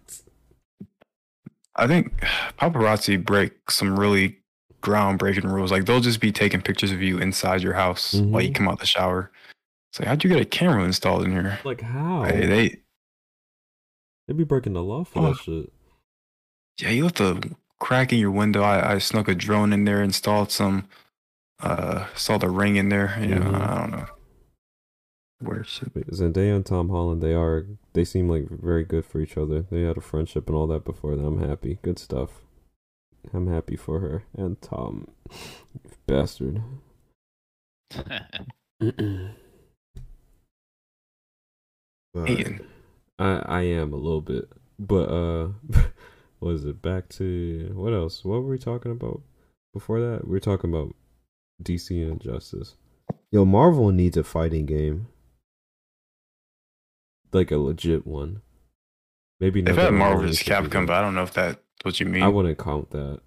I 1.75 1.87
think 1.87 2.21
paparazzi 2.61 3.25
break 3.25 3.71
some 3.71 3.99
really 3.99 4.39
groundbreaking 4.85 5.45
rules. 5.51 5.71
Like 5.73 5.87
they'll 5.87 6.01
just 6.01 6.21
be 6.21 6.31
taking 6.33 6.61
pictures 6.61 6.93
of 6.93 7.01
you 7.03 7.19
inside 7.19 7.63
your 7.63 7.73
house 7.75 8.15
while 8.15 8.43
you 8.43 8.51
Mhm. 8.51 8.55
come 8.55 8.69
out 8.69 8.79
the 8.81 8.87
shower. 8.87 9.31
It's 9.91 10.01
like, 10.01 10.09
how'd 10.09 10.23
you 10.25 10.31
get 10.31 10.41
a 10.41 10.45
camera 10.45 10.85
installed 10.85 11.25
in 11.25 11.33
here? 11.33 11.59
Like 11.65 11.81
how? 11.81 12.25
Hey, 12.25 12.47
they 12.47 12.81
They'd 14.27 14.37
be 14.39 14.45
breaking 14.45 14.73
the 14.73 14.83
law 14.83 15.05
for 15.05 15.19
Oh. 15.21 15.27
that 15.33 15.37
shit. 15.43 15.73
yeah, 16.81 16.91
you 16.91 17.05
left 17.05 17.21
a 17.21 17.41
crack 17.79 18.13
in 18.13 18.19
your 18.19 18.31
window. 18.31 18.63
I, 18.63 18.95
I 18.95 18.99
snuck 18.99 19.29
a 19.29 19.35
drone 19.35 19.73
in 19.73 19.85
there, 19.85 20.03
installed 20.03 20.51
some, 20.51 20.89
uh, 21.61 22.07
saw 22.15 22.39
the 22.39 22.49
ring 22.49 22.77
in 22.77 22.89
there. 22.89 23.17
You 23.21 23.35
know, 23.37 23.51
Mhm. 23.51 23.61
I 23.61 23.79
don't 23.79 23.91
know. 23.93 24.07
Weird 25.43 25.67
shit. 25.67 25.93
Zendaya 26.11 26.57
and 26.57 26.65
Tom 26.65 26.89
Holland, 26.89 27.23
they 27.23 27.35
are 27.35 27.67
they 27.93 28.05
seem 28.05 28.29
like 28.29 28.49
very 28.49 28.83
good 28.85 29.05
for 29.05 29.21
each 29.21 29.37
other. 29.37 29.61
They 29.63 29.83
had 29.83 29.97
a 29.99 30.01
friendship 30.01 30.49
and 30.49 30.57
all 30.57 30.67
that 30.69 30.85
before. 30.85 31.13
And 31.13 31.25
I'm 31.25 31.39
happy. 31.47 31.79
Good 31.83 31.99
stuff. 31.99 32.44
I'm 33.33 33.47
happy 33.47 33.77
for 33.77 34.01
her 34.01 34.25
and 34.37 34.61
Tom, 34.61 35.09
you 35.73 35.91
bastard. 36.07 36.63
but 37.91 38.11
I 43.19 43.37
I 43.47 43.61
am 43.63 43.93
a 43.93 43.97
little 43.97 44.21
bit. 44.21 44.49
but 44.79 45.09
uh, 45.09 45.49
was 46.41 46.65
it? 46.65 46.83
Back 46.83 47.09
to 47.11 47.71
what 47.75 47.93
else? 47.93 48.25
What 48.25 48.43
were 48.43 48.51
we 48.51 48.59
talking 48.59 48.93
about 48.93 49.23
before 49.73 50.01
that? 50.01 50.25
We 50.25 50.33
were 50.33 50.41
talking 50.41 50.71
about 50.71 50.95
DC 51.63 51.91
and 52.03 52.13
Injustice. 52.23 52.77
Yo, 53.31 53.45
Marvel 53.45 53.91
needs 53.91 54.17
a 54.17 54.25
fighting 54.25 54.67
game, 54.67 55.09
like 57.33 57.51
a 57.51 57.59
legit 57.59 58.07
one. 58.07 58.43
Maybe 59.41 59.61
They've 59.61 59.75
not 59.75 59.83
had 59.83 59.93
that 59.93 59.97
Marvel 59.97 60.17
Marvel 60.19 60.29
vs. 60.29 60.47
Capcom, 60.47 60.87
but 60.87 60.95
I 60.95 61.01
don't 61.01 61.15
know 61.15 61.25
if 61.25 61.35
that 61.35 61.61
what 61.85 62.01
you 62.01 62.07
mean? 62.07 62.23
I 62.23 62.27
mean 62.27 62.35
wouldn't 62.35 62.59
count 62.59 62.91
that. 62.91 63.21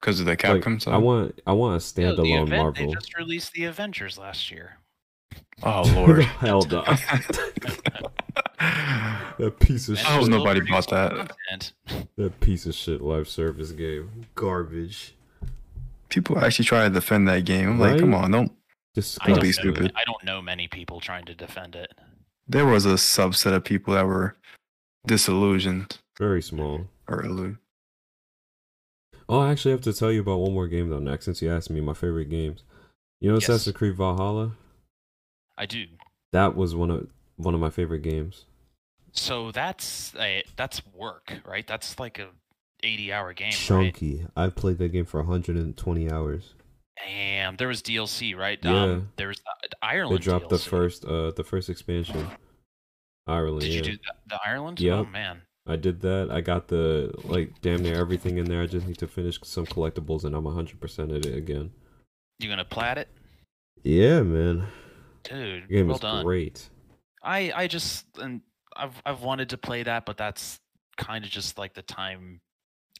because 0.00 0.20
of 0.20 0.26
the 0.26 0.32
Like, 0.32 0.38
Capcom 0.40 0.86
I 0.92 0.96
want 0.98 1.40
I 1.46 1.52
want 1.52 1.72
a 1.82 2.00
Yeah, 2.00 2.08
the 2.12 2.22
standalone 2.22 2.46
event- 2.46 2.50
Marvel. 2.62 2.86
They 2.88 2.92
just 2.94 3.16
released 3.16 3.52
the 3.52 3.64
Avengers 3.64 4.18
last 4.18 4.50
year. 4.50 4.78
oh 5.62 5.82
lord, 5.94 6.22
Hell 6.40 6.62
no. 6.70 6.84
that 9.38 9.56
piece 9.60 9.88
of 9.88 9.98
And 9.98 10.06
I 10.06 10.10
hope 10.10 10.20
shit. 10.20 10.26
still 10.26 10.38
nobody 10.38 10.60
bought 10.60 10.88
that. 10.90 11.12
content. 11.48 11.72
That 12.16 12.38
piece 12.40 12.66
of 12.66 12.74
shit 12.74 13.00
live 13.02 13.28
service 13.28 13.72
game. 13.72 14.26
Garbage. 14.36 15.14
People 16.08 16.38
actually 16.38 16.64
try 16.66 16.84
to 16.84 16.90
defend 16.90 17.26
that 17.28 17.44
game. 17.44 17.68
I'm 17.70 17.78
like, 17.80 17.98
come 17.98 18.14
on, 18.14 18.30
don't. 18.30 18.52
Just 18.94 19.18
I 19.22 19.28
don't, 19.30 19.40
be 19.40 19.48
know, 19.48 19.52
stupid. 19.52 19.92
I 19.96 20.04
don't 20.04 20.22
know 20.22 20.40
many 20.40 20.68
people 20.68 21.00
trying 21.00 21.24
to 21.24 21.34
defend 21.34 21.74
it. 21.74 21.90
There 22.46 22.66
was 22.66 22.86
a 22.86 22.90
subset 22.94 23.52
of 23.52 23.64
people 23.64 23.94
that 23.94 24.06
were 24.06 24.36
disillusioned 25.06 25.98
very 26.18 26.42
small. 26.42 26.86
or 27.08 27.22
illu- 27.22 27.58
Oh, 29.28 29.40
I 29.40 29.50
actually 29.52 29.70
have 29.72 29.80
to 29.82 29.92
tell 29.92 30.12
you 30.12 30.20
about 30.20 30.40
one 30.40 30.52
more 30.52 30.68
game 30.68 30.90
though 30.90 30.98
next 30.98 31.24
since 31.24 31.40
you 31.40 31.50
asked 31.50 31.70
me 31.70 31.80
my 31.80 31.94
favorite 31.94 32.28
games. 32.28 32.62
You 33.20 33.30
know 33.30 33.36
Yes. 33.36 33.48
Assassin's 33.48 33.76
Creed 33.76 33.96
Valhalla? 33.96 34.52
I 35.56 35.64
do. 35.66 35.86
That 36.32 36.54
was 36.56 36.74
one 36.74 36.90
of 36.90 37.08
one 37.36 37.54
of 37.54 37.60
my 37.60 37.70
favorite 37.70 38.02
games. 38.02 38.44
So 39.12 39.50
that's 39.52 40.12
a, 40.18 40.42
that's 40.56 40.82
work, 40.92 41.32
right? 41.46 41.66
That's 41.66 41.98
like 42.00 42.18
a 42.18 42.28
80 42.82 43.12
hour 43.12 43.32
game, 43.32 43.46
right? 43.46 43.54
Chunky. 43.54 44.26
I 44.36 44.48
played 44.48 44.78
that 44.78 44.88
game 44.90 45.04
for 45.06 45.20
120 45.20 46.10
hours. 46.10 46.54
Damn, 47.06 47.56
there 47.56 47.68
was 47.68 47.80
DLC, 47.82 48.36
right? 48.36 48.58
Yeah. 48.62 48.82
Um, 48.82 49.12
there 49.16 49.28
was 49.28 49.38
the, 49.38 49.44
the 49.62 49.76
They 49.80 49.86
Ireland. 49.88 50.20
dropped 50.22 50.48
the 50.50 50.58
first 50.58 51.04
uh 51.06 51.30
the 51.30 51.44
first 51.44 51.70
expansion. 51.70 52.26
Ireland. 53.26 53.60
Did 53.62 53.70
yeah. 53.70 53.76
you 53.76 53.82
do 53.82 53.92
the, 53.92 54.12
the 54.34 54.40
Ireland? 54.44 54.80
Yep. 54.80 54.94
Oh 54.98 55.04
man. 55.06 55.42
I 55.66 55.76
did 55.76 56.00
that. 56.02 56.28
I 56.30 56.40
got 56.42 56.68
the 56.68 57.12
like 57.24 57.60
damn 57.62 57.82
near 57.82 57.96
everything 57.96 58.36
in 58.38 58.44
there. 58.46 58.62
I 58.62 58.66
just 58.66 58.86
need 58.86 58.98
to 58.98 59.08
finish 59.08 59.38
some 59.42 59.66
collectibles 59.66 60.24
and 60.24 60.34
I'm 60.34 60.44
100% 60.44 61.16
at 61.16 61.26
it 61.26 61.34
again. 61.36 61.70
You 62.38 62.48
gonna 62.48 62.64
plat 62.64 62.98
it, 62.98 63.08
Yeah, 63.82 64.22
man. 64.22 64.66
dude? 65.24 65.68
The 65.68 65.74
game 65.74 65.88
well 65.88 65.96
is 65.96 66.00
done. 66.00 66.24
great. 66.24 66.68
I 67.22 67.52
I 67.54 67.66
just 67.66 68.06
and 68.18 68.42
I've 68.76 69.00
I've 69.06 69.22
wanted 69.22 69.48
to 69.50 69.58
play 69.58 69.82
that, 69.84 70.04
but 70.04 70.16
that's 70.16 70.60
kind 70.96 71.24
of 71.24 71.30
just 71.30 71.58
like 71.58 71.74
the 71.74 71.82
time 71.82 72.40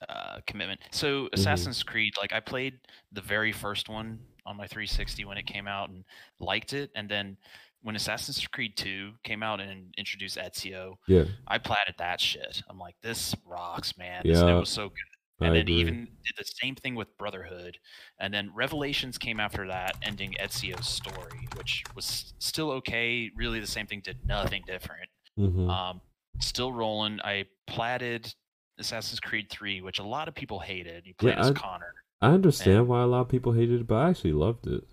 uh, 0.09 0.39
commitment. 0.47 0.81
So 0.91 1.25
Mm-hmm. 1.25 1.35
Assassin's 1.35 1.83
Creed, 1.83 2.15
like 2.21 2.33
I 2.33 2.41
played 2.41 2.79
the 3.13 3.21
very 3.21 3.53
first 3.53 3.89
one 3.89 4.19
on 4.47 4.57
my 4.57 4.67
360 4.67 5.25
when 5.25 5.39
it 5.39 5.47
came 5.47 5.67
out 5.67 5.91
and 5.91 6.05
liked 6.41 6.73
it, 6.73 6.91
and 6.95 7.09
then 7.09 7.37
when 7.85 7.97
Assassin's 7.97 8.45
Creed 8.49 8.77
2 8.79 9.13
came 9.25 9.43
out 9.43 9.61
and 9.61 9.95
introduced 9.99 10.39
Ezio, 10.39 10.95
Yeah. 11.07 11.25
I 11.47 11.59
platted 11.59 11.95
that 11.99 12.19
shit. 12.19 12.63
I'm 12.69 12.79
like, 12.79 12.97
this 13.03 13.35
rocks, 13.45 13.97
man. 13.99 14.23
This, 14.25 14.39
Yeah, 14.39 14.57
it 14.57 14.59
was 14.59 14.71
so 14.71 14.89
good. 14.89 14.99
I 15.41 15.47
And 15.49 15.55
then 15.57 15.63
agree. 15.63 15.75
even 15.81 16.05
did 16.07 16.35
the 16.39 16.45
same 16.45 16.77
thing 16.77 16.95
with 16.95 17.09
Brotherhood, 17.19 17.77
and 18.19 18.33
then 18.33 18.51
Revelations 18.55 19.19
came 19.19 19.39
after 19.39 19.67
that, 19.67 19.97
ending 20.03 20.35
Ezio's 20.41 20.89
story, 20.89 21.47
which 21.57 21.85
was 21.95 22.33
still 22.39 22.71
okay. 22.71 23.31
Really, 23.37 23.61
the 23.61 23.67
same 23.67 23.87
thing, 23.87 24.01
did 24.01 24.25
nothing 24.27 24.63
different. 24.67 25.11
Mhm. 25.39 25.69
Um, 25.69 26.01
still 26.41 26.73
rolling. 26.73 27.21
I 27.23 27.45
platted 27.67 28.33
Assassin's 28.79 29.21
Creed 29.21 29.51
3, 29.51 29.83
which 29.83 29.99
a 29.99 30.05
lot 30.05 30.27
of 30.29 30.35
people 30.35 30.61
hated. 30.61 31.05
You 31.07 31.15
played 31.15 31.35
Yeah, 31.35 31.41
as 31.41 31.51
I- 31.51 31.53
Connor. 31.55 31.93
I 32.23 32.29
understand 32.31 32.89
why 32.89 33.03
a 33.03 33.07
lot 33.07 33.21
of 33.21 33.29
people 33.29 33.53
hated 33.53 33.83
it, 33.83 33.87
but 33.87 33.97
I 33.97 34.09
actually 34.11 34.33
loved 34.33 34.67
it. 34.67 34.85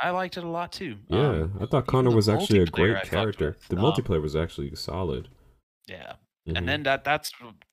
I 0.00 0.10
liked 0.10 0.36
it 0.36 0.44
a 0.44 0.48
lot 0.48 0.72
too. 0.72 0.96
Yeah, 1.08 1.28
Um, 1.28 1.58
I 1.60 1.66
thought 1.66 1.86
Connor 1.86 2.10
was 2.10 2.28
actually 2.28 2.60
a 2.60 2.66
great 2.66 3.02
character. 3.04 3.56
The 3.68 3.76
Um, 3.76 3.82
multiplayer 3.82 4.22
was 4.22 4.36
actually 4.36 4.74
solid. 4.74 5.28
yeah. 5.86 6.14
Mhm. 6.48 6.58
and 6.58 6.68
then 6.68 6.82
that 6.84 7.04
that's 7.04 7.30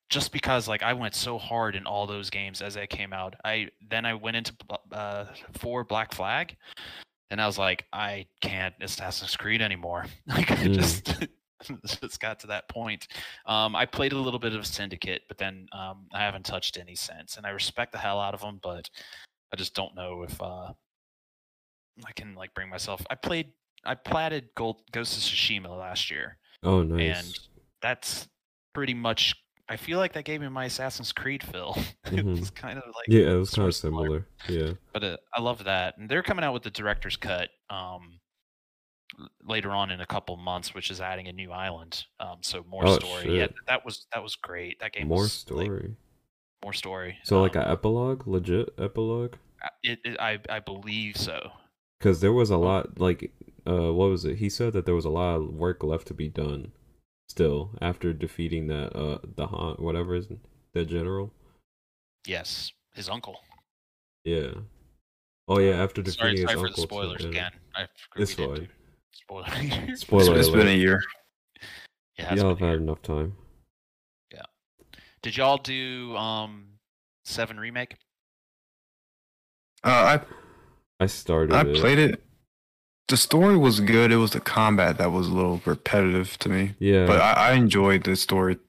just 0.10 0.32
because 0.32 0.68
like 0.68 0.84
I 0.84 0.94
went 0.94 1.16
so 1.16 1.38
hard 1.40 1.76
in 1.76 1.86
all 1.88 2.06
those 2.06 2.30
games 2.30 2.62
as 2.62 2.76
they 2.76 2.86
came 2.88 3.14
out. 3.14 3.36
I 3.44 3.70
then 3.90 4.06
I 4.06 4.14
went 4.14 4.38
into 4.38 4.54
uh 4.92 5.26
for 5.54 5.84
Black 5.84 6.14
Flag, 6.14 6.56
and 7.32 7.42
I 7.42 7.46
was 7.48 7.58
like, 7.58 7.86
I 7.94 8.28
can't 8.42 8.76
Assassin's 8.82 9.36
Creed 9.36 9.62
anymore. 9.62 10.06
Like 10.28 10.52
I 10.52 10.56
Mm. 10.56 10.74
just 10.76 11.28
just 12.02 12.20
got 12.20 12.40
to 12.42 12.48
that 12.48 12.68
point. 12.70 13.08
Um, 13.46 13.76
I 13.76 13.86
played 13.86 14.14
a 14.14 14.18
little 14.18 14.40
bit 14.40 14.54
of 14.56 14.66
Syndicate, 14.68 15.24
but 15.28 15.38
then 15.38 15.68
um, 15.74 16.08
I 16.14 16.20
haven't 16.20 16.46
touched 16.46 16.78
any 16.78 16.96
since, 16.96 17.38
and 17.38 17.46
I 17.46 17.50
respect 17.50 17.92
the 17.92 17.98
hell 17.98 18.20
out 18.20 18.34
of 18.34 18.42
them, 18.42 18.60
but 18.62 18.90
I 19.52 19.56
just 19.58 19.74
don't 19.74 19.96
know 19.96 20.24
if 20.24 20.42
uh 20.42 20.74
I 22.08 22.12
can 22.14 22.36
like 22.36 22.54
bring 22.54 22.70
myself. 22.70 23.02
I 23.10 23.16
played. 23.16 23.52
I 23.86 23.96
platted 23.96 24.50
Gold, 24.56 24.82
Ghost 24.92 25.16
of 25.18 25.24
Tsushima 25.24 25.70
last 25.70 26.12
year 26.12 26.38
oh, 26.64 26.84
nice. 26.84 27.18
and 27.18 27.40
that's 27.82 28.28
pretty 28.74 28.94
much 28.94 29.34
I 29.70 29.78
feel 29.78 30.00
like 30.00 30.12
that 30.14 30.26
gave 30.26 30.42
me 30.42 30.50
my 30.50 30.66
Assassin's 30.66 31.14
Creed 31.14 31.42
fill. 31.44 31.78
It 32.12 32.26
was 32.26 32.50
kind 32.50 32.78
of 32.78 32.84
like 32.88 33.06
yeah, 33.08 33.30
it 33.32 33.36
was 33.36 33.52
kind 33.52 33.64
of 33.64 33.70
of 33.70 33.76
similar. 33.76 34.26
Yeah. 34.50 34.72
but 34.92 35.04
uh, 35.06 35.18
I 35.34 35.40
love 35.42 35.64
that. 35.64 35.96
And 35.98 36.10
they're 36.10 36.24
coming 36.24 36.44
out 36.44 36.54
with 36.54 36.64
the 36.64 36.72
director's 36.72 37.16
cut 37.16 37.50
um 37.70 38.20
later 39.48 39.72
on 39.72 39.92
in 39.92 40.02
a 40.02 40.06
couple 40.06 40.36
months 40.38 40.74
which 40.74 40.92
is 40.92 41.00
adding 41.02 41.28
a 41.30 41.34
new 41.34 41.52
island. 41.52 42.04
Um 42.20 42.40
so 42.42 42.66
more 42.70 42.86
Oh, 42.86 43.00
story. 43.00 43.38
Yeah, 43.38 43.48
that 43.68 43.86
was 43.86 44.08
that 44.14 44.22
was 44.22 44.36
great. 44.36 44.80
That 44.82 44.92
game 44.92 45.08
More 45.08 45.20
was 45.22 45.46
like, 45.50 45.66
story. 45.68 45.96
more 46.64 46.74
story. 46.74 47.18
so 47.24 47.42
like 47.42 47.56
Um, 47.56 47.64
an 47.64 47.72
epilogue, 47.72 48.28
legit 48.28 48.74
epilogue. 48.78 49.36
It, 49.84 50.00
it, 50.04 50.20
I 50.20 50.40
I 50.50 50.60
believe 50.60 51.16
so. 51.16 51.52
Because 52.00 52.22
there 52.22 52.34
was 52.34 52.50
a 52.50 52.58
lot, 52.58 53.00
like, 53.00 53.32
uh, 53.68 53.94
what 53.94 54.10
was 54.10 54.26
it? 54.26 54.38
He 54.38 54.50
said 54.50 54.74
that 54.74 54.86
there 54.86 54.96
was 54.96 55.06
a 55.06 55.10
lot 55.10 55.36
of 55.36 55.54
work 55.54 55.84
left 55.84 56.08
to 56.08 56.14
be 56.14 56.30
done, 56.30 56.72
still 57.28 57.72
after 57.82 58.14
defeating 58.14 58.68
that, 58.68 58.96
uh, 58.96 59.20
the 59.36 59.48
Han, 59.48 59.76
whatever 59.80 60.16
is 60.16 60.28
the 60.74 60.86
general. 60.86 61.34
Yes, 62.26 62.72
his 62.94 63.10
uncle. 63.10 63.40
Yeah. 64.24 64.52
Oh 65.48 65.60
yeah, 65.60 65.82
after 65.84 66.02
defeating 66.02 66.38
sorry 66.38 66.38
his 66.38 66.52
for 66.52 66.68
uncle. 66.68 66.70
the 66.76 66.82
spoilers 66.82 67.24
yeah. 67.24 67.30
again. 67.30 67.52
I 67.76 67.88
forgot 68.12 68.22
It's 68.22 68.34
fine. 68.34 68.70
Spoiler. 69.12 69.96
Spoiler 69.96 70.40
it's 70.40 70.50
been 70.50 70.68
a 70.68 70.72
year. 70.78 71.02
yeah, 72.18 72.36
Y'all 72.36 72.50
have 72.50 72.60
had 72.60 72.68
year. 72.68 72.78
enough 72.78 73.02
time. 73.02 73.36
Yeah 74.32 74.44
did 75.22 75.38
y'all 75.38 75.58
do 75.58 76.16
um 76.16 76.66
Seven 77.26 77.60
remake? 77.60 77.96
Uh, 79.84 79.90
I 79.90 80.22
started. 81.08 81.54
I 81.54 81.60
I 81.62 81.66
it. 81.66 81.76
played 81.76 82.00
it. 82.00 82.24
The 83.08 83.18
story 83.18 83.58
was 83.58 83.80
good. 83.80 84.12
It 84.12 84.18
was 84.18 84.32
the 84.32 84.40
combat 84.40 84.98
that 85.00 85.12
was 85.12 85.28
a 85.28 85.34
little 85.34 85.60
repetitive 85.66 86.38
to 86.40 86.50
me. 86.50 86.76
Yeah, 86.80 87.08
But 87.08 87.20
I, 87.22 87.34
I 87.34 87.52
enjoyed 87.54 88.04
the 88.04 88.16
story. 88.16 88.60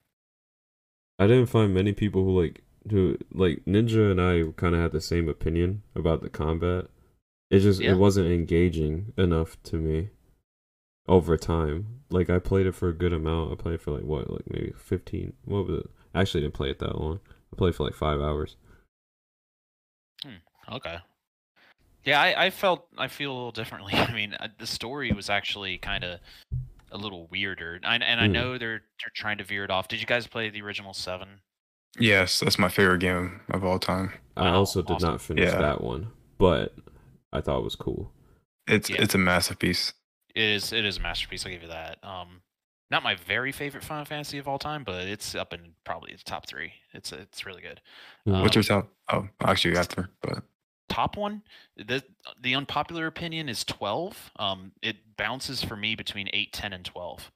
I 1.19 1.27
didn't 1.27 1.47
find 1.47 1.75
many 1.75 1.93
people 1.93 2.25
who 2.25 2.41
like 2.41 2.63
who 2.91 3.19
like 3.33 3.63
Ninja 3.67 4.11
and 4.11 4.19
I 4.21 4.51
kind 4.57 4.75
of 4.75 4.81
had 4.81 4.93
the 4.93 5.01
same 5.03 5.29
opinion 5.29 5.83
about 5.95 6.23
the 6.23 6.31
combat. 6.31 6.87
It 7.51 7.59
just 7.61 7.81
Yeah. 7.83 7.91
it 7.93 7.99
wasn't 7.99 8.29
engaging 8.31 9.13
enough 9.19 9.63
to 9.65 9.77
me 9.77 10.09
over 11.07 11.37
time. 11.37 12.01
Like 12.09 12.31
I 12.31 12.39
played 12.39 12.65
it 12.67 12.75
for 12.75 12.89
a 12.89 12.95
good 12.95 13.13
amount. 13.13 13.53
I 13.53 13.57
played 13.57 13.83
for 13.83 13.91
like 13.91 14.05
what, 14.05 14.31
like 14.31 14.49
maybe 14.51 14.73
fifteen. 14.75 15.35
What 15.45 15.67
was 15.67 15.81
it? 15.81 15.91
I 16.15 16.23
actually 16.23 16.41
didn't 16.41 16.55
play 16.55 16.71
it 16.71 16.79
that 16.79 16.99
long. 16.99 17.21
I 17.53 17.57
played 17.57 17.75
for 17.75 17.85
like 17.85 17.95
five 17.95 18.21
hours. 18.23 18.57
Hmm, 20.25 20.75
okay. 20.77 20.97
Yeah, 22.05 22.21
I, 22.21 22.47
I 22.47 22.51
felt 22.51 22.87
I 22.97 23.09
feel 23.09 23.33
a 23.33 23.35
little 23.35 23.53
differently. 23.53 23.93
I 23.97 24.13
mean, 24.13 24.35
uh, 24.35 24.49
the 24.59 24.67
story 24.67 25.13
was 25.13 25.29
actually 25.31 25.79
kind 25.79 26.05
of 26.05 26.21
a 26.93 26.97
little 26.99 27.27
weirder, 27.29 27.79
I, 27.85 27.97
and 27.97 28.21
I 28.21 28.27
Hmm. 28.27 28.33
know 28.33 28.59
they're 28.59 28.79
they're 29.01 29.13
trying 29.15 29.39
to 29.39 29.45
veer 29.45 29.65
it 29.65 29.71
off. 29.71 29.89
Did 29.89 30.01
you 30.01 30.07
guys 30.07 30.27
play 30.27 30.51
the 30.51 30.63
original 30.63 30.93
Seven? 30.95 31.41
Yes, 31.99 32.41
that's 32.41 32.59
my 32.59 32.69
favorite 32.69 33.01
game 33.01 33.41
of 33.51 33.65
all 33.65 33.79
time. 33.79 34.13
I 34.37 34.49
also 34.51 34.81
did 34.83 34.95
awesome. 34.95 35.11
not 35.11 35.21
finish 35.21 35.51
Yeah. 35.51 35.59
that 35.59 35.83
one, 35.83 36.13
but 36.39 36.75
I 37.33 37.41
thought 37.41 37.59
it 37.59 37.65
was 37.65 37.77
cool. 37.77 38.13
It's 38.67 38.89
Yeah. 38.89 39.03
it's 39.03 39.15
a 39.15 39.19
masterpiece. 39.19 39.93
It 40.35 40.43
is 40.45 40.73
it 40.73 40.85
is 40.85 40.97
a 40.99 41.01
masterpiece. 41.01 41.45
I'll 41.45 41.53
give 41.53 41.63
you 41.63 41.69
that. 41.69 41.99
Um, 42.05 42.43
not 42.91 43.03
my 43.03 43.15
very 43.17 43.53
favorite 43.53 43.85
Final 43.85 44.05
Fantasy 44.05 44.39
of 44.39 44.49
all 44.49 44.59
time, 44.59 44.83
but 44.85 45.07
it's 45.07 45.35
up 45.35 45.53
in 45.53 45.75
probably 45.85 46.13
the 46.15 46.23
top 46.25 46.47
three. 46.47 46.73
It's 46.93 47.13
it's 47.13 47.45
really 47.45 47.61
good. 47.63 47.81
Mhm. 48.27 48.41
What's 48.43 48.57
Um, 48.57 48.63
your 48.63 48.83
top? 48.83 48.93
Oh, 49.13 49.29
actually, 49.43 49.77
after, 49.77 50.11
but 50.23 50.43
top 50.91 51.17
one 51.17 51.43
the 51.77 52.03
the 52.43 52.55
unpopular 52.55 53.07
opinion 53.07 53.49
is 53.49 53.65
12 53.65 54.31
um 54.37 54.73
it 54.83 54.97
bounces 55.17 55.63
for 55.65 55.77
me 55.77 55.95
between 55.95 56.29
8 56.33 56.53
10 56.53 56.73
and 56.75 56.85
12 56.85 57.31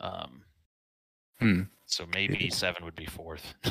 um 0.00 0.42
Hmm. 1.40 1.62
so 1.86 2.06
maybe 2.14 2.48
7 2.50 2.84
would 2.84 2.94
be 2.94 3.06
fourth 3.06 3.54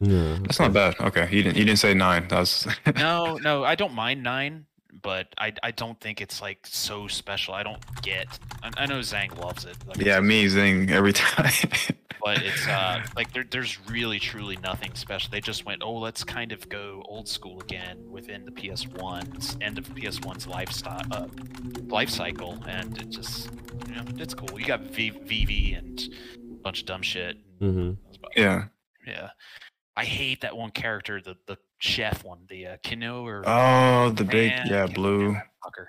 yeah, 0.00 0.38
that's 0.42 0.58
not 0.58 0.72
bad. 0.72 0.94
Okay, 1.00 1.28
you 1.30 1.42
didn't 1.42 1.56
you 1.58 1.64
didn't 1.64 1.78
say 1.80 1.94
nine. 1.94 2.26
That 2.28 2.38
was 2.40 2.66
no 2.96 3.36
no 3.38 3.64
i 3.64 3.74
don't 3.74 3.92
mind 3.94 4.22
9 4.22 4.66
but 5.02 5.26
i 5.38 5.52
i 5.62 5.70
don't 5.70 5.98
think 6.00 6.20
it's 6.20 6.40
like 6.40 6.60
so 6.66 7.08
special 7.08 7.54
i 7.54 7.62
don't 7.62 7.82
get 8.02 8.28
i, 8.62 8.70
I 8.82 8.86
know 8.86 9.00
Zhang 9.00 9.36
loves 9.38 9.64
it 9.64 9.76
like, 9.86 9.98
yeah, 9.98 10.20
me 10.20 10.46
zing 10.48 10.90
every 10.90 11.12
time. 11.26 11.70
But 12.24 12.40
it's 12.42 12.68
uh 12.68 13.02
like 13.16 13.32
there, 13.32 13.44
there's 13.50 13.78
really 13.88 14.20
truly 14.20 14.56
nothing 14.62 14.94
special. 14.94 15.28
They 15.32 15.40
just 15.40 15.66
went, 15.66 15.82
oh, 15.82 15.94
let's 15.94 16.22
kind 16.22 16.52
of 16.52 16.68
go 16.68 17.02
old 17.06 17.26
school 17.28 17.60
again 17.60 17.98
within 18.08 18.44
the 18.44 18.52
PS1's 18.52 19.56
end 19.60 19.76
of 19.78 19.88
PS1's 19.88 20.46
lifestyle 20.46 21.02
uh, 21.10 21.26
life 21.88 22.10
cycle, 22.10 22.62
and 22.68 22.96
it 22.98 23.10
just 23.10 23.50
you 23.88 23.94
know 23.96 24.02
it's 24.18 24.34
cool. 24.34 24.58
You 24.58 24.64
got 24.66 24.82
v- 24.82 25.10
Vivi 25.24 25.72
and 25.74 26.00
a 26.52 26.54
bunch 26.62 26.80
of 26.80 26.86
dumb 26.86 27.02
shit. 27.02 27.36
hmm 27.58 27.92
Yeah. 28.36 28.66
Yeah, 29.04 29.30
I 29.96 30.04
hate 30.04 30.42
that 30.42 30.56
one 30.56 30.70
character, 30.70 31.20
the 31.20 31.34
the 31.48 31.58
chef 31.78 32.22
one, 32.22 32.46
the 32.48 32.66
uh, 32.68 32.76
Kino 32.84 33.26
or 33.26 33.42
Oh, 33.44 34.10
the 34.10 34.22
big 34.22 34.52
yeah 34.52 34.84
can't 34.86 34.94
blue. 34.94 35.32
fucker. 35.64 35.86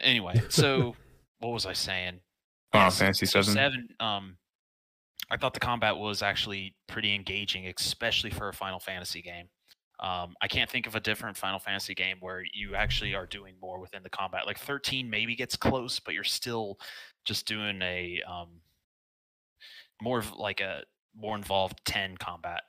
Anyway, 0.00 0.40
so 0.48 0.96
what 1.40 1.50
was 1.52 1.66
I 1.66 1.74
saying? 1.74 2.20
Oh, 2.72 2.78
Yes, 2.78 2.98
Fantasy 2.98 3.26
so 3.26 3.42
Seven. 3.42 3.54
Seven. 3.54 3.88
Um, 4.00 4.36
I 5.30 5.36
thought 5.36 5.54
the 5.54 5.60
combat 5.60 5.96
was 5.96 6.22
actually 6.22 6.74
pretty 6.86 7.14
engaging, 7.14 7.66
especially 7.66 8.30
for 8.30 8.48
a 8.48 8.52
Final 8.52 8.78
Fantasy 8.78 9.22
game. 9.22 9.48
Um, 10.00 10.34
I 10.42 10.48
can't 10.48 10.68
think 10.68 10.86
of 10.86 10.96
a 10.96 11.00
different 11.00 11.36
Final 11.36 11.58
Fantasy 11.58 11.94
game 11.94 12.16
where 12.20 12.42
you 12.52 12.74
actually 12.74 13.14
are 13.14 13.26
doing 13.26 13.54
more 13.60 13.80
within 13.80 14.02
the 14.02 14.10
combat. 14.10 14.46
Like 14.46 14.58
13 14.58 15.08
maybe 15.08 15.36
gets 15.36 15.56
close, 15.56 16.00
but 16.00 16.14
you're 16.14 16.24
still 16.24 16.78
just 17.24 17.46
doing 17.46 17.80
a 17.80 18.20
um, 18.28 18.60
more 20.02 20.18
of 20.18 20.32
like 20.34 20.60
a 20.60 20.82
more 21.16 21.36
involved 21.36 21.80
10 21.84 22.16
combat. 22.16 22.62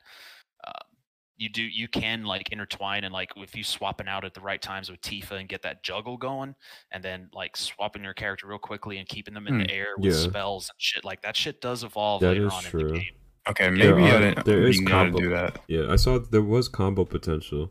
You 1.38 1.48
do 1.50 1.62
you 1.62 1.86
can 1.88 2.24
like 2.24 2.50
intertwine 2.50 3.04
and 3.04 3.12
like 3.12 3.30
if 3.36 3.54
you 3.54 3.62
swapping 3.62 4.08
out 4.08 4.24
at 4.24 4.32
the 4.34 4.40
right 4.40 4.60
times 4.62 4.90
with 4.90 5.00
Tifa 5.02 5.32
and 5.32 5.48
get 5.48 5.62
that 5.62 5.82
juggle 5.82 6.16
going, 6.16 6.54
and 6.92 7.02
then 7.04 7.28
like 7.32 7.56
swapping 7.56 8.02
your 8.04 8.14
character 8.14 8.46
real 8.46 8.58
quickly 8.58 8.98
and 8.98 9.06
keeping 9.06 9.34
them 9.34 9.46
in 9.46 9.58
the 9.58 9.70
air 9.70 9.88
with 9.98 10.14
Yeah. 10.14 10.20
spells 10.28 10.68
and 10.70 10.80
shit 10.80 11.04
like 11.04 11.20
that 11.22 11.36
shit 11.36 11.60
does 11.60 11.84
evolve 11.84 12.22
That 12.22 12.28
later 12.28 12.46
is 12.46 12.52
on 12.54 12.64
in 12.64 12.70
true. 12.70 12.88
the 12.88 12.98
game. 12.98 13.12
Okay, 13.48 13.70
maybe 13.70 14.02
I 14.02 14.18
didn't 14.18 14.44
there 14.46 14.66
is 14.66 14.76
really 14.78 14.86
to 14.86 14.90
combo. 14.90 15.18
do 15.18 15.28
that. 15.30 15.58
Yeah, 15.68 15.90
I 15.92 15.96
saw 15.96 16.18
there 16.18 16.42
was 16.42 16.68
combo 16.68 17.04
potential. 17.04 17.70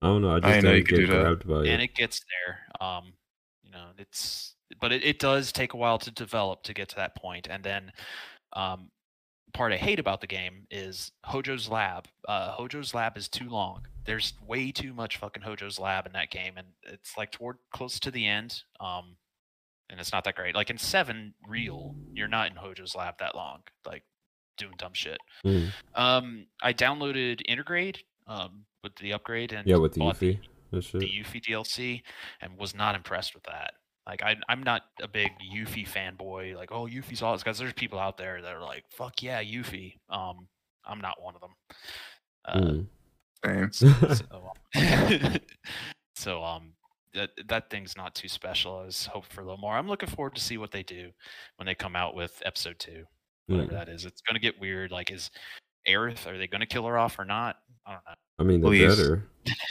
I 0.00 0.06
don't 0.06 0.22
know. 0.22 0.34
I 0.34 0.40
just 0.40 0.52
didn't 0.54 0.64
know 0.64 0.70
you 0.72 0.82
didn't 0.82 0.88
get 0.88 0.96
do 0.96 1.06
that. 1.12 1.22
grabbed 1.22 1.46
by 1.48 1.56
and 1.58 1.80
it. 1.80 1.90
it 1.90 1.94
gets 1.94 2.20
there. 2.46 2.88
Um, 2.88 3.12
you 3.62 3.70
know, 3.70 3.84
it's 3.98 4.56
but 4.80 4.90
it, 4.90 5.04
it 5.04 5.18
does 5.18 5.52
take 5.52 5.74
a 5.74 5.76
while 5.76 5.98
to 5.98 6.10
develop 6.10 6.62
to 6.64 6.72
get 6.74 6.88
to 6.88 6.96
that 6.96 7.14
point, 7.14 7.46
and 7.50 7.62
then 7.62 7.92
um, 8.54 8.88
part 9.54 9.72
I 9.72 9.76
hate 9.76 9.98
about 9.98 10.20
the 10.20 10.26
game 10.26 10.66
is 10.70 11.12
Hojo's 11.26 11.68
lab. 11.68 12.06
Uh, 12.26 12.52
Hojo's 12.56 12.94
lab 12.94 13.16
is 13.16 13.28
too 13.28 13.48
long. 13.48 13.86
There's 14.04 14.32
way 14.46 14.72
too 14.72 14.92
much 14.94 15.16
fucking 15.18 15.42
Hojo's 15.42 15.78
lab 15.78 16.06
in 16.06 16.12
that 16.12 16.30
game, 16.30 16.54
and 16.56 16.68
it's 16.84 17.16
like 17.16 17.30
toward 17.30 17.58
close 17.72 18.00
to 18.00 18.10
the 18.10 18.26
end. 18.26 18.62
Um, 18.80 19.16
and 19.90 20.00
it's 20.00 20.12
not 20.12 20.24
that 20.24 20.34
great. 20.36 20.54
Like 20.54 20.70
in 20.70 20.78
seven, 20.78 21.34
real, 21.46 21.94
you're 22.12 22.28
not 22.28 22.50
in 22.50 22.56
Hojo's 22.56 22.94
lab 22.96 23.18
that 23.18 23.34
long, 23.34 23.60
like 23.86 24.04
doing 24.56 24.72
dumb 24.78 24.94
shit. 24.94 25.18
Mm. 25.44 25.68
Um, 25.94 26.46
I 26.62 26.72
downloaded 26.72 27.42
Intergrade 27.48 27.98
um, 28.26 28.64
with 28.82 28.96
the 28.96 29.12
upgrade 29.12 29.52
and 29.52 29.66
Yeah, 29.66 29.76
with 29.76 29.92
the 29.92 30.00
the 30.00 30.04
Yuffie 30.06 30.82
shit. 30.82 31.00
the 31.00 31.06
Yuffie 31.06 31.42
DLC 31.44 32.02
and 32.40 32.56
was 32.58 32.74
not 32.74 32.94
impressed 32.94 33.34
with 33.34 33.44
that. 33.44 33.74
Like 34.06 34.22
I, 34.22 34.36
I'm 34.48 34.62
not 34.62 34.82
a 35.00 35.06
big 35.08 35.30
Yuffie 35.54 35.86
fanboy. 35.88 36.56
Like, 36.56 36.72
oh, 36.72 36.86
Yuffie's 36.86 37.22
all 37.22 37.32
this 37.32 37.42
Because 37.42 37.58
there's 37.58 37.72
people 37.72 37.98
out 37.98 38.16
there 38.18 38.42
that 38.42 38.52
are 38.54 38.60
like, 38.62 38.84
fuck 38.90 39.22
yeah, 39.22 39.42
Yuffie. 39.42 39.94
Um, 40.10 40.48
I'm 40.84 41.00
not 41.00 41.22
one 41.22 41.34
of 41.34 41.40
them. 41.40 41.54
Uh, 42.44 42.58
Mm. 42.58 42.86
Same. 43.44 43.72
so, 43.72 44.52
um, 44.74 45.38
so 46.16 46.44
um, 46.44 46.72
that 47.14 47.30
that 47.48 47.70
thing's 47.70 47.96
not 47.96 48.14
too 48.14 48.28
special. 48.28 48.78
I 48.78 48.84
was 48.86 49.06
hoping 49.06 49.30
for 49.32 49.40
a 49.40 49.44
little 49.44 49.58
more. 49.58 49.74
I'm 49.76 49.88
looking 49.88 50.08
forward 50.08 50.34
to 50.36 50.40
see 50.40 50.58
what 50.58 50.70
they 50.70 50.82
do 50.84 51.10
when 51.56 51.66
they 51.66 51.74
come 51.74 51.96
out 51.96 52.14
with 52.14 52.40
episode 52.44 52.78
two, 52.78 53.04
whatever 53.46 53.70
Mm. 53.70 53.72
that 53.74 53.88
is. 53.88 54.04
It's 54.04 54.20
gonna 54.20 54.38
get 54.38 54.60
weird. 54.60 54.92
Like, 54.92 55.10
is 55.10 55.30
Aerith? 55.88 56.26
Are 56.26 56.38
they 56.38 56.46
gonna 56.46 56.66
kill 56.66 56.86
her 56.86 56.96
off 56.98 57.18
or 57.18 57.24
not? 57.24 57.56
I 57.86 57.92
don't 57.94 58.04
know. 58.06 58.14
I 58.38 58.42
mean, 58.44 58.60
they 58.60 58.68
Please. 58.68 58.96
better. 58.96 59.24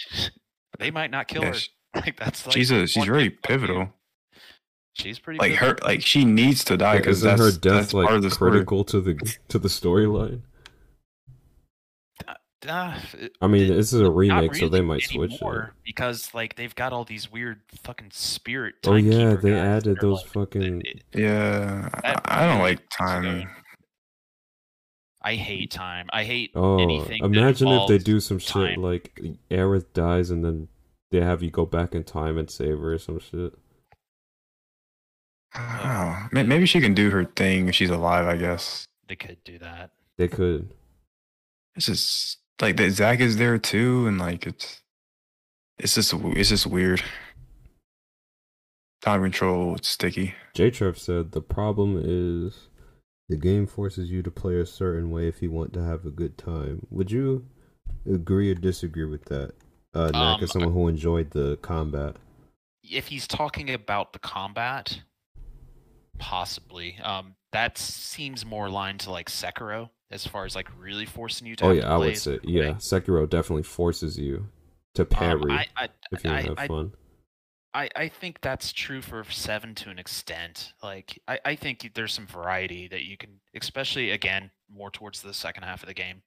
they 0.79 0.91
might 0.91 1.11
not 1.11 1.27
kill 1.29 1.43
Yeah, 1.43 1.47
her. 1.49 1.53
sh- 1.53 1.69
Like 1.95 2.17
that's 2.17 2.45
like 2.45 2.53
she's 2.53 2.71
a 2.71 2.87
she's 2.87 2.97
one 2.97 3.07
very 3.07 3.29
big 3.29 3.41
pivotal. 3.43 3.93
She's 4.93 5.19
pretty 5.19 5.39
Like 5.39 5.53
pivotal. 5.53 5.69
her, 5.69 5.87
like 5.89 6.01
she 6.01 6.25
needs 6.25 6.63
to 6.65 6.75
die 6.77 6.97
because 6.97 7.19
Isn't 7.19 7.29
that's 7.37 7.41
her 7.41 7.59
death 7.59 7.73
that's 7.81 7.93
like 7.93 8.05
part 8.07 8.17
of 8.17 8.23
the 8.23 8.31
story. 8.31 8.51
critical 8.51 8.83
to 8.85 8.99
the 9.01 9.35
to 9.47 9.57
the 9.59 9.67
storyline? 9.69 10.41
Uh, 12.67 12.99
I 13.41 13.47
mean, 13.47 13.69
this 13.69 13.91
is 13.91 14.01
a 14.01 14.03
not 14.03 14.15
remake, 14.15 14.53
so 14.53 14.69
they 14.69 14.81
might 14.81 15.01
switch 15.01 15.33
it. 15.41 15.69
because 15.83 16.31
like 16.35 16.55
they've 16.57 16.75
got 16.75 16.93
all 16.93 17.03
these 17.03 17.31
weird 17.31 17.61
fucking 17.83 18.11
spirit. 18.11 18.75
Oh 18.85 18.93
yeah, 18.95 19.33
they 19.33 19.49
guys 19.49 19.83
added 19.85 19.97
those 19.99 20.21
like, 20.21 20.27
fucking. 20.27 20.81
it- 20.85 21.03
Yeah, 21.15 21.89
That 22.03 22.21
I, 22.25 22.43
I 22.43 22.47
don't 22.47 22.59
like 22.59 22.77
makes 22.81 22.83
it 22.83 22.97
go. 22.99 23.05
time. 23.05 23.49
I 25.23 25.35
hate 25.35 25.71
time. 25.71 26.07
I 26.13 26.23
hate 26.23 26.51
Oh, 26.53 26.77
anything. 26.79 27.21
that 27.21 27.27
imagine 27.29 27.67
if 27.69 27.87
they 27.87 27.97
do 27.97 28.19
some 28.19 28.37
shit 28.37 28.77
like 28.77 29.19
Aerith 29.49 29.93
dies 29.93 30.29
and 30.29 30.45
then 30.45 30.67
they 31.09 31.21
have 31.21 31.41
you 31.41 31.49
go 31.49 31.65
back 31.65 31.95
in 31.95 32.03
time 32.03 32.37
and 32.37 32.49
save 32.49 32.77
her 32.77 32.93
or 32.93 32.97
some 32.99 33.19
shit. 33.19 33.53
Oh, 35.55 36.27
maybe 36.31 36.65
she 36.65 36.79
can 36.79 36.93
do 36.93 37.09
her 37.09 37.25
thing 37.25 37.67
if 37.67 37.75
she's 37.75 37.89
alive. 37.89 38.25
I 38.27 38.37
guess 38.37 38.85
They 39.07 39.15
could 39.15 39.43
do 39.43 39.59
that. 39.59 39.91
They 40.17 40.27
could. 40.27 40.73
it's 41.75 41.87
just 41.87 42.37
like 42.61 42.77
that. 42.77 42.91
Zack 42.91 43.19
is 43.19 43.37
there 43.37 43.57
too, 43.57 44.07
and 44.07 44.17
like 44.19 44.45
it's 44.47 44.81
it's 45.77 45.95
just 45.95 46.13
it's 46.13 46.49
just 46.49 46.67
weird. 46.67 47.03
Time 49.01 49.23
control, 49.23 49.75
it's 49.75 49.87
sticky. 49.87 50.35
J 50.53 50.69
Trev 50.69 50.97
said 50.97 51.31
the 51.31 51.41
problem 51.41 51.99
is 52.03 52.67
the 53.29 53.35
game 53.35 53.65
forces 53.65 54.11
you 54.11 54.21
to 54.21 54.29
play 54.29 54.59
a 54.59 54.65
certain 54.65 55.09
way 55.09 55.27
if 55.27 55.41
you 55.41 55.49
want 55.51 55.73
to 55.73 55.83
have 55.83 56.05
a 56.05 56.11
good 56.11 56.37
time. 56.37 56.85
Would 56.91 57.09
you 57.11 57.45
agree 58.09 58.51
or 58.51 58.55
disagree 58.55 59.05
with 59.05 59.25
that? 59.25 59.53
Uh, 59.93 60.11
Knack, 60.11 60.37
Um, 60.37 60.43
as 60.43 60.51
someone 60.51 60.71
who 60.71 60.87
enjoyed 60.87 61.31
the 61.31 61.57
combat. 61.61 62.15
If 62.83 63.07
he's 63.07 63.27
talking 63.27 63.73
about 63.73 64.13
the 64.13 64.19
combat, 64.19 65.01
possibly. 66.21 66.97
Um, 67.03 67.35
that 67.51 67.77
seems 67.77 68.45
more 68.45 68.67
aligned 68.67 69.01
to 69.01 69.11
like 69.11 69.29
Sekiro, 69.29 69.89
as 70.09 70.25
far 70.25 70.45
as 70.45 70.55
like 70.55 70.69
really 70.79 71.05
forcing 71.05 71.47
you 71.47 71.55
to. 71.57 71.65
Oh 71.65 71.71
yeah, 71.71 71.81
to 71.81 71.87
I 71.87 71.97
would 71.97 72.17
say 72.17 72.39
yeah. 72.43 72.61
way. 72.61 72.71
Sekiro 72.75 73.29
definitely 73.29 73.63
forces 73.63 74.17
you 74.17 74.47
to 74.95 75.01
Um, 75.01 75.07
parry 75.07 75.51
I, 75.51 75.65
I, 75.75 75.87
if 76.11 76.23
you 76.23 76.29
don't 76.29 76.33
I- 76.39 76.41
have 76.43 76.59
I- 76.59 76.67
fun. 76.67 76.93
I, 77.73 77.89
I 77.95 78.09
think 78.09 78.41
that's 78.41 78.73
true 78.73 79.01
for 79.01 79.23
seven 79.23 79.73
to 79.75 79.89
an 79.89 79.97
extent. 79.97 80.73
Like 80.83 81.17
I, 81.25 81.39
I 81.45 81.55
think 81.55 81.89
there's 81.95 82.11
some 82.13 82.27
variety 82.27 82.89
that 82.89 83.03
you 83.03 83.15
can, 83.15 83.39
especially 83.55 84.11
again 84.11 84.51
more 84.69 84.91
towards 84.91 85.21
the 85.21 85.33
second 85.33 85.63
half 85.63 85.81
of 85.81 85.87
the 85.87 85.93
game, 85.93 86.21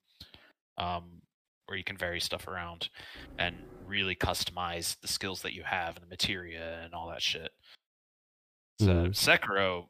um, 0.78 1.20
where 1.66 1.76
you 1.76 1.84
can 1.84 1.98
vary 1.98 2.18
stuff 2.18 2.48
around 2.48 2.88
and 3.38 3.56
really 3.86 4.14
customize 4.16 4.98
the 5.02 5.08
skills 5.08 5.42
that 5.42 5.52
you 5.52 5.62
have 5.64 5.96
and 5.96 6.02
the 6.06 6.08
materia 6.08 6.80
and 6.82 6.94
all 6.94 7.08
that 7.10 7.20
shit. 7.20 7.50
So 8.80 8.86
Mhm. 8.86 9.08
Sekiro, 9.10 9.86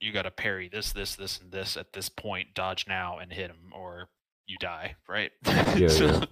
you 0.00 0.12
got 0.12 0.22
to 0.22 0.30
parry 0.30 0.68
this, 0.68 0.92
this, 0.92 1.16
this, 1.16 1.40
and 1.40 1.50
this 1.52 1.76
at 1.76 1.92
this 1.92 2.08
point, 2.08 2.54
dodge 2.54 2.86
now 2.88 3.18
and 3.18 3.32
hit 3.32 3.50
him, 3.50 3.72
or 3.74 4.08
you 4.46 4.58
die. 4.58 4.96
Right? 5.08 5.32
Yeah, 5.78 5.88
So- 5.88 6.06
yeah. 6.06 6.24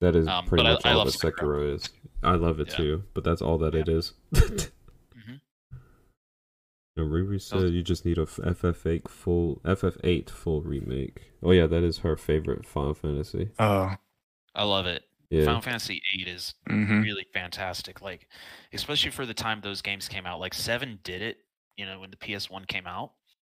That 0.00 0.16
is 0.16 0.26
Um, 0.28 0.46
pretty 0.46 0.62
but 0.64 0.70
I- 0.70 0.72
much 0.74 0.86
I 0.86 0.90
all 0.92 0.98
love 0.98 1.06
that 1.08 1.18
Sekiro. 1.18 1.32
Sekiro 1.34 1.74
is. 1.74 1.90
I 2.22 2.34
love 2.34 2.58
it 2.60 2.68
Yeah. 2.70 2.76
too, 2.76 3.04
but 3.12 3.22
that's 3.24 3.42
all 3.42 3.58
that 3.58 3.74
Yeah. 3.74 3.80
it 3.80 3.88
is. 3.88 4.14
Mhm. 4.32 5.40
No, 6.96 7.04
Riri 7.04 7.40
said 7.40 7.70
you 7.72 7.82
just 7.82 8.04
need 8.04 8.18
a 8.18 8.22
FF8 8.26 9.08
full 9.08 9.60
FF8 9.64 10.30
full 10.30 10.62
remake. 10.62 11.32
Oh 11.42 11.50
yeah, 11.52 11.66
that 11.66 11.82
is 11.82 11.98
her 11.98 12.16
favorite 12.16 12.66
Final 12.66 12.94
Fantasy. 12.94 13.50
Oh, 13.58 13.94
I 14.54 14.64
love 14.64 14.86
it. 14.86 15.04
Yeah, 15.30 15.44
Final 15.44 15.62
Fantasy 15.62 16.02
VIII 16.16 16.28
is 16.28 16.54
hmm 16.68 17.02
really 17.02 17.26
fantastic. 17.32 18.00
Like, 18.02 18.28
especially 18.72 19.10
for 19.10 19.26
the 19.26 19.34
time 19.34 19.60
those 19.60 19.82
games 19.82 20.08
came 20.08 20.26
out. 20.26 20.40
Like 20.40 20.54
Seven 20.54 21.00
did 21.02 21.22
it, 21.22 21.38
you 21.76 21.86
know, 21.86 22.00
when 22.00 22.10
the 22.10 22.16
PS1 22.16 22.66
came 22.66 22.86
out, 22.86 23.14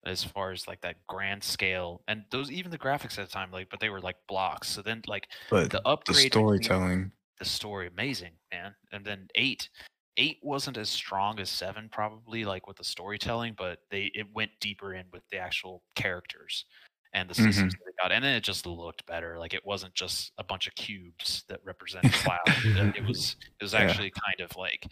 as 0.06 0.24
far 0.24 0.52
as 0.52 0.68
like 0.68 0.82
that 0.82 1.06
grand 1.08 1.44
scale 1.44 2.04
and 2.08 2.24
those 2.32 2.52
even 2.52 2.72
the 2.72 2.78
graphics 2.80 3.18
at 3.20 3.28
the 3.28 3.32
time, 3.32 3.52
like, 3.52 3.70
but 3.70 3.80
they 3.80 3.90
were 3.90 4.02
like 4.02 4.18
blocks. 4.28 4.68
So 4.70 4.82
then 4.82 5.02
like 5.08 5.28
but 5.50 5.72
the 5.72 5.82
the 6.06 6.14
upgrade, 6.14 6.34
between 6.34 6.74
storytelling. 6.74 7.12
the 7.40 7.46
story, 7.46 7.88
amazing, 7.88 8.34
man. 8.52 8.76
And 8.92 9.06
then 9.06 9.28
eight, 9.36 9.70
eight 10.18 10.40
wasn't 10.44 10.78
as 10.78 10.90
strong 10.90 11.40
as 11.40 11.50
seven, 11.50 11.90
probably 11.90 12.46
like 12.46 12.68
with 12.68 12.78
the 12.78 12.84
storytelling, 12.84 13.56
but 13.58 13.80
they 13.92 14.12
it 14.14 14.28
went 14.34 14.52
deeper 14.60 14.94
in 14.94 15.08
with 15.12 15.24
the 15.32 15.38
actual 15.38 15.84
characters 15.96 16.66
and 17.14 17.30
the 17.30 17.34
systems 17.36 17.74
that 17.74 17.80
they 17.86 17.92
got, 18.02 18.12
and 18.12 18.24
then 18.24 18.36
it 18.36 18.44
just 18.44 18.66
looked 18.66 19.06
better. 19.06 19.38
Like 19.38 19.54
it 19.54 19.66
wasn't 19.66 19.94
just 19.94 20.32
a 20.38 20.44
bunch 20.44 20.68
of 20.68 20.76
cubes 20.76 21.44
that 21.50 21.60
represented 21.64 22.14
cloud. 22.14 22.40
it 22.48 22.96
it 22.98 23.04
was 23.08 23.36
it 23.60 23.64
was 23.64 23.74
Yeah. 23.74 23.80
actually 23.80 24.12
kind 24.12 24.40
of 24.50 24.56
like 24.58 24.88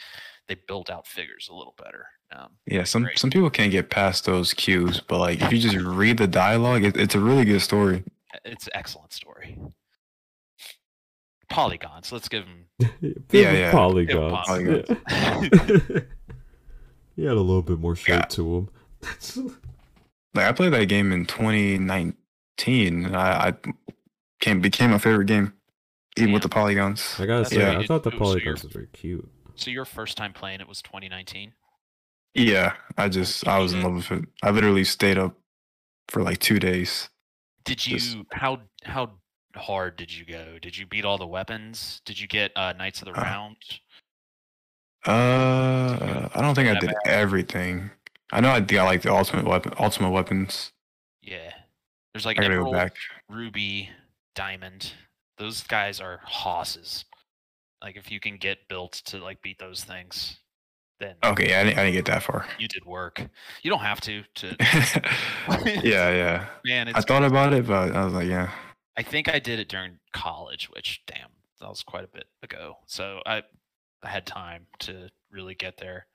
they 0.48 0.56
built 0.68 0.90
out 0.90 1.08
figures 1.08 1.48
a 1.52 1.56
little 1.56 1.76
better. 1.78 2.06
Um, 2.32 2.50
Yeah, 2.66 2.84
some 2.84 3.04
Great. 3.04 3.18
some 3.20 3.30
people 3.30 3.50
can't 3.50 3.72
get 3.72 3.90
past 3.90 4.26
those 4.26 4.54
cubes, 4.54 5.00
but 5.00 5.20
like 5.20 5.42
if 5.42 5.52
you 5.54 5.60
just 5.60 5.78
read 5.78 6.18
the 6.18 6.28
dialogue, 6.28 6.84
it, 6.84 6.98
it's 6.98 7.16
a 7.16 7.20
really 7.20 7.46
good 7.46 7.62
story. 7.62 8.04
it's 8.46 8.68
an 8.68 8.74
excellent 8.76 9.14
story. 9.14 9.58
Polygons. 11.50 12.12
Let's 12.12 12.30
give 12.30 12.46
them. 12.80 12.92
Yeah, 13.32 13.52
yeah. 13.54 13.72
polygons. 13.72 14.46
polygons. 14.46 14.86
Yeah. 15.10 15.40
he 17.16 17.24
had 17.24 17.34
a 17.38 17.42
little 17.42 17.64
bit 17.64 17.80
more 17.80 17.96
shape 17.96 18.10
Yeah. 18.16 18.22
to 18.26 18.56
him. 18.58 18.70
Like 20.34 20.46
I 20.46 20.52
played 20.52 20.74
that 20.74 20.86
game 20.86 21.12
in 21.12 21.26
2019. 21.26 23.06
And 23.06 23.16
I, 23.16 23.48
I 23.50 23.54
came 24.42 24.60
became 24.62 24.92
my 24.92 24.98
favorite 24.98 25.26
game, 25.28 25.54
even 26.18 26.34
with 26.34 26.44
the 26.44 26.50
polygons. 26.50 27.16
I 27.20 27.26
gotta 27.26 27.44
That's 27.44 27.56
say, 27.56 27.64
right. 27.66 27.78
I 27.78 27.86
thought 27.86 28.04
the 28.04 28.10
It- 28.10 28.16
it 28.16 28.20
was 28.20 28.30
your- 28.36 28.42
polygons 28.44 28.64
was 28.64 28.74
very 28.74 28.88
cute. 28.88 29.30
So 29.56 29.72
your 29.72 29.86
first 29.86 30.18
time 30.18 30.34
playing 30.34 30.62
it 30.62 30.68
was 30.68 30.82
2019. 30.82 31.54
Yeah, 32.36 32.74
I 32.98 33.10
just 33.10 33.48
I 33.48 33.60
was 33.60 33.74
in 33.74 33.82
love 33.82 33.96
with 33.96 34.12
it. 34.12 34.26
I 34.44 34.52
literally 34.52 34.84
stayed 34.84 35.18
up 35.18 35.36
for 36.08 36.22
like 36.22 36.40
two 36.40 36.60
days. 36.60 37.10
Did 37.66 37.86
you 37.86 37.98
Just- 37.98 38.18
how 38.32 38.62
how 38.84 39.12
hard 39.56 39.96
did 39.98 40.14
you 40.16 40.26
go? 40.26 40.60
Did 40.62 40.78
you 40.78 40.86
beat 40.86 41.06
all 41.06 41.18
the 41.18 41.28
weapons? 41.28 42.02
Did 42.06 42.20
you 42.20 42.28
get 42.28 42.52
uh, 42.56 42.74
Knights 42.74 43.02
of 43.02 43.08
the 43.08 43.20
Uh, 43.20 43.24
Round? 43.24 43.58
Uh, 45.06 46.30
I 46.36 46.42
don't 46.42 46.56
think 46.56 46.70
I 46.70 46.80
did 46.80 46.94
everything. 47.06 47.90
I 48.32 48.42
know 48.42 48.50
I 48.50 48.60
got 48.60 48.86
like 48.86 49.02
the 49.02 49.14
ultimate 49.14 49.46
weapon, 49.46 49.74
ultimate 49.80 50.12
weapons. 50.12 50.72
Yeah. 51.22 51.52
There's 52.14 52.26
like 52.26 52.40
I 52.40 52.44
gotta 52.44 52.64
go 52.64 52.72
back. 52.72 52.96
Ruby, 53.30 53.90
Diamond. 54.36 54.94
Those 55.38 55.64
guys 55.64 56.00
are 56.00 56.20
hosses. 56.24 57.06
Like 57.82 57.98
if 57.98 58.12
you 58.12 58.20
can 58.20 58.38
get 58.38 58.68
built 58.68 58.94
to 59.06 59.18
like 59.18 59.42
beat 59.42 59.60
those 59.60 59.84
things, 59.84 60.40
then 61.00 61.16
Okay, 61.24 61.50
yeah, 61.50 61.62
I 61.62 61.64
didn't, 61.64 61.80
I 61.80 61.84
didn't 61.84 61.96
get 61.96 62.06
that 62.06 62.24
far. 62.24 62.46
you 62.58 62.68
did 62.68 62.86
work. 62.86 63.26
You 63.62 63.72
don't 63.72 63.80
have 63.80 64.02
to. 64.02 64.24
To 64.36 64.56
yeah, 65.84 66.10
yeah. 66.12 66.46
man, 66.66 66.90
it's 66.90 66.98
I 66.98 67.02
thought 67.02 67.24
about 67.24 67.54
it, 67.54 67.66
but 67.66 67.96
I 67.96 68.04
was 68.04 68.14
like, 68.14 68.28
yeah. 68.28 68.52
I 68.98 69.04
think 69.04 69.30
I 69.30 69.40
did 69.40 69.60
it 69.60 69.70
during 69.70 70.00
college, 70.14 70.70
which 70.70 71.02
damn, 71.08 71.30
that 71.62 71.70
was 71.70 71.84
quite 71.84 72.04
a 72.04 72.08
bit 72.08 72.26
ago. 72.44 72.78
So 72.86 73.22
I 73.26 73.44
I 74.04 74.10
had 74.10 74.26
time 74.26 74.68
to 74.80 75.10
really 75.32 75.56
get 75.56 75.78
there. 75.78 76.08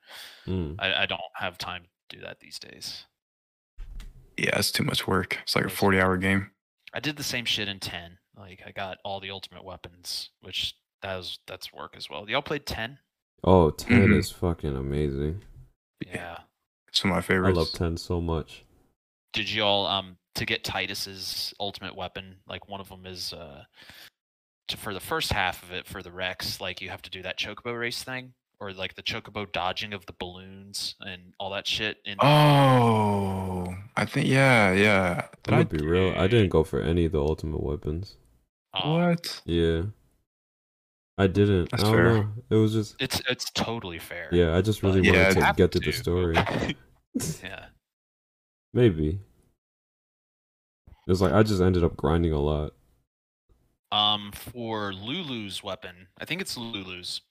Mm. 0.47 0.75
I, 0.79 1.03
I 1.03 1.05
don't 1.05 1.21
have 1.35 1.57
time 1.57 1.83
to 1.83 1.89
do 2.09 2.19
that 2.21 2.39
these 2.39 2.59
days. 2.59 3.05
Yeah, 4.37 4.57
it's 4.59 4.71
too 4.71 4.83
much 4.83 5.07
work. 5.07 5.39
It's 5.43 5.55
like 5.55 5.65
a 5.65 5.69
40 5.69 5.99
hour 5.99 6.17
game. 6.17 6.51
I 6.93 6.99
did 6.99 7.17
the 7.17 7.23
same 7.23 7.45
shit 7.45 7.67
in 7.67 7.79
ten. 7.79 8.17
Like 8.37 8.61
I 8.65 8.71
got 8.71 8.97
all 9.03 9.19
the 9.19 9.31
ultimate 9.31 9.63
weapons, 9.63 10.29
which 10.41 10.75
that 11.01 11.15
was 11.17 11.39
that's 11.47 11.73
work 11.73 11.95
as 11.97 12.09
well. 12.09 12.29
Y'all 12.29 12.41
played 12.41 12.65
ten? 12.65 12.99
Oh, 13.43 13.69
10 13.71 14.07
Mhm. 14.09 14.17
is 14.17 14.31
fucking 14.31 14.75
amazing. 14.75 15.41
Yeah. 16.05 16.37
It's 16.87 17.03
one 17.03 17.11
of 17.11 17.17
my 17.17 17.21
favorites. 17.21 17.57
I 17.57 17.59
love 17.61 17.71
10 17.73 17.97
so 17.97 18.19
much. 18.21 18.63
Did 19.33 19.51
y'all 19.51 19.85
um 19.85 20.17
to 20.35 20.45
get 20.45 20.63
Tidus's 20.63 21.53
ultimate 21.59 21.95
weapon? 21.95 22.37
Like 22.47 22.67
one 22.69 22.79
of 22.81 22.89
them 22.89 23.05
is 23.05 23.33
uh 23.33 23.63
to, 24.69 24.77
for 24.77 24.93
the 24.93 24.99
first 24.99 25.31
half 25.31 25.61
of 25.63 25.71
it 25.71 25.85
for 25.85 26.01
the 26.01 26.11
Rex, 26.11 26.59
like 26.59 26.81
you 26.81 26.89
have 26.89 27.01
to 27.03 27.09
do 27.09 27.21
that 27.21 27.37
chocobo 27.37 27.77
race 27.77 28.03
thing, 28.03 28.33
or 28.59 28.71
like 28.73 28.95
the 28.95 29.03
chocobo 29.03 29.51
dodging 29.51 29.93
of 29.93 30.05
the 30.05 30.13
balloons 30.13 30.95
and 31.01 31.33
all 31.39 31.49
that 31.51 31.67
shit. 31.67 31.97
In 32.05 32.17
Oh, 32.21 33.73
I 33.95 34.05
think 34.05 34.27
yeah, 34.27 34.71
yeah. 34.71 35.27
Did 35.43 35.53
I'm 35.53 35.59
I 35.61 35.63
be 35.63 35.85
real. 35.85 36.13
I 36.17 36.27
didn't 36.27 36.49
go 36.49 36.63
for 36.63 36.79
any 36.81 37.05
of 37.05 37.11
the 37.11 37.21
ultimate 37.21 37.61
weapons. 37.63 38.17
what? 38.83 39.41
Yeah. 39.45 39.83
I 41.17 41.27
didn't. 41.27 41.71
That's 41.71 41.83
I 41.83 41.85
don't 41.87 41.95
fair. 41.95 42.13
know. 42.13 42.27
It 42.49 42.55
was 42.55 42.73
just 42.73 42.95
It's 42.99 43.21
it's 43.29 43.49
totally 43.51 43.99
fair. 43.99 44.27
yeah, 44.31 44.55
I 44.55 44.61
just 44.61 44.83
really 44.83 45.01
But- 45.01 45.11
wanted 45.15 45.37
it 45.37 45.41
to 45.41 45.53
get 45.55 45.71
to 45.71 45.79
the 45.79 45.91
story. 45.93 46.35
yeah. 47.43 47.65
Maybe. 48.73 49.19
It 51.07 51.11
was 51.11 51.21
like 51.21 51.31
I 51.33 51.43
just 51.43 51.61
ended 51.61 51.83
up 51.83 51.95
grinding 51.95 52.33
a 52.33 52.39
lot. 52.41 52.73
Um, 53.91 54.31
for 54.33 54.91
Lulu's 54.91 55.63
weapon, 55.63 56.07
I 56.19 56.25
think 56.25 56.41
it's 56.41 56.57
Lulu's. 56.57 57.21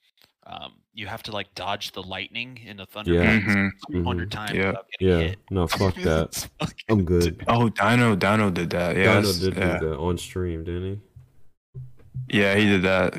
Um, 0.47 0.73
you 0.93 1.07
have 1.07 1.23
to 1.23 1.31
like 1.31 1.53
dodge 1.55 1.91
the 1.93 2.03
lightning 2.03 2.59
in 2.65 2.77
the 2.77 2.85
thunder 2.85 3.13
Yeah. 3.13 3.21
blades 3.39 3.45
Mhm. 3.55 3.69
200 3.91 4.29
Mhm. 4.29 4.31
times 4.31 4.51
Yeah. 4.53 4.67
without 4.67 4.85
getting 4.99 5.07
Yeah. 5.19 5.27
hit. 5.27 5.39
No, 5.49 5.67
fuck 5.67 5.95
that. 5.95 6.49
I'm 6.89 7.03
good. 7.03 7.43
Oh, 7.47 7.69
Dino, 7.69 8.15
Dino 8.15 8.51
did 8.51 8.69
that. 8.69 8.95
Yeah, 8.95 9.21
Dino 9.21 9.33
did 9.33 9.57
yeah. 9.57 9.79
do 9.79 9.89
that 9.89 9.97
on 9.97 10.17
stream, 10.17 10.63
didn't 10.63 11.01
he? 12.29 12.39
yeah, 12.39 12.55
he 12.55 12.65
did 12.65 12.83
that. 12.83 13.15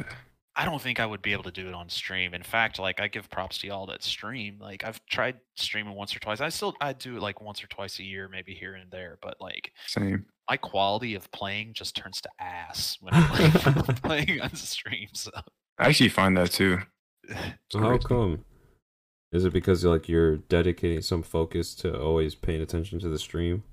I 0.59 0.65
don't 0.65 0.81
think 0.81 1.01
I 1.01 1.05
would 1.07 1.20
be 1.20 1.32
able 1.32 1.43
to 1.43 1.51
do 1.51 1.69
it 1.69 1.74
on 1.74 1.90
stream. 1.90 2.32
In 2.32 2.43
fact, 2.43 2.78
like 2.78 2.98
I 2.98 3.09
give 3.09 3.28
props 3.28 3.59
to 3.59 3.66
y'all 3.66 3.85
that 3.86 4.03
stream. 4.03 4.59
Like 4.59 4.85
I've 4.85 5.05
tried 5.05 5.36
streaming 5.57 5.93
once 5.94 6.16
or 6.16 6.19
twice. 6.19 6.40
I 6.40 6.48
still 6.48 6.74
I 6.81 6.94
do 6.94 7.16
it 7.16 7.20
like 7.23 7.43
once 7.43 7.62
or 7.62 7.66
twice 7.66 7.98
a 7.98 8.03
year, 8.05 8.27
maybe 8.28 8.55
here 8.55 8.74
and 8.74 8.90
there. 8.90 9.19
But 9.20 9.39
like 9.39 9.73
Same. 9.86 10.24
my 10.48 10.57
quality 10.57 11.15
of 11.15 11.31
playing 11.31 11.74
just 11.74 11.94
turns 11.94 12.23
to 12.23 12.31
ass 12.40 12.97
when 13.01 13.12
I'm 13.12 13.31
like, 13.32 13.53
playing 14.03 14.40
on 14.40 14.55
stream. 14.55 15.09
So 15.12 15.31
I 15.78 15.89
actually 15.89 16.09
find 16.09 16.35
that 16.39 16.53
too. 16.53 16.78
So 17.70 17.81
how 17.81 17.98
come? 17.98 18.44
Is 19.32 19.44
it 19.44 19.53
because 19.53 19.85
like 19.85 20.09
you're 20.09 20.39
dedicating 20.39 21.03
some 21.03 21.23
focus 21.23 21.74
to 21.77 21.98
always 22.01 22.35
paying 22.35 22.62
attention 22.62 23.01
to 23.01 23.09
the 23.09 23.19
stream? 23.19 23.65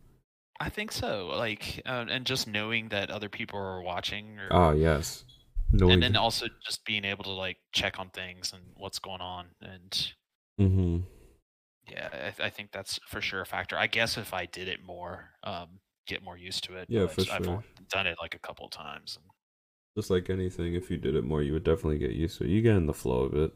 I 0.60 0.70
think 0.70 0.92
so. 0.92 1.28
Like 1.28 1.82
uh, 1.86 2.06
and 2.10 2.26
just 2.26 2.48
knowing 2.48 2.90
that 2.90 3.10
other 3.12 3.30
people 3.30 3.60
are 3.60 3.82
watching, 3.82 4.40
or, 4.40 4.50
Ah, 4.50 4.72
yes. 4.72 5.26
Knowing 5.74 6.02
and 6.02 6.02
then 6.02 6.16
also 6.16 6.48
just 6.66 6.86
being 6.86 7.06
able 7.06 7.24
to 7.24 7.30
like 7.32 7.58
check 7.74 8.00
on 8.00 8.10
things 8.10 8.54
and 8.54 8.64
what's 8.76 9.00
going 9.00 9.22
on. 9.22 9.50
And 9.62 10.14
hmm 10.58 11.04
yeah, 11.90 12.10
I, 12.14 12.18
th- 12.32 12.40
I 12.40 12.50
think 12.50 12.72
that's 12.72 13.00
for 13.08 13.22
sure 13.22 13.42
a 13.42 13.46
factor. 13.46 13.78
I 13.78 13.88
guess 13.88 14.18
if 14.18 14.34
I 14.34 14.46
did 14.46 14.68
it 14.68 14.82
more, 14.84 15.32
um, 15.44 15.80
get 16.08 16.24
more 16.24 16.38
used 16.38 16.64
to 16.66 16.76
it. 16.78 16.88
Yeah, 16.88 17.08
for 17.08 17.26
I've 17.30 17.48
sure. 17.48 17.48
only 17.48 17.66
done 17.90 18.08
it 18.08 18.18
like 18.22 18.36
a 18.36 18.40
couple 18.40 18.66
of 18.66 18.72
times. 18.72 19.18
And 19.22 19.26
Just 19.96 20.10
like 20.10 20.30
anything, 20.30 20.74
if 20.74 20.90
you 20.90 20.98
did 20.98 21.16
it 21.16 21.24
more, 21.24 21.44
you 21.44 21.54
would 21.54 21.64
definitely 21.64 22.00
get 22.00 22.12
used 22.12 22.38
to 22.40 22.46
it. 22.46 22.50
You 22.50 22.62
get 22.62 22.76
in 22.76 22.88
the 22.88 22.94
flow 22.94 23.22
of 23.24 23.34
it, 23.36 23.54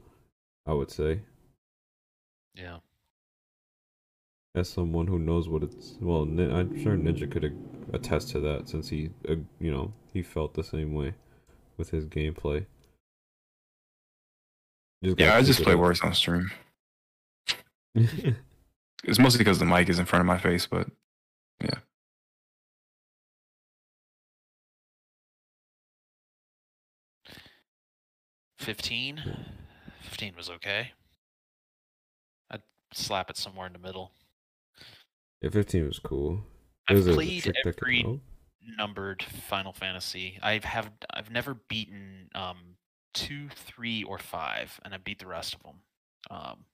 I 0.66 0.74
would 0.74 0.92
say. 0.92 1.22
yeah. 2.54 2.78
As 4.56 4.70
someone 4.70 5.08
who 5.08 5.20
knows 5.20 5.48
what 5.48 5.64
it's, 5.64 5.98
well, 6.02 6.22
I'm 6.24 6.82
sure 6.82 6.96
Ninja 6.98 7.30
could 7.30 7.56
attest 7.94 8.30
to 8.30 8.40
that 8.40 8.68
since 8.68 8.90
he, 8.90 9.12
uh, 9.30 9.36
you 9.60 9.72
know, 9.72 9.94
he 10.14 10.24
felt 10.24 10.56
the 10.56 10.64
same 10.64 10.94
way 10.94 11.14
with 11.78 11.92
his 11.92 12.06
gameplay. 12.06 12.66
You 15.02 15.16
Yeah, 15.18 15.36
I 15.36 15.42
just 15.44 15.62
play 15.62 15.74
it 15.74 15.76
up. 15.76 15.82
worse 15.82 16.02
on 16.02 16.14
stream. 16.14 16.52
It's 19.04 19.20
mostly 19.20 19.38
because 19.40 19.60
the 19.60 19.66
mic 19.66 19.90
is 19.90 20.00
in 20.00 20.06
front 20.06 20.22
of 20.22 20.26
my 20.26 20.38
face, 20.38 20.66
but 20.66 20.90
yeah. 21.64 21.80
Fifteen. 28.58 29.22
Fifteen 30.02 30.36
was 30.36 30.50
okay. 30.50 30.92
I'd 32.50 32.62
slap 32.94 33.30
it 33.30 33.38
somewhere 33.38 33.68
in 33.68 33.74
the 33.74 33.80
middle. 33.80 34.12
yeah, 35.42 35.50
15 35.50 35.88
was 35.88 36.00
cool. 36.00 36.42
I've 36.90 37.08
a 37.08 37.14
played 37.14 37.44
could- 37.44 37.56
every 37.66 38.20
numbered 38.78 39.24
Final 39.24 39.74
Fantasy. 39.74 40.40
I've 40.42 40.64
have 40.64 40.92
I've 41.14 41.30
never 41.32 41.54
beaten 41.54 42.30
um 42.36 42.78
two, 43.14 43.50
three, 43.50 44.04
or 44.04 44.18
five, 44.18 44.80
and 44.84 44.94
I 44.94 44.98
beat 44.98 45.20
the 45.20 45.28
rest 45.28 45.56
of 45.56 45.64
them. 45.64 45.82
Um, 46.30 46.66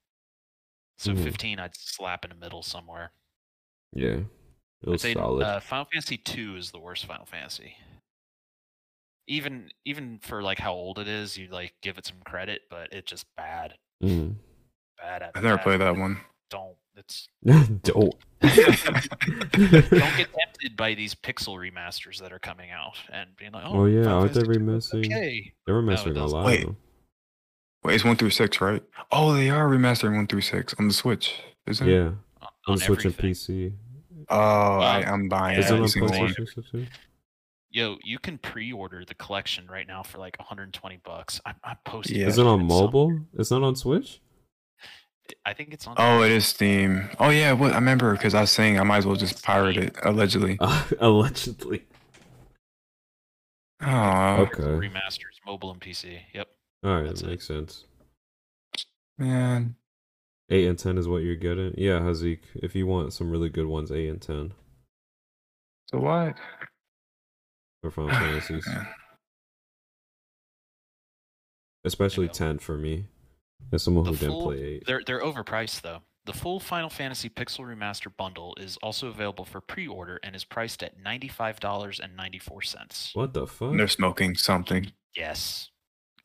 so 0.97 1.11
Mhm. 1.14 1.23
fifteen, 1.23 1.60
I'd 1.60 1.76
slap 1.76 2.23
in 2.26 2.30
the 2.30 2.35
middle 2.35 2.64
somewhere. 2.64 3.11
yeah, 3.93 4.18
it 4.22 4.26
I'd 4.84 4.89
was 4.89 5.01
say 5.01 5.14
solid. 5.14 5.43
uh, 5.43 5.60
Final 5.60 5.85
Fantasy 5.85 6.18
two 6.18 6.55
is 6.55 6.72
the 6.72 6.80
worst 6.80 7.05
Final 7.05 7.26
Fantasy. 7.26 7.77
Even 9.27 9.69
even 9.85 10.19
for 10.21 10.41
like 10.43 10.59
how 10.59 10.73
old 10.73 10.99
it 10.99 11.07
is, 11.07 11.37
you 11.37 11.47
like 11.49 11.73
give 11.81 11.97
it 11.97 12.05
some 12.05 12.17
credit, 12.25 12.61
but 12.69 12.91
it's 12.91 13.09
just 13.09 13.25
bad, 13.37 13.75
Mm. 14.03 14.35
bad 14.97 15.21
at. 15.21 15.31
I've 15.35 15.43
never 15.43 15.57
bad. 15.57 15.63
played 15.63 15.81
that 15.81 15.95
one. 15.97 16.19
Don't 16.49 16.75
it's 16.95 17.27
Don't. 17.83 18.13
don't 18.41 20.17
get 20.17 20.29
tempted 20.33 20.75
by 20.77 20.93
these 20.93 21.15
pixel 21.15 21.55
remasters 21.57 22.19
that 22.19 22.31
are 22.31 22.39
coming 22.39 22.69
out 22.71 22.97
and 23.11 23.29
being 23.37 23.51
like, 23.53 23.63
oh, 23.65 23.81
Oh, 23.81 23.85
yeah, 23.85 24.03
Final 24.03 24.19
aren't 24.19 24.33
they 24.33 24.41
Fantasy 24.41 24.59
2 24.59 24.65
looks 24.65 24.87
remastering- 24.91 25.05
Okay, 25.05 25.53
They 25.65 25.73
were 25.73 25.81
No, 25.81 25.91
it 25.93 26.17
a 26.17 26.25
lot. 26.25 26.45
Wait. 26.45 26.67
Wait, 27.83 27.95
it's 27.95 28.03
one 28.05 28.15
through 28.15 28.29
six, 28.29 28.61
right? 28.61 28.83
Oh, 29.11 29.33
they 29.33 29.49
are 29.49 29.67
remastering 29.67 30.15
one 30.15 30.27
through 30.27 30.41
six 30.41 30.73
on 30.79 30.87
the 30.87 30.93
Switch, 30.93 31.33
isn't 31.67 31.87
it? 31.89 31.91
Yeah, 31.93 31.99
on, 32.01 32.15
on 32.41 32.49
on 32.67 32.77
Switch 32.77 33.05
and. 33.05 33.17
PC. 33.17 33.73
Oh, 34.29 34.79
I, 34.79 35.03
I'm 35.03 35.27
buying 35.27 35.59
Is 35.59 35.69
it 35.69 35.73
on. 35.73 35.79
PlayStation 35.87 36.71
too? 36.71 36.85
Yo, 37.73 37.97
you 38.03 38.19
can 38.19 38.37
pre-order 38.37 39.03
the 39.03 39.15
collection 39.15 39.65
right 39.67 39.87
now 39.87 40.03
for 40.03 40.19
like 40.19 40.37
120 40.37 40.99
bucks. 41.03 41.41
I'm, 41.43 41.55
I'm 41.63 41.77
posting. 41.83 42.19
Yeah. 42.19 42.27
Is 42.27 42.37
it 42.37 42.45
on 42.45 42.59
shit 42.61 42.69
some- 42.69 42.79
mobile? 42.83 43.19
It's 43.37 43.49
not 43.51 43.63
on 43.63 43.75
Switch. 43.75 44.21
I 45.45 45.53
think 45.53 45.73
it's 45.73 45.87
on. 45.87 45.95
Oh, 45.97 46.21
it 46.21 46.31
is 46.31 46.45
Steam. 46.45 47.09
Oh 47.19 47.29
yeah, 47.29 47.53
what 47.53 47.71
I 47.71 47.75
remember 47.75 48.11
because 48.11 48.35
I 48.35 48.41
was 48.41 48.51
saying 48.51 48.77
I 48.79 48.83
might 48.83 48.97
as 48.97 49.05
well 49.07 49.15
just 49.15 49.41
pirate 49.43 49.77
it 49.77 49.95
allegedly. 50.03 50.57
allegedly. 50.99 51.83
Oh 53.81 54.35
Okay. 54.41 54.63
remasters, 54.63 55.39
mobile 55.45 55.71
and 55.71 55.79
PC. 55.81 56.19
Yep. 56.33 56.47
All 56.83 56.95
right, 56.95 57.07
That's 57.07 57.21
that 57.21 57.27
it. 57.27 57.31
makes 57.31 57.47
sense. 57.47 57.85
man, 59.17 59.75
Eight 60.49 60.67
and 60.67 60.77
ten 60.77 60.97
is 60.97 61.07
what 61.07 61.23
you're 61.23 61.35
getting. 61.37 61.73
Yeah, 61.77 61.99
Hazik. 61.99 62.39
If 62.55 62.75
you 62.75 62.85
want 62.85 63.13
some 63.13 63.31
really 63.31 63.49
good 63.49 63.65
ones, 63.65 63.91
eight 63.91 64.09
and 64.09 64.21
ten 64.21 64.53
so 65.89 65.99
what? 65.99 66.35
For 67.84 67.91
Final 67.91 68.15
Fantasies, 68.18 68.65
especially 71.84 72.27
ten 72.30 72.60
for 72.60 72.77
me. 72.77 73.05
As 73.72 73.84
someone 73.84 74.03
The 74.05 74.11
who 74.11 74.18
didn't 74.18 74.31
full- 74.31 74.43
play 74.43 74.64
eight. 74.64 74.85
They're 74.85 75.01
they're 75.05 75.22
overpriced 75.22 75.81
though. 75.81 76.01
The 76.26 76.34
full 76.34 76.61
Final 76.61 76.89
Fantasy 76.89 77.27
Pixel 77.30 77.65
Remaster 77.65 78.15
bundle 78.15 78.55
is 78.57 78.77
also 78.77 79.10
available 79.10 79.43
for 79.43 79.60
pre-order 79.60 80.22
and 80.23 80.35
is 80.38 80.45
priced 80.45 80.81
at 80.81 80.97
ninety-five 81.01 81.60
dollars 81.60 81.99
and 81.99 82.15
ninety-four 82.15 82.61
cents. 82.61 83.11
What 83.14 83.34
the 83.34 83.45
fuck? 83.47 83.76
They're 83.76 83.88
smoking 83.89 84.35
something. 84.35 84.91
Yes, 85.15 85.69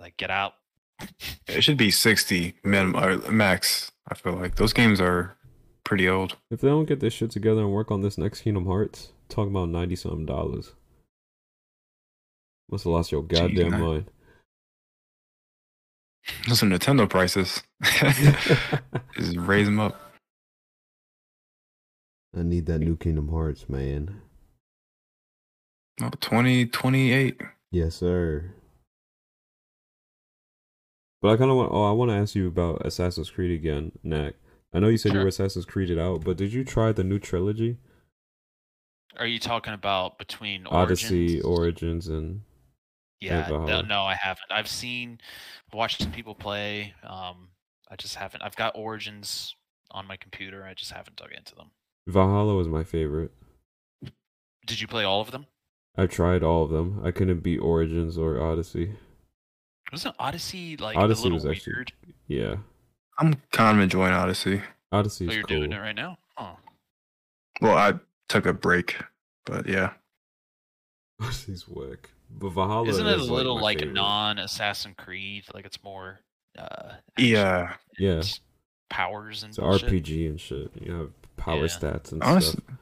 like 0.01 0.17
get 0.17 0.31
out. 0.31 0.55
It 1.49 1.65
should 1.65 1.79
be 1.79 1.91
60 1.91 2.57
minimum 2.63 3.03
or 3.03 3.17
max. 3.33 3.91
I 4.07 4.15
feel 4.15 4.35
like 4.35 4.57
those 4.57 4.75
games 4.75 5.01
are 5.01 5.37
pretty 5.83 6.07
old. 6.09 6.37
If 6.51 6.61
they 6.61 6.69
don't 6.69 6.85
get 6.85 7.01
this 7.01 7.15
shit 7.15 7.31
together 7.31 7.63
and 7.63 7.73
work 7.73 7.91
on 7.91 8.03
this 8.03 8.19
next 8.19 8.43
Kingdom 8.43 8.67
Hearts, 8.67 9.13
talking 9.31 9.51
about 9.53 9.71
ninety 9.71 9.97
something 9.97 10.27
dollars. 10.27 10.75
Must 12.71 12.85
have 12.85 12.93
lost 12.93 13.13
your 13.13 13.23
goddamn 13.23 13.71
man. 13.71 13.81
mind. 13.81 14.11
Those 16.47 16.63
are 16.63 16.67
Nintendo 16.67 17.09
prices. 17.09 17.63
Just 17.83 19.37
raise 19.37 19.67
them 19.67 19.81
up. 19.81 19.99
I 22.37 22.43
need 22.43 22.67
that 22.67 22.81
new 22.81 22.97
Kingdom 22.97 23.29
Hearts, 23.29 23.69
man. 23.69 24.21
Oh, 26.01 26.11
20, 26.21 27.35
Yes, 27.71 27.97
sir. 27.97 28.53
But 31.21 31.31
I 31.31 31.37
kind 31.37 31.51
of 31.51 31.57
want. 31.57 31.73
Oh, 31.73 31.85
I 31.85 31.93
want 31.93 32.11
to 32.11 32.17
ask 32.17 32.35
you 32.35 32.47
about 32.47 32.87
Assassin's 32.87 33.31
Creed 33.31 33.51
again, 33.51 33.93
Knack. 34.05 34.35
I 34.73 34.79
know 34.79 34.89
you 34.89 34.99
said 34.99 35.15
you 35.15 35.19
were 35.19 35.27
Assassin's 35.27 35.65
Creeded 35.65 35.99
out, 35.99 36.25
but 36.25 36.37
did 36.37 36.53
you 36.53 36.63
try 36.65 36.93
the 36.93 37.03
new 37.03 37.19
trilogy, 37.19 37.79
Are 39.17 39.27
you 39.27 39.41
talking 39.41 39.73
about 39.73 40.19
between 40.19 40.67
Odyssey, 40.67 41.41
Origins? 41.41 42.07
Origins, 42.07 42.09
and 42.09 42.43
Yeah, 43.21 43.47
no, 43.49 43.59
Valhalla? 43.59 43.83
no, 43.85 44.03
I 44.05 44.15
haven't. 44.15 44.51
I've 44.51 44.69
seen, 44.69 45.19
watched 45.73 46.03
some 46.03 46.13
people 46.13 46.35
play. 46.35 46.95
Um, 47.03 47.49
I 47.91 47.97
just 47.97 48.15
haven't. 48.15 48.43
I've 48.43 48.55
got 48.57 48.77
Origins 48.77 49.55
on 49.91 50.07
my 50.07 50.17
computer. 50.17 50.65
I 50.65 50.75
just 50.75 50.93
haven't 50.93 51.17
dug 51.17 51.33
into 51.37 51.55
them. 51.55 51.71
Valhalla 52.07 52.55
was 52.55 52.69
my 52.69 52.85
favorite. 52.85 53.33
Did 54.67 54.81
you 54.81 54.87
play 54.87 55.05
all 55.05 55.21
of 55.21 55.31
them? 55.31 55.47
I 55.97 56.07
tried 56.07 56.43
all 56.45 56.63
of 56.65 56.71
them. 56.71 57.01
I 57.05 57.11
couldn't 57.11 57.41
beat 57.41 57.59
Origins 57.59 58.17
or 58.19 58.41
Odyssey. 58.41 58.93
Wasn't 59.91 60.15
Odyssey 60.19 60.77
like 60.77 60.97
Odyssey 60.97 61.21
a 61.21 61.23
little 61.25 61.37
was 61.37 61.47
actually- 61.47 61.73
weird? 61.75 61.93
Yeah, 62.29 62.57
I'm 63.19 63.35
kind 63.53 63.79
of 63.79 63.83
enjoying 63.83 64.13
Odyssey. 64.13 64.63
Odyssey 64.93 65.27
Oh, 65.27 65.31
is 65.31 65.35
you're 65.35 65.45
cool. 65.45 65.57
doing 65.59 65.73
it 65.73 65.79
right 65.79 65.95
now? 65.97 66.19
Oh, 66.37 66.57
Well, 67.61 67.77
I 67.77 67.95
took 68.29 68.47
a 68.47 68.53
break, 68.53 69.03
but 69.45 69.67
yeah. 69.67 69.95
Odyssey's 71.21 71.67
whack. 71.67 72.11
But 72.31 72.51
Valhalla 72.51 72.89
isn't 72.89 73.07
it 73.07 73.19
a 73.19 73.23
little 73.25 73.57
my 73.57 73.63
like 73.63 73.79
favorite. 73.81 73.95
non-Assassin 73.95 74.95
Creed? 74.97 75.45
Like 75.55 75.65
it's 75.67 75.83
more, 75.83 76.21
uh, 76.59 76.95
Yeah. 77.17 77.75
Yeah, 77.99 78.23
powers 78.91 79.43
and 79.43 79.51
it's 79.51 79.59
an 79.59 79.65
bullshit? 79.65 79.91
RPG 79.91 80.29
and 80.29 80.41
shit. 80.41 80.71
You 80.81 80.93
have 80.93 81.11
power 81.37 81.63
Yeah. 81.63 81.67
stats 81.67 82.13
and 82.13 82.23
Honestly, 82.23 82.63
stuff. 82.63 82.79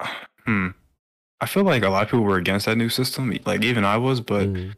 uh, 0.00 0.08
hmm. 0.46 0.68
I 1.40 1.46
feel 1.46 1.64
like 1.64 1.82
a 1.82 1.88
lot 1.88 2.04
of 2.04 2.08
people 2.08 2.24
were 2.24 2.36
against 2.38 2.66
that 2.66 2.76
new 2.76 2.88
system. 2.88 3.36
Like 3.44 3.62
even 3.64 3.84
I 3.84 3.96
was, 3.96 4.20
but 4.20 4.48
Mhm. 4.48 4.74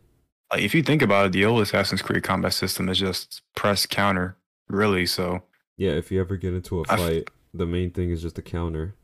like 0.52 0.62
if 0.62 0.74
you 0.74 0.82
think 0.82 1.02
about 1.02 1.26
it, 1.26 1.32
the 1.32 1.44
old 1.44 1.62
Assassin's 1.62 2.02
Creed 2.02 2.22
combat 2.24 2.54
system 2.54 2.88
is 2.88 2.98
just 2.98 3.42
press 3.54 3.86
counter, 3.86 4.36
really. 4.68 5.06
So 5.06 5.42
Yeah, 5.76 5.92
if 5.92 6.10
you 6.10 6.20
ever 6.20 6.36
get 6.36 6.54
into 6.54 6.80
a 6.80 6.84
fight, 6.84 7.28
the 7.52 7.66
main 7.66 7.90
thing 7.90 8.10
is 8.10 8.22
just 8.22 8.38
a 8.38 8.42
counter. 8.42 8.94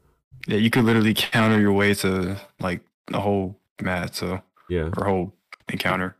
yeah, 0.46 0.56
you 0.56 0.70
could 0.70 0.84
literally 0.84 1.14
counter 1.14 1.60
your 1.60 1.72
way 1.72 1.92
to 1.94 2.40
like 2.60 2.80
the 3.10 3.20
whole 3.20 3.60
mat, 3.82 4.14
so 4.14 4.42
Yeah, 4.68 4.90
or 4.96 5.04
whole 5.04 5.34
encounter. 5.68 6.16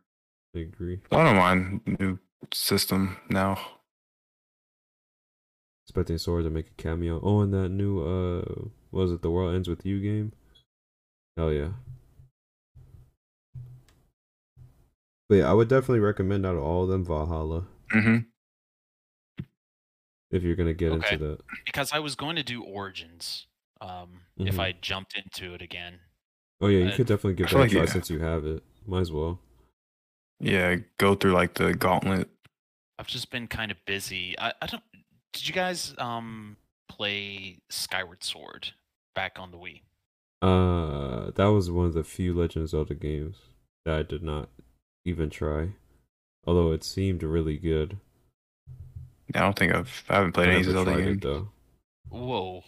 I 0.54 0.60
agree. 0.60 1.00
I 1.12 1.24
don't 1.24 1.36
mind 1.36 1.98
new 2.00 2.18
system 2.52 3.16
now. 3.28 3.58
Expecting 5.86 6.18
Sora 6.18 6.42
to 6.44 6.50
make 6.50 6.68
a 6.68 6.74
cameo. 6.82 7.20
Oh, 7.22 7.40
and 7.40 7.52
that 7.52 7.68
new 7.68 8.00
uh, 8.00 8.44
what 8.90 9.02
was 9.02 9.12
it 9.12 9.22
the 9.22 9.30
World 9.30 9.54
Ends 9.54 9.68
with 9.68 9.84
You 9.84 10.00
game? 10.00 10.32
Hell 11.36 11.52
yeah. 11.52 11.72
But 15.28 15.36
yeah, 15.36 15.50
I 15.50 15.54
would 15.54 15.68
definitely 15.68 16.00
recommend 16.00 16.44
out 16.44 16.56
of 16.56 16.62
all 16.62 16.82
of 16.84 16.88
them 16.88 17.04
Valhalla 17.04 17.66
hmm 17.92 18.30
if 20.30 20.42
you're 20.42 20.56
gonna 20.56 20.74
get 20.74 20.92
Okay. 20.92 21.14
into 21.14 21.26
that. 21.26 21.40
Because 21.64 21.92
I 21.92 21.98
was 21.98 22.14
going 22.14 22.36
to 22.36 22.42
do 22.42 22.62
Origins. 22.62 23.46
Um, 23.80 24.22
if 24.38 24.56
Mhm. 24.56 24.60
I 24.60 24.72
jumped 24.72 25.14
into 25.16 25.54
it 25.54 25.62
again. 25.62 26.00
Oh 26.60 26.66
yeah, 26.68 26.84
you 26.84 26.90
Uh, 26.90 26.96
could 26.96 27.06
definitely 27.06 27.34
give 27.34 27.46
that 27.46 27.50
feel 27.50 27.60
a 27.60 27.62
like 27.62 27.70
try 27.72 27.80
you- 27.82 27.86
since 27.86 28.10
you 28.10 28.18
have 28.20 28.44
it. 28.44 28.62
Might 28.86 29.00
as 29.00 29.12
well. 29.12 29.38
Yeah, 30.40 30.76
go 30.98 31.14
through 31.14 31.32
like 31.32 31.54
the 31.54 31.74
gauntlet. 31.74 32.28
I've 32.98 33.06
just 33.06 33.30
been 33.30 33.46
kind 33.46 33.70
of 33.70 33.76
busy. 33.86 34.38
I, 34.38 34.52
I 34.60 34.66
don't. 34.66 34.82
Did 35.32 35.46
you 35.48 35.54
guys 35.54 35.94
um 35.98 36.56
play 36.88 37.58
Skyward 37.70 38.24
Sword 38.24 38.72
back 39.14 39.38
on 39.38 39.50
the 39.50 39.58
Wii? 39.58 39.80
Uh, 40.42 41.30
that 41.32 41.46
was 41.46 41.70
one 41.70 41.86
of 41.86 41.94
the 41.94 42.02
few 42.04 42.32
Legend 42.34 42.64
of 42.64 42.70
Zelda 42.70 42.94
games 42.94 43.36
that 43.84 43.98
I 43.98 44.02
did 44.02 44.22
not 44.22 44.48
even 45.04 45.28
try. 45.30 45.70
Although 46.46 46.72
it 46.72 46.82
seemed 46.84 47.22
really 47.22 47.58
good. 47.58 47.98
I 49.34 49.40
don't 49.40 49.58
think 49.58 49.74
I've 49.74 50.02
I 50.08 50.14
haven't 50.16 50.32
played 50.32 50.48
I 50.48 50.52
any 50.52 50.60
never 50.62 50.72
Zelda 50.72 50.92
tried 50.92 51.04
game. 51.04 51.12
it 51.14 51.20
though. 51.22 51.48
Whoa, 52.08 52.64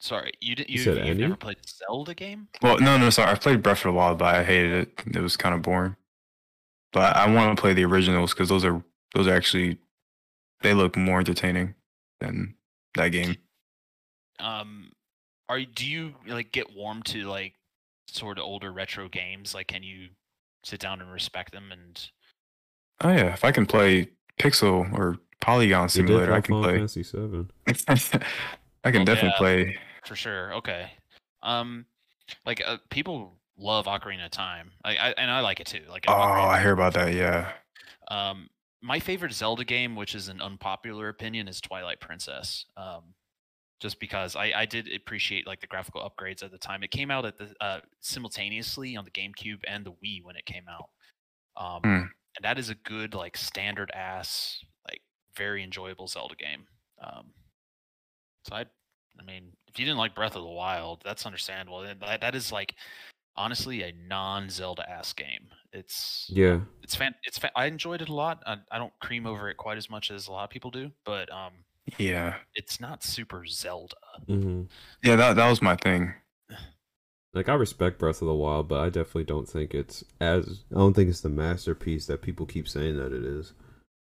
sorry, 0.00 0.32
you 0.40 0.54
didn't. 0.56 0.70
You 0.70 0.78
You, 0.78 0.82
said 0.84 1.06
you've 1.06 1.18
never 1.18 1.36
played 1.36 1.58
Zelda 1.66 2.14
game? 2.14 2.48
Well, 2.62 2.78
no, 2.78 2.98
no, 2.98 3.10
sorry. 3.10 3.30
I 3.30 3.34
played 3.36 3.62
Breath 3.62 3.78
of 3.78 3.84
the 3.84 3.92
Wild, 3.92 4.18
but 4.18 4.34
I 4.34 4.44
hated 4.44 4.72
it. 4.72 5.16
It 5.16 5.20
was 5.20 5.36
kind 5.36 5.54
of 5.54 5.62
boring. 5.62 5.96
But 6.92 7.16
I 7.16 7.32
want 7.32 7.56
to 7.56 7.60
play 7.60 7.72
the 7.72 7.84
originals 7.84 8.34
because 8.34 8.48
those 8.48 8.64
are 8.64 8.82
those 9.14 9.28
are 9.28 9.34
actually 9.34 9.78
they 10.62 10.74
look 10.74 10.96
more 10.96 11.20
entertaining 11.20 11.74
than 12.20 12.54
that 12.96 13.08
game. 13.08 13.36
Um, 14.40 14.92
are 15.48 15.60
do 15.60 15.86
you 15.86 16.14
like 16.26 16.50
get 16.52 16.74
warm 16.74 17.02
to 17.04 17.24
like 17.28 17.54
sort 18.08 18.38
of 18.38 18.44
older 18.44 18.72
retro 18.72 19.08
games? 19.08 19.54
Like, 19.54 19.68
can 19.68 19.82
you 19.82 20.08
sit 20.64 20.80
down 20.80 21.00
and 21.00 21.12
respect 21.12 21.52
them? 21.52 21.70
And 21.72 22.10
Oh 23.02 23.10
yeah, 23.10 23.32
if 23.32 23.44
I 23.44 23.52
can 23.52 23.66
play 23.66 24.08
Pixel 24.40 24.92
or 24.92 25.18
Polygon 25.40 25.88
Simulator, 25.88 26.32
I 26.32 26.40
can 26.40 26.54
Final 26.54 26.64
play. 26.64 26.74
Fantasy 26.74 27.02
Seven. 27.02 27.50
I 28.84 28.90
can 28.90 29.02
Oh, 29.02 29.04
definitely 29.04 29.28
yeah. 29.28 29.36
play. 29.38 29.78
For 30.06 30.16
sure, 30.16 30.54
okay. 30.54 30.92
Um, 31.42 31.86
like 32.46 32.62
uh, 32.66 32.78
people 32.90 33.38
love 33.58 33.86
Ocarina 33.86 34.26
of 34.26 34.30
Time. 34.30 34.72
I, 34.84 34.96
I 34.96 35.10
and 35.18 35.30
I 35.30 35.40
like 35.40 35.60
it 35.60 35.66
too. 35.66 35.82
Like 35.88 36.04
Oh, 36.08 36.12
Ocarina 36.12 36.48
I 36.48 36.60
hear 36.62 36.72
about 36.72 36.94
that. 36.94 37.12
Yeah. 37.14 37.52
Um, 38.08 38.48
my 38.82 38.98
favorite 38.98 39.32
Zelda 39.32 39.64
game, 39.64 39.94
which 39.96 40.14
is 40.14 40.28
an 40.28 40.40
unpopular 40.40 41.08
opinion, 41.08 41.48
is 41.48 41.60
Twilight 41.60 42.00
Princess. 42.00 42.64
Um, 42.76 43.14
just 43.80 43.98
because 43.98 44.36
I, 44.36 44.52
I 44.54 44.66
did 44.66 44.92
appreciate 44.94 45.46
like 45.46 45.60
the 45.60 45.66
graphical 45.66 46.02
upgrades 46.02 46.42
at 46.42 46.50
the 46.50 46.58
time. 46.58 46.82
It 46.82 46.90
came 46.90 47.10
out 47.10 47.24
at 47.24 47.38
the 47.38 47.54
uh, 47.62 47.80
simultaneously 48.00 48.94
on 48.96 49.04
the 49.06 49.10
GameCube 49.10 49.60
and 49.66 49.84
the 49.86 49.92
Wii 49.92 50.22
when 50.22 50.36
it 50.36 50.44
came 50.44 50.64
out. 50.68 50.90
Um, 51.56 51.80
Hmm. 51.82 52.04
and 52.36 52.42
that 52.42 52.58
is 52.58 52.68
a 52.70 52.74
good 52.74 53.14
like 53.14 53.36
standard 53.36 53.90
ass 53.92 54.60
like 54.88 55.00
very 55.36 55.62
enjoyable 55.64 56.06
Zelda 56.08 56.36
game. 56.36 56.66
Um, 57.02 57.32
so 58.46 58.56
I, 58.56 58.66
I 59.18 59.22
mean, 59.24 59.52
if 59.72 59.78
you 59.78 59.84
didn't 59.84 59.98
like 59.98 60.14
Breath 60.14 60.36
of 60.36 60.42
the 60.42 60.48
Wild, 60.48 61.02
that's 61.04 61.26
understandable. 61.26 61.80
That- 61.82 62.00
That 62.00 62.20
that 62.20 62.34
is 62.34 62.50
like 62.52 62.74
honestly 63.36 63.82
a 63.82 63.92
non 63.92 64.50
Zelda 64.50 64.88
ass 64.88 65.12
game. 65.12 65.48
It's 65.72 66.28
Yeah, 66.32 66.60
it's 66.82 66.94
fan 66.96 67.14
it's 67.24 67.38
fa- 67.38 67.52
I 67.56 67.66
enjoyed 67.66 68.02
it 68.02 68.08
a 68.08 68.14
lot. 68.14 68.42
I, 68.46 68.56
I 68.70 68.78
don't 68.78 68.92
cream 69.00 69.26
over 69.26 69.48
it 69.48 69.56
quite 69.56 69.78
as 69.78 69.88
much 69.88 70.10
as 70.10 70.26
a 70.28 70.32
lot 70.32 70.44
of 70.44 70.50
people 70.50 70.70
do, 70.70 70.90
but 71.04 71.30
um, 71.32 71.52
Yeah. 71.98 72.36
it's 72.54 72.80
not 72.80 73.04
super 73.04 73.46
Zelda. 73.46 73.94
hmm 74.26 74.62
Yeah. 75.04 75.16
That 75.16 75.36
that 75.36 75.48
was 75.48 75.62
my 75.62 75.76
thing. 75.76 76.12
like 77.32 77.48
I 77.48 77.54
respect 77.54 77.98
Breath 78.00 78.20
of 78.22 78.26
the 78.26 78.34
Wild, 78.34 78.66
but 78.68 78.80
I 78.80 78.86
definitely 78.86 79.24
don't 79.24 79.48
think 79.48 79.72
it's 79.74 80.02
as. 80.20 80.64
I 80.72 80.78
don't 80.78 80.94
think 80.94 81.08
it's 81.08 81.20
the 81.20 81.28
masterpiece 81.28 82.06
that 82.06 82.22
people 82.22 82.46
keep 82.46 82.68
saying 82.68 82.96
that 82.96 83.12
it 83.12 83.24
is. 83.24 83.52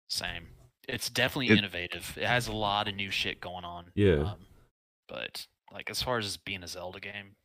Same. 0.10 0.48
It's 0.88 1.08
definitely 1.12 1.50
It- 1.50 1.60
innovative. 1.60 2.18
It 2.18 2.26
has 2.26 2.48
a 2.48 2.52
lot 2.52 2.88
of 2.88 2.96
new 2.96 3.12
shit 3.12 3.40
going 3.40 3.64
on. 3.64 3.92
Yeah. 3.94 4.32
Um, 4.32 4.40
but 5.08 5.46
like 5.74 5.90
as 5.90 6.02
far 6.02 6.18
as 6.18 6.38
being 6.38 6.64
a 6.64 6.68
Zelda 6.68 7.00
game. 7.00 7.36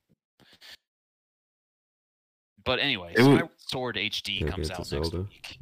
But 2.64 2.78
anyway, 2.78 3.12
It 3.14 3.20
Skyward 3.20 3.48
Sword 3.58 3.96
HD 3.96 4.48
comes 4.48 4.70
out 4.70 4.90
next 4.90 5.12
week. 5.12 5.58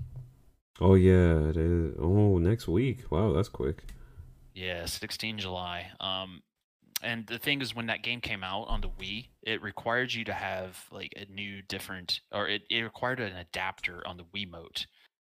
Oh 0.81 0.95
yeah, 0.95 1.49
it 1.49 1.57
is. 1.57 1.95
Oh, 1.99 2.39
next 2.39 2.69
week. 2.69 3.11
Wow, 3.11 3.33
that's 3.33 3.49
quick. 3.49 3.85
Yeah, 4.55 4.85
16 4.85 5.39
July. 5.39 5.91
Um, 6.01 6.43
and 7.03 7.27
the 7.27 7.39
thing 7.39 7.61
is, 7.61 7.75
when 7.75 7.87
that 7.87 8.03
game 8.03 8.21
came 8.21 8.45
out 8.45 8.65
on 8.65 8.81
the 8.81 8.89
Wii, 8.89 9.29
it 9.43 9.63
required 9.63 10.13
you 10.13 10.25
to 10.25 10.33
have 10.33 10.85
like 10.93 11.13
a 11.17 11.31
new, 11.33 11.63
different, 11.63 12.21
or 12.31 12.49
it, 12.49 12.63
it 12.71 12.83
required 12.83 13.21
an 13.21 13.37
adapter 13.37 14.07
on 14.07 14.17
the 14.17 14.25
Wiimote, 14.25 14.87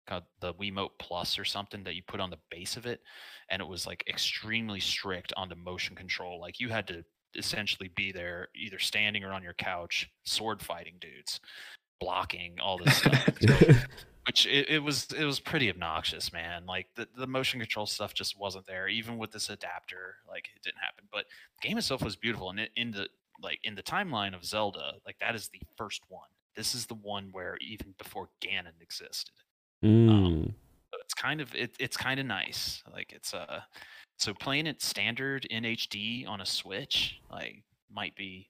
called 0.06 0.24
the 0.42 0.54
Wiimote 0.54 0.92
Plus 1.00 1.40
or 1.40 1.46
something 1.46 1.84
that 1.84 1.96
you 1.96 2.04
put 2.08 2.20
on 2.20 2.30
the 2.30 2.38
base 2.52 2.78
of 2.78 2.86
it, 2.86 3.02
and 3.50 3.62
it 3.62 3.68
was 3.68 3.88
like 3.88 4.04
extremely 4.08 4.80
strict 4.80 5.34
on 5.38 5.50
the 5.50 5.56
motion 5.56 5.96
control. 5.96 6.40
Like 6.40 6.60
you 6.60 6.70
had 6.70 6.88
to 6.88 7.04
essentially 7.36 7.90
be 7.96 8.12
there, 8.12 8.50
either 8.56 8.80
standing 8.80 9.24
or 9.24 9.32
on 9.34 9.44
your 9.44 9.54
couch, 9.54 10.10
sword 10.24 10.62
fighting 10.62 10.96
dudes. 11.00 11.40
blocking 12.00 12.60
all 12.62 12.78
this 12.78 12.98
stuff. 12.98 13.30
which 14.28 14.48
it, 14.48 14.70
it 14.70 14.80
was 14.84 15.08
it 15.18 15.24
was 15.24 15.40
pretty 15.40 15.70
obnoxious 15.70 16.34
man 16.34 16.66
like 16.66 16.88
the, 16.96 17.08
the 17.16 17.28
motion 17.28 17.60
control 17.60 17.86
stuff 17.86 18.14
just 18.14 18.40
wasn't 18.40 18.66
there 18.66 18.88
even 18.88 19.18
with 19.20 19.32
this 19.32 19.50
adapter 19.50 20.16
like 20.28 20.50
it 20.56 20.62
didn't 20.64 20.80
happen 20.82 21.06
but 21.12 21.26
the 21.62 21.68
game 21.68 21.78
itself 21.78 22.04
was 22.04 22.16
beautiful 22.16 22.50
and 22.50 22.60
it, 22.60 22.72
in 22.76 22.90
the 22.92 23.08
like 23.42 23.60
in 23.64 23.76
the 23.76 23.84
timeline 23.84 24.34
of 24.36 24.44
zelda 24.44 24.94
like 25.06 25.18
that 25.20 25.36
is 25.36 25.50
the 25.50 25.62
first 25.78 26.02
one 26.10 26.28
this 26.56 26.74
is 26.74 26.88
the 26.88 26.96
one 26.96 27.30
where 27.34 27.56
even 27.62 27.94
before 27.98 28.30
ganon 28.42 28.82
existed 28.82 29.32
Mm. 29.84 30.46
so 30.48 30.98
it's 31.04 31.14
kind 31.14 31.40
of 31.40 31.54
it, 31.54 31.76
it's 31.80 31.98
kind 31.98 32.20
of 32.20 32.26
nice 32.26 32.82
like 32.92 33.14
it's 33.14 33.34
uh 33.34 33.60
so 34.18 34.34
playing 34.34 34.68
it 34.68 34.82
standard 34.82 35.46
in 35.46 35.64
hd 35.64 36.28
on 36.28 36.42
a 36.42 36.46
switch 36.46 37.20
like 37.32 37.64
might 37.92 38.16
be 38.16 38.50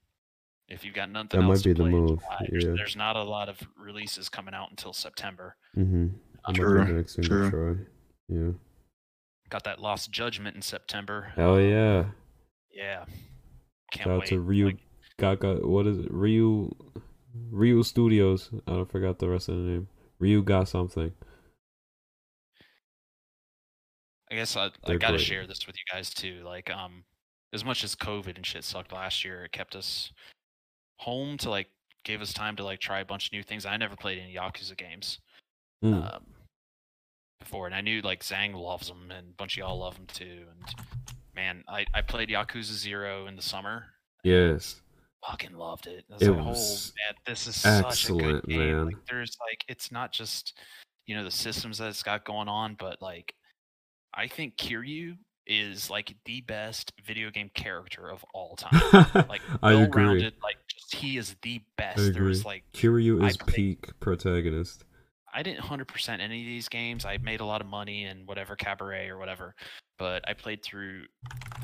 if 0.67 0.83
you've 0.83 0.95
got 0.95 1.11
nothing 1.11 1.39
That 1.39 1.45
might 1.45 1.51
else 1.53 1.61
to 1.61 1.69
be 1.69 1.73
the 1.73 1.79
play 1.83 1.89
in 1.91 1.95
move, 1.95 2.19
July, 2.19 2.47
there's, 2.49 2.63
yeah. 2.65 2.71
there's 2.75 2.95
not 2.95 3.15
a 3.15 3.23
lot 3.23 3.49
of 3.49 3.59
releases 3.77 4.29
coming 4.29 4.53
out 4.53 4.69
until 4.69 4.93
september 4.93 5.55
Mm-hmm. 5.77 6.07
That 6.47 6.55
True, 6.55 6.77
might 6.79 6.85
be 6.85 6.91
the 6.91 6.97
next 6.97 7.15
thing 7.15 7.23
to 7.25 7.49
true. 7.49 7.85
Yeah. 8.29 8.51
got 9.49 9.63
that 9.65 9.79
lost 9.81 10.11
judgment 10.11 10.55
in 10.55 10.61
september 10.61 11.31
Hell 11.35 11.59
yeah. 11.59 12.05
yeah 12.71 13.05
can't 13.91 14.05
Shout 14.05 14.13
out 14.13 14.19
wait 14.21 14.29
to 14.29 14.39
Ryu 14.39 14.65
Like, 14.65 14.77
Gaga. 15.17 15.55
What 15.67 15.87
is 15.87 15.99
it? 15.99 16.11
Ryu 16.11 16.75
Ryu 17.51 17.83
Studios. 17.83 18.49
I 18.67 18.71
don't 18.71 18.91
forgot 18.91 19.19
the 19.19 19.29
rest 19.29 19.47
of 19.49 19.55
the 19.55 19.61
name. 19.61 19.87
Ryu 20.19 20.41
got 20.43 20.67
something. 20.67 21.11
I 24.31 24.35
guess 24.35 24.55
i, 24.57 24.65
I 24.85 24.95
gotta 24.95 25.13
great. 25.17 25.21
share 25.21 25.47
this 25.47 25.65
with 25.67 25.75
you 25.75 25.83
guys 25.93 26.13
too 26.13 26.41
like 26.43 26.69
um 26.71 27.03
as 27.53 27.63
much 27.65 27.83
as 27.83 27.95
covid 27.95 28.35
and 28.35 28.45
shit 28.45 28.63
sucked 28.63 28.91
last 28.91 29.23
year 29.25 29.45
it 29.45 29.51
kept 29.51 29.75
us 29.75 30.11
home 30.99 31.37
to 31.37 31.49
like 31.49 31.67
gave 32.03 32.21
us 32.21 32.33
time 32.33 32.55
to 32.55 32.63
like 32.63 32.79
try 32.79 32.99
a 33.01 33.05
bunch 33.05 33.27
of 33.27 33.33
new 33.33 33.43
things 33.43 33.65
i 33.65 33.75
never 33.77 33.95
played 33.95 34.19
any 34.19 34.35
yakuza 34.35 34.75
games 34.77 35.19
Mm. 35.83 36.15
um, 36.15 36.23
before, 37.39 37.65
and 37.67 37.75
I 37.75 37.81
knew 37.81 38.01
like 38.01 38.23
Zhang 38.23 38.55
loves 38.55 38.87
them, 38.87 39.11
and 39.15 39.27
a 39.29 39.33
bunch 39.37 39.53
of 39.55 39.57
y'all 39.59 39.77
love 39.77 39.95
them 39.95 40.07
too. 40.07 40.45
And 40.49 40.75
man, 41.35 41.63
I, 41.67 41.85
I 41.93 42.01
played 42.01 42.29
Yakuza 42.29 42.73
Zero 42.73 43.27
in 43.27 43.35
the 43.35 43.41
summer. 43.41 43.85
yes. 44.23 44.81
Fucking 45.29 45.55
loved 45.55 45.87
it. 45.87 46.05
Was 46.09 46.21
It 46.21 46.31
like, 46.31 46.45
was 46.45 46.93
oh 46.93 46.97
man, 47.07 47.15
this 47.27 47.45
is 47.47 47.55
such 47.57 47.83
a 47.83 47.87
excellent, 47.87 48.45
good 48.45 48.49
game. 48.49 48.59
man. 48.77 48.85
Like, 48.85 49.05
there's 49.09 49.37
like, 49.47 49.63
it's 49.67 49.91
not 49.91 50.11
just 50.11 50.57
you 51.07 51.15
know 51.15 51.23
the 51.23 51.29
systems 51.29 51.77
that 51.79 51.89
it's 51.89 52.01
got 52.03 52.25
going 52.25 52.47
on, 52.47 52.75
but 52.79 53.01
like, 53.01 53.35
I 54.15 54.27
think 54.27 54.57
Kiryu 54.57 55.17
is 55.47 55.89
like 55.89 56.15
the 56.25 56.41
best 56.41 56.93
video 57.05 57.29
game 57.29 57.51
character 57.53 58.09
of 58.09 58.23
all 58.33 58.55
time. 58.59 58.81
Like, 59.29 59.41
I 59.61 59.73
agree. 59.73 60.23
Like, 60.43 60.57
just 60.67 60.95
he 60.95 61.17
is 61.17 61.35
the 61.41 61.61
best. 61.77 61.99
I 61.99 62.09
There's 62.09 62.39
agree. 62.39 62.41
like 62.45 62.63
Kiryu 62.73 63.23
is 63.27 63.37
played- 63.37 63.55
peak 63.55 63.99
protagonist. 63.99 64.83
I 65.33 65.43
didn't 65.43 65.59
hundred 65.59 65.89
percent 65.89 66.21
any 66.21 66.39
of 66.41 66.45
these 66.47 66.69
games. 66.69 67.03
I 67.03 67.17
made 67.17 67.41
a 67.41 67.45
lot 67.45 67.59
of 67.59 67.67
money 67.67 68.05
in 68.05 68.25
whatever 68.25 68.55
cabaret 68.55 69.09
or 69.09 69.17
whatever, 69.17 69.53
but 69.99 70.23
I 70.29 70.33
played 70.33 70.63
through. 70.63 71.03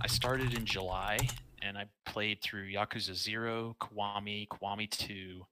I 0.01 0.07
started 0.07 0.57
in 0.57 0.65
July 0.65 1.17
and 1.61 1.77
I 1.77 1.85
played 2.05 2.41
through 2.41 2.69
Yakuza 2.69 3.15
Zero, 3.15 3.77
Kiwami, 3.79 4.47
Kiwami 4.49 4.89
Two, 4.89 5.45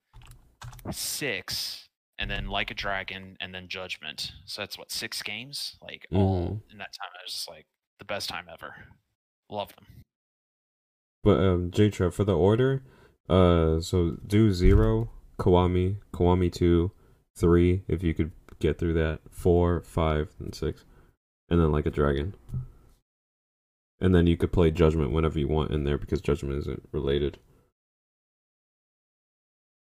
Six, 0.92 1.89
and 2.20 2.30
then 2.30 2.48
Like 2.48 2.70
a 2.70 2.76
Dragon, 2.76 3.38
and 3.40 3.56
then 3.56 3.68
Judgment. 3.68 4.34
So 4.46 4.62
that's 4.62 4.78
what 4.78 4.92
six 4.92 5.24
games. 5.24 5.78
Like 5.82 6.06
all 6.12 6.62
in 6.72 6.78
that 6.78 6.94
time, 6.94 7.10
I 7.16 7.24
was 7.24 7.34
just 7.34 7.50
like 7.50 7.66
the 7.98 8.06
best 8.06 8.30
time 8.30 8.46
ever. 8.52 8.76
Love 9.50 9.74
them. 9.76 10.04
But 11.24 11.40
um 11.40 11.72
J 11.72 11.90
Trap 11.90 12.14
for 12.14 12.24
the 12.26 12.38
order, 12.38 12.84
uh 13.28 13.80
so 13.80 14.18
do 14.28 14.52
zero, 14.52 15.10
Kiwami, 15.40 15.98
Kiwami 16.14 16.52
two, 16.52 16.92
three, 17.36 17.84
if 17.88 18.04
you 18.04 18.14
could 18.14 18.32
get 18.60 18.78
through 18.78 18.94
that, 18.94 19.22
four, 19.32 19.82
five, 19.82 20.36
and 20.40 20.54
six. 20.54 20.84
And 21.50 21.60
then 21.60 21.72
like 21.72 21.88
a 21.88 21.92
dragon. 21.92 22.36
And 24.02 24.14
then 24.14 24.28
you 24.28 24.38
could 24.38 24.52
play 24.52 24.72
Judgment 24.72 25.12
whenever 25.12 25.40
you 25.40 25.48
want 25.48 25.72
in 25.72 25.84
there 25.84 25.98
because 25.98 26.22
Judgment 26.22 26.60
isn't 26.60 26.88
related. 26.92 27.40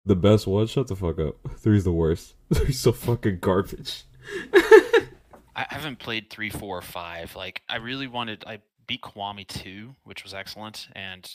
The 0.06 0.16
best 0.16 0.46
one? 0.48 0.68
Shut 0.68 0.88
the 0.88 0.96
fuck 0.96 1.20
up. 1.20 1.36
Three's 1.58 1.84
the 1.84 1.92
worst. 1.92 2.36
Three's 2.54 2.80
so 2.80 2.92
fucking 2.92 3.40
garbage. 3.40 4.04
I 4.54 5.66
haven't 5.70 6.00
played 6.00 6.30
three, 6.30 6.50
four, 6.50 6.78
or 6.78 6.82
five. 6.82 7.36
Like 7.36 7.62
I 7.70 7.78
really 7.78 8.08
wanted. 8.08 8.44
I 8.46 8.60
beat 8.88 9.02
Kiwami 9.02 9.48
two, 9.48 9.96
which 10.04 10.24
was 10.24 10.34
excellent, 10.34 10.90
and 10.96 11.30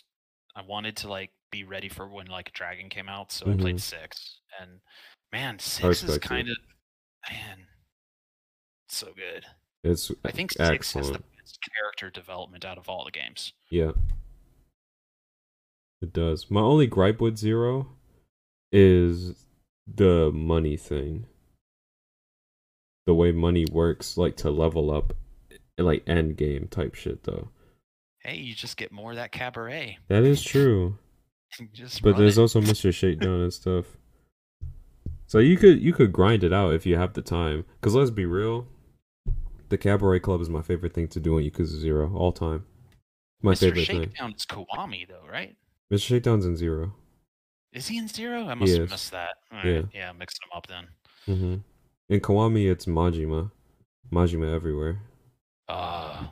I 0.54 0.62
wanted 0.62 0.96
to 0.98 1.08
like 1.08 1.30
be 1.50 1.64
ready 1.64 1.88
for 1.88 2.08
when 2.08 2.26
like 2.26 2.52
Dragon 2.52 2.88
came 2.88 3.08
out. 3.08 3.32
So 3.32 3.46
I 3.46 3.50
Mhm. 3.50 3.60
played 3.60 3.80
six, 3.80 4.40
and 4.60 4.80
man, 5.32 5.58
six 5.58 6.02
is 6.04 6.18
kind 6.18 6.48
of 6.48 6.56
man, 7.30 7.66
so 8.88 9.12
good. 9.14 9.46
It's 9.82 10.12
I 10.24 10.30
think 10.30 10.52
six 10.52 10.92
has 10.92 11.08
the 11.10 11.18
best 11.38 11.58
character 11.76 12.10
development 12.10 12.64
out 12.64 12.78
of 12.78 12.88
all 12.88 13.04
the 13.04 13.10
games. 13.10 13.52
Yeah. 13.70 13.92
It 16.02 16.12
does. 16.12 16.50
My 16.50 16.60
only 16.60 16.86
gripe 16.86 17.20
with 17.20 17.36
Zero 17.36 17.88
is 18.72 19.46
the 19.92 20.30
money 20.32 20.76
thing. 20.76 21.26
The 23.06 23.14
way 23.14 23.32
money 23.32 23.66
works, 23.70 24.16
like 24.16 24.36
to 24.38 24.50
level 24.50 24.90
up, 24.90 25.14
like 25.78 26.02
end 26.06 26.36
game 26.36 26.68
type 26.68 26.94
shit, 26.94 27.24
though. 27.24 27.48
Hey, 28.20 28.36
you 28.36 28.54
just 28.54 28.76
get 28.76 28.92
more 28.92 29.10
of 29.12 29.16
that 29.16 29.32
cabaret. 29.32 29.98
That 30.08 30.24
is 30.24 30.42
true. 30.42 30.98
Just 31.72 32.02
But 32.02 32.16
there's 32.16 32.38
it. 32.38 32.40
also 32.40 32.60
Mr. 32.60 32.94
Shakedown 32.94 33.40
and 33.40 33.52
stuff. 33.52 33.84
So 35.26 35.38
you 35.40 35.56
could 35.56 35.80
you 35.82 35.92
could 35.92 36.12
grind 36.12 36.44
it 36.44 36.52
out 36.52 36.74
if 36.74 36.86
you 36.86 36.96
have 36.96 37.14
the 37.14 37.22
time. 37.22 37.64
Cause 37.80 37.92
let's 37.94 38.10
be 38.10 38.24
real, 38.24 38.68
the 39.68 39.76
Cabaret 39.78 40.20
Club 40.20 40.40
is 40.40 40.48
my 40.48 40.62
favorite 40.62 40.92
thing 40.92 41.08
to 41.08 41.18
do 41.18 41.36
on 41.36 41.42
Yakuza 41.42 41.76
Zero 41.80 42.12
all 42.14 42.30
time. 42.30 42.66
My 43.42 43.54
Mr. 43.54 43.58
favorite 43.60 43.86
thing. 43.88 44.00
Shakedown 44.02 44.32
is 44.34 44.46
Kiwami 44.46 45.08
though, 45.08 45.26
right? 45.28 45.56
Mr. 45.92 46.02
Shakedown's 46.02 46.46
in 46.46 46.56
Zero. 46.56 46.92
Is 47.72 47.86
he 47.88 47.98
in 47.98 48.08
zero? 48.08 48.46
I 48.48 48.54
must 48.54 48.76
have 48.76 48.90
missed 48.90 49.12
that. 49.12 49.36
All 49.52 49.64
Yeah. 49.64 49.76
right. 49.76 49.86
Yeah, 49.94 50.12
mixing 50.12 50.40
them 50.48 50.56
up 50.56 50.66
then. 50.66 50.86
Mm-hmm. 51.28 51.54
In 52.12 52.20
Kiwami, 52.20 52.70
it's 52.70 52.86
Majima. 52.86 53.50
Majima 54.12 54.52
everywhere. 54.54 55.00
Uh 55.68 56.26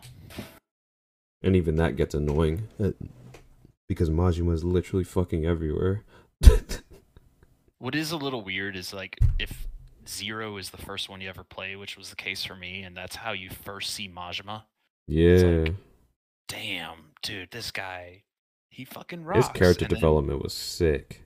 And 1.43 1.55
even 1.55 1.77
that 1.77 1.95
gets 1.97 2.15
annoying. 2.15 2.67
Because 3.89 4.11
Majima 4.11 4.53
is 4.53 4.65
literally 4.65 5.05
fucking 5.05 5.47
everywhere. 5.47 6.05
What 7.81 7.95
is 7.95 8.11
a 8.11 8.17
little 8.17 8.43
weird 8.43 8.75
is 8.75 8.93
like 8.93 9.17
if 9.39 9.69
zero 10.05 10.57
is 10.57 10.71
the 10.71 10.79
first 10.79 11.09
one 11.09 11.21
you 11.21 11.29
ever 11.29 11.45
play, 11.45 11.77
which 11.77 11.97
was 11.97 12.11
the 12.11 12.17
case 12.17 12.43
for 12.45 12.57
me, 12.57 12.83
and 12.83 12.97
that's 12.97 13.15
how 13.15 13.31
you 13.31 13.51
first 13.51 13.95
see 13.95 14.09
Majima. 14.09 14.65
yeah. 15.07 15.67
Damn, 16.49 17.13
dude, 17.23 17.51
this 17.53 17.71
guy, 17.71 18.25
he 18.71 18.85
fucking 18.85 19.23
rocks. 19.25 19.47
His 19.47 19.57
character 19.57 19.85
And 19.85 19.91
then- 19.93 20.01
development 20.01 20.43
was 20.43 20.55
sick. 20.55 21.23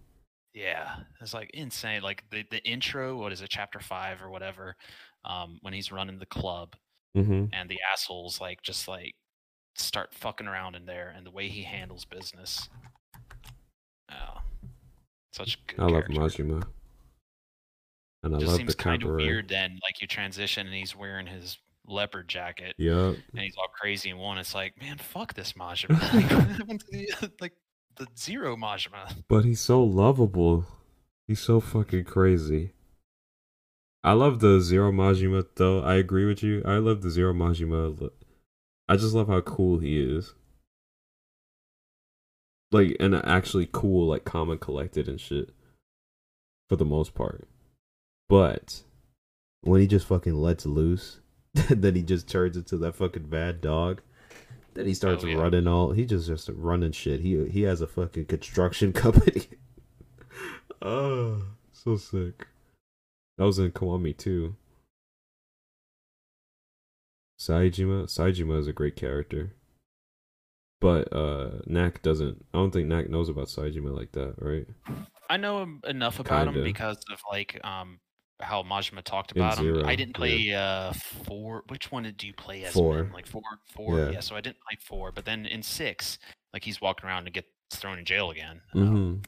Yeah, 0.54 0.96
it's 1.20 1.34
like 1.34 1.50
insane. 1.54 2.02
Like 2.02 2.24
the 2.30 2.44
the 2.50 2.62
intro, 2.64 3.16
what 3.16 3.32
is 3.32 3.40
it, 3.42 3.48
chapter 3.50 3.80
five 3.80 4.22
or 4.22 4.30
whatever, 4.30 4.76
um, 5.24 5.58
when 5.62 5.72
he's 5.74 5.92
running 5.92 6.18
the 6.18 6.26
club 6.26 6.76
Mm-hmm. 7.14 7.44
and 7.52 7.68
the 7.68 7.78
assholes 7.92 8.40
like 8.40 8.62
just 8.62 8.88
like 8.88 9.14
start 9.74 10.14
fucking 10.14 10.46
around 10.46 10.76
in 10.76 10.86
there, 10.86 11.12
and 11.14 11.26
the 11.26 11.30
way 11.30 11.48
he 11.48 11.62
handles 11.62 12.06
business. 12.06 12.70
Oh, 14.10 14.40
such 15.34 15.58
good. 15.66 15.78
I 15.78 15.86
love. 15.88 16.04
Majima. 16.04 16.64
And 18.22 18.36
I 18.36 18.38
just 18.38 18.48
love 18.48 18.56
seems 18.56 18.74
the 18.74 18.82
kind 18.82 19.02
of 19.02 19.10
weird 19.16 19.48
then 19.48 19.78
like 19.82 20.00
you 20.00 20.06
transition 20.06 20.66
and 20.66 20.74
he's 20.74 20.96
wearing 20.96 21.26
his 21.26 21.58
leopard 21.86 22.28
jacket 22.28 22.74
Yup. 22.78 23.16
and 23.32 23.40
he's 23.40 23.56
all 23.58 23.66
crazy 23.78 24.10
and 24.10 24.18
one 24.20 24.38
it's 24.38 24.54
like 24.54 24.72
man 24.80 24.96
fuck 24.96 25.34
this 25.34 25.54
majima 25.54 26.00
like, 26.14 26.30
what 26.30 26.46
happened 26.46 26.84
to 26.92 27.50
the, 28.04 28.20
zero 28.20 28.56
majima 28.56 29.22
But 29.28 29.44
he's 29.44 29.60
so 29.60 29.82
lovable. 29.82 30.66
He's 31.26 31.40
so 31.40 31.60
fucking 31.60 32.04
crazy. 32.04 32.72
I 34.04 34.12
love 34.12 34.40
the 34.40 34.60
Zero 34.60 34.90
Majima 34.90 35.46
though. 35.54 35.80
I 35.80 35.94
agree 35.94 36.26
with 36.26 36.42
you. 36.42 36.62
I 36.64 36.78
love 36.78 37.02
the 37.02 37.10
Zero 37.10 37.32
Majima. 37.32 38.10
I 38.88 38.96
just 38.96 39.14
love 39.14 39.28
how 39.28 39.40
cool 39.42 39.78
he 39.78 40.00
is. 40.00 40.34
Like 42.72 42.96
and 42.98 43.14
actually 43.14 43.68
cool, 43.70 44.08
like 44.08 44.28
and 44.34 44.60
collected 44.60 45.08
and 45.08 45.20
shit. 45.20 45.50
For 46.68 46.76
the 46.76 46.84
most 46.84 47.14
part. 47.14 47.46
But 48.28 48.82
when 49.60 49.80
he 49.80 49.86
just 49.86 50.06
fucking 50.06 50.34
lets 50.34 50.66
loose, 50.66 51.20
then 51.54 51.94
he 51.94 52.02
just 52.02 52.28
turns 52.28 52.56
into 52.56 52.76
that 52.78 52.96
fucking 52.96 53.28
bad 53.28 53.60
dog. 53.60 54.02
Then 54.74 54.86
he 54.86 54.94
starts 54.94 55.22
Oh, 55.24 55.26
yeah. 55.26 55.36
running 55.36 55.66
all. 55.66 55.92
He 55.92 56.04
just 56.06 56.26
just 56.26 56.48
running 56.48 56.92
shit. 56.92 57.20
He 57.20 57.46
he 57.48 57.62
has 57.62 57.80
a 57.80 57.86
fucking 57.86 58.24
construction 58.26 58.92
company. 59.04 59.46
oh, 60.80 61.42
so 61.72 61.96
sick. 61.96 62.46
That 63.38 63.44
was 63.44 63.58
in 63.58 63.72
Kiwami 63.72 64.16
too. 64.16 64.56
Saejima, 67.38 68.04
Saejima 68.04 68.58
is 68.58 68.66
a 68.68 68.72
great 68.72 68.96
character. 68.96 69.54
but 70.80 71.12
uh 71.12 71.58
Knack 71.66 72.02
doesn't. 72.02 72.44
I 72.54 72.58
don't 72.58 72.70
think 72.70 72.88
Knack 72.88 73.08
knows 73.10 73.28
about 73.28 73.48
Saejima 73.48 73.94
like 73.96 74.12
that, 74.12 74.34
right? 74.38 74.66
I 75.28 75.36
know 75.36 75.66
enough 75.86 76.18
about 76.20 76.44
Kinda. 76.46 76.58
him 76.60 76.64
because 76.64 76.98
of 77.12 77.20
like 77.30 77.60
um 77.64 77.98
how 78.40 78.62
Majima 78.62 79.02
talked 79.02 79.32
about 79.32 79.58
him. 79.58 79.84
I 79.84 79.94
didn't 79.94 80.16
yeah. 80.16 80.18
play 80.18 80.54
uh 80.54 80.92
four. 80.92 81.62
Which 81.68 81.92
one 81.92 82.02
did 82.04 82.22
you 82.22 82.32
play 82.32 82.64
as? 82.64 82.72
Four. 82.74 83.04
Min? 83.04 83.12
Like 83.12 83.26
four, 83.26 83.42
four. 83.74 83.98
Yeah. 83.98 84.10
Yeah. 84.10 84.20
So 84.20 84.34
I 84.36 84.40
didn't 84.40 84.58
play 84.68 84.78
four, 84.80 85.12
but 85.12 85.24
then 85.24 85.46
in 85.46 85.62
six, 85.62 86.18
like 86.52 86.64
he's 86.64 86.80
walking 86.80 87.08
around 87.08 87.26
and 87.26 87.34
gets 87.34 87.48
thrown 87.72 87.98
in 87.98 88.04
jail 88.04 88.30
again. 88.30 88.60
Um, 88.74 88.82
Mm-hmm. 88.82 89.18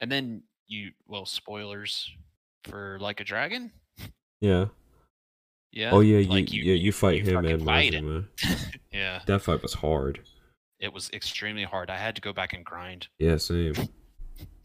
and 0.00 0.12
then 0.12 0.42
you, 0.66 0.92
well, 1.06 1.26
spoilers 1.26 2.10
for 2.64 2.98
Like 3.00 3.20
a 3.20 3.24
Dragon. 3.24 3.70
Yeah. 4.40 4.66
Yeah. 5.72 5.90
Oh 5.90 6.00
yeah, 6.00 6.18
you, 6.18 6.28
like 6.30 6.52
yeah 6.52 6.74
you 6.74 6.92
fight 6.92 7.26
him 7.26 7.44
and 7.44 7.64
fight. 7.64 7.92
Majima. 7.92 8.26
yeah. 8.92 9.20
That 9.26 9.42
fight 9.42 9.60
was 9.62 9.74
hard. 9.74 10.20
It 10.78 10.92
was 10.92 11.10
extremely 11.12 11.64
hard. 11.64 11.90
I 11.90 11.96
had 11.96 12.14
to 12.14 12.20
go 12.20 12.32
back 12.32 12.52
and 12.52 12.64
grind. 12.64 13.08
Yeah, 13.18 13.38
same. 13.38 13.74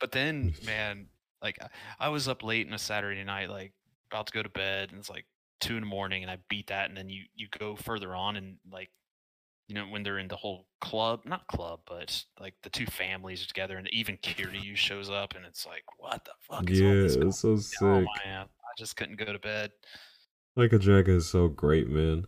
but 0.00 0.12
then, 0.12 0.54
man, 0.64 1.06
like 1.42 1.58
I- 1.62 1.68
I 2.06 2.08
was 2.08 2.28
up 2.28 2.42
late 2.42 2.66
on 2.66 2.72
a 2.74 2.78
Saturday 2.78 3.24
night, 3.24 3.50
like 3.50 3.72
about 4.10 4.26
to 4.28 4.32
go 4.32 4.42
to 4.42 4.48
bed, 4.48 4.90
and 4.90 4.98
it's 4.98 5.10
like 5.10 5.26
two 5.60 5.76
in 5.76 5.80
the 5.82 5.86
morning, 5.86 6.22
and 6.22 6.30
I 6.30 6.38
beat 6.48 6.68
that, 6.68 6.88
and 6.88 6.96
then 6.96 7.08
you 7.08 7.24
you 7.34 7.48
go 7.58 7.76
further 7.76 8.14
on, 8.14 8.36
and 8.36 8.58
like 8.70 8.90
you 9.68 9.74
know 9.74 9.86
when 9.86 10.02
they're 10.02 10.18
in 10.18 10.28
the 10.28 10.36
whole 10.36 10.66
club, 10.80 11.22
not 11.24 11.46
club, 11.46 11.80
but 11.86 12.24
like 12.40 12.54
the 12.62 12.70
two 12.70 12.86
families 12.86 13.42
are 13.44 13.48
together, 13.48 13.76
and 13.78 13.88
even 13.92 14.16
Kiryu 14.22 14.76
shows 14.76 15.10
up, 15.10 15.34
and 15.36 15.44
it's 15.46 15.66
like, 15.66 15.84
what 15.98 16.24
the 16.24 16.32
fuck? 16.40 16.70
Is 16.70 16.80
all 16.82 16.88
Yeah, 16.92 17.04
it's 17.04 17.14
so 17.14 17.20
on? 17.26 17.62
Oh, 17.82 18.02
sick. 18.02 18.06
man, 18.24 18.46
I 18.46 18.72
just 18.78 18.96
couldn't 18.96 19.16
go 19.16 19.32
to 19.32 19.38
bed. 19.38 19.72
Like 20.54 20.72
a 20.72 20.78
Dragon 20.78 21.16
is 21.16 21.28
so 21.28 21.48
great, 21.48 21.88
man. 21.88 22.26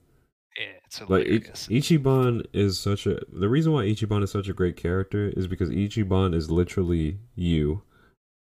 Yeah, 0.57 0.79
it's 0.85 0.99
Like 1.09 1.27
hilarious. 1.27 1.69
Ichiban 1.69 2.45
is 2.53 2.79
such 2.79 3.07
a 3.07 3.21
the 3.33 3.49
reason 3.49 3.73
why 3.73 3.85
Ichiban 3.85 4.23
is 4.23 4.31
such 4.31 4.49
a 4.49 4.53
great 4.53 4.77
character 4.77 5.29
is 5.37 5.47
because 5.47 5.71
Ichiban 5.71 6.35
is 6.35 6.51
literally 6.51 7.19
you. 7.35 7.83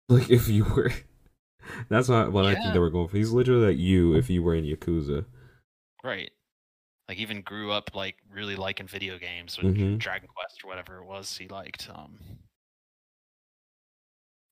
Like 0.09 0.29
if 0.29 0.47
you 0.47 0.65
were 0.65 0.91
That's 1.89 2.07
why 2.09 2.27
what 2.27 2.45
I 2.45 2.53
think 2.53 2.73
they 2.73 2.79
were 2.79 2.91
going 2.91 3.07
for. 3.07 3.17
He's 3.17 3.31
literally 3.31 3.67
like 3.73 3.77
you 3.79 4.15
if 4.15 4.29
you 4.29 4.43
were 4.43 4.53
in 4.55 4.65
Yakuza. 4.65 5.25
Right. 6.03 6.29
Like 7.09 7.17
even 7.17 7.41
grew 7.41 7.71
up 7.71 7.95
like 7.95 8.17
really 8.31 8.55
liking 8.55 8.87
video 8.87 9.17
games 9.17 9.57
with 9.57 9.75
Mhm. 9.75 9.97
Dragon 9.97 10.27
Quest 10.27 10.63
or 10.63 10.67
whatever 10.67 10.97
it 10.97 11.05
was 11.05 11.35
he 11.37 11.47
liked. 11.47 11.89
Um 11.93 12.19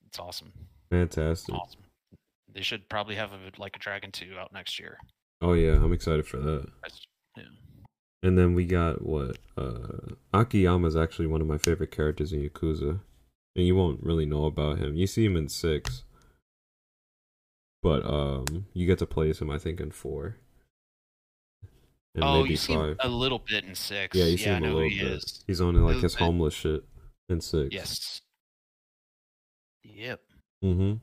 It's 0.08 0.20
awesome. 0.20 0.52
Fantastic. 0.90 1.54
Awesome. 1.56 1.82
They 2.54 2.62
should 2.62 2.88
probably 2.90 3.16
have 3.16 3.32
a 3.32 3.40
like 3.58 3.76
a 3.76 3.80
Dragon 3.80 4.12
2 4.12 4.36
out 4.40 4.54
next 4.54 4.80
year. 4.80 4.98
Oh 5.42 5.54
yeah, 5.54 5.74
I'm 5.74 5.94
excited 5.94 6.26
for 6.28 6.38
that. 6.38 6.68
Yeah. 7.38 7.44
And 8.24 8.38
then 8.38 8.54
we 8.56 8.66
got 8.66 9.02
what? 9.04 9.38
Uh 9.58 10.16
Akiyama 10.34 10.88
is 10.88 10.96
actually 10.96 11.28
one 11.28 11.42
of 11.42 11.48
my 11.48 11.58
favorite 11.58 11.92
characters 11.92 12.34
in 12.34 12.48
Yakuza. 12.48 13.00
And 13.56 13.66
you 13.66 13.76
won't 13.76 14.02
really 14.04 14.26
know 14.26 14.46
about 14.46 14.80
him. 14.80 14.96
You 14.96 15.08
see 15.08 15.26
him 15.26 15.38
in 15.38 15.48
six. 15.50 16.04
But 17.82 18.06
um 18.06 18.68
you 18.74 18.88
get 18.88 19.00
to 19.00 19.06
play 19.06 19.32
him 19.34 19.50
I 19.50 19.58
think 19.58 19.80
in 19.80 19.92
four. 19.92 20.38
And 22.16 22.24
oh, 22.24 22.38
maybe 22.42 22.52
you 22.52 22.58
see 22.58 22.74
a 22.76 23.08
little 23.08 23.40
bit 23.40 23.64
in 23.64 23.74
6. 23.74 24.16
Yeah, 24.16 24.26
you 24.26 24.38
see 24.38 24.48
I 24.50 24.58
him 24.58 24.64
a 24.66 24.68
little 24.68 24.82
he 24.88 25.00
bit. 25.00 25.12
is. 25.14 25.44
He's 25.48 25.62
on 25.62 25.74
like 25.84 25.98
his 25.98 26.14
bit. 26.14 26.24
homeless 26.24 26.54
shit 26.54 26.84
in 27.30 27.42
six. 27.42 27.74
Yes. 27.74 28.22
Yep. 29.84 30.22
Mm-hmm. 30.64 30.94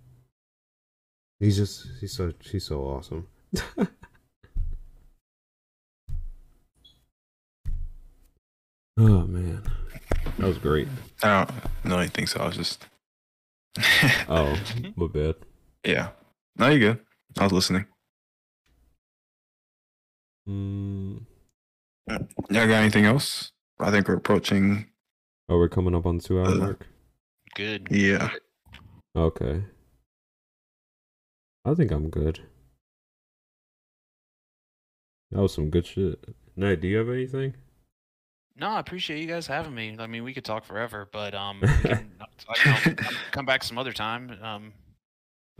He's 1.40 1.56
just 1.56 1.89
he's 2.01 2.12
so 2.12 2.32
he's 2.43 2.64
so 2.64 2.81
awesome. 2.82 3.27
oh 8.98 9.27
man. 9.27 9.62
That 10.41 10.47
was 10.47 10.59
great. 10.59 10.89
I 11.23 11.45
don't 11.45 11.85
know 11.85 11.99
anything, 11.99 12.27
so. 12.27 12.41
I 12.41 12.47
was 12.47 12.57
just. 12.57 12.87
Oh, 14.29 14.57
my 14.97 15.07
bad. 15.07 15.35
yeah. 15.85 16.09
No, 16.57 16.69
you're 16.69 16.95
good. 16.95 17.01
I 17.39 17.45
was 17.45 17.53
listening. 17.53 17.87
Mm, 20.49 21.21
Y'all 22.09 22.27
got 22.49 22.71
anything 22.71 23.05
else? 23.05 23.53
I 23.79 23.91
think 23.91 24.09
we're 24.09 24.15
approaching. 24.17 24.87
oh, 25.49 25.57
we're 25.59 25.69
coming 25.69 25.95
up 25.95 26.07
on 26.07 26.19
two 26.19 26.41
hour 26.41 26.49
Uh, 26.49 26.55
mark. 26.55 26.87
Good. 27.55 27.89
Yeah. 27.91 28.31
Okay. 29.17 29.62
I 31.65 31.75
think 31.75 31.91
I'm 31.93 32.09
good. 32.11 32.41
That 35.31 35.41
was 35.43 35.55
some 35.55 35.71
good 35.71 35.87
shit. 35.87 36.25
Nate, 36.57 36.81
do 36.81 36.89
you 36.89 36.97
have 36.97 37.09
anything? 37.09 37.55
No, 38.56 38.68
I 38.68 38.81
appreciate 38.81 39.20
you 39.20 39.27
guys 39.27 39.47
having 39.47 39.74
me. 39.74 39.97
I 39.98 40.06
mean, 40.06 40.24
we 40.24 40.35
could 40.35 40.44
talk 40.44 40.64
forever, 40.64 41.09
but 41.10 41.35
um, 41.35 41.60
can, 41.82 42.10
I 42.48 42.55
can 42.55 42.97
I'll 42.98 43.12
come 43.31 43.47
back 43.47 43.62
some 43.64 43.78
other 43.78 43.93
time. 43.93 44.36
Um, 44.43 44.72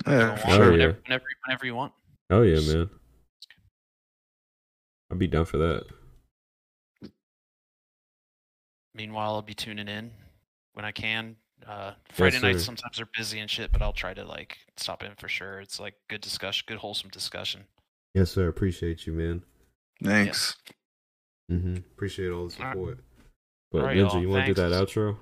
Yeah, 0.07 0.21
go 0.21 0.37
for 0.37 0.51
sure. 0.51 0.57
yeah. 0.57 0.71
whenever, 0.71 0.99
whenever, 1.05 1.25
whenever 1.47 1.67
you 1.67 1.75
want. 1.75 1.93
Oh 2.31 2.43
yeah, 2.43 2.61
man. 2.61 2.91
I'd 5.11 5.19
be 5.19 5.27
down 5.27 5.45
for 5.45 5.59
that. 5.59 5.85
Meanwhile, 8.95 9.35
I'll 9.35 9.43
be 9.43 9.55
tuning 9.55 9.89
in 9.89 10.11
when 10.75 10.85
I 10.85 10.93
can. 10.93 11.37
Uh, 11.67 11.93
Friday 12.13 12.41
nights 12.41 12.65
sometimes 12.65 13.01
are 13.01 13.09
busy 13.17 13.39
and 13.39 13.51
shit, 13.51 13.71
but 13.73 13.83
I'll 13.83 13.93
try 13.93 14.15
to 14.15 14.25
like 14.25 14.59
stop 14.77 15.03
in 15.03 15.13
for 15.17 15.29
sure. 15.29 15.61
It's 15.61 15.79
like 15.79 15.95
good 16.09 16.21
discussion, 16.21 16.65
good 16.67 16.79
wholesome 16.79 17.11
discussion. 17.11 17.63
Yes, 18.15 18.31
sir. 18.31 18.49
Appreciate 18.49 19.07
you, 19.07 19.13
man. 19.13 19.43
Thanks. 20.03 20.57
Mm-hmm. 21.51 21.77
Appreciate 21.77 22.31
all 22.31 22.49
the 22.49 22.57
Alright. 22.57 22.73
support. 22.77 22.99
But 23.73 23.81
Alright, 23.83 23.97
Ninja, 23.97 24.13
y'all. 24.13 24.23
you 24.23 24.29
want 24.29 24.47
to 24.47 24.55
do 24.55 24.63
that 24.63 24.73
outro? 24.73 25.17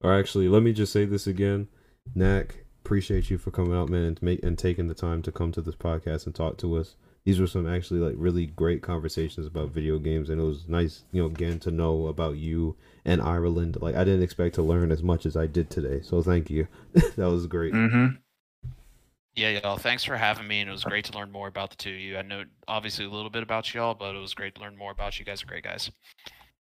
Or 0.00 0.14
actually, 0.18 0.48
let 0.48 0.62
me 0.62 0.72
just 0.72 0.92
say 0.92 1.04
this 1.04 1.26
again. 1.26 1.68
Knack, 2.14 2.64
appreciate 2.84 3.30
you 3.30 3.38
for 3.38 3.50
coming 3.50 3.76
out, 3.76 3.88
man, 3.88 4.02
and 4.04 4.22
make 4.22 4.42
and 4.42 4.56
taking 4.58 4.86
the 4.86 4.94
time 4.94 5.22
to 5.22 5.32
come 5.32 5.52
to 5.52 5.60
this 5.60 5.74
podcast 5.74 6.26
and 6.26 6.34
talk 6.34 6.56
to 6.58 6.76
us. 6.76 6.94
These 7.24 7.40
were 7.40 7.46
some 7.46 7.68
actually 7.68 8.00
like 8.00 8.14
really 8.16 8.46
great 8.46 8.80
conversations 8.80 9.46
about 9.46 9.70
video 9.70 9.98
games, 9.98 10.30
and 10.30 10.40
it 10.40 10.44
was 10.44 10.68
nice, 10.68 11.02
you 11.12 11.20
know, 11.20 11.28
again 11.28 11.58
to 11.60 11.70
know 11.70 12.06
about 12.06 12.36
you 12.36 12.76
and 13.04 13.20
Ireland. 13.20 13.76
Like 13.80 13.96
I 13.96 14.04
didn't 14.04 14.22
expect 14.22 14.54
to 14.54 14.62
learn 14.62 14.90
as 14.90 15.02
much 15.02 15.26
as 15.26 15.36
I 15.36 15.46
did 15.46 15.68
today, 15.68 16.00
so 16.02 16.22
thank 16.22 16.48
you. 16.48 16.68
that 16.94 17.28
was 17.28 17.46
great. 17.46 17.74
Mm-hmm. 17.74 18.16
Yeah, 19.34 19.60
y'all. 19.62 19.76
Thanks 19.78 20.02
for 20.04 20.16
having 20.16 20.48
me, 20.48 20.60
and 20.60 20.68
it 20.68 20.72
was 20.72 20.82
great 20.84 21.04
to 21.06 21.16
learn 21.16 21.30
more 21.30 21.46
about 21.48 21.70
the 21.70 21.76
two 21.76 21.90
of 21.90 21.96
you. 22.00 22.18
I 22.18 22.22
know 22.22 22.42
obviously 22.66 23.04
a 23.04 23.08
little 23.10 23.30
bit 23.30 23.42
about 23.44 23.72
y'all, 23.72 23.94
but 23.94 24.14
it 24.16 24.18
was 24.18 24.34
great 24.34 24.54
to 24.56 24.60
learn 24.60 24.76
more 24.76 24.90
about 24.90 25.18
you. 25.18 25.22
You 25.22 25.26
guys 25.26 25.42
are 25.42 25.46
great 25.46 25.62
guys. 25.64 25.90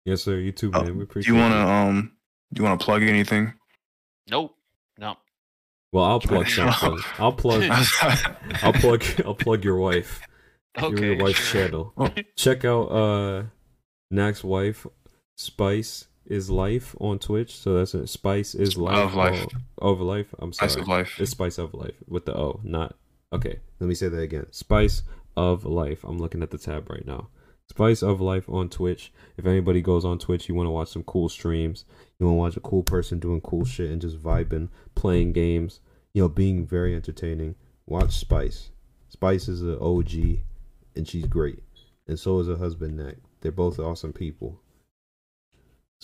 Yes, 0.07 0.23
sir. 0.23 0.37
You 0.39 0.53
too, 0.53 0.71
Oh, 0.73 0.83
man. 0.83 0.93
we 0.93 0.99
Do 0.99 1.03
appreciate. 1.03 1.35
you 1.35 1.39
want 1.41 1.53
to 1.53 1.59
um? 1.59 2.13
Do 2.53 2.61
you 2.63 2.69
want 2.69 2.81
to 2.81 2.85
plug 2.85 3.03
anything? 3.03 3.53
Nope. 4.31 4.55
No. 4.99 5.17
Well, 5.93 6.05
I'll 6.05 6.21
plug 6.21 6.49
something. 6.49 6.99
I'll 7.19 7.33
plug. 7.33 7.63
I'll 8.63 8.73
plug. 8.73 9.05
I'll 9.25 9.35
plug 9.35 9.63
your 9.65 9.77
wife. 9.77 10.21
Okay. 10.81 11.15
your 11.15 11.19
wife's 11.23 11.39
sure. 11.41 11.63
channel. 11.69 11.95
Check 12.37 12.65
out 12.65 12.85
uh 12.87 13.43
Knack's 14.11 14.43
wife, 14.43 14.87
Spice 15.37 16.07
is 16.27 16.51
Life 16.51 16.95
on 17.01 17.19
Twitch. 17.19 17.57
So 17.57 17.75
that's 17.75 17.95
it. 17.95 18.09
Spice 18.09 18.55
is 18.55 18.77
Life. 18.77 18.97
Of 18.97 19.15
Life. 19.15 19.47
Oh, 19.81 19.91
of 19.91 20.01
Life. 20.01 20.35
I'm 20.39 20.53
sorry. 20.53 20.71
Slice 20.71 20.83
of 20.83 20.89
life. 20.89 21.21
It's 21.21 21.31
Spice 21.31 21.59
of 21.59 21.75
Life 21.75 21.95
with 22.09 22.25
the 22.25 22.37
O, 22.37 22.61
not 22.63 22.97
okay. 23.33 23.61
Let 23.81 23.87
me 23.87 23.95
say 23.95 24.09
that 24.09 24.21
again. 24.21 24.47
Spice 24.51 25.03
of 25.37 25.65
Life. 25.65 26.05
I'm 26.05 26.19
looking 26.19 26.43
at 26.43 26.51
the 26.51 26.59
tab 26.59 26.91
right 26.91 27.07
now. 27.07 27.29
Spice 27.71 28.03
of 28.03 28.21
Life 28.21 28.49
on 28.49 28.69
Twitch. 28.69 29.13
If 29.37 29.47
anybody 29.47 29.81
goes 29.81 30.05
on 30.05 30.19
Twitch, 30.19 30.49
you 30.49 30.55
want 30.55 30.67
to 30.67 30.71
watch 30.71 30.89
some 30.89 31.05
cool 31.05 31.29
streams. 31.29 31.85
You 32.19 32.27
want 32.27 32.35
to 32.35 32.41
watch 32.41 32.57
a 32.57 32.69
cool 32.69 32.83
person 32.83 33.19
doing 33.19 33.41
cool 33.41 33.65
shit 33.65 33.91
and 33.91 34.01
just 34.01 34.23
vibing, 34.23 34.69
playing 34.95 35.33
games. 35.33 35.81
You 36.13 36.23
know, 36.23 36.29
being 36.29 36.67
very 36.67 36.95
entertaining. 36.95 37.57
Watch 37.87 38.13
Spice. 38.13 38.71
Spice 39.09 39.49
is 39.49 39.63
an 39.63 39.79
OG, 39.81 40.13
and 40.95 41.09
she's 41.09 41.27
great. 41.27 41.63
And 42.07 42.19
so 42.19 42.39
is 42.39 42.47
her 42.47 42.57
husband 42.57 42.97
Knack. 42.97 43.17
They're 43.41 43.53
both 43.53 43.79
awesome 43.79 44.13
people. 44.13 44.61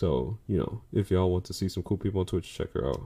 So 0.00 0.38
you 0.48 0.56
know, 0.56 0.80
if 0.94 1.10
y'all 1.10 1.30
want 1.30 1.44
to 1.44 1.52
see 1.52 1.68
some 1.68 1.82
cool 1.82 1.98
people 1.98 2.20
on 2.20 2.26
Twitch, 2.26 2.54
check 2.54 2.72
her 2.72 2.88
out. 2.88 3.02